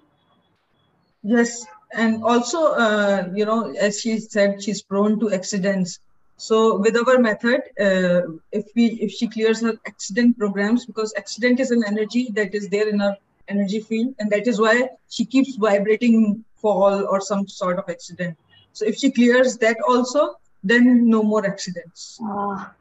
Yes, 1.22 1.66
and 1.92 2.22
also, 2.22 2.72
uh, 2.74 3.28
you 3.34 3.44
know, 3.44 3.72
as 3.72 4.00
she 4.00 4.18
said, 4.18 4.62
she's 4.62 4.82
prone 4.82 5.18
to 5.20 5.32
accidents. 5.32 5.98
So 6.38 6.78
with 6.78 6.96
our 6.96 7.18
method, 7.18 7.62
uh, 7.80 8.22
if 8.52 8.66
we 8.76 8.86
if 9.06 9.10
she 9.10 9.26
clears 9.26 9.60
her 9.60 9.72
accident 9.86 10.38
programs, 10.38 10.86
because 10.86 11.12
accident 11.16 11.58
is 11.58 11.72
an 11.72 11.82
energy 11.84 12.28
that 12.34 12.54
is 12.54 12.68
there 12.68 12.88
in 12.88 13.00
her 13.00 13.16
energy 13.48 13.80
field, 13.80 14.14
and 14.20 14.30
that 14.30 14.46
is 14.46 14.60
why 14.60 14.88
she 15.08 15.24
keeps 15.24 15.56
vibrating 15.56 16.44
fall 16.54 17.04
or 17.10 17.20
some 17.20 17.48
sort 17.48 17.78
of 17.78 17.88
accident. 17.88 18.38
So 18.72 18.86
if 18.86 18.96
she 18.96 19.10
clears 19.10 19.58
that 19.58 19.76
also, 19.88 20.36
then 20.62 21.10
no 21.10 21.24
more 21.24 21.44
accidents. 21.44 22.20
Ah, 22.22 22.72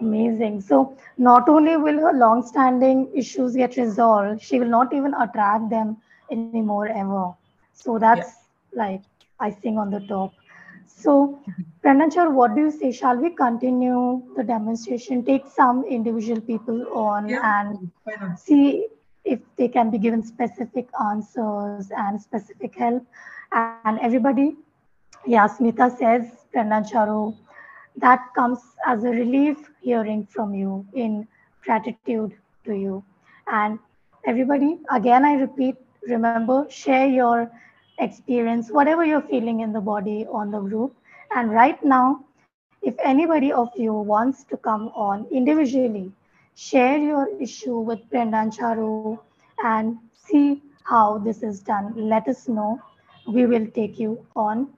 amazing. 0.00 0.60
So 0.60 0.96
not 1.18 1.48
only 1.48 1.76
will 1.76 1.98
her 1.98 2.12
long-standing 2.12 3.10
issues 3.16 3.56
get 3.56 3.76
resolved, 3.76 4.42
she 4.42 4.60
will 4.60 4.68
not 4.68 4.94
even 4.94 5.12
attract 5.14 5.70
them 5.70 5.96
anymore 6.30 6.86
ever. 6.86 7.32
So 7.74 7.98
that's 7.98 8.30
like 8.72 9.02
icing 9.40 9.76
on 9.76 9.90
the 9.90 10.00
top. 10.00 10.32
So, 10.96 11.38
Pranachar, 11.84 12.32
what 12.32 12.54
do 12.54 12.62
you 12.62 12.70
say? 12.70 12.90
Shall 12.90 13.16
we 13.18 13.30
continue 13.30 14.22
the 14.36 14.42
demonstration? 14.42 15.24
Take 15.24 15.46
some 15.46 15.84
individual 15.84 16.40
people 16.40 16.78
on 16.92 17.28
Yeah. 17.28 17.42
and 17.52 17.90
see 18.38 18.88
if 19.24 19.40
they 19.56 19.68
can 19.68 19.90
be 19.90 19.98
given 19.98 20.22
specific 20.22 20.88
answers 21.10 21.90
and 21.90 22.20
specific 22.20 22.74
help. 22.76 23.04
And 23.52 23.98
everybody, 24.00 24.56
yeah, 25.26 25.46
Smita 25.46 25.90
says, 25.96 26.24
Brenda 26.52 26.76
and 26.76 26.86
Charu, 26.86 27.36
that 27.96 28.20
comes 28.34 28.60
as 28.86 29.04
a 29.04 29.10
relief 29.10 29.70
hearing 29.82 30.26
from 30.26 30.54
you 30.54 30.86
in 30.94 31.26
gratitude 31.64 32.34
to 32.64 32.74
you. 32.74 33.04
And 33.46 33.78
everybody, 34.24 34.78
again, 34.90 35.24
I 35.24 35.34
repeat, 35.34 35.76
remember, 36.08 36.66
share 36.70 37.06
your 37.06 37.50
experience, 37.98 38.70
whatever 38.70 39.04
you're 39.04 39.22
feeling 39.22 39.60
in 39.60 39.72
the 39.72 39.80
body 39.80 40.26
on 40.30 40.50
the 40.50 40.60
group. 40.60 40.94
And 41.34 41.50
right 41.50 41.82
now, 41.84 42.24
if 42.82 42.94
anybody 43.02 43.52
of 43.52 43.70
you 43.76 43.92
wants 43.92 44.44
to 44.44 44.56
come 44.56 44.88
on 44.94 45.26
individually, 45.30 46.12
share 46.54 46.98
your 46.98 47.28
issue 47.40 47.78
with 47.78 48.08
Brenda 48.10 48.38
and 48.38 48.52
Charu 48.52 49.18
and 49.62 49.98
see 50.14 50.62
how 50.84 51.18
this 51.18 51.42
is 51.42 51.60
done. 51.60 51.92
Let 51.96 52.28
us 52.28 52.48
know. 52.48 52.80
We 53.26 53.46
will 53.46 53.66
take 53.66 53.98
you 53.98 54.24
on. 54.36 54.68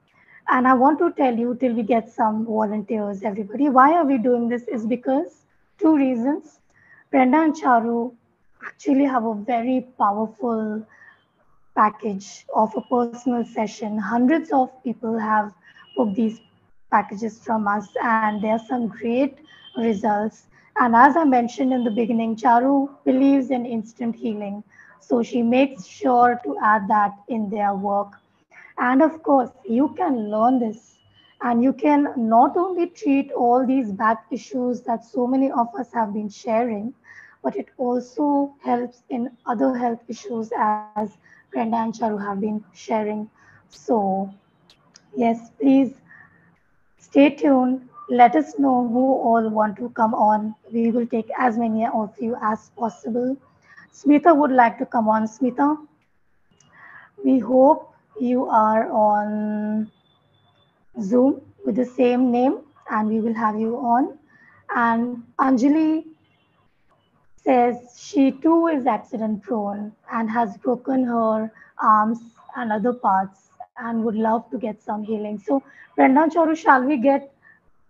And 0.48 0.66
I 0.66 0.72
want 0.74 0.98
to 1.00 1.12
tell 1.12 1.36
you 1.36 1.54
till 1.56 1.74
we 1.74 1.82
get 1.82 2.10
some 2.10 2.46
volunteers, 2.46 3.22
everybody, 3.22 3.68
why 3.68 3.92
are 3.92 4.04
we 4.04 4.16
doing 4.16 4.48
this 4.48 4.62
is 4.62 4.86
because 4.86 5.44
two 5.78 5.96
reasons. 5.96 6.60
Brenda 7.10 7.38
Charu 7.52 8.14
actually 8.66 9.04
have 9.04 9.24
a 9.24 9.34
very 9.34 9.86
powerful 9.98 10.86
package 11.78 12.46
of 12.54 12.74
a 12.76 12.82
personal 12.92 13.44
session. 13.44 13.98
Hundreds 13.98 14.52
of 14.52 14.70
people 14.84 15.18
have 15.18 15.52
booked 15.96 16.16
these 16.16 16.40
packages 16.90 17.38
from 17.44 17.68
us, 17.68 17.88
and 18.02 18.42
there 18.42 18.52
are 18.52 18.66
some 18.68 18.88
great 18.88 19.38
results. 19.76 20.46
And 20.80 20.96
as 20.96 21.16
I 21.16 21.24
mentioned 21.24 21.72
in 21.72 21.84
the 21.84 21.90
beginning, 21.90 22.36
Charu 22.36 22.88
believes 23.04 23.50
in 23.50 23.66
instant 23.66 24.16
healing. 24.16 24.62
So 25.00 25.22
she 25.22 25.42
makes 25.42 25.86
sure 25.86 26.40
to 26.44 26.56
add 26.62 26.88
that 26.88 27.14
in 27.28 27.50
their 27.50 27.74
work. 27.74 28.12
And 28.78 29.02
of 29.02 29.22
course, 29.22 29.50
you 29.64 29.94
can 29.96 30.30
learn 30.30 30.58
this 30.60 30.98
and 31.42 31.62
you 31.62 31.72
can 31.72 32.12
not 32.16 32.56
only 32.56 32.86
treat 32.88 33.32
all 33.32 33.66
these 33.66 33.92
back 33.92 34.24
issues 34.30 34.82
that 34.82 35.04
so 35.04 35.26
many 35.26 35.50
of 35.50 35.68
us 35.78 35.92
have 35.92 36.12
been 36.12 36.28
sharing, 36.28 36.94
but 37.42 37.56
it 37.56 37.68
also 37.78 38.54
helps 38.64 39.02
in 39.08 39.30
other 39.46 39.74
health 39.76 40.00
issues 40.08 40.50
as 40.58 41.18
Brenda 41.52 41.76
and 41.78 41.94
Charu 41.94 42.20
have 42.22 42.40
been 42.40 42.64
sharing. 42.74 43.30
So, 43.68 44.32
yes, 45.16 45.50
please 45.60 45.94
stay 46.98 47.30
tuned. 47.30 47.88
Let 48.08 48.36
us 48.36 48.58
know 48.58 48.88
who 48.88 49.04
all 49.14 49.48
want 49.50 49.76
to 49.76 49.90
come 49.90 50.14
on. 50.14 50.54
We 50.72 50.90
will 50.90 51.06
take 51.06 51.28
as 51.38 51.58
many 51.58 51.86
of 51.86 52.14
you 52.20 52.36
as 52.42 52.70
possible. 52.76 53.36
Smita 53.92 54.34
would 54.36 54.52
like 54.52 54.78
to 54.78 54.86
come 54.86 55.08
on. 55.08 55.24
Smita, 55.26 55.76
we 57.24 57.38
hope 57.38 57.94
you 58.20 58.46
are 58.46 58.90
on 58.90 59.90
Zoom 61.00 61.40
with 61.64 61.76
the 61.76 61.84
same 61.84 62.30
name 62.30 62.60
and 62.90 63.08
we 63.08 63.20
will 63.20 63.34
have 63.34 63.58
you 63.58 63.76
on. 63.76 64.18
And 64.74 65.24
Anjali 65.38 66.04
says 67.48 67.76
she 68.06 68.30
too 68.44 68.66
is 68.70 68.86
accident 68.86 69.42
prone 69.42 69.92
and 70.12 70.30
has 70.30 70.56
broken 70.58 71.04
her 71.04 71.50
arms 71.82 72.18
and 72.56 72.70
other 72.70 72.92
parts 72.92 73.48
and 73.78 74.04
would 74.04 74.16
love 74.16 74.42
to 74.50 74.58
get 74.58 74.82
some 74.82 75.02
healing. 75.02 75.38
So, 75.38 75.62
Brenda 75.96 76.26
Charu, 76.34 76.56
shall 76.56 76.84
we 76.84 76.98
get 76.98 77.32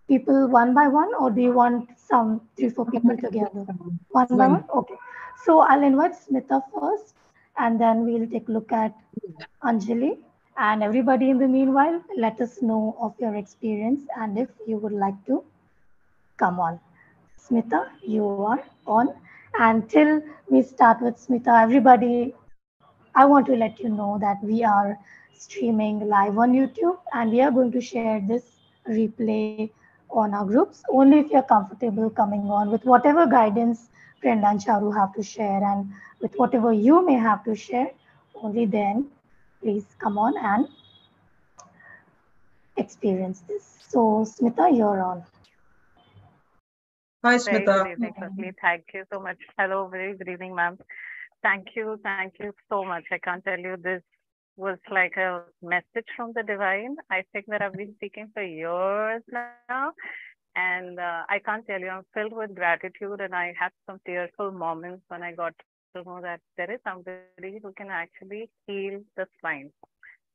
people 0.07 0.47
one 0.47 0.75
by 0.75 0.87
one 0.87 1.13
or 1.19 1.31
do 1.31 1.41
you 1.41 1.53
want 1.53 1.89
some 1.99 2.41
three, 2.57 2.71
four 2.71 2.87
people 2.87 3.17
together? 3.25 3.67
One 4.11 4.29
by 4.31 4.47
One. 4.47 4.65
Okay. 4.77 4.95
So, 5.45 5.61
I'll 5.61 5.83
invite 5.83 6.13
Smita 6.13 6.63
first 6.73 7.15
and 7.57 7.81
then 7.81 8.05
we'll 8.05 8.29
take 8.29 8.49
a 8.49 8.53
look 8.53 8.71
at 8.71 8.95
Anjali. 9.65 10.19
And 10.57 10.83
everybody 10.85 11.31
in 11.31 11.39
the 11.39 11.49
meanwhile, 11.49 12.03
let 12.17 12.41
us 12.41 12.63
know 12.63 12.97
of 13.01 13.15
your 13.19 13.35
experience 13.35 14.03
and 14.17 14.39
if 14.39 14.49
you 14.69 14.77
would 14.77 14.93
like 14.93 15.25
to 15.27 15.43
come 16.37 16.61
on. 16.61 16.79
Smita, 17.41 17.89
you 18.03 18.25
are 18.53 18.63
on. 18.87 19.15
And 19.59 19.89
till 19.89 20.23
we 20.49 20.63
start 20.63 21.01
with 21.01 21.17
Smita, 21.17 21.63
everybody, 21.63 22.35
I 23.15 23.25
want 23.25 23.47
to 23.47 23.57
let 23.57 23.81
you 23.81 23.89
know 23.89 24.19
that 24.21 24.43
we 24.43 24.63
are 24.65 24.99
streaming 25.35 26.09
live 26.09 26.39
on 26.39 26.53
YouTube 26.53 26.99
and 27.13 27.31
we 27.31 27.41
are 27.41 27.51
going 27.51 27.73
to 27.73 27.81
share 27.81 28.21
this 28.27 28.45
replay 28.89 29.71
on 30.11 30.35
our 30.35 30.45
groups 30.45 30.83
only 30.91 31.19
if 31.19 31.31
you're 31.31 31.43
comfortable 31.43 32.09
coming 32.11 32.51
on 32.51 32.71
with 32.71 32.85
whatever 32.85 33.27
guidance 33.27 33.89
Brenda 34.21 34.49
and 34.49 34.61
Charu 34.61 34.95
have 34.95 35.15
to 35.15 35.23
share 35.23 35.63
and 35.63 35.91
with 36.21 36.35
whatever 36.37 36.73
you 36.73 37.05
may 37.05 37.15
have 37.15 37.45
to 37.45 37.55
share. 37.55 37.91
Only 38.35 38.67
then, 38.67 39.07
please 39.63 39.85
come 39.99 40.19
on 40.19 40.37
and 40.37 40.69
experience 42.77 43.41
this. 43.49 43.79
So, 43.89 44.25
Smita, 44.25 44.77
you're 44.77 45.03
on. 45.03 45.25
Hi, 47.25 47.37
Very 47.45 47.65
Smita. 47.65 47.83
good 47.83 47.93
evening. 47.93 48.55
Thank 48.61 48.85
you 48.95 49.05
so 49.13 49.21
much. 49.21 49.39
Hello, 49.59 49.89
very 49.89 50.17
good 50.17 50.29
evening, 50.29 50.55
ma'am. 50.55 50.79
Thank 51.43 51.69
you, 51.77 51.99
thank 52.03 52.35
you 52.41 52.53
so 52.69 52.85
much. 52.85 53.05
I 53.13 53.19
can't 53.19 53.45
tell 53.45 53.59
you 53.59 53.77
this 53.77 54.03
was 54.57 54.79
like 54.91 55.17
a 55.17 55.43
message 55.63 56.07
from 56.17 56.33
the 56.35 56.43
divine. 56.43 56.97
I 57.11 57.25
think 57.33 57.47
that 57.49 57.63
I've 57.63 57.75
been 57.75 57.95
speaking 57.97 58.31
for 58.35 58.43
years 58.43 59.23
now. 59.33 59.93
And 60.57 60.99
uh, 60.99 61.23
I 61.29 61.39
can't 61.45 61.67
tell 61.67 61.81
you, 61.81 61.89
I'm 61.89 62.05
filled 62.15 62.33
with 62.33 62.55
gratitude 62.55 63.21
and 63.21 63.35
I 63.35 63.55
had 63.59 63.71
some 63.87 64.01
tearful 64.07 64.51
moments 64.51 65.03
when 65.09 65.23
I 65.23 65.33
got 65.33 65.55
to 65.97 66.03
know 66.05 66.21
that 66.23 66.41
there 66.57 66.71
is 66.73 66.81
somebody 66.85 67.61
who 67.63 67.73
can 67.77 67.89
actually 67.91 68.51
heal 68.67 69.01
the 69.17 69.27
spine. 69.39 69.71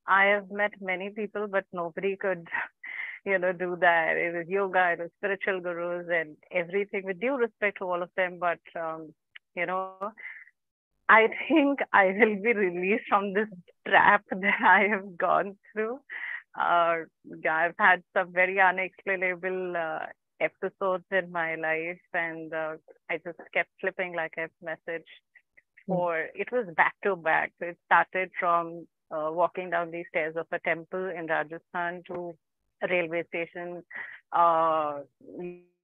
I 0.07 0.25
have 0.25 0.51
met 0.51 0.73
many 0.81 1.09
people, 1.09 1.47
but 1.47 1.65
nobody 1.73 2.15
could, 2.15 2.47
you 3.25 3.39
know, 3.39 3.53
do 3.53 3.77
that. 3.79 4.17
It 4.17 4.35
was 4.35 4.47
yoga, 4.47 4.91
it 4.93 4.99
was 4.99 5.09
spiritual 5.17 5.61
gurus 5.61 6.07
and 6.11 6.35
everything 6.51 7.03
with 7.05 7.19
due 7.19 7.35
respect 7.35 7.77
to 7.79 7.85
all 7.85 8.03
of 8.03 8.09
them. 8.17 8.37
But, 8.39 8.59
um, 8.79 9.13
you 9.55 9.65
know, 9.65 10.11
I 11.09 11.27
think 11.47 11.79
I 11.91 12.07
will 12.07 12.41
be 12.41 12.53
released 12.53 13.05
from 13.07 13.33
this 13.33 13.47
trap 13.87 14.23
that 14.31 14.61
I 14.61 14.87
have 14.89 15.17
gone 15.17 15.55
through. 15.71 15.99
Uh, 16.59 17.05
I've 17.49 17.75
had 17.79 18.03
some 18.15 18.31
very 18.31 18.59
unexplainable 18.59 19.75
uh, 19.75 20.05
episodes 20.39 21.05
in 21.11 21.31
my 21.31 21.55
life, 21.55 21.99
and 22.13 22.53
uh, 22.53 22.73
I 23.09 23.17
just 23.25 23.39
kept 23.53 23.69
slipping 23.81 24.13
like 24.15 24.33
I've 24.37 24.51
messaged. 24.63 25.03
For 25.87 26.27
it 26.33 26.49
was 26.51 26.65
back 26.77 26.93
to 27.03 27.15
back. 27.17 27.51
It 27.59 27.77
started 27.85 28.31
from 28.39 28.87
uh, 29.11 29.29
walking 29.31 29.69
down 29.69 29.91
the 29.91 30.05
stairs 30.09 30.35
of 30.37 30.45
a 30.51 30.59
temple 30.59 31.09
in 31.09 31.27
Rajasthan 31.27 32.03
to 32.07 32.35
railway 32.89 33.23
station. 33.29 33.83
Uh, 34.31 35.01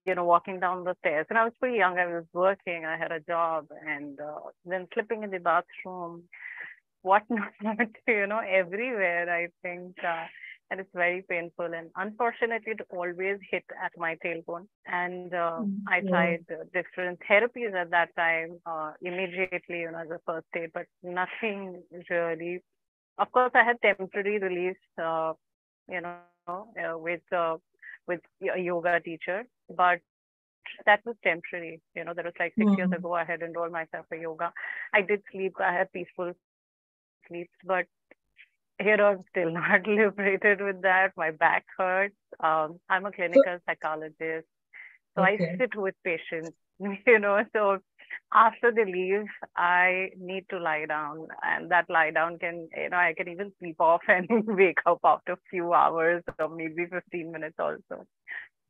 you 0.06 0.16
know, 0.16 0.24
walking 0.26 0.60
down 0.60 0.84
the 0.84 0.96
stairs. 1.00 1.26
And 1.30 1.38
I 1.38 1.44
was 1.44 1.54
pretty 1.60 1.78
young. 1.78 1.98
I 1.98 2.08
was 2.08 2.26
working. 2.34 2.86
I 2.86 2.98
had 2.98 3.12
a 3.12 3.20
job, 3.20 3.68
and 3.86 4.20
uh, 4.20 4.40
then 4.66 4.88
slipping 4.94 5.24
in 5.24 5.30
the 5.30 5.40
bathroom, 5.40 6.24
whatnot, 7.02 7.52
you 8.08 8.28
know, 8.28 8.40
everywhere. 8.40 9.30
I 9.30 9.48
think, 9.62 9.96
uh, 10.04 10.26
and 10.72 10.80
it's 10.80 10.90
very 10.94 11.24
painful. 11.30 11.66
And 11.74 11.90
unfortunately, 11.96 12.74
it 12.74 12.82
always 12.90 13.38
hit 13.52 13.64
at 13.84 13.92
my 13.98 14.18
tailbone. 14.26 14.68
And 14.86 15.34
uh, 15.34 15.64
I 15.88 16.02
tried 16.10 16.46
uh, 16.52 16.64
different 16.74 17.20
therapies 17.30 17.74
at 17.74 17.92
that 17.92 18.16
time, 18.16 18.60
uh, 18.66 18.94
immediately, 19.02 19.82
you 19.82 19.92
know, 19.92 20.00
as 20.00 20.10
a 20.10 20.20
first 20.26 20.48
aid, 20.56 20.72
but 20.74 20.86
nothing 21.04 21.82
really. 22.10 22.64
Of 23.18 23.32
course, 23.32 23.52
I 23.54 23.64
had 23.64 23.78
temporary 23.82 24.40
relief, 24.40 24.78
uh, 25.02 25.34
you 25.90 26.02
know, 26.02 26.16
uh, 26.50 26.98
with 26.98 27.22
uh, 27.36 27.58
with 28.08 28.22
a 28.56 28.60
yoga 28.60 29.00
teacher, 29.00 29.44
but 29.70 30.00
that 30.86 31.02
was 31.06 31.16
temporary. 31.24 31.82
You 31.96 32.04
know, 32.06 32.14
that 32.14 32.26
was 32.26 32.34
like 32.40 32.54
six 32.58 32.72
years 32.78 32.90
Mm. 32.90 32.96
ago. 32.98 33.14
I 33.14 33.24
had 33.24 33.42
enrolled 33.42 33.72
myself 33.72 34.06
for 34.10 34.16
yoga. 34.18 34.52
I 34.94 35.02
did 35.02 35.22
sleep. 35.32 35.56
I 35.60 35.74
had 35.74 35.92
peaceful 35.92 36.34
sleeps, 37.28 37.54
but 37.66 37.86
here 38.80 39.02
I'm 39.02 39.24
still 39.30 39.52
not 39.62 39.88
liberated 39.88 40.62
with 40.62 40.82
that. 40.84 41.12
My 41.18 41.32
back 41.32 41.66
hurts. 41.78 42.16
Um, 42.40 42.80
I'm 42.90 43.06
a 43.06 43.12
clinical 43.12 43.58
psychologist, 43.66 44.48
so 45.16 45.22
I 45.24 45.42
sit 45.58 45.76
with 45.76 45.96
patients. 46.04 46.56
You 47.08 47.20
know, 47.20 47.44
so 47.54 47.80
after 48.34 48.72
they 48.72 48.86
leave, 48.86 49.26
I 49.56 50.10
need 50.18 50.46
to 50.50 50.60
lie 50.60 50.86
down, 50.86 51.28
and 51.44 51.70
that 51.72 51.90
lie 51.90 52.12
down 52.12 52.38
can, 52.40 52.70
you 52.76 52.90
know, 52.90 52.98
I 52.98 53.14
can 53.16 53.28
even 53.28 53.52
sleep 53.60 53.78
off 53.80 54.02
and 54.08 54.28
wake 54.48 54.80
up 54.86 55.00
after 55.04 55.34
a 55.34 55.38
few 55.50 55.74
hours 55.74 56.24
or 56.40 56.50
maybe 56.50 56.86
15 56.86 57.32
minutes 57.32 57.56
also. 57.60 58.06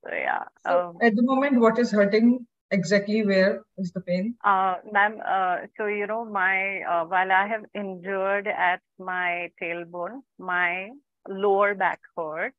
So 0.03 0.11
yeah. 0.13 0.43
So 0.65 0.79
Um, 0.89 0.97
at 1.01 1.15
the 1.15 1.23
moment, 1.23 1.59
what 1.59 1.77
is 1.79 1.91
hurting 1.91 2.45
exactly? 2.71 3.25
Where 3.25 3.63
is 3.77 3.91
the 3.91 4.01
pain? 4.01 4.35
Uh, 4.43 4.75
ma'am, 4.91 5.19
uh, 5.25 5.57
so 5.77 5.87
you 5.87 6.07
know, 6.07 6.25
my 6.25 6.81
uh, 6.83 7.05
while 7.05 7.31
I 7.31 7.47
have 7.47 7.65
injured 7.73 8.47
at 8.47 8.81
my 8.97 9.51
tailbone, 9.61 10.21
my 10.37 10.89
lower 11.27 11.75
back 11.75 11.99
hurt. 12.17 12.53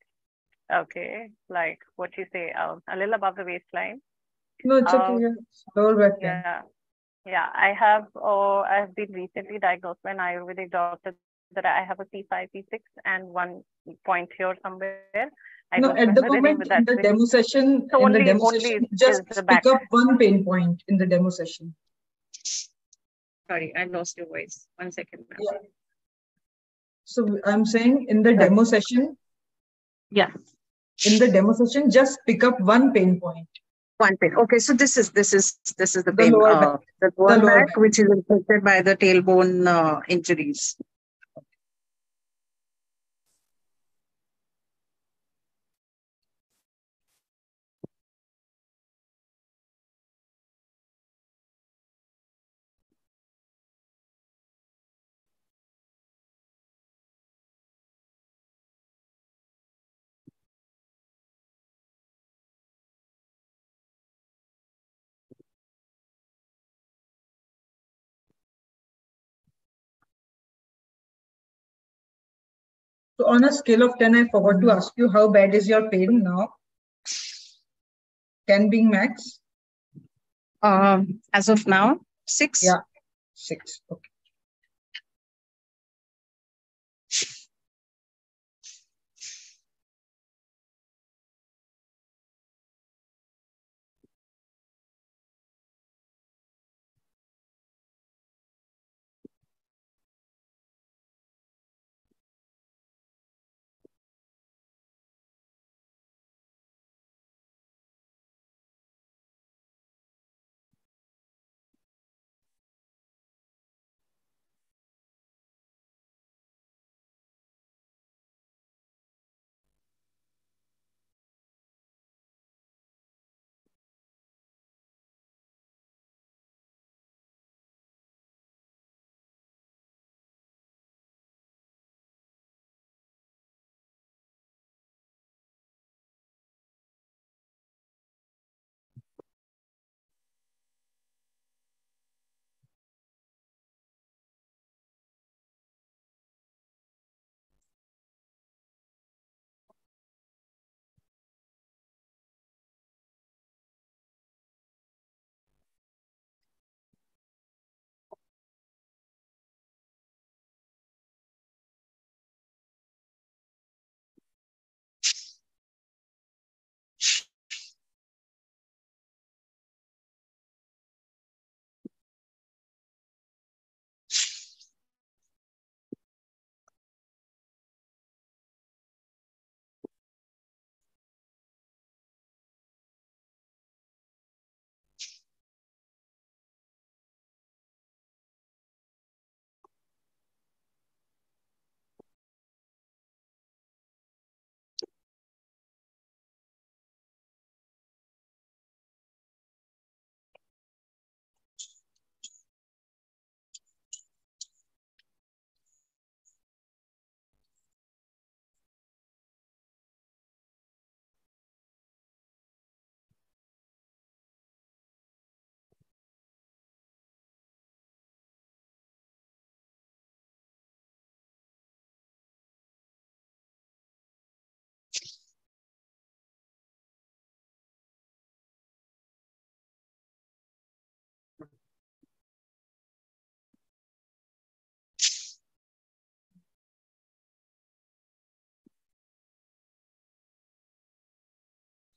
Okay, 0.73 1.31
like 1.49 1.79
what 1.97 2.17
you 2.17 2.27
say, 2.33 2.53
um, 2.53 2.83
a 2.89 2.97
little 2.97 3.15
above 3.15 3.37
the 3.37 3.45
waistline. 3.45 4.01
No, 4.65 4.77
it's 4.77 4.95
okay. 4.95 5.15
Um, 5.15 5.21
yeah. 5.21 5.35
Lower 5.77 5.97
back 5.97 6.21
pain. 6.21 6.45
Yeah, 6.45 6.63
yeah. 7.27 7.47
I 7.55 7.75
have, 7.79 8.07
oh, 8.17 8.65
I 8.69 8.77
have 8.77 8.95
been 8.95 9.13
recently 9.13 9.59
diagnosed 9.59 10.01
by 10.03 10.13
an 10.13 10.19
Ayurvedic 10.19 10.71
doctor 10.71 11.15
that 11.55 11.67
I 11.67 11.85
have 11.85 12.01
a 12.01 12.05
C5, 12.05 12.49
C6, 12.55 12.81
and 13.05 13.25
one 13.29 13.63
point 14.07 14.31
here 14.37 14.57
somewhere. 14.63 15.31
I 15.73 15.79
No, 15.79 15.91
at 15.91 16.15
the 16.15 16.23
remember 16.23 16.23
the 16.23 16.27
moment 16.27 16.73
in 16.73 16.85
the 16.85 17.03
demo 17.03 17.25
session, 17.25 17.89
So 17.91 18.07
in 18.07 18.13
the 18.13 18.25
demo 18.25 18.51
session, 18.51 18.89
just 18.95 19.25
the 19.29 19.43
pick 19.43 19.67
up 19.67 19.81
one 19.91 20.19
pain 20.19 20.45
point 20.45 20.83
in 20.89 20.97
the 20.97 21.07
demo 21.07 21.31
session. 21.31 21.75
Sorry, 23.49 23.73
I 23.77 23.85
lost 23.85 24.17
your 24.17 24.27
voice. 24.27 24.67
One 24.77 24.93
second. 24.93 25.25
ma'am. 25.29 25.39
Yeah. 25.41 25.59
So 27.05 27.39
I'm 27.45 27.65
saying 27.67 28.07
in 28.09 28.23
the 28.23 28.35
demo 28.35 28.63
session, 28.65 29.17
Yeah. 30.11 30.31
in 31.05 31.19
the 31.19 31.29
demo 31.29 31.53
session, 31.53 31.91
just 31.91 32.21
pick 32.27 32.45
up 32.45 32.61
one 32.61 32.93
pain 32.93 33.21
point. 33.21 33.49
One 34.01 34.17
pain. 34.17 34.33
Okay, 34.35 34.59
so 34.59 34.73
this 34.73 34.97
is 34.97 35.11
this 35.13 35.35
is 35.35 35.59
this 35.77 35.95
is 35.97 36.05
the 36.05 36.13
The 36.17 36.17
pain, 36.17 36.33
lower 36.33 36.53
uh, 36.53 36.79
the 37.03 37.13
lower 37.19 37.37
The 37.37 37.37
lower 37.37 37.61
back, 37.61 37.67
back. 37.69 37.77
which 37.77 37.99
is 37.99 38.09
affected 38.09 38.65
by 38.65 38.81
the 38.83 38.97
tailbone 38.97 39.67
uh, 39.69 40.01
injuries. 40.09 40.77
On 73.31 73.45
a 73.45 73.53
scale 73.53 73.83
of 73.83 73.99
10, 73.99 74.15
I 74.17 74.29
forgot 74.29 74.61
to 74.61 74.71
ask 74.73 74.93
you 74.97 75.09
how 75.11 75.29
bad 75.29 75.55
is 75.55 75.69
your 75.69 75.89
pain 75.91 76.23
now? 76.23 76.49
10 78.49 78.69
being 78.71 78.91
max? 78.91 79.39
Um, 80.63 81.21
as 81.33 81.49
of 81.49 81.67
now, 81.67 82.01
six. 82.27 82.63
Yeah. 82.63 82.81
Six. 83.35 83.81
Okay. 83.91 84.10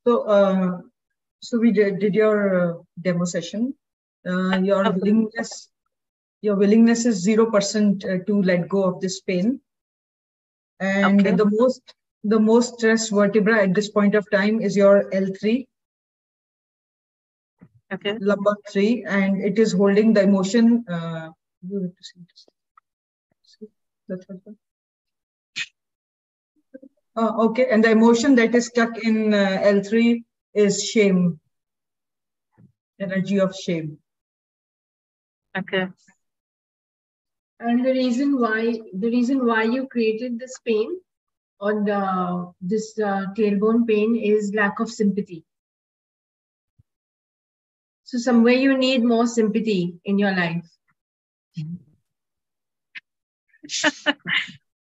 So, 0.06 0.24
uh, 0.24 0.82
so 1.40 1.60
we 1.60 1.72
did, 1.72 2.00
did 2.00 2.14
your 2.16 2.38
uh, 2.62 2.74
demo 3.02 3.26
session. 3.26 3.74
Uh, 4.28 4.58
your 4.58 4.92
willingness, 4.92 5.70
your 6.42 6.56
willingness 6.56 7.06
is 7.06 7.22
zero 7.22 7.50
percent 7.50 8.06
uh, 8.06 8.18
to 8.28 8.42
let 8.42 8.68
go 8.70 8.84
of 8.84 9.02
this 9.02 9.22
pain, 9.22 9.60
and 10.80 11.20
Okay. 11.20 11.36
the 11.36 11.46
most 11.46 11.82
the 12.24 12.40
most 12.40 12.76
stressed 12.76 13.12
vertebra 13.12 13.64
at 13.64 13.74
this 13.74 13.90
point 13.90 14.16
of 14.16 14.30
time 14.32 14.62
is 14.62 14.78
your 14.78 15.10
L3, 15.12 15.68
Okay. 17.94 18.18
lumbar 18.22 18.56
three, 18.72 19.04
and 19.08 19.44
it 19.44 19.60
is 19.60 19.74
holding 19.74 20.14
the 20.14 20.22
emotion. 20.22 20.86
Uh, 20.90 21.30
you 21.68 21.82
have 21.82 21.96
to 21.96 22.04
see 22.04 22.22
this. 22.30 22.46
See 23.44 23.68
the 24.08 24.18
third 24.18 24.40
one. 24.46 24.58
Uh, 27.16 27.32
okay, 27.46 27.68
and 27.70 27.84
the 27.84 27.92
emotion 27.92 28.36
that 28.36 28.56
is 28.56 28.68
stuck 28.68 28.98
in 28.98 29.34
uh, 29.34 29.60
L3 29.64 30.24
is 30.56 30.84
shame, 30.84 31.40
energy 33.00 33.40
of 33.40 33.56
shame. 33.56 34.00
Okay. 35.56 35.88
And 37.60 37.86
the 37.86 37.92
reason 37.92 38.40
why 38.40 38.80
the 38.94 39.10
reason 39.10 39.46
why 39.46 39.64
you 39.64 39.88
created 39.88 40.40
this 40.40 40.58
pain 40.66 41.00
or 41.60 41.84
the, 41.86 42.52
this 42.62 43.00
uh, 43.00 43.28
tailbone 43.38 43.88
pain 43.88 44.16
is 44.16 44.54
lack 44.54 44.80
of 44.80 44.90
sympathy. 44.92 45.46
So 48.04 48.18
somewhere 48.18 48.54
you 48.54 48.78
need 48.78 49.04
more 49.04 49.28
sympathy 49.28 50.00
in 50.04 50.20
your 50.20 50.36
life. 50.36 50.66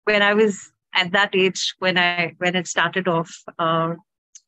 when 0.03 0.21
I 0.21 0.33
was 0.33 0.71
at 0.97 1.11
that 1.11 1.35
age, 1.35 1.75
when 1.79 1.97
I 1.97 2.33
when 2.39 2.55
it 2.55 2.67
started 2.67 3.07
off, 3.07 3.31
uh, 3.59 3.93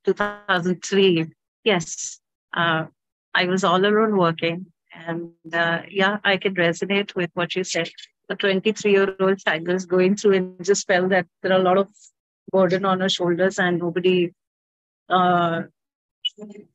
2003, 0.06 1.28
yes, 1.64 2.20
uh, 2.54 2.86
I 3.36 3.46
was 3.46 3.64
all 3.64 3.86
alone 3.86 4.18
working, 4.18 4.66
and 4.94 5.32
uh, 5.54 5.84
yeah, 5.90 6.18
I 6.24 6.38
can 6.38 6.56
resonate 6.56 7.16
with 7.16 7.30
what 7.36 7.56
you 7.56 7.64
said. 7.64 7.90
The 8.28 8.36
23 8.36 8.92
year 8.92 9.16
old 9.20 9.40
child 9.40 9.70
is 9.70 9.86
going 9.86 10.16
through 10.16 10.34
and 10.34 10.66
just 10.66 10.88
felt 10.88 11.10
that 11.10 11.28
there 11.42 11.54
are 11.54 11.60
a 11.60 11.64
lot 11.64 11.78
of 11.78 11.88
burden 12.52 12.84
on 12.86 13.00
her 13.02 13.10
shoulders, 13.10 13.60
and 13.60 13.80
nobody 13.80 14.32
uh, 15.08 15.62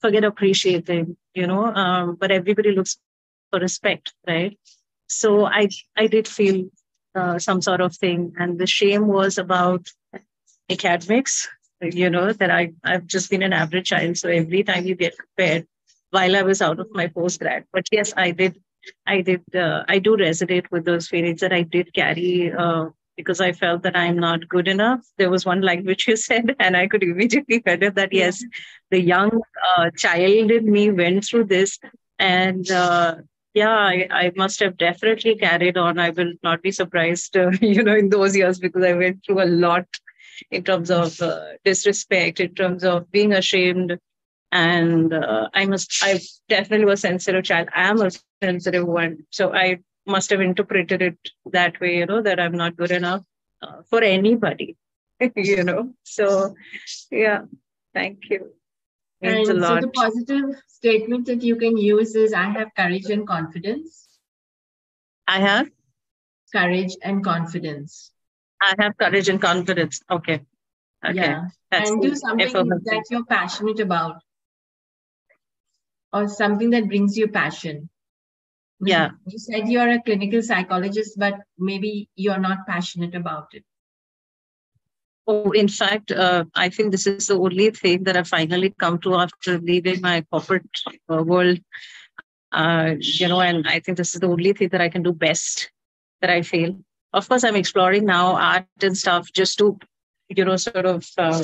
forget 0.00 0.24
appreciating, 0.24 1.16
you 1.34 1.46
know. 1.48 1.66
Um, 1.66 2.14
but 2.14 2.30
everybody 2.30 2.70
looks 2.72 2.96
for 3.50 3.58
respect, 3.58 4.14
right? 4.26 4.56
So 5.08 5.46
I 5.46 5.68
I 5.96 6.06
did 6.06 6.28
feel 6.28 6.70
uh, 7.14 7.38
some 7.38 7.60
sort 7.62 7.80
of 7.80 7.94
thing. 7.96 8.34
And 8.38 8.58
the 8.58 8.66
shame 8.66 9.06
was 9.06 9.38
about 9.38 9.88
academics, 10.70 11.48
you 11.80 12.10
know, 12.10 12.32
that 12.32 12.50
I, 12.50 12.72
I've 12.84 13.06
just 13.06 13.30
been 13.30 13.42
an 13.42 13.52
average 13.52 13.88
child. 13.88 14.16
So 14.16 14.28
every 14.28 14.62
time 14.64 14.86
you 14.86 14.94
get 14.94 15.14
compared 15.18 15.66
while 16.10 16.36
I 16.36 16.42
was 16.42 16.62
out 16.62 16.78
of 16.80 16.88
my 16.92 17.08
postgrad. 17.08 17.64
But 17.72 17.86
yes, 17.90 18.12
I 18.16 18.30
did, 18.30 18.60
I 19.06 19.20
did, 19.20 19.42
uh, 19.54 19.84
I 19.88 19.98
do 19.98 20.16
resonate 20.16 20.70
with 20.70 20.84
those 20.84 21.08
feelings 21.08 21.40
that 21.40 21.52
I 21.52 21.62
did 21.62 21.92
carry 21.92 22.52
uh, 22.52 22.86
because 23.16 23.40
I 23.40 23.52
felt 23.52 23.82
that 23.82 23.96
I'm 23.96 24.18
not 24.18 24.48
good 24.48 24.68
enough. 24.68 25.00
There 25.18 25.30
was 25.30 25.44
one 25.44 25.60
language 25.60 26.06
you 26.06 26.16
said, 26.28 26.54
and 26.58 26.76
I 26.76 26.86
could 26.86 27.02
immediately 27.02 27.60
feel 27.66 27.90
that, 27.90 28.12
yes, 28.12 28.44
the 28.90 29.00
young 29.00 29.40
uh, 29.76 29.90
child 29.96 30.50
in 30.50 30.70
me 30.70 30.90
went 30.90 31.24
through 31.24 31.44
this. 31.44 31.78
And 32.18 32.70
uh, 32.70 33.16
yeah, 33.54 33.70
I, 33.70 34.08
I 34.10 34.32
must 34.36 34.58
have 34.60 34.76
definitely 34.76 35.36
carried 35.36 35.76
on. 35.76 35.98
I 35.98 36.10
will 36.10 36.32
not 36.42 36.60
be 36.60 36.72
surprised, 36.72 37.36
uh, 37.36 37.50
you 37.60 37.82
know, 37.82 37.94
in 37.94 38.10
those 38.10 38.36
years 38.36 38.58
because 38.58 38.82
I 38.84 38.92
went 38.92 39.24
through 39.24 39.42
a 39.42 39.46
lot 39.46 39.86
in 40.50 40.64
terms 40.64 40.90
of 40.90 41.20
uh, 41.22 41.40
disrespect, 41.64 42.40
in 42.40 42.54
terms 42.54 42.84
of 42.84 43.10
being 43.12 43.32
ashamed. 43.32 43.96
And 44.50 45.12
uh, 45.12 45.48
I 45.54 45.66
must, 45.66 45.92
I 46.02 46.20
definitely 46.48 46.86
was 46.86 47.00
sensitive 47.00 47.44
child. 47.44 47.68
I 47.74 47.88
am 47.88 48.00
a 48.00 48.10
sensitive 48.42 48.86
one. 48.86 49.24
So 49.30 49.52
I 49.52 49.78
must 50.06 50.30
have 50.30 50.40
interpreted 50.40 51.02
it 51.02 51.18
that 51.52 51.80
way, 51.80 51.98
you 51.98 52.06
know, 52.06 52.22
that 52.22 52.38
I'm 52.38 52.52
not 52.52 52.76
good 52.76 52.90
enough 52.90 53.24
uh, 53.62 53.82
for 53.88 54.02
anybody, 54.02 54.76
you 55.36 55.64
know. 55.64 55.94
So, 56.02 56.54
yeah, 57.10 57.42
thank 57.94 58.30
you. 58.30 58.52
Means 59.24 59.48
and 59.48 59.64
so 59.64 59.80
the 59.80 59.88
positive 59.88 60.44
statement 60.68 61.26
that 61.26 61.42
you 61.42 61.56
can 61.56 61.76
use 61.76 62.14
is 62.14 62.34
I 62.34 62.50
have 62.50 62.68
courage 62.76 63.06
and 63.06 63.26
confidence. 63.26 64.06
I 65.26 65.40
have, 65.40 65.70
Courage 66.52 66.96
and 67.02 67.24
confidence. 67.24 68.12
I 68.60 68.74
have 68.78 68.96
courage 68.98 69.28
and 69.28 69.40
confidence. 69.40 70.00
Okay. 70.10 70.40
Okay. 71.04 71.14
Yeah. 71.14 71.48
That's 71.70 71.90
and 71.90 72.02
do 72.02 72.14
something 72.14 72.68
that 72.68 73.04
you're 73.10 73.24
passionate 73.24 73.80
about. 73.80 74.22
Or 76.12 76.28
something 76.28 76.70
that 76.70 76.86
brings 76.86 77.16
you 77.16 77.28
passion. 77.28 77.88
Yeah. 78.80 79.10
You 79.26 79.38
said 79.38 79.68
you're 79.68 79.88
a 79.88 80.02
clinical 80.02 80.42
psychologist, 80.42 81.18
but 81.18 81.34
maybe 81.58 82.08
you're 82.14 82.38
not 82.38 82.66
passionate 82.68 83.14
about 83.14 83.48
it. 83.52 83.64
Oh, 85.26 85.52
in 85.52 85.68
fact, 85.68 86.12
uh, 86.12 86.44
I 86.54 86.68
think 86.68 86.90
this 86.90 87.06
is 87.06 87.28
the 87.28 87.38
only 87.38 87.70
thing 87.70 88.04
that 88.04 88.16
I 88.16 88.22
finally 88.24 88.74
come 88.78 88.98
to 89.00 89.14
after 89.14 89.58
leaving 89.58 90.00
my 90.02 90.22
corporate 90.30 90.68
uh, 91.08 91.22
world. 91.22 91.58
Uh, 92.52 92.94
you 93.00 93.28
know, 93.28 93.40
and 93.40 93.66
I 93.66 93.80
think 93.80 93.96
this 93.96 94.14
is 94.14 94.20
the 94.20 94.28
only 94.28 94.52
thing 94.52 94.68
that 94.68 94.80
I 94.80 94.88
can 94.88 95.02
do 95.02 95.12
best. 95.12 95.70
That 96.20 96.30
I 96.30 96.42
feel. 96.42 96.78
Of 97.12 97.28
course, 97.28 97.44
I'm 97.44 97.56
exploring 97.56 98.06
now 98.06 98.36
art 98.36 98.66
and 98.82 98.96
stuff 98.96 99.30
just 99.32 99.58
to, 99.58 99.78
you 100.28 100.44
know, 100.44 100.56
sort 100.56 100.86
of 100.86 101.06
um, 101.18 101.42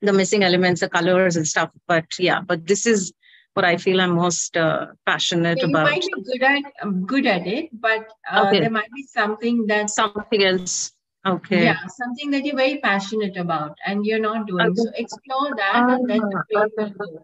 the 0.00 0.12
missing 0.12 0.42
elements, 0.42 0.80
the 0.80 0.88
colors 0.88 1.36
and 1.36 1.46
stuff. 1.46 1.70
But 1.86 2.06
yeah, 2.18 2.40
but 2.40 2.66
this 2.66 2.86
is 2.86 3.12
what 3.54 3.64
I 3.64 3.76
feel 3.76 4.00
I'm 4.00 4.14
most 4.14 4.56
uh, 4.56 4.86
passionate 5.04 5.58
you 5.58 5.68
about. 5.68 5.84
might 5.84 6.02
be 6.02 6.22
good 6.22 6.42
at 6.42 7.06
good 7.06 7.26
at 7.26 7.46
it, 7.46 7.68
but 7.72 8.08
uh, 8.30 8.46
Okay. 8.46 8.60
there 8.60 8.70
might 8.70 8.90
be 8.92 9.02
something 9.02 9.66
that 9.66 9.90
Something 9.90 10.44
else. 10.44 10.92
Okay. 11.26 11.64
yeah, 11.64 11.76
something 11.88 12.30
that 12.30 12.44
you're 12.44 12.56
very 12.56 12.78
passionate 12.78 13.36
about 13.36 13.76
and 13.86 14.06
you're 14.06 14.20
not 14.20 14.46
doing. 14.46 14.70
Okay. 14.70 14.80
So 14.80 14.90
explore 14.94 15.54
that 15.56 15.84
and 15.90 16.08
then 16.08 16.20
Ah, 16.20 16.28
the 16.30 16.42
pain 16.50 16.70
okay. 16.78 17.18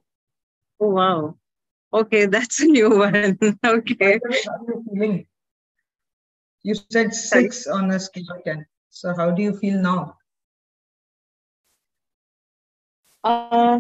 Oh, 0.81 0.91
wow. 0.91 1.37
Okay, 1.93 2.27
that's 2.35 2.61
a 2.61 2.67
new 2.67 2.91
one. 2.99 3.39
okay. 3.65 4.21
How 4.23 4.53
are 4.53 4.67
you 4.69 4.85
feeling? 4.91 5.27
You 6.65 6.75
said 6.75 7.15
six 7.15 7.67
on 7.67 7.91
a 7.91 8.01
scale 8.01 8.25
of 8.35 8.45
10. 8.45 8.67
So 8.91 9.15
how 9.17 9.31
do 9.31 9.43
you 9.43 9.55
feel 9.57 9.81
now? 9.81 10.17
Uh, 13.23 13.79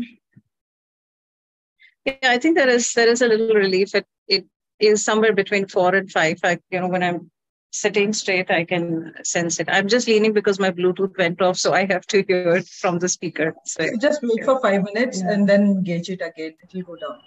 yeah, 2.04 2.16
I 2.22 2.38
think 2.38 2.56
there 2.56 2.68
is 2.68 2.92
there 2.94 3.08
is 3.08 3.22
a 3.22 3.28
little 3.28 3.54
relief. 3.54 3.94
It 3.94 4.06
it 4.28 4.46
is 4.78 5.04
somewhere 5.04 5.32
between 5.32 5.66
four 5.66 5.94
and 5.94 6.10
five. 6.10 6.38
I, 6.44 6.58
you 6.70 6.80
know, 6.80 6.88
when 6.88 7.02
I'm 7.02 7.30
sitting 7.74 8.14
straight, 8.14 8.50
I 8.50 8.64
can 8.64 9.14
sense 9.24 9.60
it. 9.60 9.68
I'm 9.70 9.88
just 9.88 10.08
leaning 10.08 10.34
because 10.34 10.60
my 10.60 10.70
Bluetooth 10.70 11.18
went 11.18 11.42
off, 11.42 11.58
so 11.58 11.74
I 11.74 11.86
have 11.92 12.06
to 12.18 12.24
hear 12.28 12.56
it 12.56 12.68
from 12.68 13.00
the 13.00 13.08
speaker. 13.08 13.54
So, 13.64 13.84
So 13.84 13.96
just 14.00 14.22
wait 14.22 14.44
for 14.44 14.60
five 14.60 14.84
minutes 14.94 15.22
Yeah. 15.22 15.32
and 15.32 15.48
then 15.48 15.82
gauge 15.82 16.10
it 16.10 16.22
again. 16.22 16.54
It 16.62 16.74
will 16.74 16.84
go 16.96 16.96
down. 17.06 17.18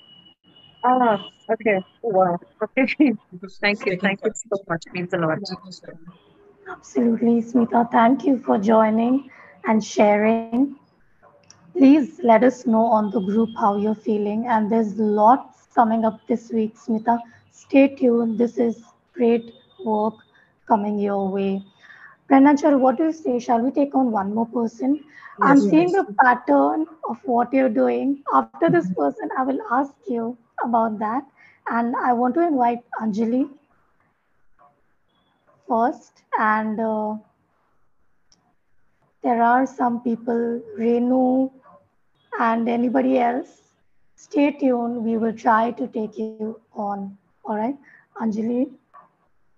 ah, 0.84 1.18
okay. 1.54 1.80
Wow. 2.02 2.38
Okay. 2.64 3.14
Thank 3.62 3.86
you. 3.86 3.98
Thank 4.02 4.20
you 4.24 4.32
so 4.36 4.64
much. 4.68 4.84
Means 4.94 5.14
a 5.14 5.18
lot. 5.18 5.40
minutes. 5.40 5.82
Absolutely, 6.70 7.42
Smita. 7.42 7.90
Thank 7.92 8.26
you 8.26 8.38
for 8.40 8.58
joining 8.58 9.30
and 9.66 9.84
sharing. 9.84 10.60
Please 11.58 12.20
let 12.24 12.44
us 12.44 12.66
know 12.66 12.86
on 12.86 13.12
the 13.12 13.20
group 13.20 13.50
how 13.58 13.76
you're 13.78 13.96
feeling. 13.96 14.48
And 14.48 14.72
there's 14.72 14.98
lots 14.98 15.68
coming 15.74 16.06
up 16.06 16.20
this 16.28 16.52
week, 16.52 16.76
Smita. 16.76 17.20
Stay 17.52 17.88
tuned. 17.96 18.38
This 18.38 18.58
is 18.58 18.84
great 19.14 19.54
work 19.84 20.16
coming 20.68 21.00
your 21.00 21.30
way. 21.30 21.64
Brenda 22.28 22.52
Charu, 22.52 22.80
what 22.80 22.98
do 22.98 23.06
you 23.06 23.14
say? 23.14 23.40
Shall 23.40 23.62
we 23.62 23.72
take 23.72 23.96
on 23.96 24.12
one 24.12 24.34
more 24.34 24.46
person? 24.46 25.04
I'm 25.42 25.60
seeing 25.60 25.90
yes. 25.90 26.06
a 26.10 26.14
pattern 26.24 26.86
of 27.08 27.18
what 27.24 27.54
you're 27.54 27.70
doing. 27.70 28.24
After 28.34 28.70
this 28.70 28.92
person, 28.94 29.30
I 29.38 29.44
will 29.44 29.60
ask 29.72 29.94
you 30.08 30.38
about 30.64 31.00
that. 31.00 31.24
And 31.70 31.96
I 31.96 32.14
want 32.14 32.34
to 32.36 32.48
invite 32.48 32.80
Anjali 33.02 33.50
first. 35.68 36.24
And 36.40 36.80
uh, 36.80 37.16
there 39.22 39.42
are 39.42 39.66
some 39.66 40.02
people, 40.02 40.62
Renu 40.78 41.52
and 42.40 42.68
anybody 42.68 43.20
else. 43.20 43.62
Stay 44.16 44.52
tuned. 44.52 45.04
We 45.04 45.18
will 45.18 45.34
try 45.34 45.72
to 45.72 45.88
take 45.88 46.18
you 46.18 46.60
on. 46.74 47.18
All 47.46 47.58
right. 47.58 47.76
Anjali. 48.20 48.72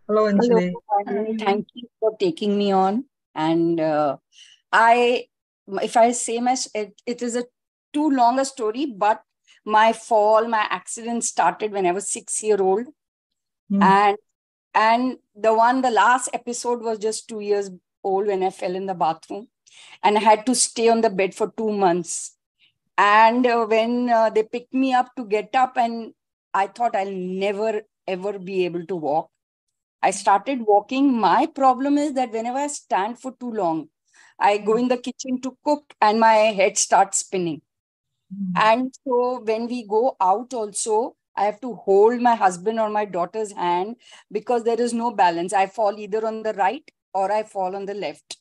Hello, 0.10 0.24
Anjali. 0.26 0.74
Hello, 1.06 1.36
thank 1.38 1.68
you 1.76 1.88
for 2.00 2.18
taking 2.18 2.58
me 2.58 2.72
on. 2.72 3.06
And 3.36 3.80
uh, 3.80 4.18
I, 4.72 5.26
if 5.84 5.96
I 5.96 6.12
say 6.14 6.40
my, 6.40 6.58
it, 6.74 7.00
it 7.06 7.22
is 7.22 7.36
a 7.36 7.46
too 7.94 8.10
long 8.10 8.40
a 8.40 8.46
story, 8.46 8.88
but 8.88 9.22
my 9.66 9.94
fall, 9.94 10.48
my 10.48 10.66
accident 10.72 11.24
started 11.24 11.72
when 11.72 11.86
I 11.86 11.92
was 11.92 12.10
six 12.10 12.42
year 12.42 12.60
old, 12.60 12.88
Hmm. 13.70 13.82
and 13.84 14.18
and 14.74 15.18
the 15.36 15.54
one, 15.54 15.82
the 15.84 15.92
last 15.92 16.30
episode 16.34 16.82
was 16.82 16.98
just 16.98 17.28
two 17.28 17.42
years 17.42 17.70
old 18.04 18.28
when 18.28 18.44
I 18.44 18.50
fell 18.50 18.76
in 18.76 18.88
the 18.88 18.96
bathroom, 18.96 19.50
and 20.04 20.18
I 20.18 20.22
had 20.22 20.46
to 20.48 20.56
stay 20.56 20.90
on 20.90 21.02
the 21.02 21.10
bed 21.12 21.36
for 21.36 21.54
two 21.56 21.72
months. 21.72 22.36
And 22.98 23.46
uh, 23.46 23.66
when 23.66 24.10
uh, 24.10 24.30
they 24.32 24.44
picked 24.44 24.74
me 24.74 24.94
up 24.94 25.16
to 25.18 25.26
get 25.26 25.56
up, 25.56 25.78
and 25.78 26.14
I 26.54 26.68
thought 26.68 26.96
I'll 26.96 27.12
never 27.12 27.84
ever 28.08 28.40
be 28.40 28.66
able 28.66 28.86
to 28.88 28.96
walk. 28.96 29.30
I 30.02 30.12
started 30.12 30.62
walking. 30.66 31.20
My 31.20 31.46
problem 31.46 31.98
is 31.98 32.14
that 32.14 32.32
whenever 32.32 32.58
I 32.58 32.68
stand 32.68 33.20
for 33.20 33.34
too 33.34 33.52
long, 33.52 33.90
I 34.40 34.58
go 34.58 34.78
in 34.78 34.88
the 34.88 34.98
kitchen 34.98 35.42
to 35.42 35.58
cook 35.64 35.94
and 36.02 36.20
my 36.20 36.34
head 36.34 36.78
starts 36.78 37.20
spinning. 37.20 37.62
Mm. 38.34 38.52
And 38.56 38.94
so 39.06 39.42
when 39.44 39.68
we 39.68 39.86
go 39.86 40.16
out, 40.22 40.54
also, 40.54 41.16
I 41.36 41.46
have 41.46 41.60
to 41.62 41.76
hold 41.76 42.22
my 42.22 42.36
husband 42.36 42.80
or 42.80 42.90
my 42.90 43.06
daughter's 43.06 43.52
hand 43.52 43.98
because 44.32 44.64
there 44.64 44.80
is 44.80 44.94
no 44.94 45.12
balance. 45.12 45.54
I 45.54 45.68
fall 45.68 45.98
either 45.98 46.26
on 46.26 46.44
the 46.44 46.54
right 46.54 46.90
or 47.14 47.32
I 47.32 47.44
fall 47.44 47.76
on 47.76 47.86
the 47.86 47.94
left. 47.94 48.38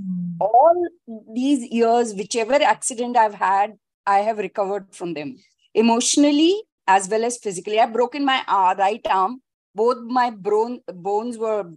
Mm. 0.00 0.36
All 0.40 0.88
these 1.34 1.64
years, 1.70 2.14
whichever 2.14 2.54
accident 2.54 3.16
I've 3.16 3.34
had, 3.34 3.74
I 4.06 4.18
have 4.18 4.38
recovered 4.38 4.94
from 4.94 5.14
them 5.14 5.36
emotionally 5.74 6.62
as 6.86 7.08
well 7.08 7.24
as 7.24 7.38
physically. 7.38 7.78
I've 7.78 7.92
broken 7.92 8.24
my 8.24 8.42
uh, 8.48 8.74
right 8.78 9.04
arm. 9.08 9.42
Both 9.74 9.98
my 9.98 10.30
bone, 10.30 10.80
bones 10.86 11.38
were, 11.38 11.72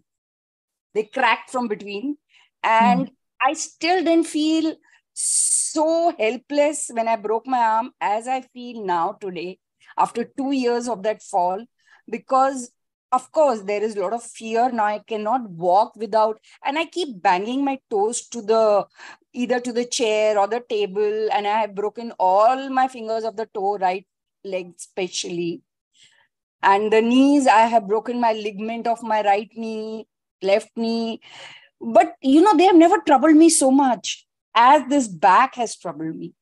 they 0.94 1.04
cracked 1.04 1.50
from 1.50 1.68
between. 1.68 2.18
And 2.64 3.08
mm. 3.08 3.12
I 3.41 3.54
still 3.54 4.04
didn't 4.04 4.28
feel 4.28 4.76
so 5.14 6.14
helpless 6.18 6.89
when 6.91 7.08
I 7.08 7.16
broke 7.18 7.46
my 7.46 7.60
arm 7.60 7.91
as 8.02 8.28
I 8.28 8.41
feel 8.41 8.86
now 8.86 9.18
today 9.20 9.60
after 9.98 10.24
two 10.24 10.52
years 10.52 10.88
of 10.88 11.04
that 11.04 11.22
fall 11.22 11.66
because 12.10 12.72
of 13.12 13.32
course 13.32 13.62
there 13.62 13.84
is 13.84 13.96
a 13.96 14.02
lot 14.02 14.14
of 14.14 14.24
fear 14.24 14.72
now 14.72 14.86
i 14.86 15.00
cannot 15.08 15.48
walk 15.50 15.96
without 15.96 16.39
and 16.66 16.80
i 16.80 16.86
keep 16.86 17.22
banging 17.22 17.64
my 17.64 17.78
toes 17.89 18.28
to 18.28 18.41
the 18.41 18.86
either 19.34 19.60
to 19.60 19.72
the 19.72 19.86
chair 19.86 20.38
or 20.38 20.48
the 20.48 20.64
table 20.70 21.30
and 21.32 21.48
i 21.48 21.60
have 21.62 21.76
broken 21.76 22.12
all 22.20 22.70
my 22.70 22.88
fingers 22.88 23.24
of 23.24 23.36
the 23.36 23.48
toe 23.54 23.78
right 23.78 24.06
leg 24.44 24.74
especially 24.78 25.62
and 26.64 26.91
the 26.91 27.01
knees 27.01 27.47
i 27.47 27.61
have 27.74 27.88
broken 27.88 28.20
my 28.20 28.34
ligament 28.34 28.88
of 28.88 29.03
my 29.03 29.22
right 29.24 29.51
knee 29.55 30.05
left 30.41 30.72
knee 30.76 31.20
but 31.80 32.16
you 32.22 32.41
know 32.41 32.55
they 32.57 32.66
have 32.66 32.76
never 32.76 32.99
troubled 32.99 33.36
me 33.36 33.49
so 33.49 33.70
much 33.72 34.26
as 34.55 34.84
this 34.89 35.07
back 35.07 35.55
has 35.55 35.76
troubled 35.76 36.16
me 36.16 36.34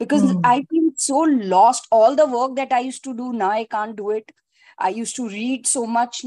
because 0.00 0.22
mm. 0.22 0.40
I 0.42 0.64
feel 0.70 0.90
so 0.96 1.18
lost. 1.18 1.86
All 1.92 2.16
the 2.16 2.26
work 2.26 2.56
that 2.56 2.72
I 2.72 2.80
used 2.80 3.04
to 3.04 3.14
do 3.14 3.32
now, 3.32 3.50
I 3.50 3.64
can't 3.64 3.94
do 3.94 4.10
it. 4.10 4.32
I 4.78 4.88
used 4.88 5.14
to 5.16 5.28
read 5.28 5.66
so 5.66 5.86
much 5.86 6.24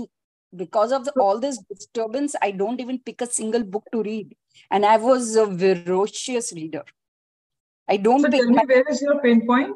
because 0.56 0.92
of 0.92 1.06
the, 1.06 1.12
all 1.14 1.40
this 1.40 1.58
disturbance. 1.70 2.36
I 2.42 2.52
don't 2.52 2.80
even 2.80 3.00
pick 3.00 3.22
a 3.22 3.26
single 3.26 3.64
book 3.64 3.84
to 3.92 4.04
read, 4.04 4.36
and 4.70 4.86
I 4.86 4.98
was 4.98 5.36
a 5.36 5.48
ferocious 5.48 6.54
reader. 6.54 6.84
I 7.90 7.98
don't. 7.98 8.22
So 8.22 8.30
pick 8.30 8.42
tell 8.42 8.50
me, 8.50 8.56
my, 8.56 8.64
where 8.66 8.84
is 8.88 9.02
your 9.02 9.20
pain 9.22 9.46
point? 9.46 9.76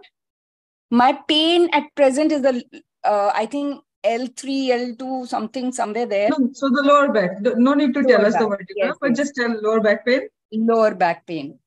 My 0.90 1.20
pain 1.28 1.70
at 1.74 1.94
present 1.96 2.32
is 2.32 2.44
the 2.44 2.64
uh, 3.08 3.32
I 3.34 3.46
think 3.46 3.82
L3, 4.06 4.98
L2, 4.98 5.28
something 5.28 5.72
somewhere 5.72 6.06
there. 6.06 6.30
No, 6.30 6.50
so 6.54 6.70
the 6.70 6.84
lower 6.84 7.12
back. 7.12 7.42
No 7.42 7.74
need 7.74 7.94
to 7.94 8.02
lower 8.02 8.10
tell 8.10 8.26
us 8.26 8.34
back. 8.34 8.42
the 8.42 8.48
vertical, 8.50 8.76
yes, 8.78 8.96
but 9.02 9.10
yes. 9.10 9.18
just 9.18 9.36
tell 9.36 9.62
lower 9.62 9.82
back 9.82 10.06
pain. 10.06 10.28
Lower 10.52 10.96
back 10.96 11.26
pain. 11.26 11.60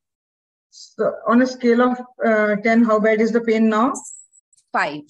So 0.71 1.13
on 1.27 1.43
a 1.43 1.47
scale 1.47 1.83
of 1.83 2.01
uh, 2.25 2.57
10, 2.57 2.85
how 2.85 3.01
bad 3.01 3.21
is 3.21 3.33
the 3.33 3.41
pain 3.41 3.69
now? 3.69 3.93
Five. 4.73 5.03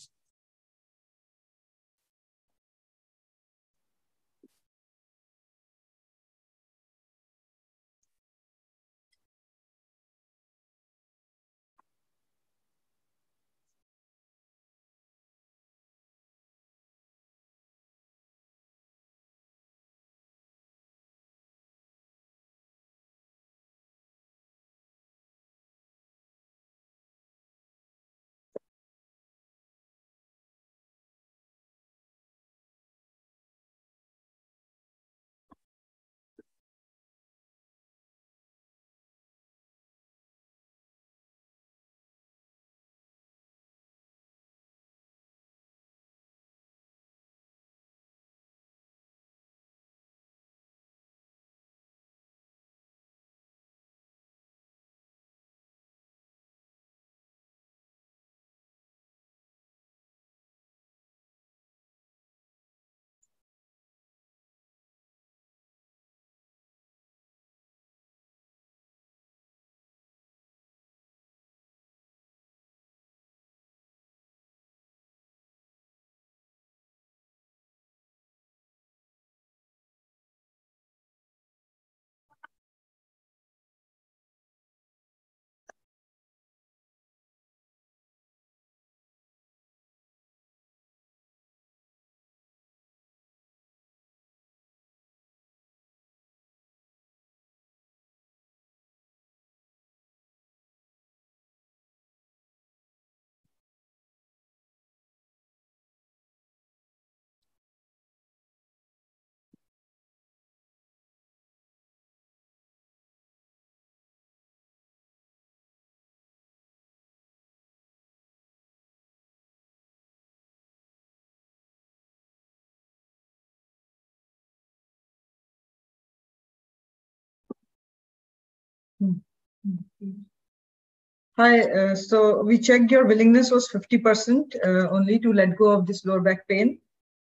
Hi, 131.36 131.60
uh, 131.60 131.94
so 131.94 132.42
we 132.42 132.58
checked 132.58 132.90
your 132.90 133.06
willingness 133.06 133.50
was 133.50 133.68
50% 133.68 134.56
uh, 134.56 134.90
only 134.90 135.18
to 135.18 135.32
let 135.32 135.56
go 135.56 135.70
of 135.70 135.86
this 135.86 136.04
lower 136.04 136.20
back 136.20 136.46
pain. 136.48 136.78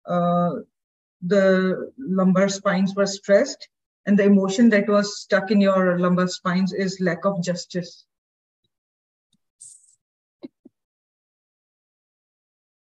Uh, 0.05 0.51
the 1.21 1.91
lumbar 1.97 2.49
spines 2.49 2.93
were 2.95 3.07
stressed 3.07 3.69
and 4.05 4.19
the 4.19 4.23
emotion 4.23 4.69
that 4.69 4.87
was 4.87 5.21
stuck 5.21 5.51
in 5.51 5.61
your 5.61 5.97
lumbar 5.97 6.27
spines 6.27 6.73
is 6.73 6.99
lack 6.99 7.25
of 7.25 7.41
justice. 7.41 8.05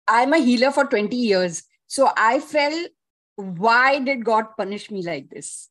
I'm 0.07 0.33
a 0.33 0.39
healer 0.39 0.71
for 0.71 0.85
20 0.85 1.17
years. 1.17 1.65
So 1.87 2.11
I 2.17 2.41
felt, 2.41 2.91
why 3.37 3.99
did 3.99 4.25
God 4.25 4.57
punish 4.57 4.91
me 4.91 5.03
like 5.03 5.31
this? 5.31 5.69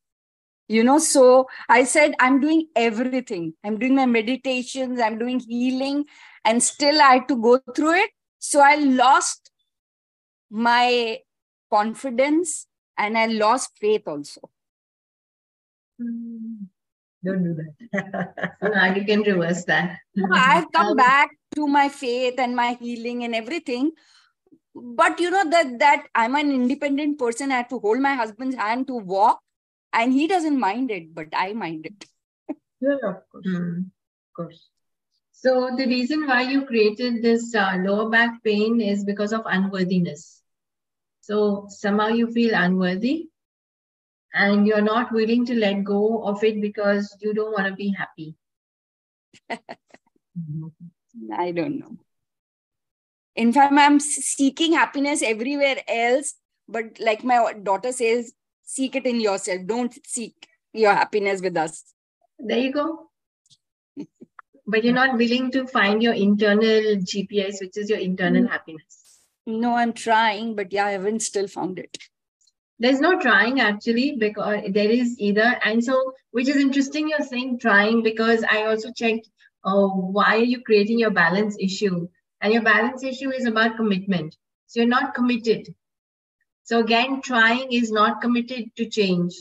You 0.68 0.84
know 0.84 0.98
so 0.98 1.48
i 1.70 1.84
said 1.84 2.14
i'm 2.20 2.40
doing 2.42 2.68
everything. 2.76 3.54
I'm 3.64 3.78
doing 3.78 3.96
my 3.96 4.06
meditations 4.06 5.00
i'm 5.00 5.18
doing 5.18 5.40
healing 5.40 6.06
and 6.44 6.62
still 6.62 7.02
i 7.02 7.16
had 7.16 7.28
to 7.28 7.42
go 7.42 7.60
through 7.76 7.94
it. 7.94 8.12
So 8.40 8.62
i 8.62 8.76
lost 8.76 9.52
my 10.50 11.20
confidence 11.72 12.68
and 12.98 13.18
i 13.18 13.26
lost 13.28 13.72
faith 13.80 14.08
also. 14.08 14.42
Don't 15.98 17.44
do 17.44 17.56
that. 17.56 18.58
Now 18.62 18.94
you 18.94 19.06
can 19.06 19.22
reverse 19.22 19.66
that. 19.66 19.98
I've 20.36 20.72
come 20.72 20.88
um, 20.88 20.96
back 20.96 21.30
to 21.56 21.68
my 21.68 21.90
faith 21.90 22.36
and 22.38 22.56
my 22.56 22.78
healing 22.80 23.24
and 23.24 23.34
everything. 23.34 23.92
But 24.76 25.20
you 25.20 25.32
know 25.32 25.50
that 25.50 25.80
that 25.80 26.08
i'm 26.16 26.36
an 26.36 26.52
independent 26.52 27.18
person 27.18 27.52
i 27.52 27.58
have 27.58 27.70
to 27.70 27.80
hold 27.80 28.00
my 28.00 28.14
husband's 28.14 28.58
hand 28.58 28.88
to 28.88 28.96
walk 28.96 29.40
and 29.96 30.14
he 30.14 30.28
doesn't 30.28 30.60
mind 30.60 30.92
it 30.92 31.10
but 31.20 31.42
i 31.46 31.52
mind 31.54 31.92
it 31.92 32.08
yeah 32.82 33.12
of 33.12 33.20
course 33.32 33.48
mm. 33.48 33.78
of 33.80 34.34
course 34.40 34.64
So 35.46 35.52
the 35.78 35.86
reason 35.86 36.26
why 36.28 36.42
you 36.50 36.66
created 36.66 37.22
this 37.22 37.54
uh, 37.54 37.78
lower 37.80 38.10
back 38.10 38.44
pain 38.44 38.82
is 38.82 39.04
because 39.04 39.34
of 39.38 39.44
unworthiness. 39.56 40.42
So 41.22 41.68
somehow 41.70 42.08
you 42.20 42.32
feel 42.32 42.56
unworthy 42.56 43.28
and 44.34 44.66
you're 44.66 44.82
not 44.82 45.12
willing 45.12 45.46
to 45.46 45.56
let 45.56 45.84
go 45.84 46.24
of 46.24 46.44
it 46.44 46.62
because 46.62 47.16
you 47.22 47.34
don't 47.34 47.52
want 47.52 47.68
to 47.68 47.76
be 47.76 47.94
happy. 48.00 48.36
I 51.38 51.52
don't 51.52 51.80
know. 51.80 51.98
In 53.36 53.54
fact, 53.54 53.74
I'm 53.74 54.00
seeking 54.00 54.74
happiness 54.74 55.22
everywhere 55.22 55.78
else, 55.88 56.36
but 56.68 57.00
like 57.00 57.24
my 57.24 57.54
daughter 57.54 57.92
says, 57.92 58.34
seek 58.66 58.96
it 58.96 59.06
in 59.06 59.22
yourself. 59.22 59.62
Don't 59.66 59.98
seek 60.06 60.48
your 60.74 60.94
happiness 60.94 61.42
with 61.42 61.56
us. 61.56 61.84
There 62.38 62.58
you 62.58 62.74
go. 62.74 63.10
but 64.68 64.84
you're 64.84 64.94
not 64.94 65.18
willing 65.18 65.52
to 65.52 65.68
find 65.68 66.04
your 66.04 66.14
internal 66.14 66.98
GPS, 66.98 67.62
which 67.62 67.78
is 67.78 67.90
your 67.90 68.00
internal 68.00 68.44
mm. 68.44 68.50
happiness. 68.50 69.20
No, 69.48 69.76
I'm 69.76 69.94
trying, 69.94 70.56
but 70.56 70.74
yeah, 70.74 70.88
I 70.88 70.92
haven't 70.92 71.22
still 71.22 71.48
found 71.48 71.80
it. 71.80 71.98
There's 72.78 73.00
no 73.00 73.20
trying 73.22 73.62
actually, 73.62 74.18
because 74.18 74.64
there 74.72 74.90
is 74.90 75.18
either. 75.20 75.60
And 75.64 75.82
so, 75.82 76.14
which 76.32 76.50
is 76.50 76.58
interesting, 76.58 77.08
you're 77.08 77.26
saying 77.26 77.60
trying 77.60 78.04
because 78.04 78.44
I 78.44 78.64
also 78.64 78.92
checked 78.92 79.30
uh, 79.66 79.88
why 79.88 80.38
are 80.38 80.44
you 80.44 80.62
creating 80.62 81.00
your 81.00 81.12
balance 81.12 81.58
issue? 81.60 82.08
And 82.42 82.54
your 82.54 82.62
balance 82.62 83.04
issue 83.04 83.32
is 83.32 83.46
about 83.46 83.78
commitment. 83.78 84.36
So 84.68 84.80
you're 84.80 84.90
not 84.90 85.16
committed. 85.16 85.74
So 86.66 86.80
again, 86.80 87.22
trying 87.22 87.72
is 87.72 87.92
not 87.92 88.22
committed 88.22 88.76
to 88.76 88.90
change 88.90 89.36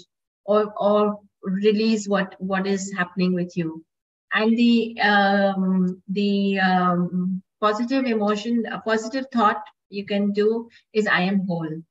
or, 0.45 0.72
or 0.79 1.20
release 1.43 2.07
what, 2.07 2.37
what 2.39 2.66
is 2.66 2.93
happening 2.93 3.33
with 3.33 3.57
you. 3.57 3.85
And 4.33 4.59
the 4.59 5.01
um, 5.01 6.03
the 6.09 6.59
um, 6.59 7.43
positive 7.61 8.05
emotion, 8.05 8.66
a 8.66 8.81
positive 8.81 9.27
thought 9.33 9.62
you 9.91 10.05
can 10.05 10.33
do 10.33 10.68
is 10.93 11.07
I 11.07 11.22
am 11.22 11.47
whole. 11.47 11.83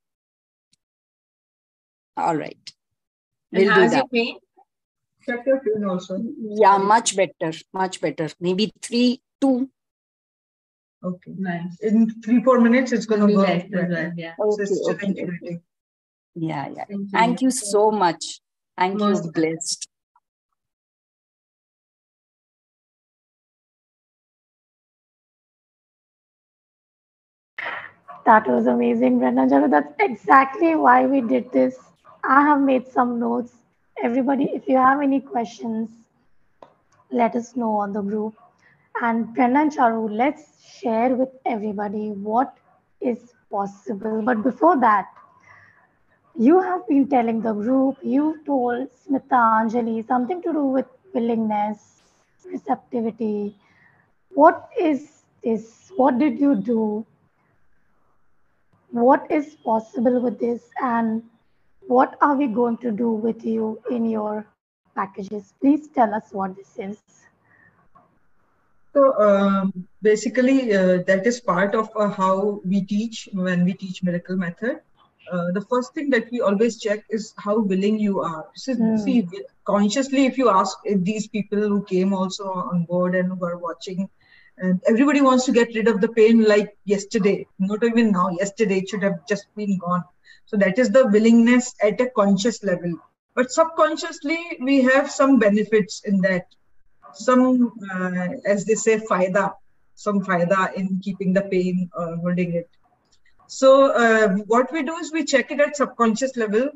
All 2.17 2.35
right. 2.35 2.73
We'll 3.51 3.61
and 3.61 3.71
how's 3.71 3.93
your 3.93 4.07
pain? 4.09 4.37
Check 5.25 5.45
your 5.47 5.61
pain 5.61 5.85
also. 5.85 6.21
Yeah, 6.37 6.77
much 6.77 7.15
better. 7.15 7.57
Much 7.73 8.01
better. 8.01 8.27
Maybe 8.39 8.71
three, 8.81 9.21
two. 9.39 9.69
Okay. 11.03 11.33
Nice. 11.37 11.79
In 11.81 12.09
three, 12.21 12.41
four 12.43 12.59
minutes, 12.61 12.91
it's 12.91 13.05
going 13.05 13.21
to 13.21 13.27
be 13.27 13.35
less 13.35 13.63
as. 13.73 14.13
Yeah. 14.15 14.33
Okay, 14.39 14.63
okay, 14.89 15.11
okay. 15.11 15.59
Yeah, 16.35 16.67
yeah. 16.69 16.85
Thank 16.85 16.89
you, 16.89 17.07
Thank 17.11 17.41
you 17.41 17.51
so 17.51 17.91
much. 17.91 18.39
Thank 18.77 18.99
Most 18.99 19.25
you, 19.25 19.31
blessed. 19.31 19.87
That 28.25 28.47
was 28.47 28.67
amazing, 28.67 29.19
Brenda 29.19 29.41
Charu. 29.47 29.69
That's 29.69 29.93
exactly 29.99 30.75
why 30.75 31.05
we 31.05 31.19
did 31.19 31.51
this. 31.51 31.77
I 32.23 32.41
have 32.41 32.61
made 32.61 32.87
some 32.87 33.19
notes. 33.19 33.51
Everybody, 34.01 34.45
if 34.53 34.67
you 34.67 34.77
have 34.77 35.01
any 35.01 35.19
questions, 35.19 35.89
let 37.11 37.35
us 37.35 37.55
know 37.57 37.75
on 37.75 37.91
the 37.91 38.01
group. 38.01 38.35
And 39.01 39.33
Brenda 39.33 39.75
Charu, 39.75 40.09
let's 40.09 40.43
share 40.79 41.15
with 41.15 41.29
everybody 41.45 42.11
what 42.11 42.57
is 43.01 43.33
possible. 43.51 44.21
But 44.21 44.43
before 44.43 44.79
that, 44.79 45.07
you 46.37 46.61
have 46.61 46.87
been 46.87 47.07
telling 47.07 47.41
the 47.41 47.53
group, 47.53 47.97
you 48.01 48.39
told 48.45 48.87
Smita 48.95 49.29
Anjali 49.31 50.05
something 50.07 50.41
to 50.41 50.53
do 50.53 50.65
with 50.65 50.85
willingness, 51.13 52.01
receptivity. 52.45 53.55
What 54.29 54.69
is 54.79 55.23
this? 55.43 55.91
What 55.95 56.17
did 56.17 56.39
you 56.39 56.55
do? 56.55 57.05
what 58.93 59.25
is 59.31 59.55
possible 59.65 60.21
with 60.21 60.39
this 60.39 60.69
and 60.79 61.23
what 61.87 62.15
are 62.21 62.35
we 62.35 62.45
going 62.45 62.77
to 62.77 62.91
do 62.91 63.09
with 63.09 63.43
you 63.43 63.81
in 63.89 64.05
your 64.05 64.45
packages 64.95 65.55
please 65.59 65.87
tell 65.95 66.13
us 66.13 66.25
what 66.31 66.55
this 66.55 66.77
is 66.77 67.22
so 68.93 69.19
um, 69.19 69.87
basically 70.01 70.75
uh, 70.75 71.01
that 71.07 71.25
is 71.25 71.39
part 71.41 71.73
of 71.73 71.89
uh, 71.95 72.09
how 72.09 72.61
we 72.63 72.81
teach 72.81 73.27
when 73.33 73.65
we 73.65 73.73
teach 73.73 74.03
miracle 74.03 74.35
method. 74.35 74.81
Uh, 75.31 75.51
the 75.51 75.61
first 75.61 75.93
thing 75.93 76.09
that 76.09 76.29
we 76.31 76.41
always 76.41 76.79
check 76.79 77.03
is 77.09 77.33
how 77.37 77.57
willing 77.57 77.97
you 77.97 78.19
are. 78.21 78.45
So, 78.55 78.75
mm. 78.75 78.99
see 78.99 79.27
consciously 79.65 80.25
if 80.25 80.37
you 80.37 80.49
ask 80.49 80.77
these 80.85 81.27
people 81.27 81.59
who 81.59 81.83
came 81.85 82.13
also 82.13 82.45
on 82.51 82.83
board 82.83 83.15
and 83.15 83.31
who 83.31 83.45
are 83.45 83.57
watching 83.57 84.09
and 84.57 84.81
everybody 84.87 85.21
wants 85.21 85.45
to 85.45 85.51
get 85.51 85.73
rid 85.73 85.87
of 85.87 86.01
the 86.01 86.09
pain 86.09 86.43
like 86.43 86.77
yesterday 86.85 87.47
not 87.57 87.83
even 87.83 88.11
now 88.11 88.29
yesterday 88.29 88.79
it 88.79 88.89
should 88.89 89.01
have 89.01 89.25
just 89.27 89.47
been 89.55 89.77
gone. 89.77 90.03
So 90.45 90.57
that 90.57 90.77
is 90.77 90.91
the 90.91 91.07
willingness 91.07 91.73
at 91.81 91.99
a 91.99 92.09
conscious 92.09 92.63
level. 92.63 92.93
But 93.33 93.51
subconsciously 93.51 94.59
we 94.61 94.83
have 94.83 95.09
some 95.09 95.39
benefits 95.39 96.03
in 96.05 96.21
that 96.21 96.45
some 97.13 97.71
uh, 97.93 98.27
as 98.45 98.65
they 98.65 98.75
say 98.75 98.97
faida 98.97 99.53
some 99.95 100.21
faida 100.21 100.73
in 100.73 100.99
keeping 101.03 101.33
the 101.33 101.41
pain 101.41 101.89
or 101.95 102.15
holding 102.17 102.53
it. 102.53 102.69
So 103.47 103.91
uh, 103.91 104.29
what 104.47 104.71
we 104.71 104.83
do 104.83 104.95
is 104.95 105.11
we 105.11 105.23
check 105.23 105.51
it 105.51 105.59
at 105.59 105.75
subconscious 105.75 106.35
level 106.35 106.71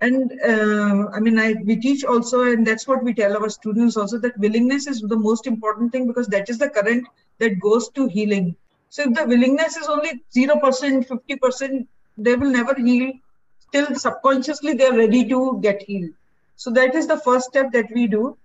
and 0.00 0.32
uh, 0.44 1.08
i 1.16 1.18
mean 1.18 1.38
i 1.38 1.54
we 1.64 1.74
teach 1.76 2.04
also 2.04 2.42
and 2.42 2.64
that's 2.66 2.86
what 2.86 3.02
we 3.02 3.12
tell 3.12 3.36
our 3.36 3.48
students 3.48 3.96
also 3.96 4.18
that 4.18 4.38
willingness 4.38 4.86
is 4.86 5.00
the 5.00 5.16
most 5.16 5.48
important 5.48 5.90
thing 5.90 6.06
because 6.06 6.28
that 6.28 6.48
is 6.48 6.58
the 6.58 6.68
current 6.70 7.06
that 7.38 7.58
goes 7.60 7.88
to 7.90 8.06
healing. 8.06 8.54
So 8.90 9.02
if 9.02 9.14
the 9.14 9.24
willingness 9.26 9.76
is 9.76 9.88
only 9.88 10.22
0% 10.34 11.06
50% 11.06 11.86
they 12.16 12.34
will 12.34 12.50
never 12.50 12.74
heal. 12.74 13.12
Till 13.72 13.94
subconsciously 13.94 14.74
they're 14.74 14.96
ready 14.96 15.28
to 15.28 15.60
get 15.62 15.82
healed. 15.82 16.10
So 16.56 16.70
that 16.70 16.94
is 16.94 17.06
the 17.06 17.18
first 17.18 17.48
step 17.48 17.70
that 17.72 17.90
we 17.94 18.06
do 18.06 18.36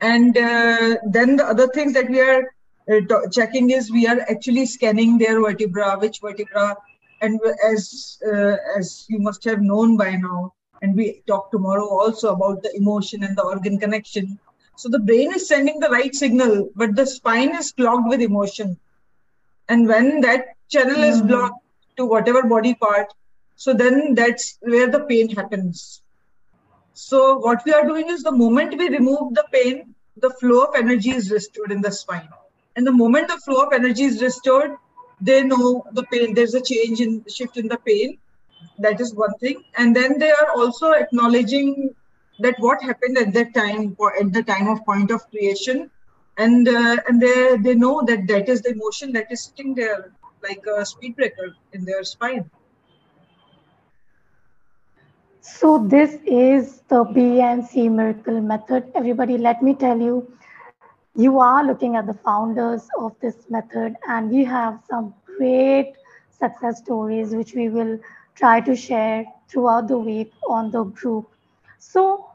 and 0.00 0.36
uh, 0.36 0.96
then 1.08 1.36
the 1.36 1.44
other 1.44 1.68
things 1.68 1.92
that 1.94 2.08
we 2.08 2.20
are 2.20 2.54
uh, 2.90 3.28
checking 3.30 3.70
is 3.70 3.90
we 3.90 4.06
are 4.06 4.20
actually 4.28 4.66
scanning 4.66 5.18
their 5.18 5.40
vertebra 5.40 5.96
which 5.98 6.20
vertebra 6.20 6.76
and 7.20 7.40
as 7.66 8.18
uh, 8.26 8.56
as 8.76 9.06
you 9.08 9.18
must 9.18 9.44
have 9.44 9.62
known 9.62 9.96
by 9.96 10.10
now 10.16 10.52
and 10.82 10.94
we 10.94 11.22
talk 11.26 11.50
tomorrow 11.50 11.88
also 11.88 12.34
about 12.34 12.62
the 12.62 12.76
emotion 12.76 13.24
and 13.24 13.36
the 13.38 13.42
organ 13.42 13.78
connection. 13.78 14.38
So 14.76 14.88
the 14.88 14.98
brain 14.98 15.32
is 15.32 15.48
sending 15.48 15.80
the 15.80 15.88
right 15.88 16.14
signal 16.14 16.68
but 16.76 16.94
the 16.94 17.06
spine 17.06 17.54
is 17.54 17.72
clogged 17.72 18.08
with 18.08 18.20
emotion. 18.20 18.78
And 19.68 19.88
when 19.88 20.20
that 20.20 20.48
channel 20.68 20.96
mm-hmm. 20.96 21.12
is 21.12 21.22
blocked 21.22 21.64
to 21.96 22.04
whatever 22.04 22.42
body 22.42 22.74
part 22.74 23.14
so 23.56 23.72
then 23.72 24.14
that's 24.14 24.58
where 24.60 24.90
the 24.90 25.00
pain 25.00 25.28
happens 25.34 26.02
so 26.94 27.38
what 27.38 27.62
we 27.66 27.72
are 27.72 27.86
doing 27.86 28.08
is 28.08 28.22
the 28.22 28.32
moment 28.32 28.78
we 28.78 28.88
remove 28.88 29.34
the 29.34 29.44
pain 29.52 29.94
the 30.16 30.30
flow 30.30 30.62
of 30.64 30.74
energy 30.76 31.10
is 31.10 31.30
restored 31.30 31.72
in 31.72 31.80
the 31.80 31.90
spine. 31.90 32.28
And 32.76 32.86
the 32.86 32.92
moment 32.92 33.28
the 33.28 33.38
flow 33.38 33.66
of 33.66 33.72
energy 33.72 34.04
is 34.04 34.22
restored 34.22 34.76
they 35.20 35.42
know 35.42 35.84
the 35.92 36.02
pain. 36.04 36.34
There's 36.34 36.54
a 36.54 36.60
change 36.60 37.00
in 37.00 37.24
shift 37.28 37.56
in 37.56 37.68
the 37.68 37.78
pain. 37.78 38.18
That 38.78 39.00
is 39.00 39.14
one 39.14 39.32
thing. 39.38 39.62
And 39.76 39.94
then 39.94 40.18
they 40.18 40.30
are 40.30 40.50
also 40.56 40.92
acknowledging 40.92 41.94
that 42.40 42.56
what 42.58 42.82
happened 42.82 43.16
at 43.18 43.32
that 43.32 43.54
time 43.54 43.94
or 43.98 44.16
at 44.16 44.32
the 44.32 44.42
time 44.42 44.68
of 44.68 44.84
point 44.84 45.10
of 45.10 45.28
creation. 45.30 45.90
And 46.36 46.68
uh, 46.68 46.96
and 47.08 47.20
they 47.20 47.56
they 47.58 47.74
know 47.74 48.02
that 48.04 48.26
that 48.26 48.48
is 48.48 48.62
the 48.62 48.70
emotion 48.70 49.12
that 49.12 49.30
is 49.30 49.44
sitting 49.44 49.74
there 49.74 50.12
like 50.42 50.64
a 50.66 50.84
speed 50.84 51.16
breaker 51.16 51.54
in 51.72 51.84
their 51.84 52.02
spine 52.02 52.50
so 55.46 55.86
this 55.86 56.14
is 56.24 56.80
the 56.88 57.04
B&C 57.04 57.88
miracle 57.88 58.40
method 58.40 58.90
everybody 58.94 59.36
let 59.36 59.62
me 59.62 59.74
tell 59.74 60.00
you 60.00 60.16
you 61.14 61.38
are 61.38 61.62
looking 61.64 61.96
at 61.96 62.06
the 62.06 62.14
founders 62.14 62.88
of 62.98 63.12
this 63.20 63.36
method 63.50 63.94
and 64.08 64.30
we 64.30 64.42
have 64.42 64.80
some 64.88 65.12
great 65.36 65.92
success 66.30 66.78
stories 66.78 67.34
which 67.34 67.54
we 67.54 67.68
will 67.68 67.98
try 68.34 68.58
to 68.60 68.74
share 68.74 69.24
throughout 69.48 69.86
the 69.86 69.98
week 69.98 70.32
on 70.48 70.70
the 70.70 70.84
group. 70.84 71.28
So 71.78 72.30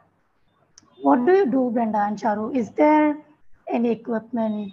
what 1.01 1.25
do 1.25 1.33
you 1.33 1.45
do, 1.45 1.71
Brenda 1.73 1.97
and 1.99 2.17
Charu? 2.17 2.55
Is 2.55 2.71
there 2.71 3.17
any 3.67 3.91
equipment? 3.91 4.71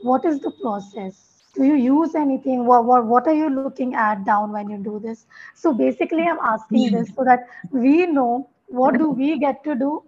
What 0.00 0.24
is 0.24 0.40
the 0.40 0.50
process? 0.62 1.33
Do 1.54 1.64
you 1.64 1.74
use 1.74 2.14
anything? 2.14 2.66
What, 2.66 2.84
what, 2.84 3.04
what 3.04 3.26
are 3.26 3.34
you 3.34 3.48
looking 3.48 3.94
at 3.94 4.24
down 4.24 4.52
when 4.52 4.68
you 4.68 4.78
do 4.78 4.98
this? 4.98 5.26
So 5.54 5.72
basically, 5.72 6.22
I'm 6.22 6.38
asking 6.38 6.92
this 6.92 7.14
so 7.14 7.24
that 7.24 7.46
we 7.70 8.06
know 8.06 8.48
what 8.66 8.98
do 8.98 9.10
we 9.10 9.38
get 9.38 9.62
to 9.64 9.74
do 9.74 10.02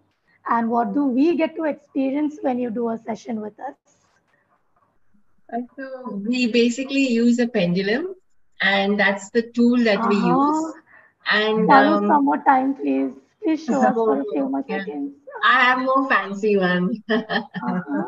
and 0.48 0.70
what 0.70 0.94
do 0.94 1.05
we 1.06 1.36
get 1.36 1.56
to 1.56 1.64
experience 1.64 2.39
when 2.40 2.59
you 2.59 2.70
do 2.70 2.89
a 2.90 2.98
session 2.98 3.40
with 3.40 3.59
us? 3.60 3.74
So 5.77 6.23
we 6.27 6.51
basically 6.51 7.09
use 7.09 7.39
a 7.39 7.47
pendulum, 7.47 8.14
and 8.60 8.98
that's 8.98 9.31
the 9.31 9.43
tool 9.43 9.78
that 9.85 9.98
uh-huh. 9.98 10.09
we 10.09 10.16
use. 10.16 10.74
And 11.31 11.70
um, 11.70 12.06
some 12.09 12.24
more 12.24 12.39
time, 12.39 12.74
please. 12.74 13.12
Please 13.43 13.64
show 13.64 13.81
us 13.81 13.94
for 13.94 14.20
a 14.20 14.24
few 14.32 14.48
more 14.48 14.64
seconds. 14.68 15.14
I 15.44 15.60
have 15.62 15.78
more 15.78 16.09
fancy 16.09 16.56
one. 16.56 17.02
uh-huh. 17.09 18.05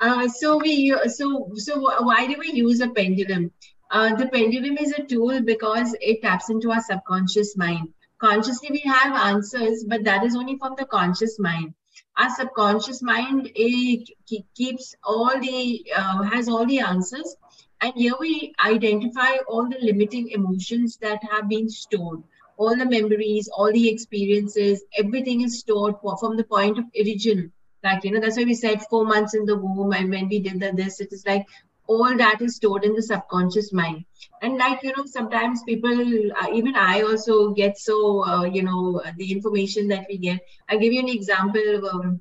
Uh, 0.00 0.28
so 0.28 0.58
we 0.58 0.94
so 1.06 1.50
so 1.54 1.80
why 2.04 2.26
do 2.26 2.36
we 2.38 2.52
use 2.52 2.80
a 2.80 2.88
pendulum? 2.88 3.50
Uh, 3.90 4.14
the 4.16 4.26
pendulum 4.28 4.76
is 4.78 4.92
a 4.92 5.02
tool 5.02 5.40
because 5.42 5.94
it 6.00 6.22
taps 6.22 6.50
into 6.50 6.70
our 6.70 6.82
subconscious 6.82 7.56
mind. 7.56 7.88
Consciously, 8.18 8.70
we 8.70 8.80
have 8.80 9.14
answers, 9.14 9.84
but 9.86 10.04
that 10.04 10.24
is 10.24 10.34
only 10.34 10.56
from 10.58 10.74
the 10.76 10.86
conscious 10.86 11.38
mind. 11.38 11.74
Our 12.16 12.30
subconscious 12.30 13.02
mind 13.02 13.50
it 13.54 14.08
keeps 14.54 14.94
all 15.04 15.38
the 15.38 15.86
uh, 15.94 16.22
has 16.22 16.48
all 16.48 16.66
the 16.66 16.80
answers, 16.80 17.36
and 17.80 17.92
here 17.94 18.14
we 18.18 18.54
identify 18.64 19.36
all 19.48 19.68
the 19.68 19.78
limiting 19.80 20.30
emotions 20.30 20.96
that 21.02 21.20
have 21.30 21.48
been 21.48 21.68
stored 21.68 22.22
all 22.58 22.76
the 22.76 22.86
memories, 22.86 23.48
all 23.48 23.72
the 23.72 23.88
experiences, 23.88 24.82
everything 24.96 25.42
is 25.42 25.58
stored 25.58 25.94
for, 26.00 26.16
from 26.16 26.36
the 26.36 26.44
point 26.44 26.78
of 26.78 26.84
origin. 26.98 27.52
Like, 27.86 28.04
you 28.04 28.10
know, 28.12 28.20
that's 28.20 28.36
why 28.36 28.44
we 28.44 28.54
said 28.54 28.82
four 28.90 29.04
months 29.14 29.34
in 29.38 29.46
the 29.46 29.56
womb. 29.56 29.92
And 29.92 30.10
when 30.10 30.28
we 30.28 30.40
did 30.40 30.60
the, 30.60 30.72
this, 30.80 31.00
it 31.00 31.12
is 31.12 31.24
like 31.26 31.46
all 31.94 32.16
that 32.16 32.42
is 32.42 32.56
stored 32.56 32.84
in 32.84 32.94
the 32.94 33.02
subconscious 33.02 33.72
mind. 33.72 34.04
And 34.42 34.58
like, 34.58 34.82
you 34.82 34.92
know, 34.96 35.04
sometimes 35.06 35.62
people, 35.62 35.98
uh, 36.40 36.48
even 36.52 36.74
I 36.74 37.02
also 37.02 37.50
get 37.60 37.78
so, 37.78 37.98
uh, 38.24 38.44
you 38.44 38.62
know, 38.68 39.02
the 39.16 39.30
information 39.32 39.88
that 39.88 40.06
we 40.08 40.18
get. 40.18 40.40
I'll 40.68 40.80
give 40.84 40.92
you 40.92 41.00
an 41.00 41.08
example. 41.08 41.88
Um, 41.92 42.20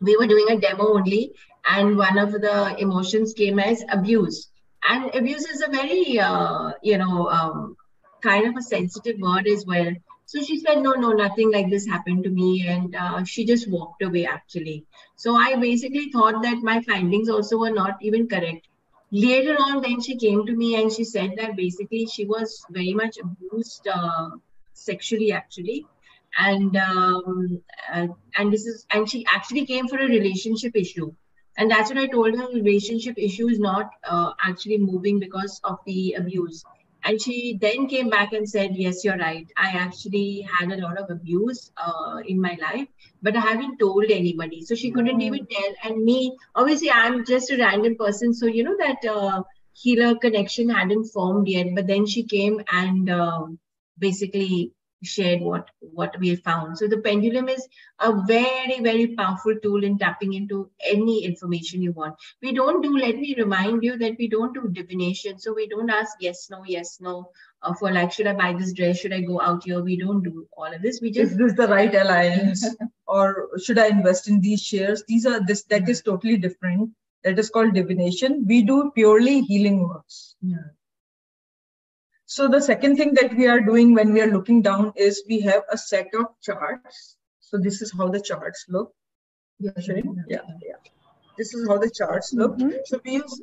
we 0.00 0.16
were 0.16 0.26
doing 0.26 0.50
a 0.50 0.60
demo 0.60 0.94
only, 0.94 1.32
and 1.76 1.96
one 1.96 2.18
of 2.18 2.32
the 2.32 2.76
emotions 2.78 3.32
came 3.32 3.58
as 3.58 3.82
abuse. 3.90 4.48
And 4.88 5.14
abuse 5.14 5.46
is 5.46 5.62
a 5.62 5.70
very, 5.70 6.20
uh, 6.20 6.72
you 6.82 6.98
know, 6.98 7.28
um, 7.28 7.76
kind 8.20 8.46
of 8.46 8.56
a 8.56 8.62
sensitive 8.62 9.18
word 9.18 9.46
as 9.46 9.64
well. 9.66 9.90
So 10.28 10.42
she 10.42 10.58
said, 10.60 10.82
no, 10.82 10.92
no, 10.92 11.12
nothing 11.12 11.50
like 11.52 11.70
this 11.70 11.86
happened 11.86 12.24
to 12.24 12.30
me. 12.30 12.66
And 12.68 12.94
uh, 12.94 13.24
she 13.24 13.44
just 13.46 13.68
walked 13.68 14.02
away, 14.02 14.26
actually. 14.26 14.86
So 15.16 15.36
I 15.36 15.56
basically 15.56 16.10
thought 16.10 16.42
that 16.42 16.58
my 16.62 16.82
findings 16.82 17.28
also 17.28 17.58
were 17.58 17.70
not 17.70 17.96
even 18.02 18.28
correct. 18.28 18.68
Later 19.10 19.56
on, 19.56 19.80
then 19.82 20.00
she 20.02 20.16
came 20.16 20.44
to 20.46 20.54
me 20.54 20.76
and 20.80 20.92
she 20.92 21.04
said 21.04 21.32
that 21.38 21.56
basically 21.56 22.06
she 22.06 22.26
was 22.26 22.64
very 22.70 22.94
much 22.94 23.18
abused 23.18 23.88
uh, 23.88 24.30
sexually, 24.74 25.32
actually. 25.32 25.86
And 26.38 26.76
um, 26.76 27.62
uh, 27.92 28.08
and 28.36 28.52
this 28.52 28.66
is 28.66 28.86
and 28.92 29.08
she 29.10 29.24
actually 29.34 29.66
came 29.66 29.88
for 29.88 29.98
a 29.98 30.06
relationship 30.06 30.76
issue 30.76 31.12
and 31.56 31.70
that's 31.70 31.90
what 31.90 31.98
i 31.98 32.06
told 32.06 32.38
her 32.38 32.48
relationship 32.48 33.14
issue 33.18 33.48
is 33.48 33.58
not 33.58 33.90
uh, 34.04 34.32
actually 34.48 34.78
moving 34.78 35.18
because 35.18 35.60
of 35.64 35.78
the 35.86 36.14
abuse 36.18 36.64
and 37.08 37.20
she 37.24 37.58
then 37.60 37.86
came 37.90 38.10
back 38.14 38.32
and 38.38 38.48
said 38.48 38.76
yes 38.76 39.02
you're 39.02 39.16
right. 39.16 39.50
I 39.56 39.68
actually 39.82 40.46
had 40.54 40.72
a 40.72 40.80
lot 40.80 40.98
of 40.98 41.10
abuse 41.10 41.70
uh, 41.76 42.18
in 42.26 42.40
my 42.40 42.56
life 42.60 42.88
but 43.22 43.36
i 43.36 43.40
haven't 43.40 43.78
told 43.78 44.10
anybody. 44.16 44.64
So 44.64 44.74
she 44.74 44.90
couldn't 44.90 45.22
even 45.22 45.46
mm. 45.46 45.50
tell. 45.50 45.72
And 45.84 46.04
me 46.04 46.36
obviously 46.54 46.90
i'm 46.90 47.24
just 47.24 47.50
a 47.50 47.58
random 47.58 47.96
person. 47.96 48.34
So 48.34 48.46
you 48.46 48.64
know 48.64 48.76
that 48.78 49.08
uh, 49.16 49.42
healer 49.72 50.14
connection 50.16 50.68
hadn't 50.68 51.06
formed 51.06 51.48
yet. 51.48 51.74
But 51.74 51.86
then 51.86 52.06
she 52.06 52.24
came 52.24 52.60
and 52.70 53.10
uh, 53.10 53.46
basically 53.98 54.72
shared 55.02 55.40
what 55.40 55.68
what 55.80 56.18
we 56.18 56.34
found. 56.36 56.78
So 56.78 56.88
the 56.88 56.98
pendulum 56.98 57.48
is 57.48 57.66
a 58.00 58.12
very 58.26 58.80
very 58.80 59.08
powerful 59.14 59.54
tool 59.62 59.84
in 59.84 59.98
tapping 59.98 60.32
into 60.34 60.70
any 60.84 61.24
information 61.24 61.82
you 61.82 61.92
want. 61.92 62.16
We 62.42 62.52
don't 62.52 62.82
do 62.82 62.96
let 62.96 63.16
me 63.16 63.34
remind 63.36 63.82
you 63.82 63.96
that 63.98 64.16
we 64.18 64.28
don't 64.28 64.54
do 64.54 64.68
divination. 64.68 65.38
So 65.38 65.54
we 65.54 65.68
don't 65.68 65.90
ask 65.90 66.16
yes 66.20 66.48
no 66.50 66.62
yes 66.66 66.98
no 67.00 67.30
uh, 67.62 67.74
for 67.74 67.92
like 67.92 68.12
should 68.12 68.26
i 68.26 68.32
buy 68.32 68.52
this 68.52 68.72
dress? 68.72 68.98
Should 68.98 69.12
i 69.12 69.20
go 69.20 69.40
out 69.40 69.64
here? 69.64 69.82
We 69.82 69.96
don't 69.96 70.22
do 70.22 70.46
all 70.56 70.72
of 70.72 70.82
this. 70.82 71.00
We 71.00 71.10
just 71.10 71.32
is 71.32 71.38
this 71.38 71.52
the 71.54 71.68
right 71.68 71.94
alliance? 71.94 72.66
Or 73.06 73.48
should 73.64 73.78
i 73.78 73.86
invest 73.86 74.28
in 74.28 74.40
these 74.40 74.62
shares? 74.62 75.02
These 75.08 75.24
are 75.24 75.44
this 75.44 75.62
that 75.64 75.88
is 75.88 76.02
totally 76.02 76.36
different. 76.36 76.90
That 77.24 77.38
is 77.38 77.50
called 77.50 77.74
divination. 77.74 78.44
We 78.46 78.62
do 78.62 78.92
purely 78.94 79.40
healing 79.40 79.88
works. 79.88 80.36
Yeah 80.42 80.68
so 82.30 82.46
the 82.46 82.60
second 82.60 82.96
thing 82.96 83.14
that 83.14 83.34
we 83.34 83.46
are 83.48 83.58
doing 83.58 83.94
when 83.94 84.12
we 84.12 84.20
are 84.20 84.30
looking 84.30 84.60
down 84.60 84.92
is 84.96 85.22
we 85.26 85.40
have 85.40 85.62
a 85.72 85.78
set 85.78 86.08
of 86.14 86.26
charts. 86.42 87.16
So 87.40 87.56
this 87.56 87.80
is 87.80 87.90
how 87.96 88.08
the 88.08 88.20
charts 88.20 88.66
look. 88.68 88.92
Yeah, 90.28 90.42
yeah. 90.60 90.76
This 91.38 91.54
is 91.54 91.66
how 91.66 91.78
the 91.78 91.90
charts 91.90 92.34
look. 92.34 92.58
Mm 92.58 92.68
-hmm. 92.68 92.82
So 92.84 93.00
we 93.04 93.14
use, 93.20 93.40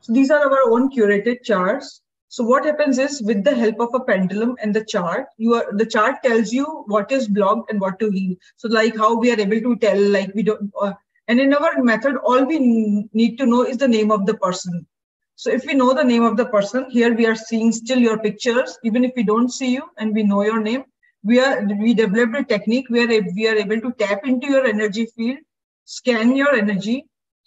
so 0.00 0.12
these 0.16 0.32
are 0.34 0.40
our 0.48 0.64
own 0.72 0.90
curated 0.96 1.44
charts. 1.50 2.02
So 2.28 2.48
what 2.50 2.66
happens 2.70 2.98
is 2.98 3.22
with 3.22 3.44
the 3.44 3.54
help 3.54 3.78
of 3.86 3.94
a 3.94 4.02
pendulum 4.10 4.56
and 4.60 4.74
the 4.74 4.84
chart, 4.94 5.30
you 5.44 5.54
are 5.60 5.64
the 5.84 5.88
chart 5.94 6.20
tells 6.26 6.52
you 6.58 6.66
what 6.94 7.16
is 7.20 7.30
blocked 7.38 7.70
and 7.70 7.80
what 7.86 8.00
to 8.00 8.10
heal. 8.16 8.34
So 8.56 8.72
like 8.80 9.00
how 9.04 9.12
we 9.20 9.32
are 9.36 9.40
able 9.46 9.62
to 9.68 9.76
tell, 9.86 10.04
like 10.18 10.34
we 10.34 10.48
don't, 10.50 10.74
uh, 10.82 10.94
and 11.28 11.46
in 11.46 11.54
our 11.60 11.80
method, 11.92 12.20
all 12.24 12.44
we 12.52 12.58
need 13.22 13.38
to 13.38 13.46
know 13.54 13.62
is 13.62 13.82
the 13.86 13.92
name 13.96 14.10
of 14.18 14.26
the 14.26 14.38
person. 14.48 14.84
So 15.38 15.50
if 15.50 15.66
we 15.66 15.74
know 15.74 15.92
the 15.92 16.02
name 16.02 16.24
of 16.24 16.38
the 16.38 16.46
person, 16.46 16.90
here 16.90 17.14
we 17.14 17.26
are 17.26 17.36
seeing 17.36 17.70
still 17.70 17.98
your 17.98 18.18
pictures, 18.18 18.78
even 18.82 19.04
if 19.04 19.12
we 19.14 19.22
don't 19.22 19.52
see 19.52 19.70
you 19.70 19.82
and 19.98 20.14
we 20.14 20.22
know 20.22 20.42
your 20.42 20.60
name, 20.60 20.84
we 21.22 21.40
are 21.40 21.62
we 21.62 21.92
developed 21.92 22.36
a 22.40 22.44
technique 22.44 22.86
where 22.88 23.06
we 23.06 23.46
are 23.46 23.56
able 23.56 23.80
to 23.82 23.92
tap 23.98 24.26
into 24.26 24.46
your 24.46 24.64
energy 24.64 25.06
field, 25.14 25.38
scan 25.84 26.34
your 26.34 26.54
energy, 26.54 27.04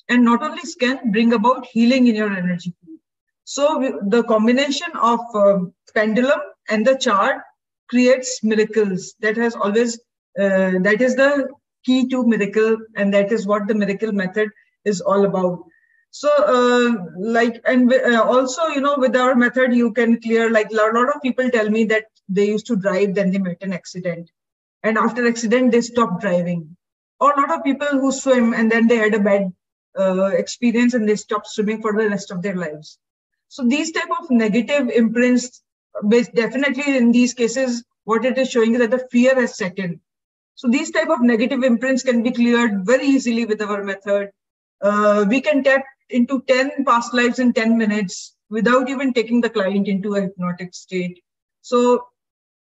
and 0.07 0.23
not 0.23 0.43
only 0.43 0.61
scan, 0.61 1.11
bring 1.11 1.33
about 1.33 1.65
healing 1.65 2.05
in 2.05 2.15
your 2.15 2.31
energy 2.31 2.75
field. 2.79 2.99
So 3.45 3.79
we, 3.79 3.91
the 4.09 4.23
combination 4.23 4.91
of 5.01 5.19
um, 5.33 5.73
pendulum 5.95 6.41
and 6.69 6.85
the 6.85 6.95
chart 6.95 7.37
creates 7.89 8.43
miracles. 8.43 9.15
That 9.21 9.35
has 9.37 9.55
always 9.55 9.97
uh, 10.39 10.77
that 10.87 11.01
is 11.01 11.15
the 11.15 11.49
key 11.83 12.07
to 12.09 12.23
miracle, 12.27 12.77
and 12.95 13.11
that 13.15 13.31
is 13.31 13.47
what 13.47 13.67
the 13.67 13.73
miracle 13.73 14.11
method 14.11 14.49
is 14.85 15.01
all 15.01 15.25
about 15.25 15.63
so 16.11 16.29
uh, 16.55 17.05
like 17.17 17.61
and 17.65 17.91
uh, 17.93 18.23
also 18.23 18.67
you 18.67 18.81
know 18.81 18.95
with 18.97 19.15
our 19.15 19.35
method 19.35 19.73
you 19.73 19.91
can 19.93 20.19
clear 20.21 20.49
like 20.49 20.71
a 20.71 20.75
lot 20.75 21.15
of 21.15 21.21
people 21.21 21.49
tell 21.49 21.69
me 21.69 21.83
that 21.85 22.05
they 22.27 22.47
used 22.47 22.65
to 22.67 22.75
drive 22.75 23.13
then 23.15 23.31
they 23.31 23.39
met 23.39 23.61
an 23.61 23.73
accident. 23.73 24.29
And 24.83 24.97
after 24.97 25.27
accident 25.27 25.71
they 25.71 25.81
stopped 25.81 26.21
driving. 26.21 26.75
Or 27.19 27.33
a 27.33 27.41
lot 27.41 27.51
of 27.51 27.63
people 27.63 27.87
who 27.87 28.11
swim 28.11 28.53
and 28.53 28.71
then 28.71 28.87
they 28.87 28.95
had 28.95 29.13
a 29.13 29.19
bad 29.19 29.51
uh, 29.99 30.27
experience 30.27 30.93
and 30.93 31.07
they 31.07 31.15
stopped 31.15 31.47
swimming 31.47 31.81
for 31.81 31.91
the 31.93 32.09
rest 32.09 32.31
of 32.31 32.41
their 32.41 32.55
lives. 32.55 32.97
So 33.49 33.65
these 33.67 33.91
type 33.91 34.09
of 34.19 34.29
negative 34.31 34.89
imprints 34.89 35.61
definitely 36.33 36.97
in 36.97 37.11
these 37.11 37.33
cases 37.33 37.83
what 38.05 38.25
it 38.25 38.37
is 38.37 38.49
showing 38.49 38.73
is 38.73 38.79
that 38.79 38.91
the 38.91 39.07
fear 39.11 39.35
has 39.35 39.57
set 39.57 39.77
in. 39.77 39.99
So 40.55 40.67
these 40.69 40.91
type 40.91 41.09
of 41.09 41.21
negative 41.21 41.63
imprints 41.63 42.03
can 42.03 42.23
be 42.23 42.31
cleared 42.31 42.85
very 42.85 43.05
easily 43.05 43.45
with 43.45 43.61
our 43.61 43.83
method. 43.83 44.31
Uh, 44.81 45.25
we 45.27 45.41
can 45.41 45.63
tap 45.63 45.83
into 46.09 46.41
10 46.47 46.85
past 46.85 47.13
lives 47.13 47.39
in 47.39 47.53
10 47.53 47.77
minutes 47.77 48.35
without 48.49 48.89
even 48.89 49.13
taking 49.13 49.41
the 49.41 49.49
client 49.49 49.87
into 49.87 50.15
a 50.15 50.21
hypnotic 50.21 50.73
state. 50.73 51.21
So 51.61 52.05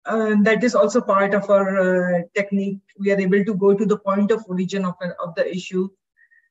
uh, 0.05 0.35
that 0.41 0.63
is 0.63 0.75
also 0.75 1.01
part 1.01 1.33
of 1.33 1.49
our 1.49 2.17
uh, 2.17 2.21
technique. 2.33 2.79
We 2.99 3.11
are 3.11 3.19
able 3.19 3.43
to 3.43 3.53
go 3.53 3.73
to 3.73 3.85
the 3.85 3.97
point 3.97 4.31
of 4.31 4.45
origin 4.47 4.85
of, 4.85 4.95
of 5.23 5.35
the 5.35 5.49
issue. 5.49 5.89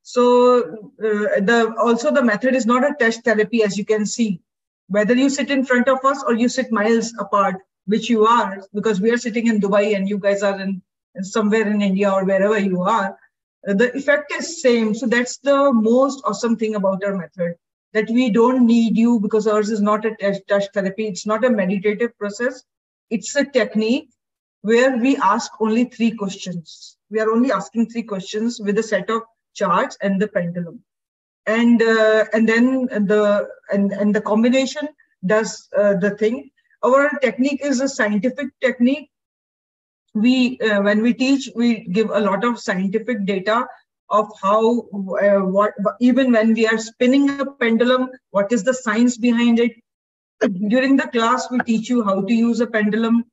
So 0.03 0.91
uh, 1.03 1.41
the 1.41 1.75
also 1.81 2.13
the 2.13 2.23
method 2.23 2.55
is 2.55 2.67
not 2.67 2.85
a 2.85 2.95
test 2.99 3.25
therapy, 3.25 3.63
as 3.63 3.77
you 3.77 3.85
can 3.85 4.07
see. 4.07 4.41
Whether 4.89 5.15
you 5.15 5.29
sit 5.29 5.51
in 5.51 5.65
front 5.65 5.89
of 5.89 6.05
us 6.05 6.23
or 6.23 6.35
you 6.35 6.49
sit 6.49 6.71
miles 6.71 7.13
apart, 7.19 7.57
which 7.87 8.09
you 8.09 8.25
are, 8.25 8.63
because 8.73 9.01
we 9.01 9.11
are 9.11 9.17
sitting 9.17 9.49
in 9.49 9.61
Dubai 9.61 9.97
and 9.97 10.09
you 10.09 10.19
guys 10.19 10.43
are 10.43 10.61
in, 10.61 10.81
in 11.17 11.25
somewhere 11.25 11.67
in 11.69 11.83
India 11.83 12.11
or 12.11 12.25
wherever 12.25 12.59
you 12.59 12.83
are, 12.83 13.19
the 13.75 13.95
effect 13.97 14.33
is 14.33 14.63
same. 14.63 14.95
So 14.95 15.07
that's 15.07 15.39
the 15.39 15.73
most 15.73 16.23
awesome 16.25 16.57
thing 16.57 16.77
about 16.77 17.03
our 17.05 17.17
method 17.17 17.55
that 17.93 18.09
we 18.11 18.31
don't 18.31 18.67
need 18.67 18.97
you 18.97 19.19
because 19.21 19.47
ours 19.47 19.71
is 19.71 19.81
not 19.81 20.05
a 20.05 20.41
touch 20.49 20.65
therapy. 20.73 21.07
It's 21.07 21.27
not 21.27 21.45
a 21.45 21.51
meditative 21.51 22.17
process. 22.19 22.63
It's 23.11 23.35
a 23.37 23.45
technique 23.45 24.11
where 24.63 24.97
we 24.97 25.17
ask 25.17 25.51
only 25.61 25.85
three 25.85 26.11
questions. 26.11 26.97
We 27.11 27.21
are 27.21 27.31
only 27.31 27.53
asking 27.53 27.89
three 27.91 28.03
questions 28.03 28.61
with 28.61 28.79
a 28.79 28.83
set 28.83 29.11
of 29.11 29.23
charts 29.55 29.97
and 30.03 30.21
the 30.21 30.29
pendulum. 30.29 30.83
And 31.47 31.81
uh, 31.81 32.25
and 32.33 32.49
then 32.49 32.87
the 32.87 33.49
and, 33.73 33.93
and 33.93 34.15
the 34.15 34.21
combination 34.21 34.89
does 35.25 35.69
uh, 35.77 35.95
the 35.95 36.11
thing. 36.11 36.51
Our 36.85 37.09
technique 37.21 37.65
is 37.65 37.81
a 37.81 37.89
scientific 37.89 38.49
technique 38.61 39.11
we 40.17 40.59
uh, 40.61 40.81
when 40.83 41.03
we 41.03 41.13
teach 41.13 41.49
we 41.55 41.85
give 41.97 42.11
a 42.11 42.21
lot 42.21 42.45
of 42.45 42.59
scientific 42.59 43.25
data 43.27 43.67
of 44.11 44.29
how 44.43 44.81
uh, 45.23 45.41
what 45.57 45.73
even 46.01 46.33
when 46.33 46.55
we 46.55 46.67
are 46.67 46.79
spinning 46.79 47.29
a 47.41 47.47
pendulum 47.63 48.09
what 48.31 48.53
is 48.53 48.65
the 48.65 48.75
science 48.75 49.17
behind 49.17 49.59
it? 49.59 49.73
During 50.69 50.97
the 50.97 51.09
class 51.09 51.51
we 51.51 51.59
teach 51.61 51.91
you 51.91 52.03
how 52.03 52.21
to 52.23 52.33
use 52.33 52.61
a 52.61 52.67
pendulum. 52.67 53.25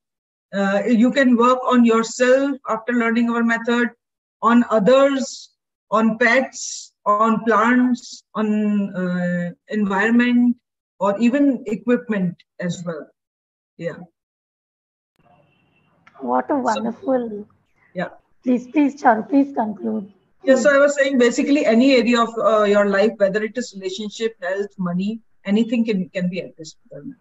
Uh, 0.53 0.83
you 0.85 1.11
can 1.11 1.35
work 1.35 1.59
on 1.65 1.83
yourself 1.83 2.57
after 2.69 2.93
learning 2.93 3.29
our 3.29 3.43
method 3.43 3.89
on 4.41 4.63
others 4.69 5.49
on 5.89 6.17
pets 6.17 6.93
on 7.05 7.43
plants 7.43 8.23
on 8.35 8.95
uh, 8.95 9.51
environment 9.69 10.55
or 10.99 11.17
even 11.19 11.63
equipment 11.67 12.35
as 12.59 12.83
well. 12.85 13.07
Yeah 13.77 13.97
what 16.23 16.49
a 16.49 16.55
wonderful. 16.55 17.45
Yeah. 17.93 18.09
Please, 18.43 18.67
please, 18.67 19.01
Charu, 19.01 19.27
please 19.27 19.53
conclude. 19.53 20.11
Yeah, 20.43 20.55
so 20.55 20.69
I 20.75 20.77
was 20.77 20.95
saying 20.95 21.17
basically 21.17 21.65
any 21.65 21.95
area 21.95 22.21
of 22.21 22.29
uh, 22.37 22.63
your 22.63 22.85
life, 22.85 23.13
whether 23.17 23.41
it 23.43 23.57
is 23.57 23.73
relationship, 23.75 24.35
health, 24.41 24.71
money, 24.77 25.21
anything 25.45 25.85
can 25.85 26.09
can 26.09 26.29
be 26.29 26.39
addressed 26.39 26.77
with. 26.91 27.13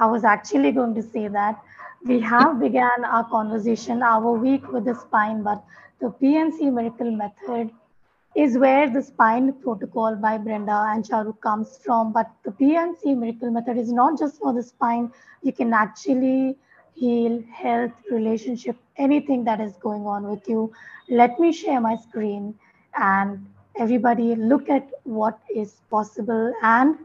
I 0.00 0.06
was 0.06 0.24
actually 0.24 0.72
going 0.72 0.94
to 0.94 1.02
say 1.02 1.28
that 1.28 1.60
we 2.04 2.20
have 2.20 2.60
began 2.60 3.04
our 3.04 3.24
conversation, 3.28 4.02
our 4.02 4.32
week 4.32 4.70
with 4.72 4.84
the 4.84 4.94
spine, 4.94 5.42
but 5.42 5.62
the 6.00 6.10
B&C 6.20 6.70
miracle 6.70 7.10
method 7.10 7.70
is 8.36 8.56
where 8.56 8.88
the 8.88 9.02
spine 9.02 9.52
protocol 9.52 10.14
by 10.14 10.38
Brenda 10.38 10.84
and 10.90 11.04
Charu 11.04 11.38
comes 11.40 11.78
from. 11.84 12.12
But 12.12 12.30
the 12.44 12.52
B&C 12.52 13.14
miracle 13.14 13.50
method 13.50 13.76
is 13.76 13.92
not 13.92 14.18
just 14.18 14.38
for 14.38 14.52
the 14.52 14.62
spine. 14.62 15.10
You 15.42 15.52
can 15.52 15.72
actually 15.72 16.56
heal 16.98 17.42
health, 17.52 17.92
relationship, 18.10 18.76
anything 18.96 19.44
that 19.44 19.60
is 19.60 19.74
going 19.76 20.06
on 20.06 20.28
with 20.28 20.48
you. 20.48 20.72
Let 21.08 21.38
me 21.38 21.52
share 21.52 21.80
my 21.80 21.96
screen 21.96 22.54
and 22.98 23.46
everybody 23.76 24.34
look 24.34 24.68
at 24.68 24.88
what 25.04 25.38
is 25.54 25.80
possible 25.90 26.52
and 26.62 26.96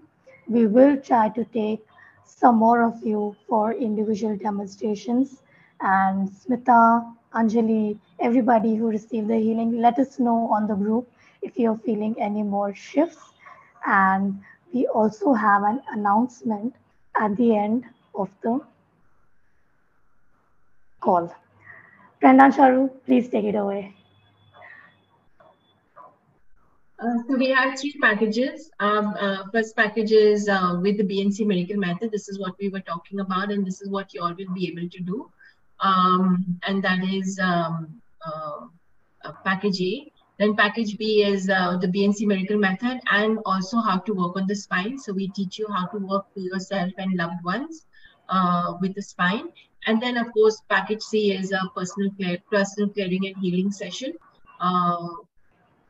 we 0.48 0.66
will 0.68 0.98
try 0.98 1.30
to 1.30 1.46
take 1.46 1.86
some 2.26 2.56
more 2.58 2.82
of 2.82 3.06
you 3.06 3.36
for 3.48 3.74
individual 3.74 4.36
demonstrations. 4.36 5.42
And 5.82 6.30
Smita, 6.30 7.14
Anjali, 7.34 7.98
everybody 8.20 8.76
who 8.76 8.88
received 8.88 9.28
the 9.28 9.38
healing, 9.38 9.80
let 9.80 10.00
us 10.00 10.20
know 10.20 10.50
on 10.52 10.68
the 10.68 10.76
group 10.76 11.08
if 11.42 11.58
you're 11.58 11.78
feeling 11.78 12.16
any 12.20 12.44
more 12.44 12.74
shifts. 12.74 13.34
And 13.86 14.42
we 14.74 14.88
also 14.88 15.34
have 15.34 15.64
an 15.64 15.82
announcement 15.92 16.76
at 17.16 17.36
the 17.38 17.56
end 17.56 17.86
of 18.16 18.30
the 18.42 18.60
call. 21.04 21.34
Brenda 22.22 22.46
Charu, 22.58 22.90
please 23.06 23.30
take 23.30 23.46
it 23.46 23.56
away. 23.56 23.94
Uh, 27.04 27.18
so 27.28 27.36
we 27.38 27.50
have 27.50 27.78
three 27.78 27.94
packages. 28.02 28.72
Um, 28.80 29.08
uh, 29.20 29.44
first 29.52 29.76
package 29.76 30.14
is 30.14 30.48
uh, 30.48 30.80
with 30.82 30.98
the 30.98 31.04
B&C 31.04 31.44
Miracle 31.44 31.76
Method. 31.76 32.12
This 32.12 32.30
is 32.30 32.40
what 32.40 32.54
we 32.60 32.70
were 32.70 32.80
talking 32.80 33.20
about, 33.20 33.52
and 33.52 33.68
this 33.68 33.82
is 33.82 33.90
what 33.90 34.14
you 34.14 34.22
all 34.22 34.34
will 34.34 34.54
be 34.54 34.70
able 34.70 34.88
to 34.90 35.02
do. 35.02 35.30
Um, 35.82 36.60
and 36.66 36.82
that 36.84 37.04
is 37.04 37.38
um, 37.40 38.02
uh, 38.26 38.68
uh, 39.26 39.34
package 39.44 39.82
A. 39.82 40.12
Then 40.40 40.56
package 40.56 40.98
B 40.98 41.24
is 41.24 41.50
uh, 41.50 41.78
the 41.78 41.90
B&C 41.90 42.26
Miracle 42.26 42.58
Method 42.58 43.02
and 43.12 43.38
also 43.46 43.82
how 43.82 43.98
to 44.00 44.14
work 44.14 44.38
on 44.38 44.48
the 44.48 44.56
spine. 44.56 44.98
So 44.98 45.12
we 45.12 45.28
teach 45.30 45.60
you 45.60 45.68
how 45.68 45.88
to 45.88 45.98
work 45.98 46.34
for 46.34 46.40
yourself 46.40 46.92
and 46.98 47.16
loved 47.16 47.44
ones 47.44 47.86
with 48.82 48.96
the 48.96 49.02
spine. 49.02 49.50
And 49.86 50.02
then 50.02 50.18
of 50.18 50.32
course, 50.34 50.62
package 50.70 51.02
C 51.02 51.34
is 51.34 51.52
a 51.52 51.60
personal 51.76 52.12
care, 52.20 52.38
personal 52.52 52.90
clearing 52.90 53.28
and 53.28 53.36
healing 53.38 53.72
session. 53.72 54.14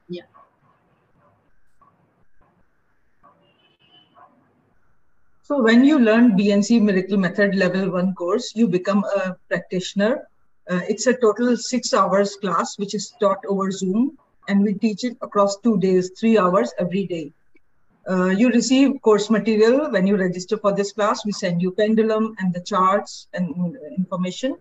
yeah. 0.10 0.24
So 5.44 5.61
when 5.61 5.84
you 5.84 5.99
learn 5.99 6.38
B&C 6.38 6.80
Miracle 6.80 7.18
Method 7.18 7.53
Level 7.56 7.91
1 7.91 8.15
course, 8.15 8.53
you 8.56 8.68
become 8.68 9.03
a 9.03 9.36
practitioner. 9.49 10.28
Uh, 10.70 10.80
it's 10.88 11.06
a 11.06 11.14
total 11.14 11.57
six 11.57 11.94
hours 11.94 12.38
class, 12.38 12.78
which 12.78 12.95
is 12.95 13.14
taught 13.20 13.44
over 13.48 13.70
Zoom. 13.70 14.18
And 14.48 14.64
we 14.64 14.74
teach 14.74 15.03
it 15.03 15.18
across 15.22 15.57
two 15.60 15.78
days, 15.80 16.11
three 16.18 16.38
hours 16.38 16.74
every 16.80 17.06
day. 17.06 17.34
Uh, 18.10 18.28
you 18.28 18.50
receive 18.50 19.02
course 19.02 19.30
material 19.30 19.90
when 19.90 20.06
you 20.06 20.18
register 20.18 20.58
for 20.58 20.74
this 20.74 20.92
class. 20.92 21.26
We 21.26 21.32
send 21.32 21.62
you 21.62 21.72
pendulum 21.72 22.36
and 22.40 22.54
the 22.54 22.62
charts 22.62 23.28
and 23.34 23.78
information. 23.98 24.58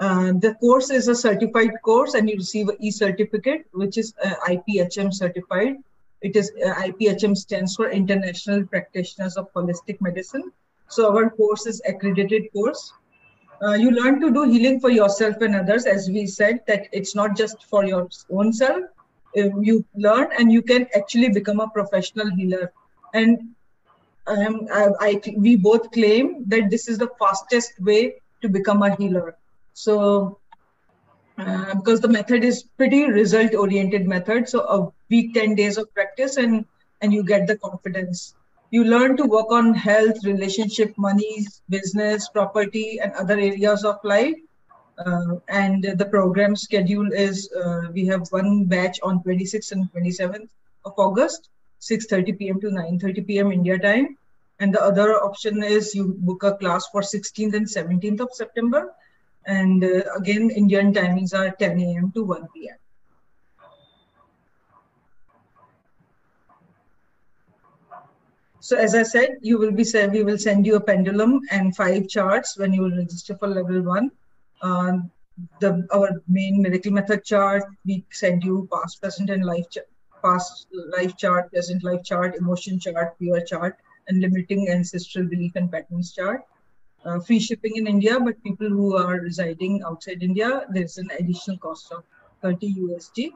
Uh, 0.00 0.32
the 0.32 0.54
course 0.54 0.90
is 0.90 1.08
a 1.08 1.14
certified 1.14 1.70
course 1.84 2.14
and 2.14 2.28
you 2.28 2.36
receive 2.36 2.68
an 2.68 2.76
e-certificate, 2.80 3.66
which 3.72 3.98
is 3.98 4.14
uh, 4.24 4.34
IPHM 4.48 5.12
certified. 5.12 5.76
It 6.22 6.36
is 6.36 6.50
uh, 6.64 6.74
IPHM 6.74 7.36
stands 7.36 7.76
for 7.76 7.90
International 7.90 8.64
Practitioners 8.64 9.36
of 9.36 9.52
Holistic 9.52 10.00
Medicine. 10.00 10.50
So 10.88 11.14
our 11.14 11.30
course 11.30 11.66
is 11.66 11.80
accredited 11.86 12.52
course. 12.52 12.92
Uh, 13.62 13.74
you 13.74 13.90
learn 13.90 14.20
to 14.22 14.30
do 14.32 14.44
healing 14.44 14.80
for 14.80 14.90
yourself 14.90 15.36
and 15.42 15.54
others, 15.54 15.84
as 15.84 16.08
we 16.08 16.26
said, 16.26 16.60
that 16.66 16.88
it's 16.92 17.14
not 17.14 17.36
just 17.36 17.64
for 17.64 17.84
your 17.84 18.08
own 18.30 18.52
self. 18.52 18.82
You 19.34 19.84
learn 19.94 20.28
and 20.38 20.50
you 20.50 20.62
can 20.62 20.88
actually 20.96 21.28
become 21.28 21.60
a 21.60 21.68
professional 21.68 22.30
healer. 22.34 22.72
And 23.12 23.38
um, 24.26 24.66
I, 24.72 24.88
I, 25.00 25.22
we 25.36 25.56
both 25.56 25.90
claim 25.90 26.44
that 26.48 26.70
this 26.70 26.88
is 26.88 26.98
the 26.98 27.10
fastest 27.18 27.72
way 27.80 28.14
to 28.42 28.48
become 28.48 28.82
a 28.82 28.94
healer. 28.96 29.36
So 29.74 30.38
uh, 31.38 31.74
because 31.74 32.00
the 32.00 32.08
method 32.08 32.44
is 32.44 32.64
pretty 32.76 33.04
result 33.10 33.54
oriented 33.54 34.06
method. 34.06 34.48
So 34.48 34.60
a 34.60 34.90
week 35.10 35.34
10 35.34 35.54
days 35.54 35.78
of 35.78 35.92
practice 35.94 36.36
and 36.36 36.64
and 37.00 37.12
you 37.12 37.24
get 37.24 37.46
the 37.46 37.56
confidence. 37.58 38.34
You 38.70 38.84
learn 38.84 39.16
to 39.16 39.24
work 39.24 39.50
on 39.50 39.74
health 39.74 40.18
relationship 40.24 40.94
money 40.96 41.46
business 41.68 42.28
property 42.28 43.00
and 43.02 43.12
other 43.12 43.38
areas 43.38 43.84
of 43.84 43.96
life. 44.04 44.34
Uh, 44.98 45.36
and 45.48 45.82
the 45.96 46.04
program 46.04 46.54
schedule 46.54 47.10
is 47.12 47.50
uh, 47.52 47.82
we 47.92 48.06
have 48.06 48.22
one 48.30 48.64
batch 48.66 49.00
on 49.02 49.22
26th 49.22 49.72
and 49.72 49.90
27th 49.92 50.50
of 50.84 50.92
august 50.98 51.48
6:30 51.80 52.38
p.m. 52.38 52.60
to 52.60 52.68
9:30 52.68 53.26
p.m. 53.26 53.52
India 53.52 53.78
time 53.78 54.16
and 54.58 54.74
the 54.74 54.82
other 54.82 55.14
option 55.14 55.62
is 55.62 55.94
you 55.94 56.14
book 56.18 56.42
a 56.42 56.54
class 56.56 56.86
for 56.92 57.00
16th 57.00 57.54
and 57.54 57.66
17th 57.66 58.20
of 58.20 58.28
september 58.32 58.94
and 59.46 59.82
uh, 59.82 60.02
again, 60.16 60.50
Indian 60.50 60.92
timings 60.92 61.34
are 61.34 61.50
10 61.50 61.80
a.m. 61.80 62.12
to 62.12 62.24
1 62.24 62.48
p.m. 62.54 62.76
So 68.60 68.76
as 68.76 68.94
I 68.94 69.02
said, 69.04 69.38
you 69.40 69.58
will 69.58 69.72
be 69.72 69.84
said 69.84 70.12
we 70.12 70.22
will 70.22 70.36
send 70.36 70.66
you 70.66 70.76
a 70.76 70.80
pendulum 70.80 71.40
and 71.50 71.74
five 71.74 72.08
charts 72.08 72.58
when 72.58 72.74
you 72.74 72.82
will 72.82 72.96
register 72.96 73.34
for 73.36 73.48
level 73.48 73.82
one. 73.82 74.10
Um, 74.60 75.10
the 75.60 75.88
our 75.94 76.22
main 76.28 76.60
miracle 76.60 76.92
method 76.92 77.24
chart, 77.24 77.64
we 77.86 78.04
send 78.10 78.44
you 78.44 78.68
past, 78.70 79.00
present, 79.00 79.30
and 79.30 79.42
life 79.42 79.70
past 80.22 80.66
life 80.96 81.16
chart, 81.16 81.50
present 81.52 81.82
life 81.84 82.02
chart, 82.04 82.36
emotion 82.36 82.78
chart, 82.78 83.18
pure 83.18 83.40
chart, 83.40 83.76
and 84.08 84.20
limiting 84.20 84.68
ancestral 84.70 85.26
belief 85.26 85.52
and 85.56 85.70
patterns 85.70 86.12
chart 86.12 86.42
uh, 87.04 87.18
free 87.20 87.38
shipping 87.38 87.76
in 87.76 87.86
India, 87.86 88.18
but 88.20 88.42
people 88.42 88.68
who 88.68 88.96
are 88.96 89.20
residing 89.20 89.82
outside 89.86 90.22
India, 90.22 90.66
there's 90.70 90.98
an 90.98 91.08
additional 91.18 91.56
cost 91.58 91.92
of 91.92 92.04
30 92.42 92.74
USD 92.74 93.32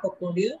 for 0.00 0.14
courier. 0.16 0.56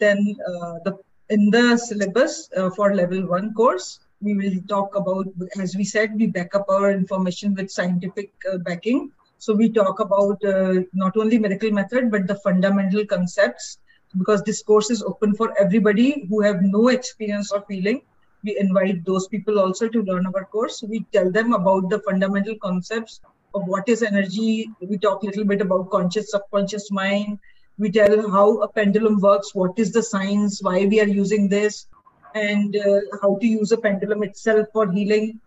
Then 0.00 0.36
uh, 0.46 0.78
the 0.84 0.98
in 1.30 1.50
the 1.50 1.76
syllabus 1.76 2.50
uh, 2.56 2.70
for 2.70 2.94
level 2.94 3.26
one 3.26 3.54
course, 3.54 4.00
we 4.20 4.34
will 4.34 4.60
talk 4.68 4.94
about, 4.94 5.26
as 5.58 5.74
we 5.76 5.84
said, 5.84 6.14
we 6.14 6.26
back 6.26 6.54
up 6.54 6.66
our 6.68 6.90
information 6.90 7.54
with 7.54 7.70
scientific 7.70 8.32
uh, 8.52 8.58
backing. 8.58 9.10
So 9.44 9.54
we 9.54 9.68
talk 9.78 10.00
about 10.00 10.44
uh, 10.44 10.80
not 10.92 11.16
only 11.16 11.38
miracle 11.38 11.70
method, 11.70 12.10
but 12.10 12.26
the 12.26 12.36
fundamental 12.46 13.06
concepts, 13.06 13.78
because 14.18 14.42
this 14.42 14.62
course 14.62 14.90
is 14.90 15.02
open 15.02 15.34
for 15.34 15.48
everybody 15.64 16.26
who 16.28 16.40
have 16.40 16.62
no 16.62 16.88
experience 16.88 17.52
of 17.52 17.64
healing 17.68 18.02
we 18.44 18.58
invite 18.58 19.04
those 19.04 19.26
people 19.26 19.58
also 19.58 19.88
to 19.88 20.02
learn 20.02 20.26
our 20.26 20.44
course. 20.44 20.82
We 20.82 21.04
tell 21.12 21.30
them 21.30 21.54
about 21.54 21.88
the 21.88 22.00
fundamental 22.00 22.56
concepts 22.62 23.20
of 23.54 23.66
what 23.66 23.88
is 23.88 24.02
energy. 24.02 24.70
We 24.80 24.98
talk 24.98 25.22
a 25.22 25.26
little 25.26 25.44
bit 25.44 25.62
about 25.62 25.90
conscious, 25.90 26.30
subconscious 26.30 26.90
mind. 26.90 27.38
We 27.78 27.90
tell 27.90 28.30
how 28.30 28.58
a 28.58 28.68
pendulum 28.68 29.18
works, 29.20 29.54
what 29.54 29.78
is 29.78 29.92
the 29.92 30.02
science, 30.02 30.62
why 30.62 30.84
we 30.86 31.00
are 31.00 31.08
using 31.08 31.48
this, 31.48 31.86
and 32.34 32.76
uh, 32.76 33.00
how 33.22 33.38
to 33.40 33.46
use 33.46 33.72
a 33.72 33.78
pendulum 33.78 34.22
itself 34.22 34.68
for 34.72 34.90
healing, 34.92 35.40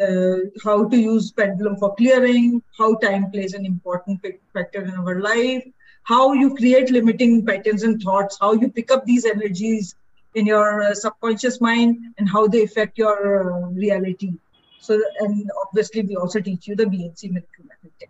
uh, 0.00 0.36
how 0.64 0.88
to 0.88 0.96
use 0.96 1.32
pendulum 1.32 1.76
for 1.76 1.94
clearing, 1.94 2.62
how 2.76 2.94
time 2.96 3.30
plays 3.30 3.54
an 3.54 3.64
important 3.64 4.24
factor 4.52 4.82
in 4.82 4.94
our 4.94 5.20
life, 5.20 5.64
how 6.02 6.32
you 6.32 6.54
create 6.56 6.90
limiting 6.90 7.44
patterns 7.44 7.82
and 7.82 8.02
thoughts, 8.02 8.36
how 8.40 8.52
you 8.52 8.70
pick 8.70 8.90
up 8.90 9.04
these 9.04 9.24
energies 9.24 9.94
in 10.34 10.46
your 10.46 10.82
uh, 10.82 10.94
subconscious 10.94 11.60
mind 11.60 12.14
and 12.18 12.28
how 12.28 12.46
they 12.46 12.62
affect 12.62 12.98
your 12.98 13.52
uh, 13.52 13.68
reality. 13.68 14.32
So, 14.80 15.00
and 15.20 15.50
obviously, 15.66 16.02
we 16.02 16.16
also 16.16 16.40
teach 16.40 16.68
you 16.68 16.76
the 16.76 16.86
B&C 16.86 17.28
miracle 17.28 17.64
method. 17.64 18.08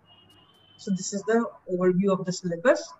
So, 0.77 0.91
this 0.91 1.13
is 1.13 1.21
the 1.23 1.45
overview 1.71 2.11
of 2.11 2.25
the 2.25 2.33
syllabus. 2.33 2.93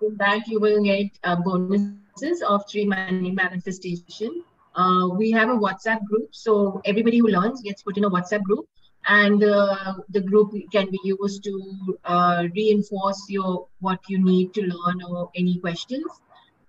In 0.00 0.16
that, 0.16 0.46
you 0.48 0.60
will 0.60 0.82
get 0.82 1.10
uh, 1.22 1.36
bonuses 1.36 2.42
of 2.46 2.68
three 2.68 2.84
money 2.84 3.30
manifestation. 3.30 4.44
Uh, 4.74 5.08
we 5.08 5.30
have 5.30 5.48
a 5.48 5.58
WhatsApp 5.64 6.04
group, 6.04 6.28
so 6.32 6.80
everybody 6.84 7.18
who 7.18 7.28
learns 7.28 7.62
gets 7.62 7.82
put 7.82 7.96
in 7.96 8.04
a 8.04 8.10
WhatsApp 8.10 8.42
group 8.42 8.66
and 9.06 9.44
uh, 9.44 9.94
the 10.08 10.20
group 10.20 10.52
can 10.72 10.90
be 10.90 10.98
used 11.04 11.44
to 11.44 11.98
uh, 12.04 12.44
reinforce 12.54 13.24
your 13.28 13.68
what 13.80 14.00
you 14.08 14.18
need 14.18 14.54
to 14.54 14.62
learn 14.62 15.02
or 15.08 15.30
any 15.36 15.58
questions 15.58 16.06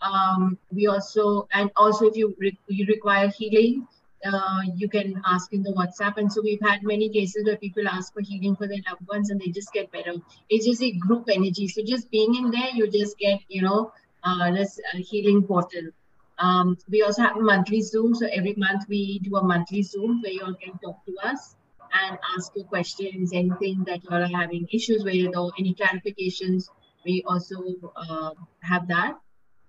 um, 0.02 0.58
we 0.72 0.88
also 0.88 1.48
and 1.54 1.72
also 1.78 2.08
if 2.08 2.18
you 2.18 2.36
re- 2.38 2.60
you 2.68 2.86
require 2.88 3.30
healing 3.30 3.88
uh, 4.26 4.62
you 4.76 4.90
can 4.90 5.22
ask 5.26 5.54
in 5.54 5.62
the 5.62 5.72
WhatsApp. 5.72 6.18
And 6.18 6.32
so 6.32 6.42
we've 6.42 6.62
had 6.62 6.84
many 6.84 7.10
cases 7.10 7.46
where 7.46 7.58
people 7.58 7.88
ask 7.88 8.14
for 8.14 8.22
healing 8.22 8.56
for 8.56 8.68
their 8.68 8.80
loved 8.90 9.08
ones 9.08 9.30
and 9.30 9.40
they 9.40 9.50
just 9.50 9.72
get 9.72 9.92
better. 9.92 10.14
It's 10.50 10.66
just 10.66 10.82
a 10.82 10.92
group 10.94 11.30
energy. 11.32 11.68
So 11.68 11.84
just 11.86 12.10
being 12.10 12.36
in 12.36 12.52
there, 12.52 12.70
you 12.74 12.90
just 12.90 13.18
get, 13.18 13.40
you 13.50 13.62
know, 13.62 13.92
uh, 14.24 14.52
this 14.52 14.80
healing 14.96 15.44
portal. 15.44 15.92
Um, 16.38 16.78
we 16.90 17.02
also 17.02 17.22
have 17.22 17.38
a 17.38 17.42
monthly 17.42 17.82
Zoom. 17.82 18.14
So 18.16 18.28
every 18.28 18.56
month 18.58 18.86
we 18.88 19.20
do 19.20 19.36
a 19.38 19.44
monthly 19.44 19.84
Zoom 19.84 20.22
where 20.22 20.32
you 20.32 20.44
all 20.44 20.56
can 20.56 20.78
talk 20.80 21.06
to 21.06 21.16
us 21.24 21.56
and 22.04 22.18
ask 22.36 22.52
your 22.56 22.66
questions, 22.66 23.32
anything 23.34 23.84
that 23.86 24.04
you 24.04 24.10
are 24.10 24.28
having 24.28 24.68
issues 24.72 25.04
with 25.04 25.36
or 25.38 25.52
any 25.58 25.74
clarifications. 25.74 26.70
We 27.06 27.24
also 27.28 27.56
uh, 27.96 28.32
have 28.62 28.88
that. 28.88 29.18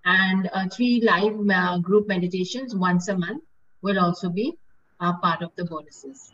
And 0.04 0.48
uh, 0.52 0.68
three 0.68 1.00
live 1.00 1.38
uh, 1.50 1.78
group 1.78 2.08
meditations 2.08 2.74
once 2.74 3.08
a 3.08 3.18
month 3.18 3.42
will 3.82 3.98
also 3.98 4.28
be 4.30 4.56
part 4.98 5.42
of 5.42 5.50
the 5.56 5.64
bonuses. 5.64 6.32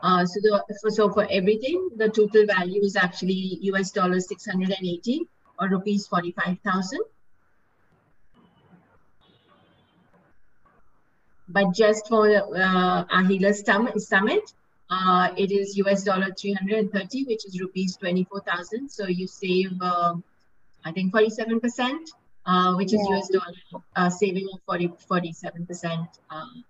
Uh, 0.00 0.24
so, 0.24 0.40
the, 0.40 0.90
so 0.90 1.10
for 1.10 1.26
everything, 1.28 1.90
the 1.96 2.08
total 2.08 2.46
value 2.46 2.82
is 2.82 2.94
actually 2.96 3.58
US 3.62 3.90
dollars 3.90 4.28
680 4.28 5.22
or 5.58 5.68
rupees 5.68 6.06
45,000. 6.06 7.00
But 11.48 11.72
just 11.74 12.08
for 12.08 12.28
uh, 12.28 13.24
healer 13.26 13.52
summit, 13.52 14.52
uh, 14.90 15.28
it 15.36 15.50
is 15.50 15.76
US 15.78 16.04
dollar 16.04 16.32
330, 16.38 17.24
which 17.24 17.46
is 17.46 17.60
rupees 17.60 17.96
24,000. 17.96 18.88
So 18.90 19.06
you 19.06 19.26
save, 19.26 19.72
uh, 19.80 20.14
I 20.84 20.92
think, 20.92 21.12
47%, 21.12 22.12
uh, 22.46 22.74
which 22.76 22.92
is. 22.92 23.00
US 23.00 23.28
dollar 23.28 23.54
uh, 23.96 24.10
saving 24.10 24.48
of 24.52 24.60
40, 24.66 24.88
47%, 25.10 26.08
um, 26.30 26.64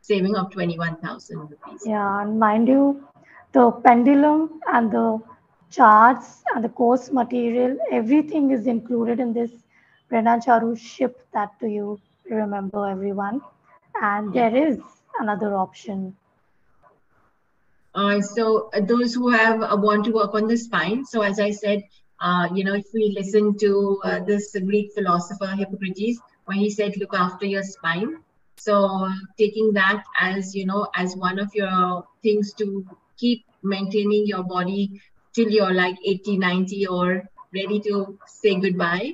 saving 0.00 0.36
of 0.36 0.50
21,000 0.52 1.38
rupees. 1.38 1.82
Yeah, 1.86 2.22
and 2.22 2.38
mind 2.38 2.68
you, 2.68 3.04
the 3.52 3.70
pendulum 3.70 4.60
and 4.72 4.90
the 4.90 5.20
charts 5.70 6.42
and 6.54 6.64
the 6.64 6.68
course 6.68 7.10
material, 7.12 7.78
everything 7.92 8.50
is 8.50 8.66
included 8.66 9.20
in 9.20 9.32
this. 9.32 9.50
Brenda 10.08 10.32
and 10.32 10.42
Charu 10.42 10.76
shipped 10.76 11.24
that 11.32 11.58
to 11.60 11.68
you, 11.68 12.00
remember 12.28 12.88
everyone. 12.88 13.40
And 14.00 14.32
there 14.32 14.54
is 14.54 14.78
another 15.18 15.56
option 15.56 16.16
uh, 17.94 18.20
so 18.20 18.70
uh, 18.72 18.80
those 18.80 19.14
who 19.14 19.30
have 19.30 19.62
uh, 19.62 19.76
want 19.76 20.04
to 20.04 20.12
work 20.12 20.34
on 20.34 20.46
the 20.46 20.56
spine. 20.56 21.04
So 21.04 21.22
as 21.22 21.40
I 21.40 21.50
said, 21.50 21.82
uh, 22.20 22.48
you 22.54 22.64
know, 22.64 22.74
if 22.74 22.86
we 22.94 23.14
listen 23.16 23.56
to 23.58 24.00
uh, 24.04 24.20
this 24.24 24.54
Greek 24.64 24.92
philosopher 24.94 25.46
Hippocrates, 25.46 26.20
when 26.44 26.58
he 26.58 26.70
said, 26.70 26.96
"Look 26.96 27.14
after 27.14 27.46
your 27.46 27.62
spine," 27.62 28.18
so 28.56 29.08
taking 29.38 29.72
that 29.72 30.04
as 30.20 30.54
you 30.54 30.66
know 30.66 30.88
as 30.94 31.16
one 31.16 31.38
of 31.38 31.54
your 31.54 32.04
things 32.22 32.52
to 32.54 32.86
keep 33.16 33.44
maintaining 33.62 34.26
your 34.26 34.44
body 34.44 35.00
till 35.34 35.48
you're 35.48 35.72
like 35.72 35.96
80, 36.04 36.38
90, 36.38 36.86
or 36.86 37.22
ready 37.54 37.80
to 37.80 38.18
say 38.26 38.58
goodbye. 38.58 39.12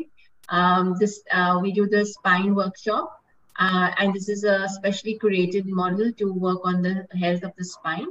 Um, 0.49 0.97
this 0.99 1.23
uh, 1.33 1.59
we 1.63 1.73
do 1.73 1.89
the 1.89 2.05
spine 2.05 2.55
workshop, 2.55 3.16
and 3.59 4.15
this 4.15 4.29
is 4.29 4.45
a 4.45 4.69
specially 4.69 5.19
created 5.19 5.67
model 5.67 6.13
to 6.13 6.33
work 6.33 6.61
on 6.65 6.83
the 6.83 7.07
health 7.19 7.43
of 7.43 7.53
the 7.57 7.65
spine. 7.65 8.09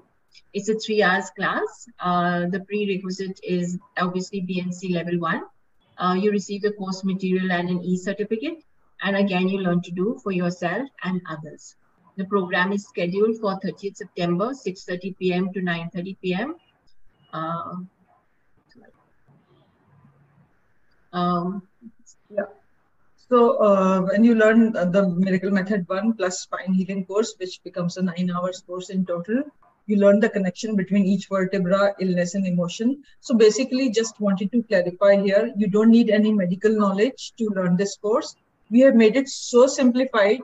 It's 0.54 0.70
a 0.70 0.76
three 0.76 1.04
hours 1.04 1.30
class. 1.32 1.88
Uh, 2.00 2.48
the 2.48 2.62
prerequisite 2.62 3.40
is 3.44 3.78
obviously 3.98 4.42
B&C 4.42 4.94
level 4.94 5.20
one. 5.20 5.44
Uh, 5.98 6.16
you 6.20 6.32
receive 6.32 6.62
the 6.62 6.72
course 6.74 7.04
material 7.04 7.52
and 7.52 7.70
an 7.70 7.84
e-certificate. 7.84 8.64
And 9.02 9.16
again, 9.16 9.48
you 9.50 9.60
learn 9.60 9.82
to 9.84 9.92
do 9.92 10.20
for 10.24 10.32
yourself 10.32 10.90
and 11.04 11.22
others. 11.30 11.76
The 12.18 12.26
program 12.26 12.72
is 12.72 12.86
scheduled 12.88 13.38
for 13.40 13.60
30th 13.60 13.98
September, 13.98 14.48
6.30 14.48 15.18
p.m. 15.18 15.54
to 15.54 15.60
9.30 15.60 16.18
p.m. 16.22 16.56
Uh, 17.34 17.76
um. 21.12 21.68
So 23.28 23.58
uh, 23.58 24.02
when 24.02 24.24
you 24.24 24.36
learn 24.36 24.72
the 24.72 25.08
Miracle 25.18 25.50
Method 25.50 25.90
1 25.90 26.14
plus 26.14 26.42
Spine 26.42 26.74
Healing 26.74 27.06
course, 27.06 27.34
which 27.40 27.60
becomes 27.64 27.98
a 27.98 28.04
nine 28.04 28.30
hours 28.30 28.62
course 28.68 28.92
in 28.92 29.04
total, 29.04 29.42
you 29.88 29.98
learn 29.98 30.20
the 30.20 30.30
connection 30.30 30.76
between 30.76 31.06
each 31.06 31.28
vertebra, 31.28 31.96
illness, 32.00 32.36
and 32.36 32.46
emotion. 32.46 33.04
So 33.22 33.34
basically, 33.34 33.90
just 33.90 34.20
wanted 34.20 34.52
to 34.52 34.62
clarify 34.62 35.16
here, 35.24 35.52
you 35.58 35.68
don't 35.68 35.90
need 35.90 36.12
any 36.12 36.32
medical 36.32 36.72
knowledge 36.72 37.34
to 37.38 37.46
learn 37.56 37.78
this 37.78 37.98
course. 37.98 38.36
We 38.70 38.82
have 38.82 38.94
made 38.94 39.16
it 39.16 39.28
so 39.28 39.66
simplified 39.66 40.42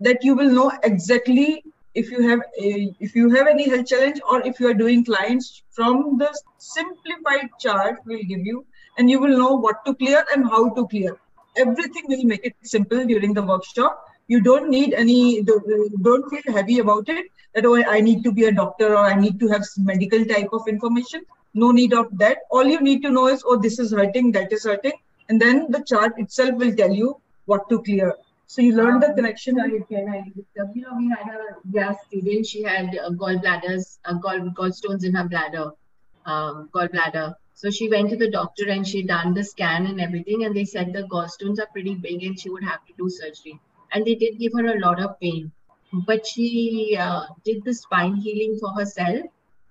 that 0.00 0.24
you 0.24 0.34
will 0.34 0.50
know 0.50 0.72
exactly 0.84 1.64
if 1.94 2.10
you 2.10 2.26
have 2.28 2.40
a, 2.58 2.94
if 2.98 3.14
you 3.14 3.28
have 3.30 3.46
any 3.46 3.68
health 3.68 3.86
challenge 3.86 4.20
or 4.30 4.40
if 4.46 4.58
you 4.58 4.68
are 4.68 4.74
doing 4.74 5.04
clients 5.04 5.62
from 5.70 6.16
the 6.18 6.30
simplified 6.58 7.48
chart 7.58 8.00
we'll 8.04 8.22
give 8.24 8.44
you 8.44 8.66
and 8.98 9.08
you 9.08 9.18
will 9.18 9.38
know 9.38 9.54
what 9.54 9.82
to 9.86 9.94
clear 9.94 10.22
and 10.34 10.44
how 10.44 10.68
to 10.74 10.86
clear 10.88 11.16
everything 11.56 12.04
will 12.08 12.24
make 12.24 12.44
it 12.44 12.54
simple 12.62 13.04
during 13.04 13.34
the 13.34 13.42
workshop. 13.42 14.04
You 14.28 14.40
don't 14.40 14.68
need 14.68 14.94
any 14.94 15.42
don't 15.42 16.28
feel 16.30 16.52
heavy 16.52 16.80
about 16.80 17.08
it 17.08 17.26
that 17.54 17.64
oh 17.64 17.76
i 17.76 18.00
need 18.00 18.22
to 18.24 18.32
be 18.32 18.44
a 18.44 18.52
doctor 18.52 18.88
or 18.94 19.04
i 19.10 19.14
need 19.14 19.38
to 19.40 19.48
have 19.48 19.64
medical 19.78 20.24
type 20.24 20.48
of 20.52 20.68
information. 20.68 21.24
No 21.54 21.70
need 21.70 21.94
of 21.94 22.06
that. 22.18 22.38
All 22.50 22.66
you 22.66 22.80
need 22.80 23.02
to 23.02 23.10
know 23.10 23.28
is 23.28 23.42
oh 23.46 23.56
this 23.56 23.78
is 23.78 23.92
hurting 23.92 24.32
that 24.32 24.52
is 24.52 24.64
hurting. 24.64 24.98
And 25.28 25.40
then 25.40 25.70
the 25.70 25.82
chart 25.84 26.18
itself 26.18 26.54
will 26.54 26.74
tell 26.74 26.92
you 26.92 27.20
what 27.46 27.68
to 27.70 27.82
clear. 27.82 28.14
So 28.48 28.62
you 28.62 28.76
learn 28.76 29.00
the 29.00 29.12
connection. 29.14 29.58
I, 29.60 29.70
can 29.88 30.08
I 30.08 30.32
you? 30.74 30.82
Know 30.82 30.96
we 30.98 31.08
had 31.08 31.34
a 31.34 31.56
yeah 31.72 31.94
student. 32.06 32.46
She 32.46 32.62
had 32.62 32.96
uh, 32.96 33.10
gallbladders 33.10 33.98
uh, 34.04 34.14
gall 34.14 34.38
gallstones 34.60 35.04
in 35.04 35.14
her 35.14 35.28
bladder 35.28 35.70
um, 36.26 36.68
gallbladder 36.74 37.34
so 37.56 37.70
she 37.70 37.88
went 37.94 38.10
to 38.10 38.16
the 38.24 38.30
doctor 38.30 38.68
and 38.76 38.86
she 38.86 39.02
done 39.02 39.34
the 39.34 39.44
scan 39.52 39.86
and 39.86 40.00
everything 40.00 40.44
and 40.44 40.54
they 40.54 40.64
said 40.74 40.92
the 40.92 41.08
gallstones 41.14 41.58
are 41.64 41.72
pretty 41.72 41.96
big 42.08 42.22
and 42.22 42.38
she 42.40 42.50
would 42.50 42.68
have 42.72 42.84
to 42.86 42.92
do 42.98 43.10
surgery 43.10 43.60
and 43.92 44.04
they 44.04 44.14
did 44.14 44.38
give 44.38 44.52
her 44.52 44.66
a 44.66 44.80
lot 44.80 45.00
of 45.00 45.18
pain. 45.20 45.52
But 46.06 46.26
she 46.26 46.96
uh, 46.98 47.26
did 47.44 47.64
the 47.64 47.74
spine 47.74 48.16
healing 48.16 48.58
for 48.60 48.70
herself, 48.70 49.26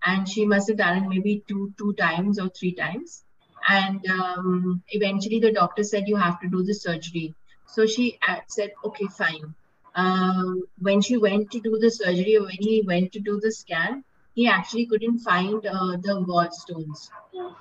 and 0.05 0.27
she 0.27 0.45
must 0.45 0.69
have 0.69 0.77
done 0.77 1.03
it 1.03 1.07
maybe 1.07 1.43
two 1.47 1.73
two 1.77 1.93
times 1.93 2.39
or 2.39 2.49
three 2.49 2.73
times. 2.73 3.23
And 3.67 4.05
um, 4.07 4.83
eventually, 4.89 5.39
the 5.39 5.51
doctor 5.51 5.83
said 5.83 6.07
you 6.07 6.15
have 6.15 6.39
to 6.41 6.47
do 6.47 6.63
the 6.63 6.73
surgery. 6.73 7.35
So 7.67 7.85
she 7.85 8.17
uh, 8.27 8.39
said, 8.47 8.71
"Okay, 8.83 9.07
fine." 9.17 9.53
Um, 9.95 10.63
when 10.79 11.01
she 11.01 11.17
went 11.17 11.51
to 11.51 11.59
do 11.59 11.77
the 11.79 11.91
surgery, 11.91 12.37
or 12.37 12.43
when 12.43 12.61
he 12.69 12.81
went 12.85 13.11
to 13.13 13.19
do 13.19 13.39
the 13.39 13.51
scan, 13.51 14.03
he 14.35 14.47
actually 14.47 14.85
couldn't 14.85 15.19
find 15.19 15.65
uh, 15.65 15.97
the 16.03 16.23
gallstones. 16.29 17.09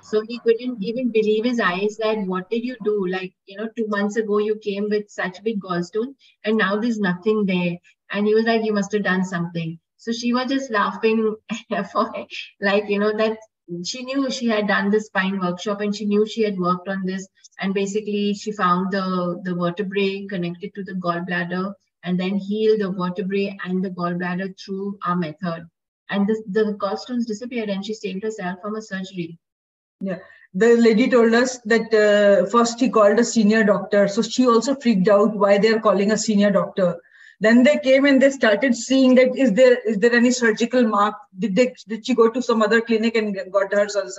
So 0.03 0.21
he 0.27 0.39
couldn't 0.39 0.83
even 0.83 1.11
believe 1.11 1.45
his 1.45 1.59
eyes 1.59 1.97
that 1.97 2.19
what 2.27 2.49
did 2.49 2.63
you 2.63 2.75
do? 2.83 3.07
Like, 3.07 3.33
you 3.45 3.57
know, 3.57 3.69
two 3.75 3.87
months 3.87 4.17
ago 4.17 4.37
you 4.37 4.55
came 4.63 4.89
with 4.89 5.09
such 5.09 5.43
big 5.43 5.59
gallstone 5.61 6.15
and 6.43 6.57
now 6.57 6.75
there's 6.77 6.99
nothing 6.99 7.45
there. 7.45 7.77
And 8.11 8.27
he 8.27 8.35
was 8.35 8.45
like, 8.45 8.63
you 8.63 8.73
must 8.73 8.91
have 8.93 9.03
done 9.03 9.23
something. 9.25 9.79
So 9.97 10.11
she 10.11 10.33
was 10.33 10.49
just 10.51 10.69
laughing 10.69 11.35
for 11.91 12.13
like, 12.61 12.89
you 12.89 12.99
know, 12.99 13.17
that 13.17 13.37
she 13.85 14.03
knew 14.03 14.29
she 14.29 14.47
had 14.47 14.67
done 14.67 14.91
the 14.91 14.99
spine 14.99 15.39
workshop 15.39 15.81
and 15.81 15.95
she 15.95 16.05
knew 16.05 16.25
she 16.27 16.43
had 16.43 16.57
worked 16.59 16.87
on 16.87 17.05
this. 17.05 17.27
And 17.59 17.73
basically 17.73 18.33
she 18.35 18.51
found 18.51 18.91
the, 18.91 19.41
the 19.43 19.55
vertebrae 19.55 20.27
connected 20.29 20.73
to 20.75 20.83
the 20.83 20.93
gallbladder 20.93 21.73
and 22.03 22.19
then 22.19 22.35
healed 22.35 22.81
the 22.81 22.91
vertebrae 22.91 23.57
and 23.65 23.83
the 23.83 23.89
gallbladder 23.89 24.53
through 24.59 24.99
our 25.05 25.15
method 25.15 25.67
and 26.09 26.27
the, 26.27 26.43
the 26.49 26.73
gallstones 26.73 27.25
disappeared 27.25 27.69
and 27.69 27.85
she 27.85 27.93
saved 27.93 28.23
herself 28.23 28.59
from 28.61 28.75
a 28.75 28.81
surgery. 28.81 29.37
Yeah. 30.01 30.19
The 30.53 30.77
lady 30.77 31.09
told 31.09 31.33
us 31.33 31.59
that 31.65 31.93
uh, 31.93 32.49
first 32.49 32.79
he 32.79 32.89
called 32.89 33.19
a 33.19 33.25
senior 33.25 33.63
doctor. 33.63 34.07
So 34.07 34.21
she 34.21 34.47
also 34.47 34.75
freaked 34.75 35.09
out 35.09 35.35
why 35.35 35.57
they're 35.57 35.81
calling 35.81 36.11
a 36.11 36.17
senior 36.17 36.51
doctor. 36.51 36.97
Then 37.41 37.63
they 37.63 37.77
came 37.79 38.05
and 38.05 38.21
they 38.21 38.31
started 38.31 38.75
seeing 38.75 39.15
that 39.15 39.35
is 39.35 39.51
there 39.51 39.77
is 39.85 39.97
there 39.97 40.13
any 40.13 40.31
surgical 40.31 40.87
mark? 40.87 41.15
Did 41.37 41.55
they 41.55 41.73
did 41.87 42.05
she 42.05 42.15
go 42.15 42.29
to 42.29 42.41
some 42.41 42.61
other 42.61 42.79
clinic 42.79 43.15
and 43.15 43.35
got 43.51 43.73
herself 43.73 44.11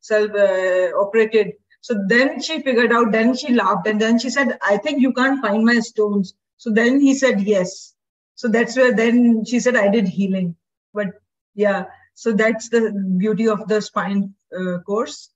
self 0.00 0.30
uh, 0.32 0.96
operated? 0.98 1.52
So 1.80 1.94
then 2.08 2.42
she 2.42 2.60
figured 2.62 2.92
out 2.92 3.12
then 3.12 3.36
she 3.36 3.52
laughed 3.52 3.86
and 3.86 4.00
then 4.00 4.18
she 4.18 4.30
said 4.30 4.58
i 4.62 4.76
think 4.78 5.00
you 5.00 5.12
can't 5.12 5.40
find 5.40 5.64
my 5.64 5.78
stones. 5.78 6.34
So 6.56 6.70
then 6.70 7.00
he 7.00 7.14
said 7.14 7.42
yes. 7.42 7.94
So 8.34 8.48
that's 8.48 8.76
where 8.76 8.92
then 8.92 9.44
she 9.44 9.60
said 9.60 9.76
i 9.76 9.88
did 9.88 10.08
healing. 10.08 10.56
But 10.92 11.12
yeah. 11.54 11.84
So 12.14 12.32
that's 12.32 12.68
the 12.68 12.92
beauty 13.18 13.48
of 13.48 13.66
the 13.68 13.80
spine 13.80 14.34
uh, 14.56 14.78
course. 14.86 15.30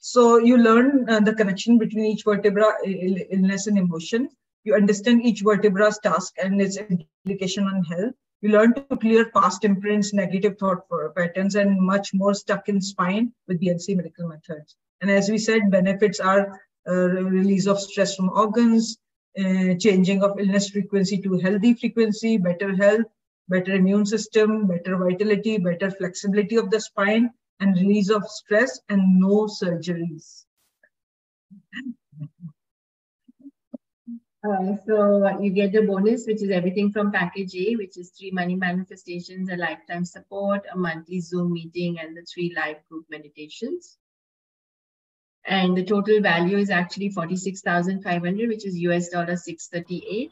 So 0.00 0.38
you 0.38 0.58
learn 0.58 1.08
uh, 1.08 1.20
the 1.20 1.34
connection 1.34 1.78
between 1.78 2.06
each 2.06 2.24
vertebra 2.24 2.74
illness 2.84 3.66
and 3.66 3.78
emotion. 3.78 4.28
You 4.64 4.74
understand 4.74 5.24
each 5.24 5.42
vertebra's 5.42 5.98
task 6.02 6.34
and 6.42 6.60
its 6.60 6.76
implication 6.76 7.64
on 7.64 7.84
health. 7.84 8.14
You 8.40 8.50
learn 8.50 8.74
to 8.74 8.96
clear 8.96 9.30
past 9.30 9.64
imprints 9.64 10.12
negative 10.12 10.58
thought 10.58 10.84
patterns 11.16 11.54
and 11.54 11.80
much 11.80 12.12
more 12.12 12.34
stuck 12.34 12.68
in 12.68 12.80
spine 12.80 13.32
with 13.48 13.60
B&C 13.60 13.94
miracle 13.94 14.28
methods. 14.28 14.76
And 15.00 15.10
as 15.10 15.30
we 15.30 15.38
said 15.38 15.70
benefits 15.70 16.20
are 16.20 16.60
uh, 16.86 16.92
release 16.92 17.66
of 17.66 17.80
stress 17.80 18.14
from 18.14 18.28
organs 18.28 18.98
uh, 19.38 19.74
changing 19.78 20.22
of 20.22 20.38
illness 20.38 20.68
frequency 20.68 21.18
to 21.22 21.38
healthy 21.38 21.74
frequency, 21.74 22.36
better 22.36 22.76
health, 22.76 23.06
better 23.48 23.74
immune 23.74 24.06
system, 24.06 24.66
better 24.66 24.96
vitality, 24.96 25.58
better 25.58 25.90
flexibility 25.90 26.56
of 26.56 26.70
the 26.70 26.80
spine, 26.80 27.30
and 27.60 27.76
release 27.76 28.10
of 28.10 28.26
stress, 28.28 28.80
and 28.88 29.18
no 29.18 29.46
surgeries. 29.46 30.44
Uh, 34.44 34.76
so 34.86 35.38
you 35.40 35.50
get 35.50 35.72
the 35.72 35.80
bonus, 35.82 36.26
which 36.26 36.42
is 36.42 36.50
everything 36.50 36.92
from 36.92 37.10
package 37.10 37.54
A, 37.54 37.76
which 37.76 37.96
is 37.96 38.10
three 38.10 38.30
money 38.30 38.54
manifestations, 38.54 39.48
a 39.48 39.56
lifetime 39.56 40.04
support, 40.04 40.62
a 40.70 40.76
monthly 40.76 41.20
Zoom 41.20 41.52
meeting, 41.52 41.98
and 41.98 42.14
the 42.14 42.22
three 42.22 42.52
live 42.54 42.76
group 42.90 43.06
meditations. 43.08 43.96
And 45.46 45.76
the 45.76 45.84
total 45.84 46.20
value 46.20 46.58
is 46.58 46.68
actually 46.68 47.10
46,500, 47.10 48.48
which 48.48 48.66
is 48.66 48.76
US 48.78 49.08
dollar 49.08 49.36
638. 49.36 50.30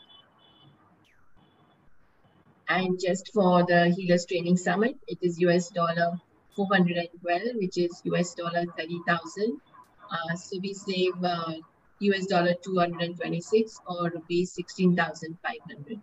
And 2.74 2.98
just 2.98 3.30
for 3.34 3.64
the 3.66 3.80
Healers 3.94 4.24
Training 4.24 4.56
Summit, 4.56 4.96
it 5.06 5.18
is 5.20 5.38
US 5.40 5.68
dollar 5.68 6.18
412, 6.56 7.56
which 7.56 7.76
is 7.76 8.00
US 8.04 8.34
dollar 8.34 8.64
30,000. 8.78 9.60
Uh, 10.10 10.34
so 10.36 10.58
we 10.62 10.72
save 10.72 11.12
uh, 11.22 11.52
US 12.00 12.26
dollar 12.26 12.54
226 12.64 13.78
or 13.86 14.10
rupees 14.14 14.52
16,500. 14.52 16.00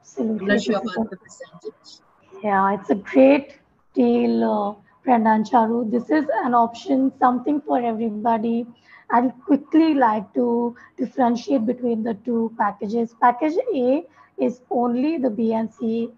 Absolutely. 0.00 0.40
I'm 0.40 0.46
not 0.46 0.62
sure 0.62 0.78
about 0.78 1.10
the 1.10 1.16
percentage. 1.16 2.00
Yeah, 2.42 2.74
it's 2.74 2.90
a 2.90 2.96
great 2.96 3.58
deal, 3.94 4.44
uh, 4.44 4.74
Brenda 5.04 5.30
and 5.30 5.46
Charu. 5.46 5.88
This 5.88 6.10
is 6.10 6.26
an 6.44 6.54
option, 6.54 7.12
something 7.20 7.60
for 7.60 7.80
everybody. 7.80 8.66
I'd 9.10 9.32
quickly 9.44 9.94
like 9.94 10.34
to 10.34 10.74
differentiate 10.96 11.66
between 11.66 12.02
the 12.02 12.14
two 12.24 12.52
packages. 12.58 13.14
Package 13.20 13.58
A 13.72 14.04
is 14.38 14.60
only 14.70 15.18
the 15.18 15.30
B&C 15.30 16.10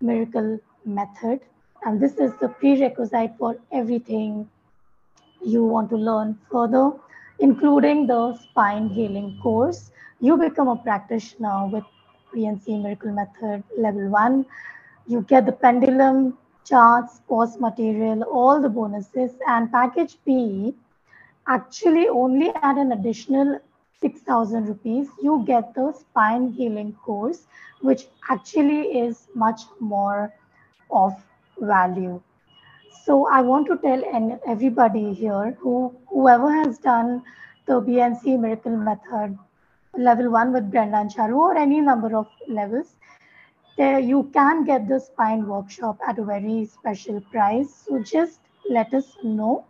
miracle 0.00 0.58
method, 0.84 1.40
and 1.84 2.00
this 2.00 2.14
is 2.16 2.32
the 2.40 2.48
prerequisite 2.48 3.32
for 3.38 3.56
everything 3.72 4.48
you 5.44 5.64
want 5.64 5.90
to 5.90 5.96
learn 5.96 6.38
further, 6.50 6.92
including 7.38 8.06
the 8.06 8.36
spine 8.36 8.88
healing 8.88 9.38
course. 9.42 9.90
You 10.20 10.36
become 10.36 10.68
a 10.68 10.76
practitioner 10.76 11.68
with 11.68 11.84
B&C 12.32 12.78
Miracle 12.78 13.12
Method 13.12 13.62
level 13.76 14.08
one. 14.08 14.46
You 15.06 15.22
get 15.22 15.46
the 15.46 15.52
pendulum, 15.52 16.36
charts, 16.64 17.20
course 17.28 17.58
material, 17.58 18.22
all 18.24 18.60
the 18.60 18.68
bonuses, 18.68 19.32
and 19.46 19.70
package 19.70 20.18
B 20.24 20.74
actually 21.46 22.08
only 22.08 22.50
at 22.54 22.76
an 22.76 22.92
additional 22.92 23.58
6000 24.00 24.68
rupees 24.68 25.08
you 25.22 25.42
get 25.46 25.74
the 25.74 25.92
spine 25.92 26.48
healing 26.52 26.92
course 27.04 27.46
which 27.80 28.06
actually 28.30 28.80
is 29.00 29.26
much 29.34 29.62
more 29.80 30.32
of 30.90 31.12
value 31.60 32.20
so 33.04 33.26
I 33.26 33.40
want 33.40 33.66
to 33.68 33.78
tell 33.78 34.02
and 34.14 34.38
everybody 34.46 35.12
here 35.14 35.56
who 35.60 35.96
whoever 36.08 36.52
has 36.52 36.78
done 36.78 37.22
the 37.66 37.80
B&C 37.80 38.36
miracle 38.36 38.76
method 38.76 39.38
level 39.96 40.30
one 40.30 40.52
with 40.52 40.70
Brenda 40.70 40.98
and 40.98 41.10
Charu 41.10 41.36
or 41.36 41.56
any 41.56 41.80
number 41.80 42.16
of 42.16 42.26
levels, 42.46 42.96
there 43.76 43.98
you 43.98 44.30
can 44.32 44.64
get 44.64 44.88
the 44.88 44.98
spine 44.98 45.46
workshop 45.46 45.98
at 46.06 46.18
a 46.18 46.24
very 46.24 46.66
special 46.66 47.20
price. 47.32 47.84
So 47.86 48.02
just 48.02 48.40
let 48.68 48.92
us 48.94 49.16
know. 49.22 49.64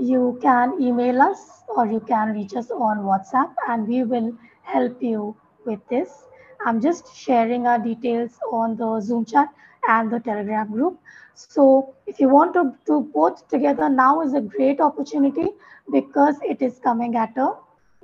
You 0.00 0.38
can 0.42 0.80
email 0.80 1.20
us 1.22 1.62
or 1.68 1.86
you 1.86 2.00
can 2.00 2.32
reach 2.32 2.54
us 2.54 2.70
on 2.70 2.98
WhatsApp 2.98 3.54
and 3.68 3.86
we 3.86 4.04
will 4.04 4.36
help 4.62 5.02
you 5.02 5.36
with 5.64 5.80
this. 5.88 6.26
I'm 6.64 6.80
just 6.80 7.14
sharing 7.16 7.66
our 7.66 7.78
details 7.78 8.38
on 8.50 8.76
the 8.76 9.00
Zoom 9.00 9.24
chat 9.24 9.48
and 9.88 10.10
the 10.10 10.20
Telegram 10.20 10.70
group. 10.70 10.98
So 11.34 11.94
if 12.06 12.20
you 12.20 12.28
want 12.28 12.54
to 12.54 12.74
do 12.86 13.10
both 13.12 13.48
together, 13.48 13.88
now 13.88 14.22
is 14.22 14.34
a 14.34 14.40
great 14.40 14.80
opportunity 14.80 15.48
because 15.90 16.36
it 16.42 16.62
is 16.62 16.78
coming 16.78 17.16
at 17.16 17.36
a 17.36 17.54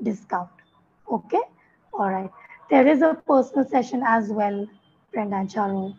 discount. 0.03 0.51
Okay, 1.11 1.41
all 1.93 2.11
right. 2.11 2.31
There 2.71 2.87
is 2.87 3.03
a 3.03 3.15
personal 3.27 3.67
session 3.67 4.03
as 4.05 4.31
well, 4.31 4.67
Brenda 5.13 5.37
and 5.37 5.49
Charu. 5.49 5.95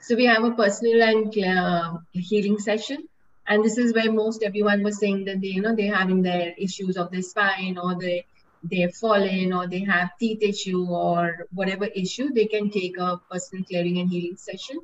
So 0.00 0.16
we 0.16 0.24
have 0.24 0.42
a 0.44 0.50
personal 0.50 1.02
and 1.02 1.44
uh, 1.44 1.98
healing 2.12 2.58
session. 2.58 3.08
And 3.52 3.62
this 3.62 3.76
is 3.76 3.92
where 3.92 4.10
most 4.10 4.42
everyone 4.42 4.82
was 4.82 4.98
saying 4.98 5.26
that 5.26 5.42
they, 5.42 5.48
you 5.48 5.60
know, 5.60 5.76
they're 5.76 5.94
having 5.94 6.22
their 6.22 6.54
issues 6.56 6.96
of 6.96 7.10
their 7.10 7.20
spine 7.20 7.76
or 7.76 7.94
they 8.00 8.24
they've 8.70 8.94
fallen 8.94 9.52
or 9.52 9.66
they 9.66 9.80
have 9.80 10.08
teeth 10.18 10.42
issue 10.42 10.86
or 10.88 11.46
whatever 11.52 11.84
issue, 11.84 12.30
they 12.32 12.46
can 12.46 12.70
take 12.70 12.96
a 12.96 13.20
personal 13.30 13.62
clearing 13.64 13.98
and 13.98 14.08
healing 14.08 14.38
session. 14.38 14.78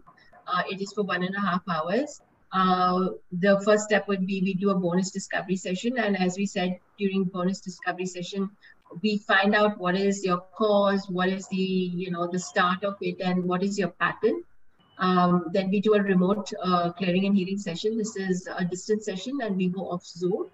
Uh, 0.47 0.65
it 0.69 0.83
is 0.83 0.93
for 0.93 1.03
one 1.03 1.23
and 1.23 1.35
a 1.35 1.41
half 1.41 1.63
hours. 1.67 2.21
Uh, 2.53 3.07
the 3.33 3.59
first 3.65 3.85
step 3.85 4.07
would 4.07 4.27
be 4.27 4.43
we 4.43 4.53
do 4.53 4.69
a 4.69 4.75
bonus 4.75 5.13
discovery 5.13 5.57
session. 5.57 5.97
And 5.97 6.21
as 6.21 6.37
we 6.37 6.45
said 6.45 6.79
during 6.99 7.25
bonus 7.25 7.63
discovery 7.63 8.05
session, 8.05 8.51
we 9.03 9.17
find 9.17 9.55
out 9.55 9.79
what 9.79 9.97
is 9.97 10.23
your 10.27 10.45
cause, 10.55 11.09
what 11.09 11.31
is 11.31 11.49
the, 11.49 11.57
you 11.57 12.11
know, 12.11 12.29
the 12.31 12.39
start 12.39 12.85
of 12.85 12.97
it 13.01 13.17
and 13.23 13.45
what 13.45 13.63
is 13.63 13.79
your 13.79 13.93
pattern. 14.05 14.43
Um, 14.99 15.47
then 15.53 15.71
we 15.71 15.81
do 15.81 15.95
a 15.95 16.03
remote 16.03 16.53
uh, 16.63 16.93
clearing 16.93 17.27
and 17.27 17.37
healing 17.37 17.59
session. 17.59 17.97
This 17.97 18.17
is 18.17 18.49
a 18.55 18.65
distance 18.65 19.05
session 19.05 19.39
and 19.43 19.57
we 19.57 19.69
go 19.69 19.91
off 19.91 20.05
Zoom. 20.05 20.47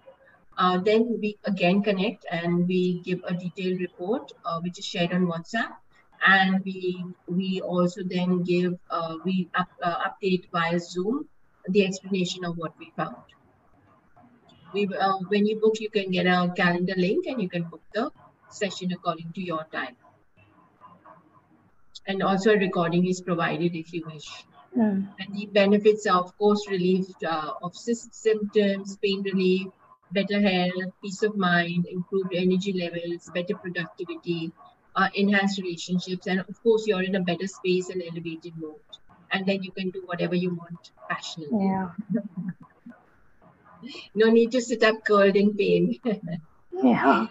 Uh, 0.57 0.77
then 0.77 1.17
we 1.19 1.37
again 1.45 1.81
connect 1.81 2.25
and 2.31 2.67
we 2.67 3.01
give 3.01 3.21
a 3.27 3.33
detailed 3.33 3.79
report, 3.81 4.31
uh, 4.45 4.59
which 4.61 4.79
is 4.79 4.85
shared 4.85 5.11
on 5.13 5.25
WhatsApp. 5.25 5.75
And 6.25 6.63
we 6.63 7.03
we 7.27 7.61
also 7.61 8.01
then 8.03 8.43
give 8.43 8.77
uh, 8.89 9.15
we 9.25 9.49
up, 9.53 9.67
uh, 9.81 10.09
update 10.09 10.49
via 10.51 10.79
Zoom 10.79 11.27
the 11.67 11.85
explanation 11.85 12.45
of 12.45 12.57
what 12.57 12.73
we 12.79 12.91
found. 12.95 13.17
We 14.73 14.87
uh, 14.87 15.17
when 15.27 15.45
you 15.45 15.59
book, 15.59 15.79
you 15.79 15.89
can 15.89 16.11
get 16.11 16.25
a 16.25 16.53
calendar 16.55 16.93
link 16.95 17.25
and 17.25 17.41
you 17.41 17.49
can 17.49 17.63
book 17.63 17.81
the 17.93 18.11
session 18.49 18.91
according 18.93 19.33
to 19.33 19.41
your 19.41 19.65
time. 19.71 19.97
And 22.07 22.21
also 22.21 22.53
a 22.53 22.57
recording 22.57 23.07
is 23.07 23.21
provided 23.21 23.75
if 23.75 23.93
you 23.93 24.03
wish. 24.05 24.27
Hmm. 24.73 25.05
And 25.19 25.33
the 25.33 25.47
benefits 25.47 26.05
are, 26.05 26.19
of 26.19 26.37
course, 26.37 26.67
relief 26.69 27.05
uh, 27.25 27.53
of 27.61 27.75
symptoms, 27.75 28.97
pain 28.97 29.23
relief, 29.23 29.67
better 30.11 30.41
health, 30.41 30.93
peace 31.01 31.23
of 31.23 31.35
mind, 31.35 31.87
improved 31.87 32.33
energy 32.33 32.73
levels, 32.73 33.29
better 33.33 33.55
productivity, 33.55 34.51
uh, 34.95 35.09
enhanced 35.13 35.59
relationships, 35.59 36.27
and 36.27 36.39
of 36.39 36.63
course, 36.63 36.87
you're 36.87 37.03
in 37.03 37.15
a 37.15 37.21
better 37.21 37.47
space 37.47 37.89
and 37.89 38.01
elevated 38.01 38.53
mode. 38.57 38.75
And 39.31 39.45
then 39.45 39.63
you 39.63 39.71
can 39.71 39.89
do 39.89 40.03
whatever 40.05 40.35
you 40.35 40.53
want 40.55 40.91
passionately. 41.09 41.65
Yeah, 41.65 41.89
No 44.15 44.29
need 44.29 44.51
to 44.51 44.61
sit 44.61 44.83
up 44.83 45.03
curled 45.03 45.35
in 45.35 45.55
pain. 45.55 45.99
yeah. 46.71 47.27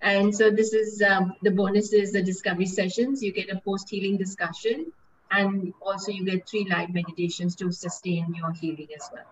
And 0.00 0.34
so 0.34 0.50
this 0.50 0.72
is 0.72 1.00
um, 1.02 1.34
the 1.42 1.50
bonus 1.50 1.92
is 1.92 2.12
the 2.12 2.22
discovery 2.22 2.66
sessions. 2.66 3.22
You 3.22 3.32
get 3.32 3.50
a 3.50 3.60
post 3.60 3.88
healing 3.88 4.16
discussion, 4.16 4.92
and 5.30 5.72
also 5.80 6.12
you 6.12 6.24
get 6.24 6.48
three 6.48 6.66
live 6.68 6.92
meditations 6.92 7.56
to 7.56 7.70
sustain 7.72 8.34
your 8.34 8.52
healing 8.52 8.88
as 8.94 9.08
well. 9.12 9.24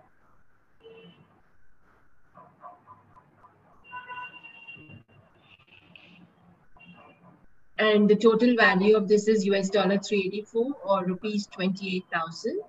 And 7.78 8.08
the 8.08 8.16
total 8.16 8.56
value 8.56 8.94
of 8.94 9.08
this 9.08 9.26
is 9.26 9.46
US 9.46 9.70
dollar 9.70 9.98
384 9.98 10.76
or 10.84 11.04
rupees 11.04 11.46
28,000. 11.46 12.60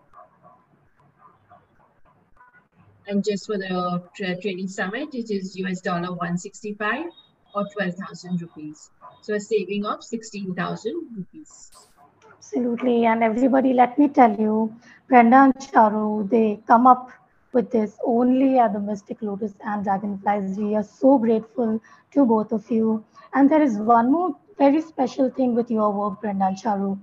And 3.07 3.23
just 3.23 3.45
for 3.45 3.57
the 3.57 4.03
training 4.41 4.69
summit, 4.69 5.13
it 5.13 5.29
is 5.29 5.57
US 5.57 5.81
dollar 5.81 6.11
165 6.11 7.05
or 7.53 7.67
12,000 7.73 8.41
rupees. 8.41 8.91
So 9.21 9.35
a 9.35 9.39
saving 9.39 9.85
of 9.85 10.03
16,000 10.03 10.93
rupees. 11.17 11.71
Absolutely. 12.37 13.05
And 13.05 13.23
everybody, 13.23 13.73
let 13.73 13.97
me 13.97 14.07
tell 14.09 14.35
you, 14.39 14.75
Brenda 15.07 15.37
and 15.37 15.53
Charu, 15.55 16.29
they 16.29 16.59
come 16.67 16.87
up 16.87 17.11
with 17.53 17.71
this 17.71 17.97
only 18.05 18.57
at 18.59 18.73
the 18.73 18.79
Mystic 18.79 19.21
Lotus 19.21 19.53
and 19.65 19.83
Dragonflies. 19.83 20.57
We 20.57 20.75
are 20.75 20.83
so 20.83 21.17
grateful 21.17 21.81
to 22.11 22.25
both 22.25 22.51
of 22.51 22.69
you. 22.71 23.03
And 23.33 23.49
there 23.49 23.61
is 23.61 23.77
one 23.77 24.11
more 24.11 24.35
very 24.57 24.81
special 24.81 25.29
thing 25.29 25.55
with 25.55 25.69
your 25.71 25.91
work, 25.91 26.21
Brenda 26.21 26.45
and 26.47 26.57
Charu. 26.57 26.99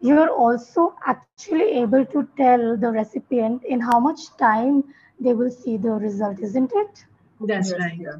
You're 0.00 0.30
also 0.30 0.94
actually 1.06 1.70
able 1.82 2.04
to 2.06 2.28
tell 2.36 2.76
the 2.76 2.90
recipient 2.90 3.64
in 3.64 3.80
how 3.80 3.98
much 3.98 4.36
time 4.36 4.84
they 5.18 5.32
will 5.32 5.50
see 5.50 5.76
the 5.76 5.90
result, 5.90 6.38
isn't 6.40 6.72
it? 6.74 7.04
That's 7.40 7.70
Yes, 7.70 7.80
right. 7.80 7.98
yeah. 7.98 8.16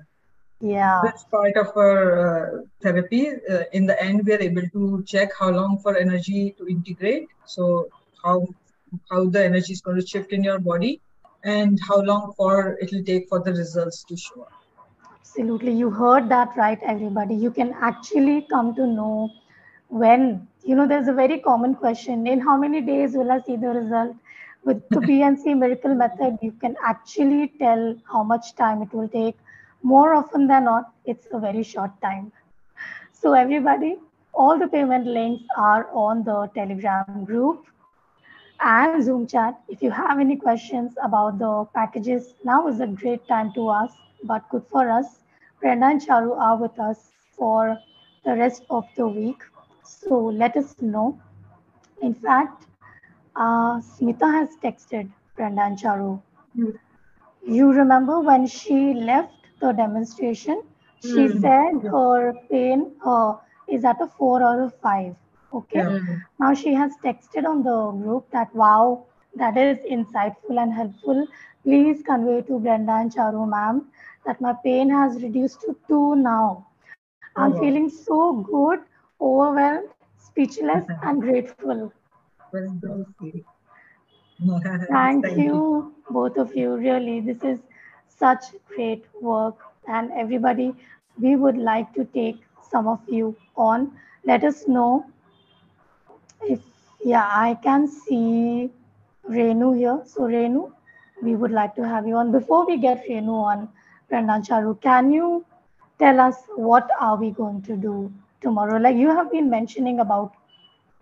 Yeah. 0.60 1.00
That's 1.04 1.24
part 1.24 1.56
of 1.56 1.76
our 1.76 2.58
uh, 2.58 2.62
therapy. 2.82 3.28
Uh, 3.28 3.64
in 3.72 3.86
the 3.86 4.02
end, 4.02 4.26
we 4.26 4.32
are 4.34 4.40
able 4.40 4.68
to 4.72 5.04
check 5.06 5.30
how 5.38 5.50
long 5.50 5.78
for 5.82 5.96
energy 5.96 6.54
to 6.58 6.66
integrate. 6.66 7.28
So 7.44 7.88
how 8.24 8.46
how 9.10 9.26
the 9.26 9.44
energy 9.44 9.72
is 9.72 9.80
going 9.80 10.00
to 10.00 10.06
shift 10.06 10.32
in 10.32 10.42
your 10.42 10.58
body, 10.58 11.00
and 11.44 11.78
how 11.86 12.00
long 12.00 12.32
for 12.36 12.78
it 12.80 12.90
will 12.92 13.04
take 13.04 13.28
for 13.28 13.40
the 13.40 13.52
results 13.52 14.04
to 14.04 14.16
show 14.16 14.42
up. 14.42 14.52
Absolutely. 15.20 15.72
You 15.72 15.90
heard 15.90 16.28
that 16.30 16.56
right, 16.56 16.78
everybody. 16.82 17.34
You 17.34 17.50
can 17.50 17.74
actually 17.78 18.46
come 18.50 18.74
to 18.76 18.86
know 18.86 19.30
when, 19.88 20.48
you 20.64 20.74
know, 20.74 20.86
there's 20.86 21.08
a 21.08 21.12
very 21.12 21.38
common 21.40 21.74
question 21.74 22.26
in 22.26 22.40
how 22.40 22.56
many 22.56 22.80
days 22.80 23.12
will 23.12 23.30
I 23.30 23.40
see 23.40 23.56
the 23.56 23.68
result? 23.68 24.16
With 24.64 24.88
the 24.88 25.00
B&C 25.00 25.54
miracle 25.54 25.94
method, 25.94 26.38
you 26.42 26.52
can 26.52 26.74
actually 26.82 27.52
tell 27.58 27.94
how 28.10 28.22
much 28.24 28.56
time 28.56 28.82
it 28.82 28.92
will 28.92 29.08
take. 29.08 29.36
More 29.86 30.14
often 30.14 30.48
than 30.48 30.64
not, 30.64 30.92
it's 31.04 31.28
a 31.32 31.38
very 31.38 31.62
short 31.62 31.92
time. 32.02 32.32
So, 33.12 33.34
everybody, 33.34 33.96
all 34.34 34.58
the 34.58 34.66
payment 34.66 35.06
links 35.06 35.44
are 35.56 35.88
on 35.92 36.24
the 36.24 36.50
Telegram 36.54 37.24
group 37.24 37.66
and 38.60 39.02
Zoom 39.02 39.28
chat. 39.28 39.60
If 39.68 39.82
you 39.82 39.92
have 39.92 40.18
any 40.18 40.36
questions 40.36 40.96
about 41.02 41.38
the 41.38 41.66
packages, 41.72 42.34
now 42.44 42.66
is 42.66 42.80
a 42.80 42.88
great 42.88 43.28
time 43.28 43.52
to 43.52 43.70
ask. 43.70 43.94
But 44.24 44.48
good 44.48 44.64
for 44.66 44.90
us, 44.90 45.20
Brenda 45.60 45.86
and 45.86 46.00
Charu 46.00 46.36
are 46.36 46.56
with 46.56 46.80
us 46.80 47.12
for 47.36 47.78
the 48.24 48.34
rest 48.34 48.64
of 48.70 48.84
the 48.96 49.06
week. 49.06 49.40
So 49.84 50.16
let 50.16 50.56
us 50.56 50.74
know. 50.80 51.16
In 52.02 52.12
fact, 52.12 52.66
uh, 53.36 53.80
Smita 53.80 54.32
has 54.38 54.56
texted 54.64 55.08
Brenda 55.36 55.62
and 55.62 55.78
Charu. 55.78 56.20
You 57.46 57.72
remember 57.72 58.20
when 58.20 58.48
she 58.48 58.94
left 58.94 59.35
the 59.60 59.72
demonstration? 59.72 60.62
She 61.00 61.28
Hmm. 61.28 61.38
said 61.40 61.82
her 61.90 62.34
pain 62.50 62.92
uh, 63.04 63.34
is 63.68 63.84
at 63.84 64.00
a 64.00 64.06
four 64.06 64.42
or 64.42 64.64
a 64.64 64.70
five. 64.70 65.14
Okay. 65.52 65.84
Yeah. 65.84 66.16
Now 66.38 66.54
she 66.54 66.74
has 66.74 66.92
texted 67.04 67.46
on 67.46 67.62
the 67.62 67.90
group 68.02 68.30
that 68.32 68.54
wow, 68.54 69.04
that 69.36 69.56
is 69.56 69.78
insightful 69.98 70.60
and 70.62 70.72
helpful. 70.72 71.26
Please 71.64 72.02
convey 72.02 72.42
to 72.42 72.58
Brenda 72.58 72.92
and 72.92 73.12
Charu 73.12 73.48
ma'am 73.48 73.86
that 74.26 74.40
my 74.40 74.54
pain 74.64 74.90
has 74.90 75.22
reduced 75.22 75.60
to 75.62 75.76
two 75.88 76.16
now. 76.16 76.66
I'm 77.36 77.54
wow. 77.54 77.54
feeling 77.54 77.88
so 77.88 78.32
good, 78.42 78.80
overwhelmed, 79.20 79.90
speechless, 80.18 80.86
and 81.02 81.22
grateful. 81.22 81.92
Very 82.52 82.70
good. 82.80 83.06
Thank 84.90 85.36
you, 85.36 85.94
both 86.10 86.36
of 86.38 86.54
you. 86.56 86.74
Really, 86.76 87.20
this 87.20 87.42
is 87.44 87.65
such 88.18 88.44
great 88.66 89.04
work. 89.20 89.56
And 89.88 90.10
everybody, 90.12 90.74
we 91.20 91.36
would 91.36 91.56
like 91.56 91.92
to 91.94 92.04
take 92.04 92.42
some 92.70 92.88
of 92.88 93.00
you 93.08 93.36
on. 93.56 93.92
Let 94.24 94.44
us 94.44 94.66
know 94.66 95.06
if, 96.42 96.60
yeah, 97.04 97.28
I 97.30 97.58
can 97.62 97.86
see 97.88 98.70
Renu 99.28 99.76
here. 99.76 100.02
So, 100.04 100.22
Renu, 100.22 100.72
we 101.22 101.34
would 101.34 101.50
like 101.50 101.74
to 101.76 101.86
have 101.86 102.06
you 102.06 102.16
on. 102.16 102.32
Before 102.32 102.66
we 102.66 102.76
get 102.76 103.06
Renu 103.08 103.32
on, 103.32 103.68
Brenda 104.08 104.34
Charu, 104.34 104.80
can 104.80 105.12
you 105.12 105.44
tell 105.98 106.20
us 106.20 106.36
what 106.54 106.88
are 107.00 107.16
we 107.16 107.30
going 107.30 107.62
to 107.62 107.76
do 107.76 108.12
tomorrow? 108.40 108.78
Like 108.78 108.96
you 108.96 109.08
have 109.10 109.32
been 109.32 109.50
mentioning 109.50 110.00
about 110.00 110.34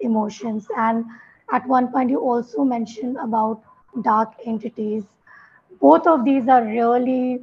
emotions, 0.00 0.66
and 0.76 1.04
at 1.52 1.66
one 1.66 1.88
point 1.88 2.10
you 2.10 2.20
also 2.20 2.64
mentioned 2.64 3.16
about 3.18 3.62
dark 4.02 4.32
entities. 4.44 5.04
Both 5.80 6.06
of 6.06 6.24
these 6.24 6.48
are 6.48 6.64
really 6.64 7.42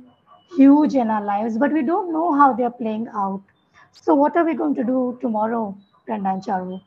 huge 0.55 0.95
in 0.95 1.09
our 1.09 1.23
lives, 1.23 1.57
but 1.57 1.71
we 1.71 1.83
don't 1.83 2.11
know 2.11 2.33
how 2.33 2.53
they're 2.53 2.71
playing 2.71 3.07
out. 3.13 3.41
So, 3.91 4.15
what 4.15 4.35
are 4.35 4.45
we 4.45 4.55
going 4.55 4.75
to 4.75 4.83
do 4.83 5.17
tomorrow, 5.21 5.77
Brenda 6.05 6.29
and 6.29 6.43
Charu? 6.43 6.81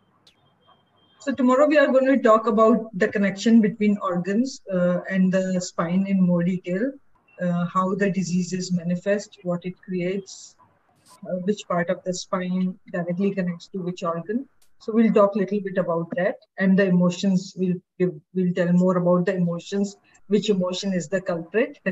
So 1.24 1.32
tomorrow 1.32 1.66
we 1.66 1.78
are 1.78 1.86
going 1.86 2.04
to 2.04 2.18
talk 2.18 2.46
about 2.46 2.90
the 2.98 3.08
connection 3.08 3.62
between 3.62 3.96
organs 4.02 4.60
uh, 4.70 5.00
and 5.08 5.32
the 5.32 5.58
spine 5.58 6.06
in 6.06 6.20
more 6.20 6.42
detail, 6.42 6.92
uh, 7.40 7.64
how 7.64 7.94
the 7.94 8.10
diseases 8.10 8.70
manifest, 8.74 9.38
what 9.42 9.64
it 9.64 9.72
creates, 9.82 10.54
uh, 11.26 11.36
which 11.44 11.66
part 11.66 11.88
of 11.88 12.04
the 12.04 12.12
spine 12.12 12.78
directly 12.92 13.30
connects 13.30 13.68
to 13.68 13.78
which 13.78 14.02
organ. 14.02 14.46
So 14.80 14.92
we'll 14.92 15.14
talk 15.14 15.34
a 15.34 15.38
little 15.38 15.60
bit 15.60 15.78
about 15.78 16.10
that, 16.16 16.36
and 16.58 16.78
the 16.78 16.84
emotions. 16.84 17.54
We'll 17.56 17.80
we'll 17.98 18.52
tell 18.52 18.70
more 18.74 18.98
about 18.98 19.24
the 19.24 19.34
emotions. 19.34 19.96
Which 20.28 20.48
emotion 20.50 20.92
is 20.92 21.08
the 21.08 21.20
culprit? 21.20 21.78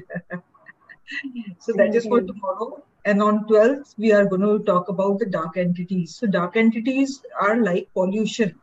so 1.58 1.72
that 1.74 1.94
is 1.94 2.06
for 2.06 2.20
tomorrow. 2.20 2.82
And 3.04 3.22
on 3.22 3.46
12th, 3.46 3.94
we 3.98 4.12
are 4.12 4.24
going 4.24 4.42
to 4.42 4.58
talk 4.64 4.88
about 4.88 5.18
the 5.18 5.26
dark 5.26 5.56
entities. 5.56 6.16
So 6.16 6.26
dark 6.26 6.56
entities 6.56 7.22
are 7.40 7.56
like 7.62 7.88
pollution 7.92 8.60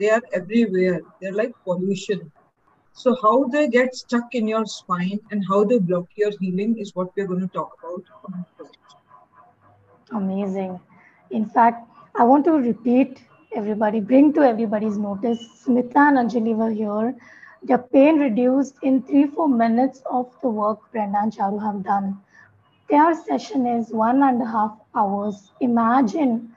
they 0.00 0.10
are 0.10 0.22
everywhere 0.32 1.00
they're 1.20 1.38
like 1.40 1.52
pollution 1.64 2.20
so 2.92 3.16
how 3.22 3.44
they 3.54 3.68
get 3.68 3.94
stuck 3.94 4.34
in 4.34 4.48
your 4.48 4.64
spine 4.66 5.20
and 5.30 5.44
how 5.48 5.62
they 5.64 5.78
block 5.78 6.06
your 6.16 6.32
healing 6.40 6.76
is 6.78 6.94
what 6.94 7.14
we're 7.16 7.26
going 7.26 7.46
to 7.48 7.54
talk 7.58 7.76
about 7.78 8.02
Amazing. 10.12 10.80
In 11.30 11.48
fact, 11.48 11.88
I 12.16 12.24
want 12.24 12.44
to 12.46 12.52
repeat 12.52 13.22
everybody, 13.54 14.00
bring 14.00 14.32
to 14.32 14.40
everybody's 14.40 14.98
notice. 14.98 15.38
Smita 15.64 16.02
and 16.08 16.18
Anjali 16.18 16.54
were 16.56 16.70
here. 16.70 17.14
Their 17.62 17.78
pain 17.78 18.18
reduced 18.18 18.76
in 18.82 19.02
three, 19.02 19.26
four 19.26 19.48
minutes 19.48 20.02
of 20.10 20.26
the 20.40 20.48
work 20.48 20.78
Brenda 20.92 21.18
and 21.22 21.32
Charu 21.32 21.62
have 21.62 21.82
done. 21.82 22.20
Their 22.88 23.14
session 23.14 23.66
is 23.66 23.92
one 23.92 24.22
and 24.22 24.42
a 24.42 24.46
half 24.46 24.76
hours. 24.94 25.52
Imagine 25.60 26.54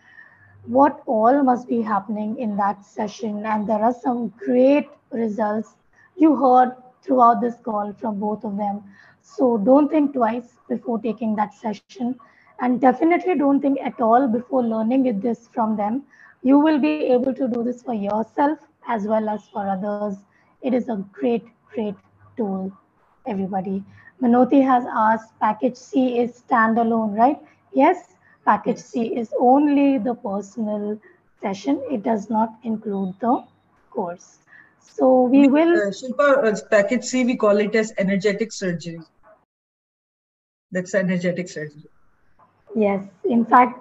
what 0.65 1.01
all 1.05 1.43
must 1.43 1.67
be 1.67 1.81
happening 1.81 2.37
in 2.39 2.55
that 2.57 2.85
session. 2.85 3.45
And 3.45 3.67
there 3.67 3.83
are 3.83 3.93
some 3.93 4.33
great 4.37 4.89
results 5.11 5.75
you 6.15 6.35
heard 6.35 6.75
throughout 7.03 7.41
this 7.41 7.55
call 7.63 7.93
from 7.93 8.19
both 8.19 8.43
of 8.43 8.57
them. 8.57 8.83
So 9.21 9.57
don't 9.57 9.89
think 9.89 10.13
twice 10.13 10.57
before 10.69 10.99
taking 10.99 11.35
that 11.35 11.53
session. 11.53 12.15
And 12.59 12.79
definitely 12.81 13.35
don't 13.37 13.59
think 13.61 13.79
at 13.81 13.99
all 14.01 14.27
before 14.27 14.63
learning 14.63 15.19
this 15.19 15.47
from 15.47 15.75
them. 15.75 16.03
You 16.43 16.59
will 16.59 16.79
be 16.79 17.07
able 17.07 17.33
to 17.33 17.47
do 17.47 17.63
this 17.63 17.83
for 17.83 17.93
yourself 17.93 18.59
as 18.87 19.05
well 19.05 19.29
as 19.29 19.47
for 19.47 19.67
others. 19.67 20.17
It 20.63 20.73
is 20.73 20.89
a 20.89 20.97
great, 21.11 21.45
great 21.73 21.95
tool, 22.37 22.71
everybody. 23.27 23.83
Manoti 24.21 24.63
has 24.63 24.85
asked, 24.91 25.37
package 25.39 25.75
C 25.75 26.19
is 26.19 26.41
standalone, 26.41 27.17
right? 27.17 27.39
Yes, 27.73 28.15
package 28.45 28.77
Yes. 28.77 28.87
C 28.91 29.15
is 29.15 29.33
only 29.39 29.97
the 29.99 30.15
personal 30.15 30.99
session. 31.41 31.81
It 31.91 32.03
does 32.03 32.29
not 32.29 32.53
include 32.63 33.15
the 33.19 33.43
course. 33.91 34.39
So 34.79 35.23
we 35.23 35.47
will 35.47 35.81
Uh, 35.81 35.91
Shilpa, 35.91 36.43
uh, 36.45 36.67
package 36.69 37.03
C, 37.05 37.23
we 37.25 37.35
call 37.35 37.57
it 37.59 37.75
as 37.75 37.93
energetic 37.97 38.51
surgery. 38.51 39.01
That's 40.71 40.93
energetic 40.95 41.49
surgery. 41.49 41.89
Yes, 42.75 43.03
in 43.23 43.45
fact, 43.45 43.79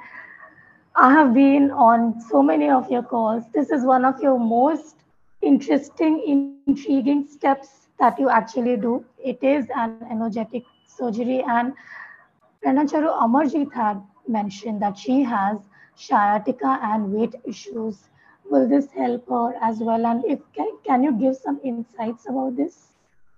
I 0.94 1.12
have 1.12 1.34
been 1.34 1.70
on 1.70 2.20
so 2.20 2.42
many 2.42 2.70
of 2.70 2.90
your 2.90 3.02
calls. 3.02 3.44
This 3.52 3.70
is 3.70 3.84
one 3.84 4.04
of 4.04 4.20
your 4.22 4.38
most 4.38 4.96
interesting, 5.42 6.54
intriguing 6.66 7.26
steps 7.26 7.88
that 7.98 8.18
you 8.18 8.30
actually 8.30 8.76
do. 8.76 9.04
It 9.22 9.42
is 9.42 9.66
an 9.74 9.98
energetic 10.10 10.64
surgery, 10.86 11.42
and 11.42 11.74
Brenda 12.62 12.84
Charu 12.84 13.10
Amarjit 13.20 13.72
had 13.72 14.02
mentioned 14.26 14.80
that 14.82 14.96
she 14.96 15.22
has 15.22 15.58
sciatica 15.96 16.78
and 16.82 17.12
weight 17.12 17.34
issues. 17.44 18.08
Will 18.50 18.68
this 18.68 18.90
help 18.92 19.28
her 19.28 19.54
as 19.62 19.78
well? 19.78 20.06
And 20.06 20.24
if 20.24 20.40
can, 20.54 20.78
can 20.84 21.02
you 21.02 21.12
give 21.12 21.36
some 21.36 21.60
insights 21.64 22.28
about 22.28 22.56
this? 22.56 22.88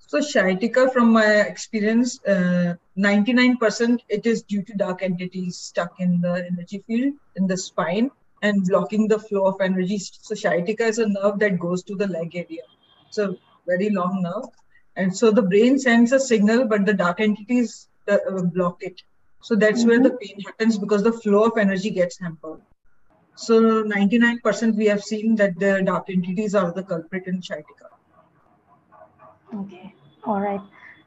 So 0.07 0.21
sciatica, 0.21 0.91
from 0.91 1.13
my 1.13 1.41
experience, 1.43 2.23
uh, 2.25 2.75
99% 2.97 4.01
it 4.09 4.27
is 4.27 4.43
due 4.43 4.63
to 4.63 4.75
dark 4.75 5.03
entities 5.03 5.57
stuck 5.57 5.99
in 5.99 6.21
the 6.21 6.47
energy 6.47 6.85
field 6.87 7.15
in 7.37 7.47
the 7.47 7.57
spine 7.57 8.11
and 8.45 8.65
blocking 8.69 9.09
the 9.09 9.19
flow 9.19 9.47
of 9.47 9.61
energy. 9.61 9.99
So 9.99 10.35
sciatica 10.35 10.85
is 10.85 10.99
a 10.99 11.09
nerve 11.09 11.39
that 11.39 11.59
goes 11.59 11.83
to 11.85 11.97
the 11.97 12.07
leg 12.07 12.37
area. 12.37 12.67
It's 13.09 13.19
a 13.19 13.37
very 13.67 13.89
long 13.91 14.23
nerve, 14.23 14.51
and 14.97 15.17
so 15.17 15.31
the 15.31 15.43
brain 15.55 15.79
sends 15.79 16.13
a 16.13 16.21
signal, 16.21 16.67
but 16.67 16.85
the 16.85 16.95
dark 16.95 17.21
entities 17.21 17.89
uh, 18.09 18.19
uh, 18.31 18.43
block 18.43 18.83
it. 18.83 19.03
So 19.41 19.55
that's 19.55 19.85
where 19.85 20.01
the 20.01 20.13
pain 20.23 20.41
happens 20.47 20.79
because 20.79 21.03
the 21.03 21.13
flow 21.13 21.45
of 21.45 21.59
energy 21.59 21.91
gets 21.91 22.19
hampered. 22.19 22.61
So 23.37 23.83
99% 23.85 24.77
we 24.77 24.87
have 24.87 25.03
seen 25.03 25.35
that 25.37 25.59
the 25.59 25.83
dark 25.85 26.09
entities 26.09 26.55
are 26.55 26.73
the 26.73 26.83
culprit 26.83 27.27
in 27.27 27.43
sciatica. 27.43 27.89
Okay, 29.55 29.95
all 30.25 30.41
right. 30.41 30.61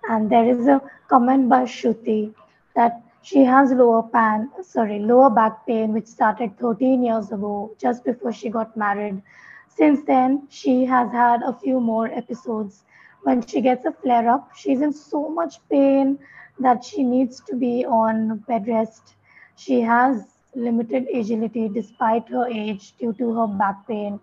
And 0.10 0.30
there 0.30 0.48
is 0.50 0.68
a 0.68 0.82
comment 1.10 1.50
by 1.50 1.64
Shruti 1.64 2.34
that 2.76 3.02
she 3.28 3.44
has 3.44 3.72
lower 3.74 4.04
pan, 4.04 4.50
sorry, 4.62 5.00
lower 5.00 5.30
back 5.30 5.68
pain, 5.68 5.92
which 5.92 6.06
started 6.08 6.58
13 6.60 7.04
years 7.04 7.30
ago, 7.30 7.76
just 7.78 8.06
before 8.06 8.32
she 8.32 8.50
got 8.50 8.78
married. 8.78 9.22
Since 9.68 10.06
then, 10.06 10.48
she 10.50 10.86
has 10.86 11.12
had 11.12 11.42
a 11.44 11.52
few 11.52 11.82
more 11.82 12.08
episodes. 12.08 12.86
When 13.24 13.46
she 13.46 13.60
gets 13.60 13.84
a 13.84 13.92
flare 13.92 14.30
up, 14.30 14.56
she's 14.56 14.80
in 14.80 14.94
so 14.94 15.28
much 15.28 15.56
pain 15.70 16.18
that 16.60 16.86
she 16.86 17.04
needs 17.04 17.42
to 17.50 17.56
be 17.58 17.84
on 17.86 18.38
bed 18.48 18.66
rest. 18.66 19.16
She 19.58 19.82
has 19.82 20.24
limited 20.56 21.08
agility 21.14 21.68
despite 21.68 22.30
her 22.30 22.48
age 22.48 22.94
due 22.98 23.12
to 23.12 23.34
her 23.34 23.48
back 23.48 23.86
pain. 23.90 24.22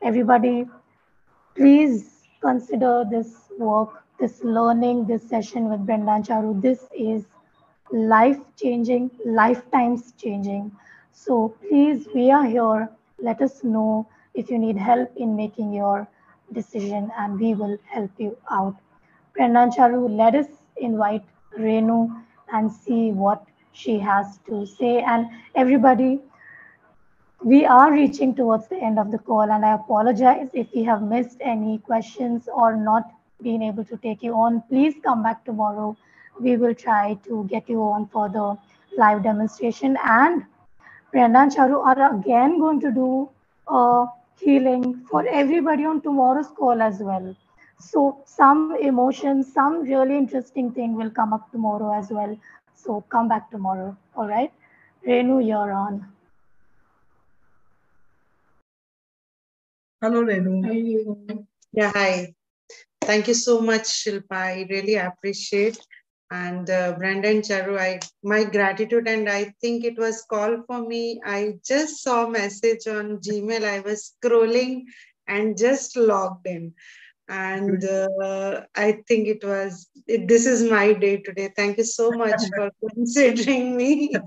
Everybody, 0.00 0.68
please 1.56 2.28
consider 2.40 3.04
this 3.10 3.50
work, 3.58 4.04
this 4.20 4.44
learning, 4.44 5.06
this 5.06 5.28
session 5.28 5.68
with 5.68 5.84
Brenda 5.84 6.12
and 6.12 6.24
Charu. 6.24 6.62
This 6.62 6.86
is 6.96 7.24
life 7.92 8.38
changing, 8.56 9.10
lifetimes 9.24 10.12
changing. 10.12 10.72
So 11.12 11.54
please, 11.68 12.06
we 12.14 12.30
are 12.30 12.44
here. 12.44 12.88
Let 13.18 13.40
us 13.40 13.62
know 13.64 14.06
if 14.34 14.50
you 14.50 14.58
need 14.58 14.76
help 14.76 15.16
in 15.16 15.36
making 15.36 15.72
your 15.72 16.08
decision 16.52 17.10
and 17.18 17.38
we 17.38 17.54
will 17.54 17.78
help 17.86 18.10
you 18.18 18.36
out. 18.50 18.76
Charu, 19.36 20.08
let 20.08 20.34
us 20.34 20.48
invite 20.76 21.24
Renu 21.58 22.22
and 22.52 22.70
see 22.70 23.10
what 23.10 23.44
she 23.72 23.98
has 23.98 24.38
to 24.46 24.66
say. 24.66 25.02
And 25.02 25.26
everybody, 25.54 26.20
we 27.42 27.66
are 27.66 27.92
reaching 27.92 28.34
towards 28.34 28.68
the 28.68 28.76
end 28.76 28.98
of 28.98 29.10
the 29.10 29.18
call, 29.18 29.42
and 29.42 29.64
I 29.64 29.74
apologize 29.74 30.48
if 30.54 30.68
we 30.74 30.82
have 30.84 31.02
missed 31.02 31.36
any 31.40 31.78
questions 31.78 32.48
or 32.48 32.74
not 32.76 33.12
been 33.42 33.62
able 33.62 33.84
to 33.84 33.96
take 33.98 34.22
you 34.22 34.34
on. 34.34 34.62
Please 34.68 34.94
come 35.02 35.22
back 35.22 35.44
tomorrow. 35.44 35.96
We 36.40 36.56
will 36.56 36.74
try 36.74 37.14
to 37.24 37.44
get 37.50 37.68
you 37.68 37.82
on 37.82 38.08
for 38.08 38.28
the 38.28 38.56
live 38.96 39.22
demonstration. 39.22 39.96
And 40.04 40.44
Brenda 41.12 41.40
and 41.40 41.52
Charu 41.52 41.84
are 41.84 42.18
again 42.18 42.58
going 42.58 42.80
to 42.80 42.90
do 42.90 43.30
a 43.68 44.06
healing 44.40 45.04
for 45.10 45.26
everybody 45.28 45.84
on 45.84 46.00
tomorrow's 46.00 46.48
call 46.48 46.82
as 46.82 46.98
well. 47.00 47.36
So 47.78 48.22
some 48.24 48.76
emotions, 48.80 49.52
some 49.52 49.82
really 49.82 50.16
interesting 50.16 50.72
thing 50.72 50.94
will 50.94 51.10
come 51.10 51.32
up 51.32 51.50
tomorrow 51.50 51.96
as 51.98 52.10
well. 52.10 52.36
So 52.74 53.02
come 53.08 53.28
back 53.28 53.50
tomorrow. 53.50 53.96
All 54.16 54.28
right. 54.28 54.52
Renu, 55.06 55.46
you're 55.46 55.72
on. 55.72 56.06
Hello, 60.00 60.24
Renu. 60.24 61.46
Yeah, 61.72 61.92
hi. 61.94 62.34
Thank 63.00 63.28
you 63.28 63.34
so 63.34 63.60
much, 63.60 63.84
Shilpa. 63.84 64.36
I 64.36 64.66
really 64.68 64.96
appreciate. 64.96 65.78
And 66.30 66.68
uh, 66.68 66.94
Brenda 66.98 67.28
and 67.28 67.42
Charu, 67.42 67.78
I 67.78 68.00
my 68.22 68.44
gratitude, 68.44 69.06
and 69.06 69.28
I 69.28 69.54
think 69.60 69.84
it 69.84 69.98
was 69.98 70.24
called 70.28 70.60
for 70.66 70.80
me. 70.80 71.20
I 71.24 71.58
just 71.64 72.02
saw 72.02 72.26
message 72.26 72.86
on 72.86 73.18
Gmail. 73.18 73.64
I 73.64 73.80
was 73.80 74.14
scrolling 74.14 74.84
and 75.28 75.56
just 75.56 75.96
logged 75.96 76.46
in. 76.46 76.74
And 77.26 77.82
uh, 77.82 78.64
i 78.76 79.00
think 79.08 79.28
it 79.28 79.42
was 79.42 79.88
it, 80.06 80.28
this 80.28 80.44
is 80.44 80.70
my 80.70 80.92
day 80.92 81.16
today. 81.18 81.50
Thank 81.56 81.78
you 81.78 81.84
so 81.84 82.10
much 82.10 82.40
for 82.54 82.70
considering 82.94 83.76
me. 83.76 84.14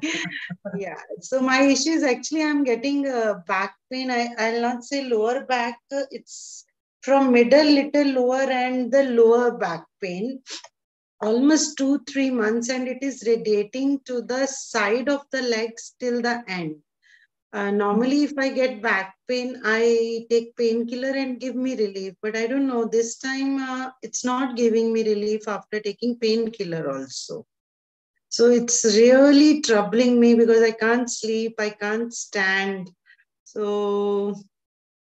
Yeah. 0.78 1.00
So 1.22 1.40
my 1.40 1.62
issue 1.62 1.92
is 1.92 2.04
actually 2.04 2.44
i'm 2.44 2.64
getting 2.64 3.08
a 3.08 3.44
back 3.48 3.76
pain. 3.92 4.10
I, 4.10 4.30
i'll 4.40 4.62
not 4.62 4.84
say 4.84 5.04
lower 5.04 5.46
back. 5.46 5.78
It's 5.92 6.66
from 7.02 7.32
middle 7.32 7.66
little 7.66 8.08
lower 8.08 8.50
and 8.50 8.92
the 8.92 9.04
lower 9.04 9.52
back 9.58 9.86
pain 10.02 10.42
almost 11.22 11.78
two 11.78 12.00
three 12.10 12.30
months 12.30 12.70
and 12.70 12.88
it 12.88 13.02
is 13.02 13.24
radiating 13.28 14.00
to 14.06 14.22
the 14.22 14.46
side 14.46 15.10
of 15.10 15.22
the 15.32 15.42
legs 15.42 15.96
till 16.00 16.22
the 16.22 16.44
end 16.48 16.76
uh, 17.54 17.72
normally, 17.72 18.24
if 18.24 18.38
I 18.38 18.50
get 18.50 18.82
back 18.82 19.16
pain, 19.28 19.62
I 19.64 20.26
take 20.30 20.56
painkiller 20.58 21.12
and 21.12 21.40
give 21.40 21.56
me 21.56 21.76
relief. 21.76 22.14
But 22.22 22.36
I 22.36 22.46
don't 22.46 22.68
know, 22.68 22.86
this 22.86 23.18
time 23.18 23.58
uh, 23.58 23.92
it's 24.02 24.26
not 24.26 24.58
giving 24.58 24.92
me 24.92 25.04
relief 25.04 25.48
after 25.48 25.80
taking 25.80 26.18
painkiller 26.20 26.92
also. 26.92 27.46
So 28.30 28.48
it's 28.50 28.84
really 28.84 29.62
troubling 29.62 30.20
me 30.20 30.36
because 30.36 30.62
I 30.62 30.72
can't 30.72 31.10
sleep, 31.10 31.56
I 31.58 31.70
can't 31.70 32.14
stand. 32.14 32.92
So 33.46 34.36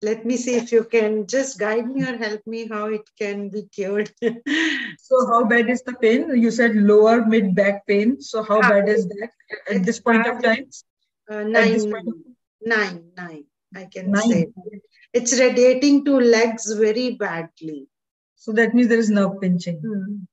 let 0.02 0.24
me 0.24 0.36
see 0.36 0.54
if 0.56 0.72
you 0.72 0.84
can 0.84 1.26
just 1.26 1.58
guide 1.58 1.86
me 1.86 2.02
or 2.02 2.16
help 2.16 2.46
me 2.46 2.66
how 2.66 2.86
it 2.86 3.08
can 3.18 3.50
be 3.50 3.62
cured. 3.74 4.10
so 4.98 5.26
how 5.26 5.44
bad 5.44 5.68
is 5.68 5.82
the 5.82 5.94
pain? 6.00 6.30
You 6.40 6.50
said 6.50 6.74
lower 6.74 7.24
mid 7.24 7.54
back 7.54 7.86
pain. 7.86 8.20
So 8.20 8.42
how 8.42 8.60
bad 8.60 8.88
is 8.88 9.06
that 9.08 9.30
at 9.70 9.84
this 9.84 10.00
point 10.00 10.26
of 10.26 10.42
time? 10.42 10.66
Uh, 11.30 11.44
nine, 11.44 11.92
nine, 12.62 13.02
nine, 13.16 13.44
I 13.74 13.84
can 13.84 14.10
nine. 14.10 14.22
say. 14.22 14.46
It's 15.12 15.38
radiating 15.38 16.04
to 16.06 16.18
legs 16.18 16.72
very 16.72 17.16
badly. 17.16 17.86
So 18.36 18.52
that 18.52 18.74
means 18.74 18.88
there 18.88 18.98
is 18.98 19.10
nerve 19.10 19.40
pinching. 19.40 19.80
Hmm. 19.80 20.24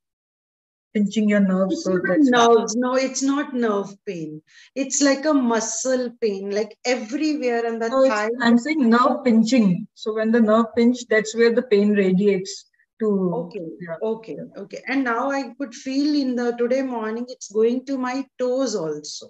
Pinching 0.93 1.29
your 1.29 1.39
nerves. 1.39 1.73
It's 1.73 1.83
so 1.83 1.99
that's 2.07 2.29
nerves. 2.29 2.75
No, 2.75 2.95
it's 2.95 3.21
not 3.21 3.53
nerve 3.53 3.93
pain. 4.05 4.41
It's 4.73 5.01
like 5.01 5.25
a 5.25 5.33
muscle 5.33 6.11
pain, 6.21 6.51
like 6.51 6.77
everywhere 6.85 7.67
on 7.67 7.79
the 7.79 7.89
no, 7.89 8.07
thigh. 8.07 8.29
I'm 8.41 8.57
saying 8.57 8.89
nerve 8.89 9.23
pinching. 9.23 9.87
So 9.93 10.15
when 10.15 10.31
the 10.31 10.41
nerve 10.41 10.67
pinch, 10.75 11.05
that's 11.07 11.35
where 11.35 11.53
the 11.53 11.61
pain 11.61 11.93
radiates 11.93 12.65
to. 12.99 13.31
Okay, 13.33 13.65
yeah. 13.79 13.95
okay, 14.01 14.37
okay. 14.57 14.81
And 14.87 15.03
now 15.03 15.29
I 15.29 15.53
could 15.59 15.75
feel 15.75 16.15
in 16.15 16.35
the 16.35 16.53
today 16.53 16.81
morning, 16.81 17.25
it's 17.29 17.51
going 17.51 17.85
to 17.85 17.97
my 17.97 18.25
toes 18.39 18.75
also. 18.75 19.29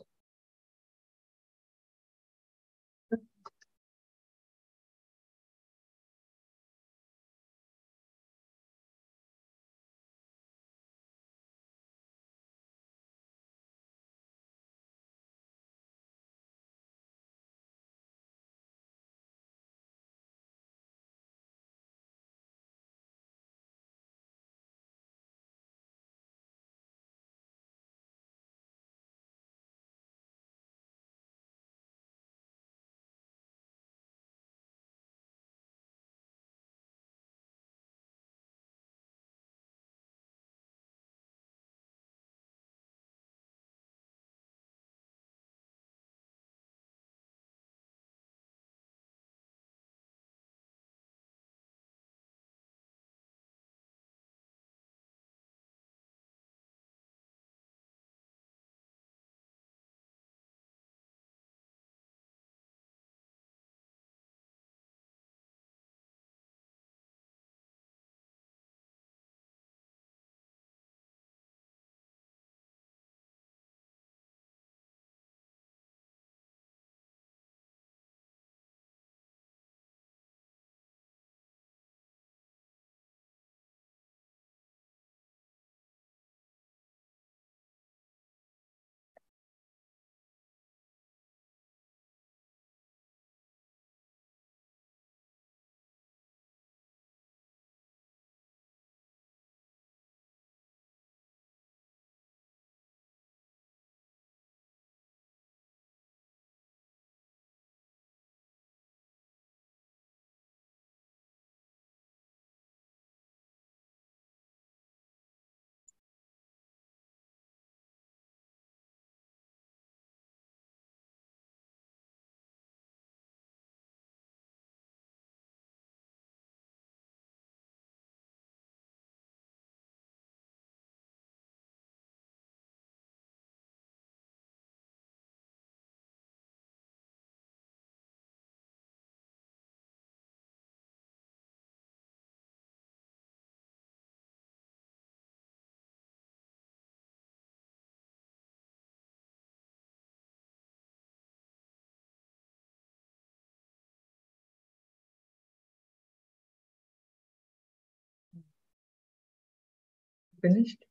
Finished? 160.41 160.83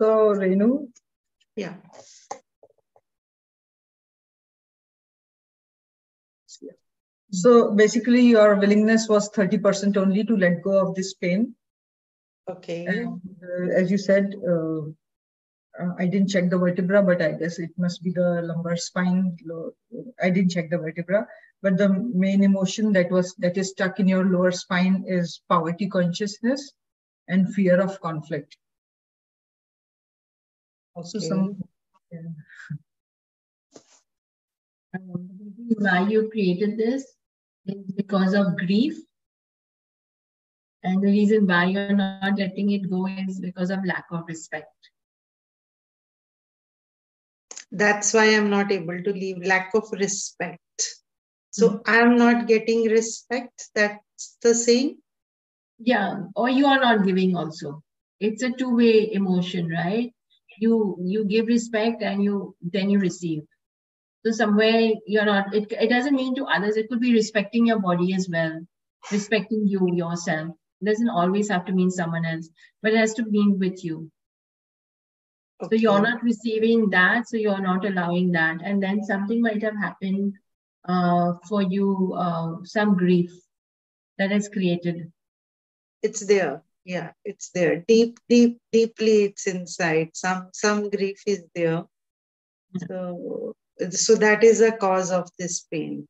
So, 0.00 0.34
Renu? 0.34 0.88
Yeah. 1.56 1.74
So 7.30 7.74
basically, 7.74 8.22
your 8.22 8.56
willingness 8.56 9.08
was 9.08 9.30
30% 9.30 9.96
only 9.96 10.24
to 10.24 10.36
let 10.36 10.62
go 10.62 10.86
of 10.86 10.94
this 10.94 11.14
pain. 11.14 11.54
Okay. 12.48 12.84
And, 12.84 13.20
uh, 13.42 13.72
as 13.74 13.90
you 13.90 13.96
said, 13.96 14.34
uh, 14.46 14.80
uh, 15.80 15.94
I 15.98 16.06
didn't 16.06 16.28
check 16.28 16.50
the 16.50 16.58
vertebra, 16.58 17.02
but 17.02 17.22
I 17.22 17.32
guess 17.32 17.58
it 17.58 17.70
must 17.78 18.02
be 18.02 18.12
the 18.12 18.42
lumbar 18.42 18.76
spine. 18.76 19.36
I 20.22 20.28
didn't 20.28 20.50
check 20.50 20.68
the 20.68 20.78
vertebra, 20.78 21.26
but 21.62 21.78
the 21.78 21.88
main 21.88 22.42
emotion 22.42 22.92
that 22.92 23.10
was 23.10 23.34
that 23.38 23.56
is 23.56 23.70
stuck 23.70 24.00
in 24.00 24.08
your 24.08 24.24
lower 24.24 24.50
spine 24.50 25.04
is 25.06 25.40
poverty 25.48 25.88
consciousness 25.88 26.72
and 27.28 27.54
fear 27.54 27.80
of 27.80 28.00
conflict. 28.00 28.56
Also, 30.94 31.18
Okay. 31.18 31.28
some. 31.28 31.62
yeah. 32.10 32.20
why 35.78 36.08
you 36.08 36.28
created 36.30 36.76
this 36.76 37.04
is 37.66 37.92
because 37.92 38.34
of 38.34 38.56
grief. 38.58 38.94
And 40.84 41.00
the 41.02 41.06
reason 41.06 41.46
why 41.46 41.66
you're 41.66 41.94
not 41.94 42.36
letting 42.38 42.72
it 42.72 42.90
go 42.90 43.06
is 43.06 43.40
because 43.40 43.70
of 43.70 43.84
lack 43.84 44.06
of 44.10 44.24
respect. 44.26 44.90
That's 47.70 48.12
why 48.12 48.26
I'm 48.36 48.50
not 48.50 48.72
able 48.72 49.02
to 49.02 49.12
leave. 49.12 49.38
Lack 49.46 49.74
of 49.74 49.84
respect. 49.92 50.61
So 51.52 51.68
mm-hmm. 51.68 51.80
I'm 51.86 52.16
not 52.16 52.48
getting 52.48 52.88
respect. 52.88 53.68
That's 53.74 54.36
the 54.42 54.54
same. 54.54 54.96
Yeah, 55.78 56.24
or 56.34 56.48
you 56.48 56.66
are 56.66 56.80
not 56.80 57.04
giving 57.04 57.36
also. 57.36 57.82
It's 58.20 58.42
a 58.42 58.50
two-way 58.50 59.12
emotion, 59.12 59.68
right? 59.68 60.12
You 60.58 60.96
you 61.00 61.24
give 61.24 61.46
respect 61.46 62.02
and 62.02 62.22
you 62.22 62.56
then 62.60 62.90
you 62.90 62.98
receive. 62.98 63.42
So 64.24 64.30
somewhere 64.32 64.92
you're 65.06 65.24
not, 65.24 65.52
it, 65.52 65.72
it 65.72 65.88
doesn't 65.88 66.14
mean 66.14 66.36
to 66.36 66.44
others, 66.44 66.76
it 66.76 66.88
could 66.88 67.00
be 67.00 67.12
respecting 67.12 67.66
your 67.66 67.80
body 67.80 68.14
as 68.14 68.28
well, 68.30 68.60
respecting 69.10 69.66
you 69.66 69.88
yourself. 69.92 70.50
It 70.80 70.84
doesn't 70.84 71.08
always 71.08 71.48
have 71.48 71.64
to 71.66 71.72
mean 71.72 71.90
someone 71.90 72.24
else, 72.24 72.48
but 72.82 72.92
it 72.92 72.98
has 72.98 73.14
to 73.14 73.24
mean 73.24 73.58
with 73.58 73.84
you. 73.84 74.10
So 75.62 75.70
you're 75.72 76.00
not 76.00 76.22
receiving 76.22 76.90
that, 76.90 77.28
so 77.28 77.36
you're 77.36 77.60
not 77.60 77.84
allowing 77.84 78.30
that. 78.32 78.60
And 78.64 78.80
then 78.82 79.02
something 79.02 79.42
might 79.42 79.62
have 79.62 79.76
happened 79.76 80.34
uh, 80.86 81.34
for 81.48 81.62
you, 81.62 82.14
uh, 82.16 82.56
some 82.64 82.96
grief 82.96 83.32
that 84.18 84.32
is 84.32 84.48
created. 84.48 85.12
It's 86.02 86.26
there. 86.26 86.62
Yeah, 86.84 87.12
it's 87.24 87.50
there. 87.50 87.84
Deep, 87.86 88.18
deep, 88.28 88.58
deeply 88.72 89.24
it's 89.24 89.46
inside. 89.46 90.10
Some 90.14 90.48
some 90.52 90.90
grief 90.90 91.22
is 91.26 91.44
there. 91.54 91.84
So 92.88 93.54
so 93.90 94.16
that 94.16 94.42
is 94.42 94.60
a 94.60 94.72
cause 94.72 95.12
of 95.12 95.30
this 95.38 95.60
pain. 95.60 96.08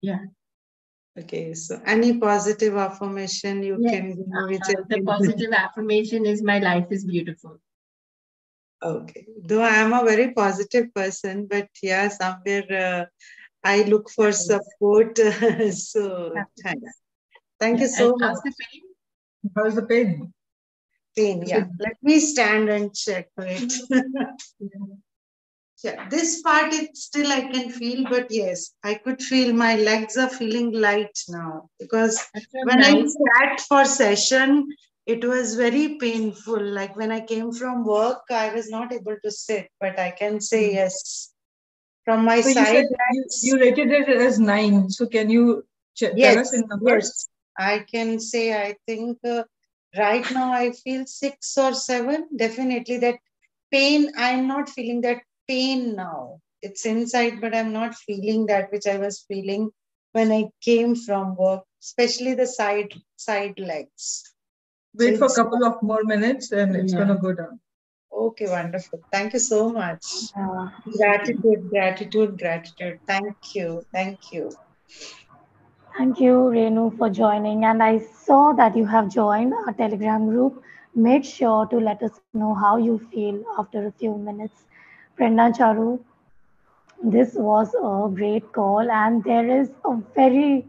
Yeah. 0.00 0.24
Okay, 1.18 1.54
so 1.54 1.80
any 1.84 2.18
positive 2.18 2.76
affirmation 2.76 3.62
you 3.62 3.76
Yes, 3.80 3.92
can 3.92 4.08
give 4.08 4.26
Uh, 4.26 4.82
the 4.88 5.02
positive 5.04 5.52
affirmation 5.52 6.24
is 6.24 6.42
my 6.42 6.58
life 6.58 6.86
is 6.90 7.04
beautiful. 7.04 7.58
Okay, 8.82 9.26
though 9.44 9.60
I 9.60 9.76
am 9.84 9.92
a 9.92 10.04
very 10.04 10.32
positive 10.32 10.94
person, 10.94 11.46
but 11.46 11.68
yeah, 11.82 12.08
somewhere 12.08 12.64
uh, 12.70 13.04
I 13.62 13.82
look 13.82 14.10
for 14.10 14.32
support. 14.32 15.18
so 15.72 16.34
thanks. 16.62 17.00
Thank 17.58 17.80
you 17.80 17.88
so 17.88 18.12
and 18.12 18.20
much. 18.20 18.30
how's 18.30 18.42
the 18.42 18.52
pain? 18.60 18.82
How's 19.56 19.74
the 19.74 19.82
pain? 19.82 20.32
Pain, 21.16 21.42
yeah. 21.46 21.66
Let 21.78 21.96
me 22.02 22.20
stand 22.20 22.68
and 22.70 22.94
check 22.94 23.28
it. 23.38 23.72
yeah, 25.82 26.08
this 26.08 26.40
part 26.40 26.72
it 26.72 26.96
still 26.96 27.30
I 27.30 27.42
can 27.52 27.70
feel, 27.70 28.04
but 28.08 28.30
yes, 28.30 28.72
I 28.82 28.94
could 28.94 29.20
feel 29.20 29.52
my 29.52 29.76
legs 29.76 30.16
are 30.16 30.28
feeling 30.28 30.72
light 30.72 31.18
now 31.28 31.68
because 31.78 32.22
when 32.64 32.82
I 32.82 33.02
sat 33.02 33.60
for 33.60 33.84
session, 33.84 34.68
it 35.06 35.24
was 35.24 35.56
very 35.56 35.96
painful. 35.98 36.62
Like 36.62 36.96
when 36.96 37.10
I 37.10 37.20
came 37.20 37.52
from 37.52 37.84
work, 37.84 38.22
I 38.30 38.54
was 38.54 38.70
not 38.70 38.92
able 38.92 39.16
to 39.24 39.30
sit, 39.30 39.68
but 39.80 39.98
I 39.98 40.12
can 40.12 40.40
say 40.40 40.74
yes. 40.74 41.29
From 42.10 42.24
my 42.24 42.40
So 42.40 42.48
you 42.48 42.54
side, 42.54 42.66
said 42.66 42.86
you, 43.12 43.24
you 43.42 43.58
rated 43.60 43.90
it 43.92 44.08
as 44.08 44.40
nine. 44.40 44.90
So 44.90 45.06
can 45.06 45.30
you 45.30 45.64
ch- 45.96 46.16
tell 46.20 46.38
us 46.38 46.52
in 46.52 46.64
numbers? 46.66 47.06
yes. 47.06 47.28
I 47.56 47.78
can 47.80 48.18
say 48.18 48.52
I 48.52 48.74
think 48.86 49.18
uh, 49.24 49.44
right 49.96 50.28
now 50.32 50.52
I 50.52 50.72
feel 50.72 51.06
six 51.06 51.56
or 51.56 51.72
seven. 51.72 52.28
Definitely 52.36 52.98
that 52.98 53.18
pain. 53.70 54.10
I'm 54.16 54.48
not 54.48 54.68
feeling 54.68 55.02
that 55.02 55.22
pain 55.46 55.94
now. 55.94 56.40
It's 56.62 56.84
inside, 56.84 57.40
but 57.40 57.54
I'm 57.54 57.72
not 57.72 57.94
feeling 57.94 58.46
that 58.46 58.72
which 58.72 58.86
I 58.88 58.98
was 58.98 59.24
feeling 59.28 59.70
when 60.12 60.32
I 60.32 60.50
came 60.60 60.96
from 60.96 61.36
work, 61.36 61.62
especially 61.80 62.34
the 62.34 62.46
side 62.46 62.92
side 63.16 63.58
legs. 63.60 64.34
Wait 64.94 65.16
for 65.18 65.26
a 65.26 65.34
couple 65.34 65.64
of 65.64 65.82
more 65.82 66.02
minutes 66.04 66.50
and 66.52 66.74
it's 66.74 66.92
Yeah. 66.92 66.98
gonna 66.98 67.18
go 67.18 67.32
down. 67.32 67.60
Okay, 68.20 68.48
wonderful. 68.48 69.00
Thank 69.10 69.32
you 69.32 69.38
so 69.38 69.70
much. 69.72 70.04
Yeah. 70.36 70.68
Gratitude, 70.96 71.70
gratitude, 71.70 72.38
gratitude. 72.38 73.00
Thank 73.06 73.54
you. 73.54 73.82
Thank 73.94 74.32
you. 74.32 74.50
Thank 75.96 76.20
you, 76.20 76.34
Renu, 76.56 76.96
for 76.98 77.08
joining. 77.08 77.64
And 77.64 77.82
I 77.82 77.98
saw 77.98 78.52
that 78.52 78.76
you 78.76 78.84
have 78.84 79.08
joined 79.08 79.54
our 79.54 79.72
Telegram 79.72 80.28
group. 80.28 80.62
Make 80.94 81.24
sure 81.24 81.64
to 81.66 81.78
let 81.78 82.02
us 82.02 82.20
know 82.34 82.54
how 82.54 82.76
you 82.76 82.98
feel 83.10 83.42
after 83.58 83.86
a 83.86 83.92
few 83.92 84.14
minutes. 84.18 84.64
Brenda 85.16 85.50
Charu, 85.58 86.00
this 87.02 87.34
was 87.34 87.74
a 87.74 88.14
great 88.14 88.52
call, 88.52 88.90
and 88.90 89.24
there 89.24 89.48
is 89.60 89.70
a 89.86 89.96
very 90.14 90.66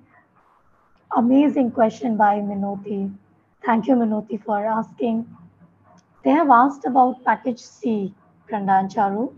amazing 1.17 1.71
question 1.71 2.15
by 2.15 2.35
Minoti. 2.39 3.13
Thank 3.65 3.87
you, 3.87 3.95
Minoti, 3.95 4.41
for 4.41 4.65
asking. 4.65 5.25
They 6.23 6.31
have 6.31 6.49
asked 6.49 6.85
about 6.85 7.23
package 7.25 7.59
C, 7.59 8.13
Brenda 8.47 8.73
and 8.73 8.89
Charu. 8.89 9.33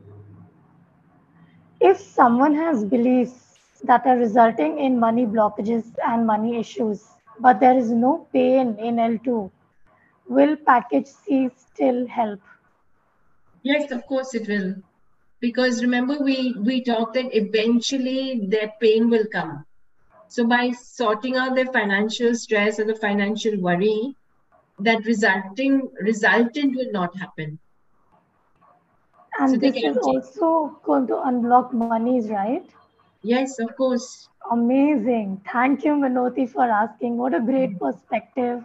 If 1.79 1.97
someone 1.97 2.55
has 2.55 2.83
beliefs 2.83 3.57
that 3.83 4.05
are 4.05 4.17
resulting 4.17 4.79
in 4.79 4.99
money 4.99 5.25
blockages 5.25 5.93
and 6.05 6.27
money 6.27 6.57
issues, 6.59 7.05
but 7.39 7.59
there 7.59 7.77
is 7.77 7.91
no 7.91 8.27
pain 8.33 8.77
in 8.79 8.95
L2, 8.97 9.49
will 10.27 10.55
package 10.57 11.07
C 11.07 11.49
still 11.55 12.05
help? 12.07 12.39
Yes, 13.63 13.91
of 13.91 14.05
course 14.07 14.33
it 14.33 14.47
will. 14.47 14.75
Because 15.39 15.81
remember, 15.81 16.17
we, 16.21 16.53
we 16.59 16.83
talked 16.83 17.15
that 17.15 17.35
eventually 17.35 18.45
their 18.47 18.71
pain 18.81 19.09
will 19.09 19.25
come. 19.31 19.65
So 20.27 20.45
by 20.45 20.71
sorting 20.71 21.35
out 21.35 21.55
their 21.55 21.65
financial 21.67 22.33
stress 22.35 22.79
or 22.79 22.85
the 22.85 22.95
financial 22.95 23.59
worry, 23.59 24.15
that 24.79 25.05
resulting 25.05 25.89
resultant 26.01 26.75
will 26.75 26.91
not 26.91 27.15
happen. 27.17 27.59
And 29.39 29.49
So 29.51 29.57
this 29.57 29.75
is 29.83 29.97
also 29.97 30.79
going 30.83 31.07
to 31.07 31.15
unblock 31.15 31.73
monies, 31.73 32.21
right? 32.21 32.59
Yes, 33.21 33.59
of 33.59 33.75
course. 33.75 34.29
Amazing. 34.51 35.41
Thank 35.51 35.83
you, 35.83 35.93
Minoti, 35.93 36.49
for 36.49 36.63
asking. 36.63 37.17
What 37.17 37.33
a 37.33 37.39
great 37.39 37.79
perspective. 37.79 38.63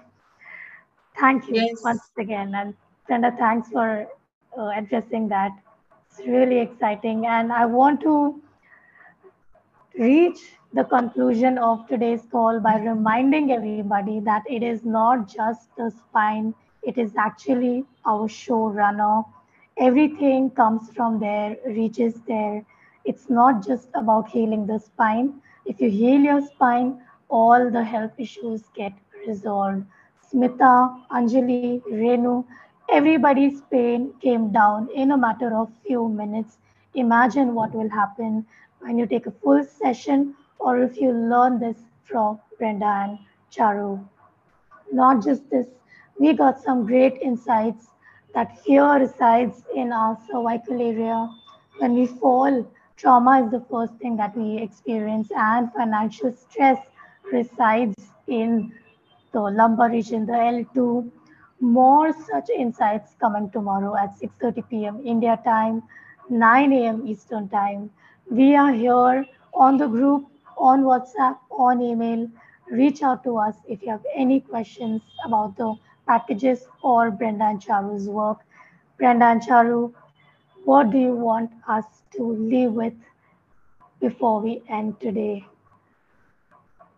Thank 1.19 1.49
you 1.49 1.55
Yes. 1.55 1.83
once 1.83 2.11
again. 2.19 2.55
And 2.55 2.75
Brenda, 3.07 3.33
thanks 3.39 3.69
for 3.71 4.07
uh, 4.59 4.71
addressing 4.77 5.29
that. 5.29 5.53
It's 6.11 6.27
really 6.27 6.59
exciting. 6.61 7.27
And 7.27 7.53
I 7.53 7.67
want 7.67 8.01
to 8.03 8.41
reach 9.99 10.58
the 10.73 10.85
conclusion 10.85 11.59
of 11.59 11.87
today's 11.89 12.27
call 12.31 12.61
by 12.61 12.79
reminding 12.79 13.53
everybody 13.53 14.13
that 14.15 14.37
it 14.43 14.57
is 14.57 14.79
not 14.79 15.21
just 15.23 15.65
the 15.71 15.85
spine, 15.85 16.55
it 16.83 16.97
is 16.97 17.15
actually 17.17 17.85
our 18.07 18.29
showrunner. 18.29 19.25
Everything 19.79 20.51
comes 20.51 20.91
from 20.93 21.19
there, 21.21 21.57
reaches 21.67 22.21
there. 22.27 22.65
It's 23.05 23.29
not 23.31 23.65
just 23.67 23.89
about 23.95 24.29
healing 24.29 24.67
the 24.67 24.79
spine. 24.79 25.41
If 25.67 25.81
you 25.81 25.91
heal 25.91 26.21
your 26.21 26.41
spine, 26.41 27.01
all 27.29 27.71
the 27.71 27.85
health 27.85 28.13
issues 28.19 28.65
get 28.75 28.93
resolved. 29.27 29.85
Smita, 30.31 31.01
Anjali, 31.11 31.73
Renu, 31.81 32.45
everybody's 32.83 33.61
pain 33.63 34.13
came 34.21 34.51
down 34.51 34.89
in 34.95 35.11
a 35.11 35.17
matter 35.17 35.55
of 35.57 35.71
few 35.87 36.09
minutes. 36.09 36.59
Imagine 36.95 37.55
what 37.55 37.75
will 37.75 37.89
happen 37.91 38.47
when 38.81 38.99
you 38.99 39.07
take 39.07 39.27
a 39.27 39.31
full 39.31 39.63
session 39.65 40.35
or 40.59 40.83
if 40.83 40.97
you 40.97 41.13
learn 41.13 41.59
this 41.59 41.77
from 42.05 42.41
Brenda 42.59 42.87
and 42.87 43.19
Charu. 43.53 44.05
Not 44.93 45.25
just 45.25 45.49
this, 45.51 45.67
we 46.19 46.33
got 46.33 46.61
some 46.63 46.87
great 46.87 47.19
insights 47.21 47.87
that 48.35 48.59
fear 48.65 48.85
resides 48.99 49.63
in 49.75 49.93
our 49.93 50.19
cervical 50.31 50.81
area. 50.81 51.31
When 51.79 51.95
we 51.95 52.07
fall, 52.07 52.67
trauma 52.97 53.45
is 53.45 53.51
the 53.51 53.65
first 53.71 53.95
thing 53.95 54.17
that 54.17 54.37
we 54.37 54.59
experience, 54.59 55.29
and 55.37 55.73
financial 55.73 56.33
stress 56.33 56.79
resides 57.33 57.95
in 58.27 58.73
the 59.33 59.41
lumbar 59.41 59.91
region, 59.91 60.27
the 60.27 60.33
L2. 60.33 61.11
More 61.61 62.13
such 62.31 62.51
insights 62.51 63.15
coming 63.21 63.51
tomorrow 63.51 63.97
at 63.97 64.19
6.30 64.21 64.69
p.m. 64.69 65.03
India 65.05 65.41
time, 65.45 65.83
9 66.29 66.73
a.m. 66.73 67.07
Eastern 67.07 67.49
time. 67.49 67.91
We 68.31 68.55
are 68.57 68.73
here 68.73 69.27
on 69.55 69.77
the 69.77 69.89
group, 69.89 70.27
on 70.59 70.83
WhatsApp, 70.83 71.39
on 71.51 71.81
email. 71.81 72.29
Reach 72.71 73.03
out 73.03 73.25
to 73.25 73.39
us 73.39 73.57
if 73.67 73.83
you 73.83 73.91
have 73.91 74.05
any 74.15 74.41
questions 74.41 75.01
about 75.25 75.57
the 75.57 75.75
packages 76.07 76.67
or 76.83 77.11
Brenda 77.11 77.45
and 77.45 77.63
Charu's 77.63 78.09
work. 78.09 78.39
Brenda 78.99 79.27
and 79.27 79.43
Charu, 79.43 79.93
what 80.65 80.91
do 80.91 80.99
you 80.99 81.15
want 81.15 81.51
us 81.69 81.85
to 82.17 82.23
leave 82.33 82.73
with 82.73 82.95
before 84.01 84.41
we 84.41 84.63
end 84.69 85.01
today? 85.01 85.47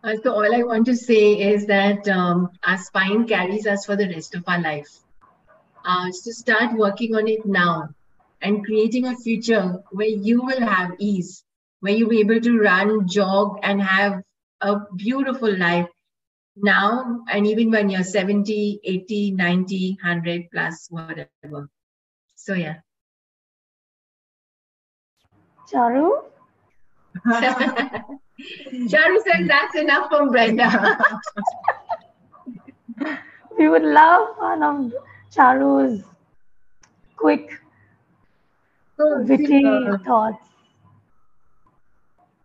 Uh, 0.03 0.15
so 0.23 0.33
all 0.33 0.55
I 0.55 0.63
want 0.63 0.87
to 0.87 0.95
say 0.95 1.39
is 1.53 1.67
that 1.67 2.07
um, 2.07 2.49
our 2.65 2.77
spine 2.77 3.27
carries 3.27 3.67
us 3.67 3.85
for 3.85 3.95
the 3.95 4.07
rest 4.07 4.33
of 4.33 4.43
our 4.47 4.59
life. 4.59 4.99
Uh, 5.85 6.11
so 6.11 6.31
start 6.31 6.75
working 6.75 7.15
on 7.15 7.27
it 7.27 7.45
now 7.45 7.89
and 8.41 8.65
creating 8.65 9.05
a 9.05 9.15
future 9.15 9.83
where 9.91 10.07
you 10.07 10.41
will 10.41 10.59
have 10.59 10.95
ease, 10.97 11.43
where 11.81 11.93
you'll 11.93 12.09
be 12.09 12.21
able 12.21 12.39
to 12.39 12.59
run, 12.59 13.07
jog, 13.07 13.59
and 13.63 13.81
have 13.81 14.21
a 14.61 14.77
beautiful 14.95 15.55
life 15.57 15.87
now 16.55 17.21
and 17.31 17.47
even 17.47 17.71
when 17.71 17.89
you're 17.89 18.03
70, 18.03 18.79
80, 18.83 19.31
90, 19.31 19.97
100 20.01 20.43
plus, 20.51 20.87
whatever. 20.89 21.69
So, 22.35 22.53
yeah. 22.53 22.75
Charu? 25.71 26.23
Charu 27.25 29.17
said 29.23 29.47
that's 29.47 29.75
enough 29.75 30.09
from 30.09 30.29
Brenda. 30.29 30.97
we 33.57 33.69
would 33.69 33.83
love 33.83 34.37
one 34.37 34.63
of 34.63 34.93
Charu's 35.31 36.03
quick, 37.15 37.51
So, 38.97 39.21
witty 39.21 39.63
thoughts. 40.05 40.50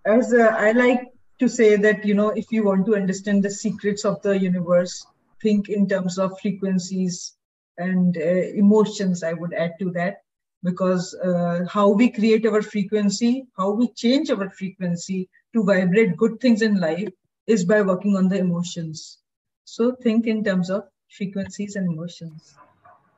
As 0.07 0.33
uh, 0.33 0.55
I 0.57 0.73
like 0.73 1.03
to 1.41 1.49
say 1.49 1.77
that 1.77 2.05
you 2.05 2.15
know 2.15 2.31
if 2.31 2.51
you 2.51 2.65
want 2.65 2.87
to 2.87 2.97
understand 2.97 3.43
the 3.43 3.51
secrets 3.51 4.05
of 4.05 4.23
the 4.23 4.39
universe, 4.39 5.05
think 5.43 5.69
in 5.69 5.89
terms 5.89 6.19
of 6.19 6.41
frequencies 6.41 7.37
and 7.79 8.17
uh, 8.17 8.21
emotions. 8.21 9.23
I 9.23 9.33
would 9.33 9.53
add 9.53 9.75
to 9.81 9.91
that 9.93 10.23
because 10.63 11.15
uh, 11.15 11.65
how 11.69 11.91
we 11.91 12.11
create 12.11 12.47
our 12.47 12.63
frequency, 12.63 13.47
how 13.57 13.71
we 13.73 13.89
change 13.93 14.31
our 14.31 14.49
frequency 14.51 15.29
to 15.55 15.65
vibrate 15.65 16.17
good 16.17 16.41
things 16.41 16.63
in 16.63 16.81
life 16.81 17.09
is 17.47 17.65
by 17.65 17.83
working 17.83 18.17
on 18.17 18.29
the 18.29 18.39
emotions. 18.39 19.19
So 19.65 19.95
think 20.03 20.27
in 20.27 20.43
terms 20.43 20.71
of 20.71 20.85
frequencies 21.11 21.77
and 21.77 21.93
emotions. 21.93 22.57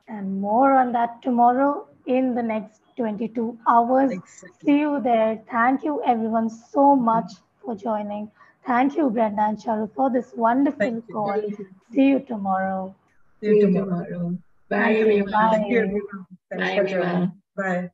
And 0.07 0.41
more 0.41 0.73
on 0.73 0.91
that 0.93 1.21
tomorrow 1.21 1.87
in 2.05 2.35
the 2.35 2.41
next 2.43 2.81
22 2.99 3.57
hours. 3.67 4.11
Exactly. 4.11 4.49
See 4.65 4.79
you 4.79 4.99
there. 5.01 5.41
Thank 5.49 5.83
you, 5.83 6.01
everyone, 6.03 6.49
so 6.49 6.95
much 6.95 7.31
for 7.63 7.75
joining. 7.75 8.29
Thank 8.67 8.97
you, 8.97 9.09
Brenda 9.09 9.43
and 9.43 9.57
Charu, 9.57 9.89
for 9.95 10.09
this 10.11 10.33
wonderful 10.35 10.79
Thank 10.79 11.05
you. 11.07 11.13
call. 11.13 11.41
See 11.93 12.07
you 12.09 12.19
tomorrow. 12.19 12.93
See 13.41 13.55
you 13.59 13.71
tomorrow. 13.71 14.37
Bye, 14.69 14.77
Thank 14.83 14.97
everyone. 14.97 15.31
Bye. 15.31 15.49
Thank 15.53 15.71
you, 15.71 15.79
everyone. 15.79 16.25
Thanks 16.51 16.69
Bye, 16.69 16.75
for 16.75 16.83
joining. 16.83 17.05
everyone. 17.05 17.31
Bye. 17.55 17.89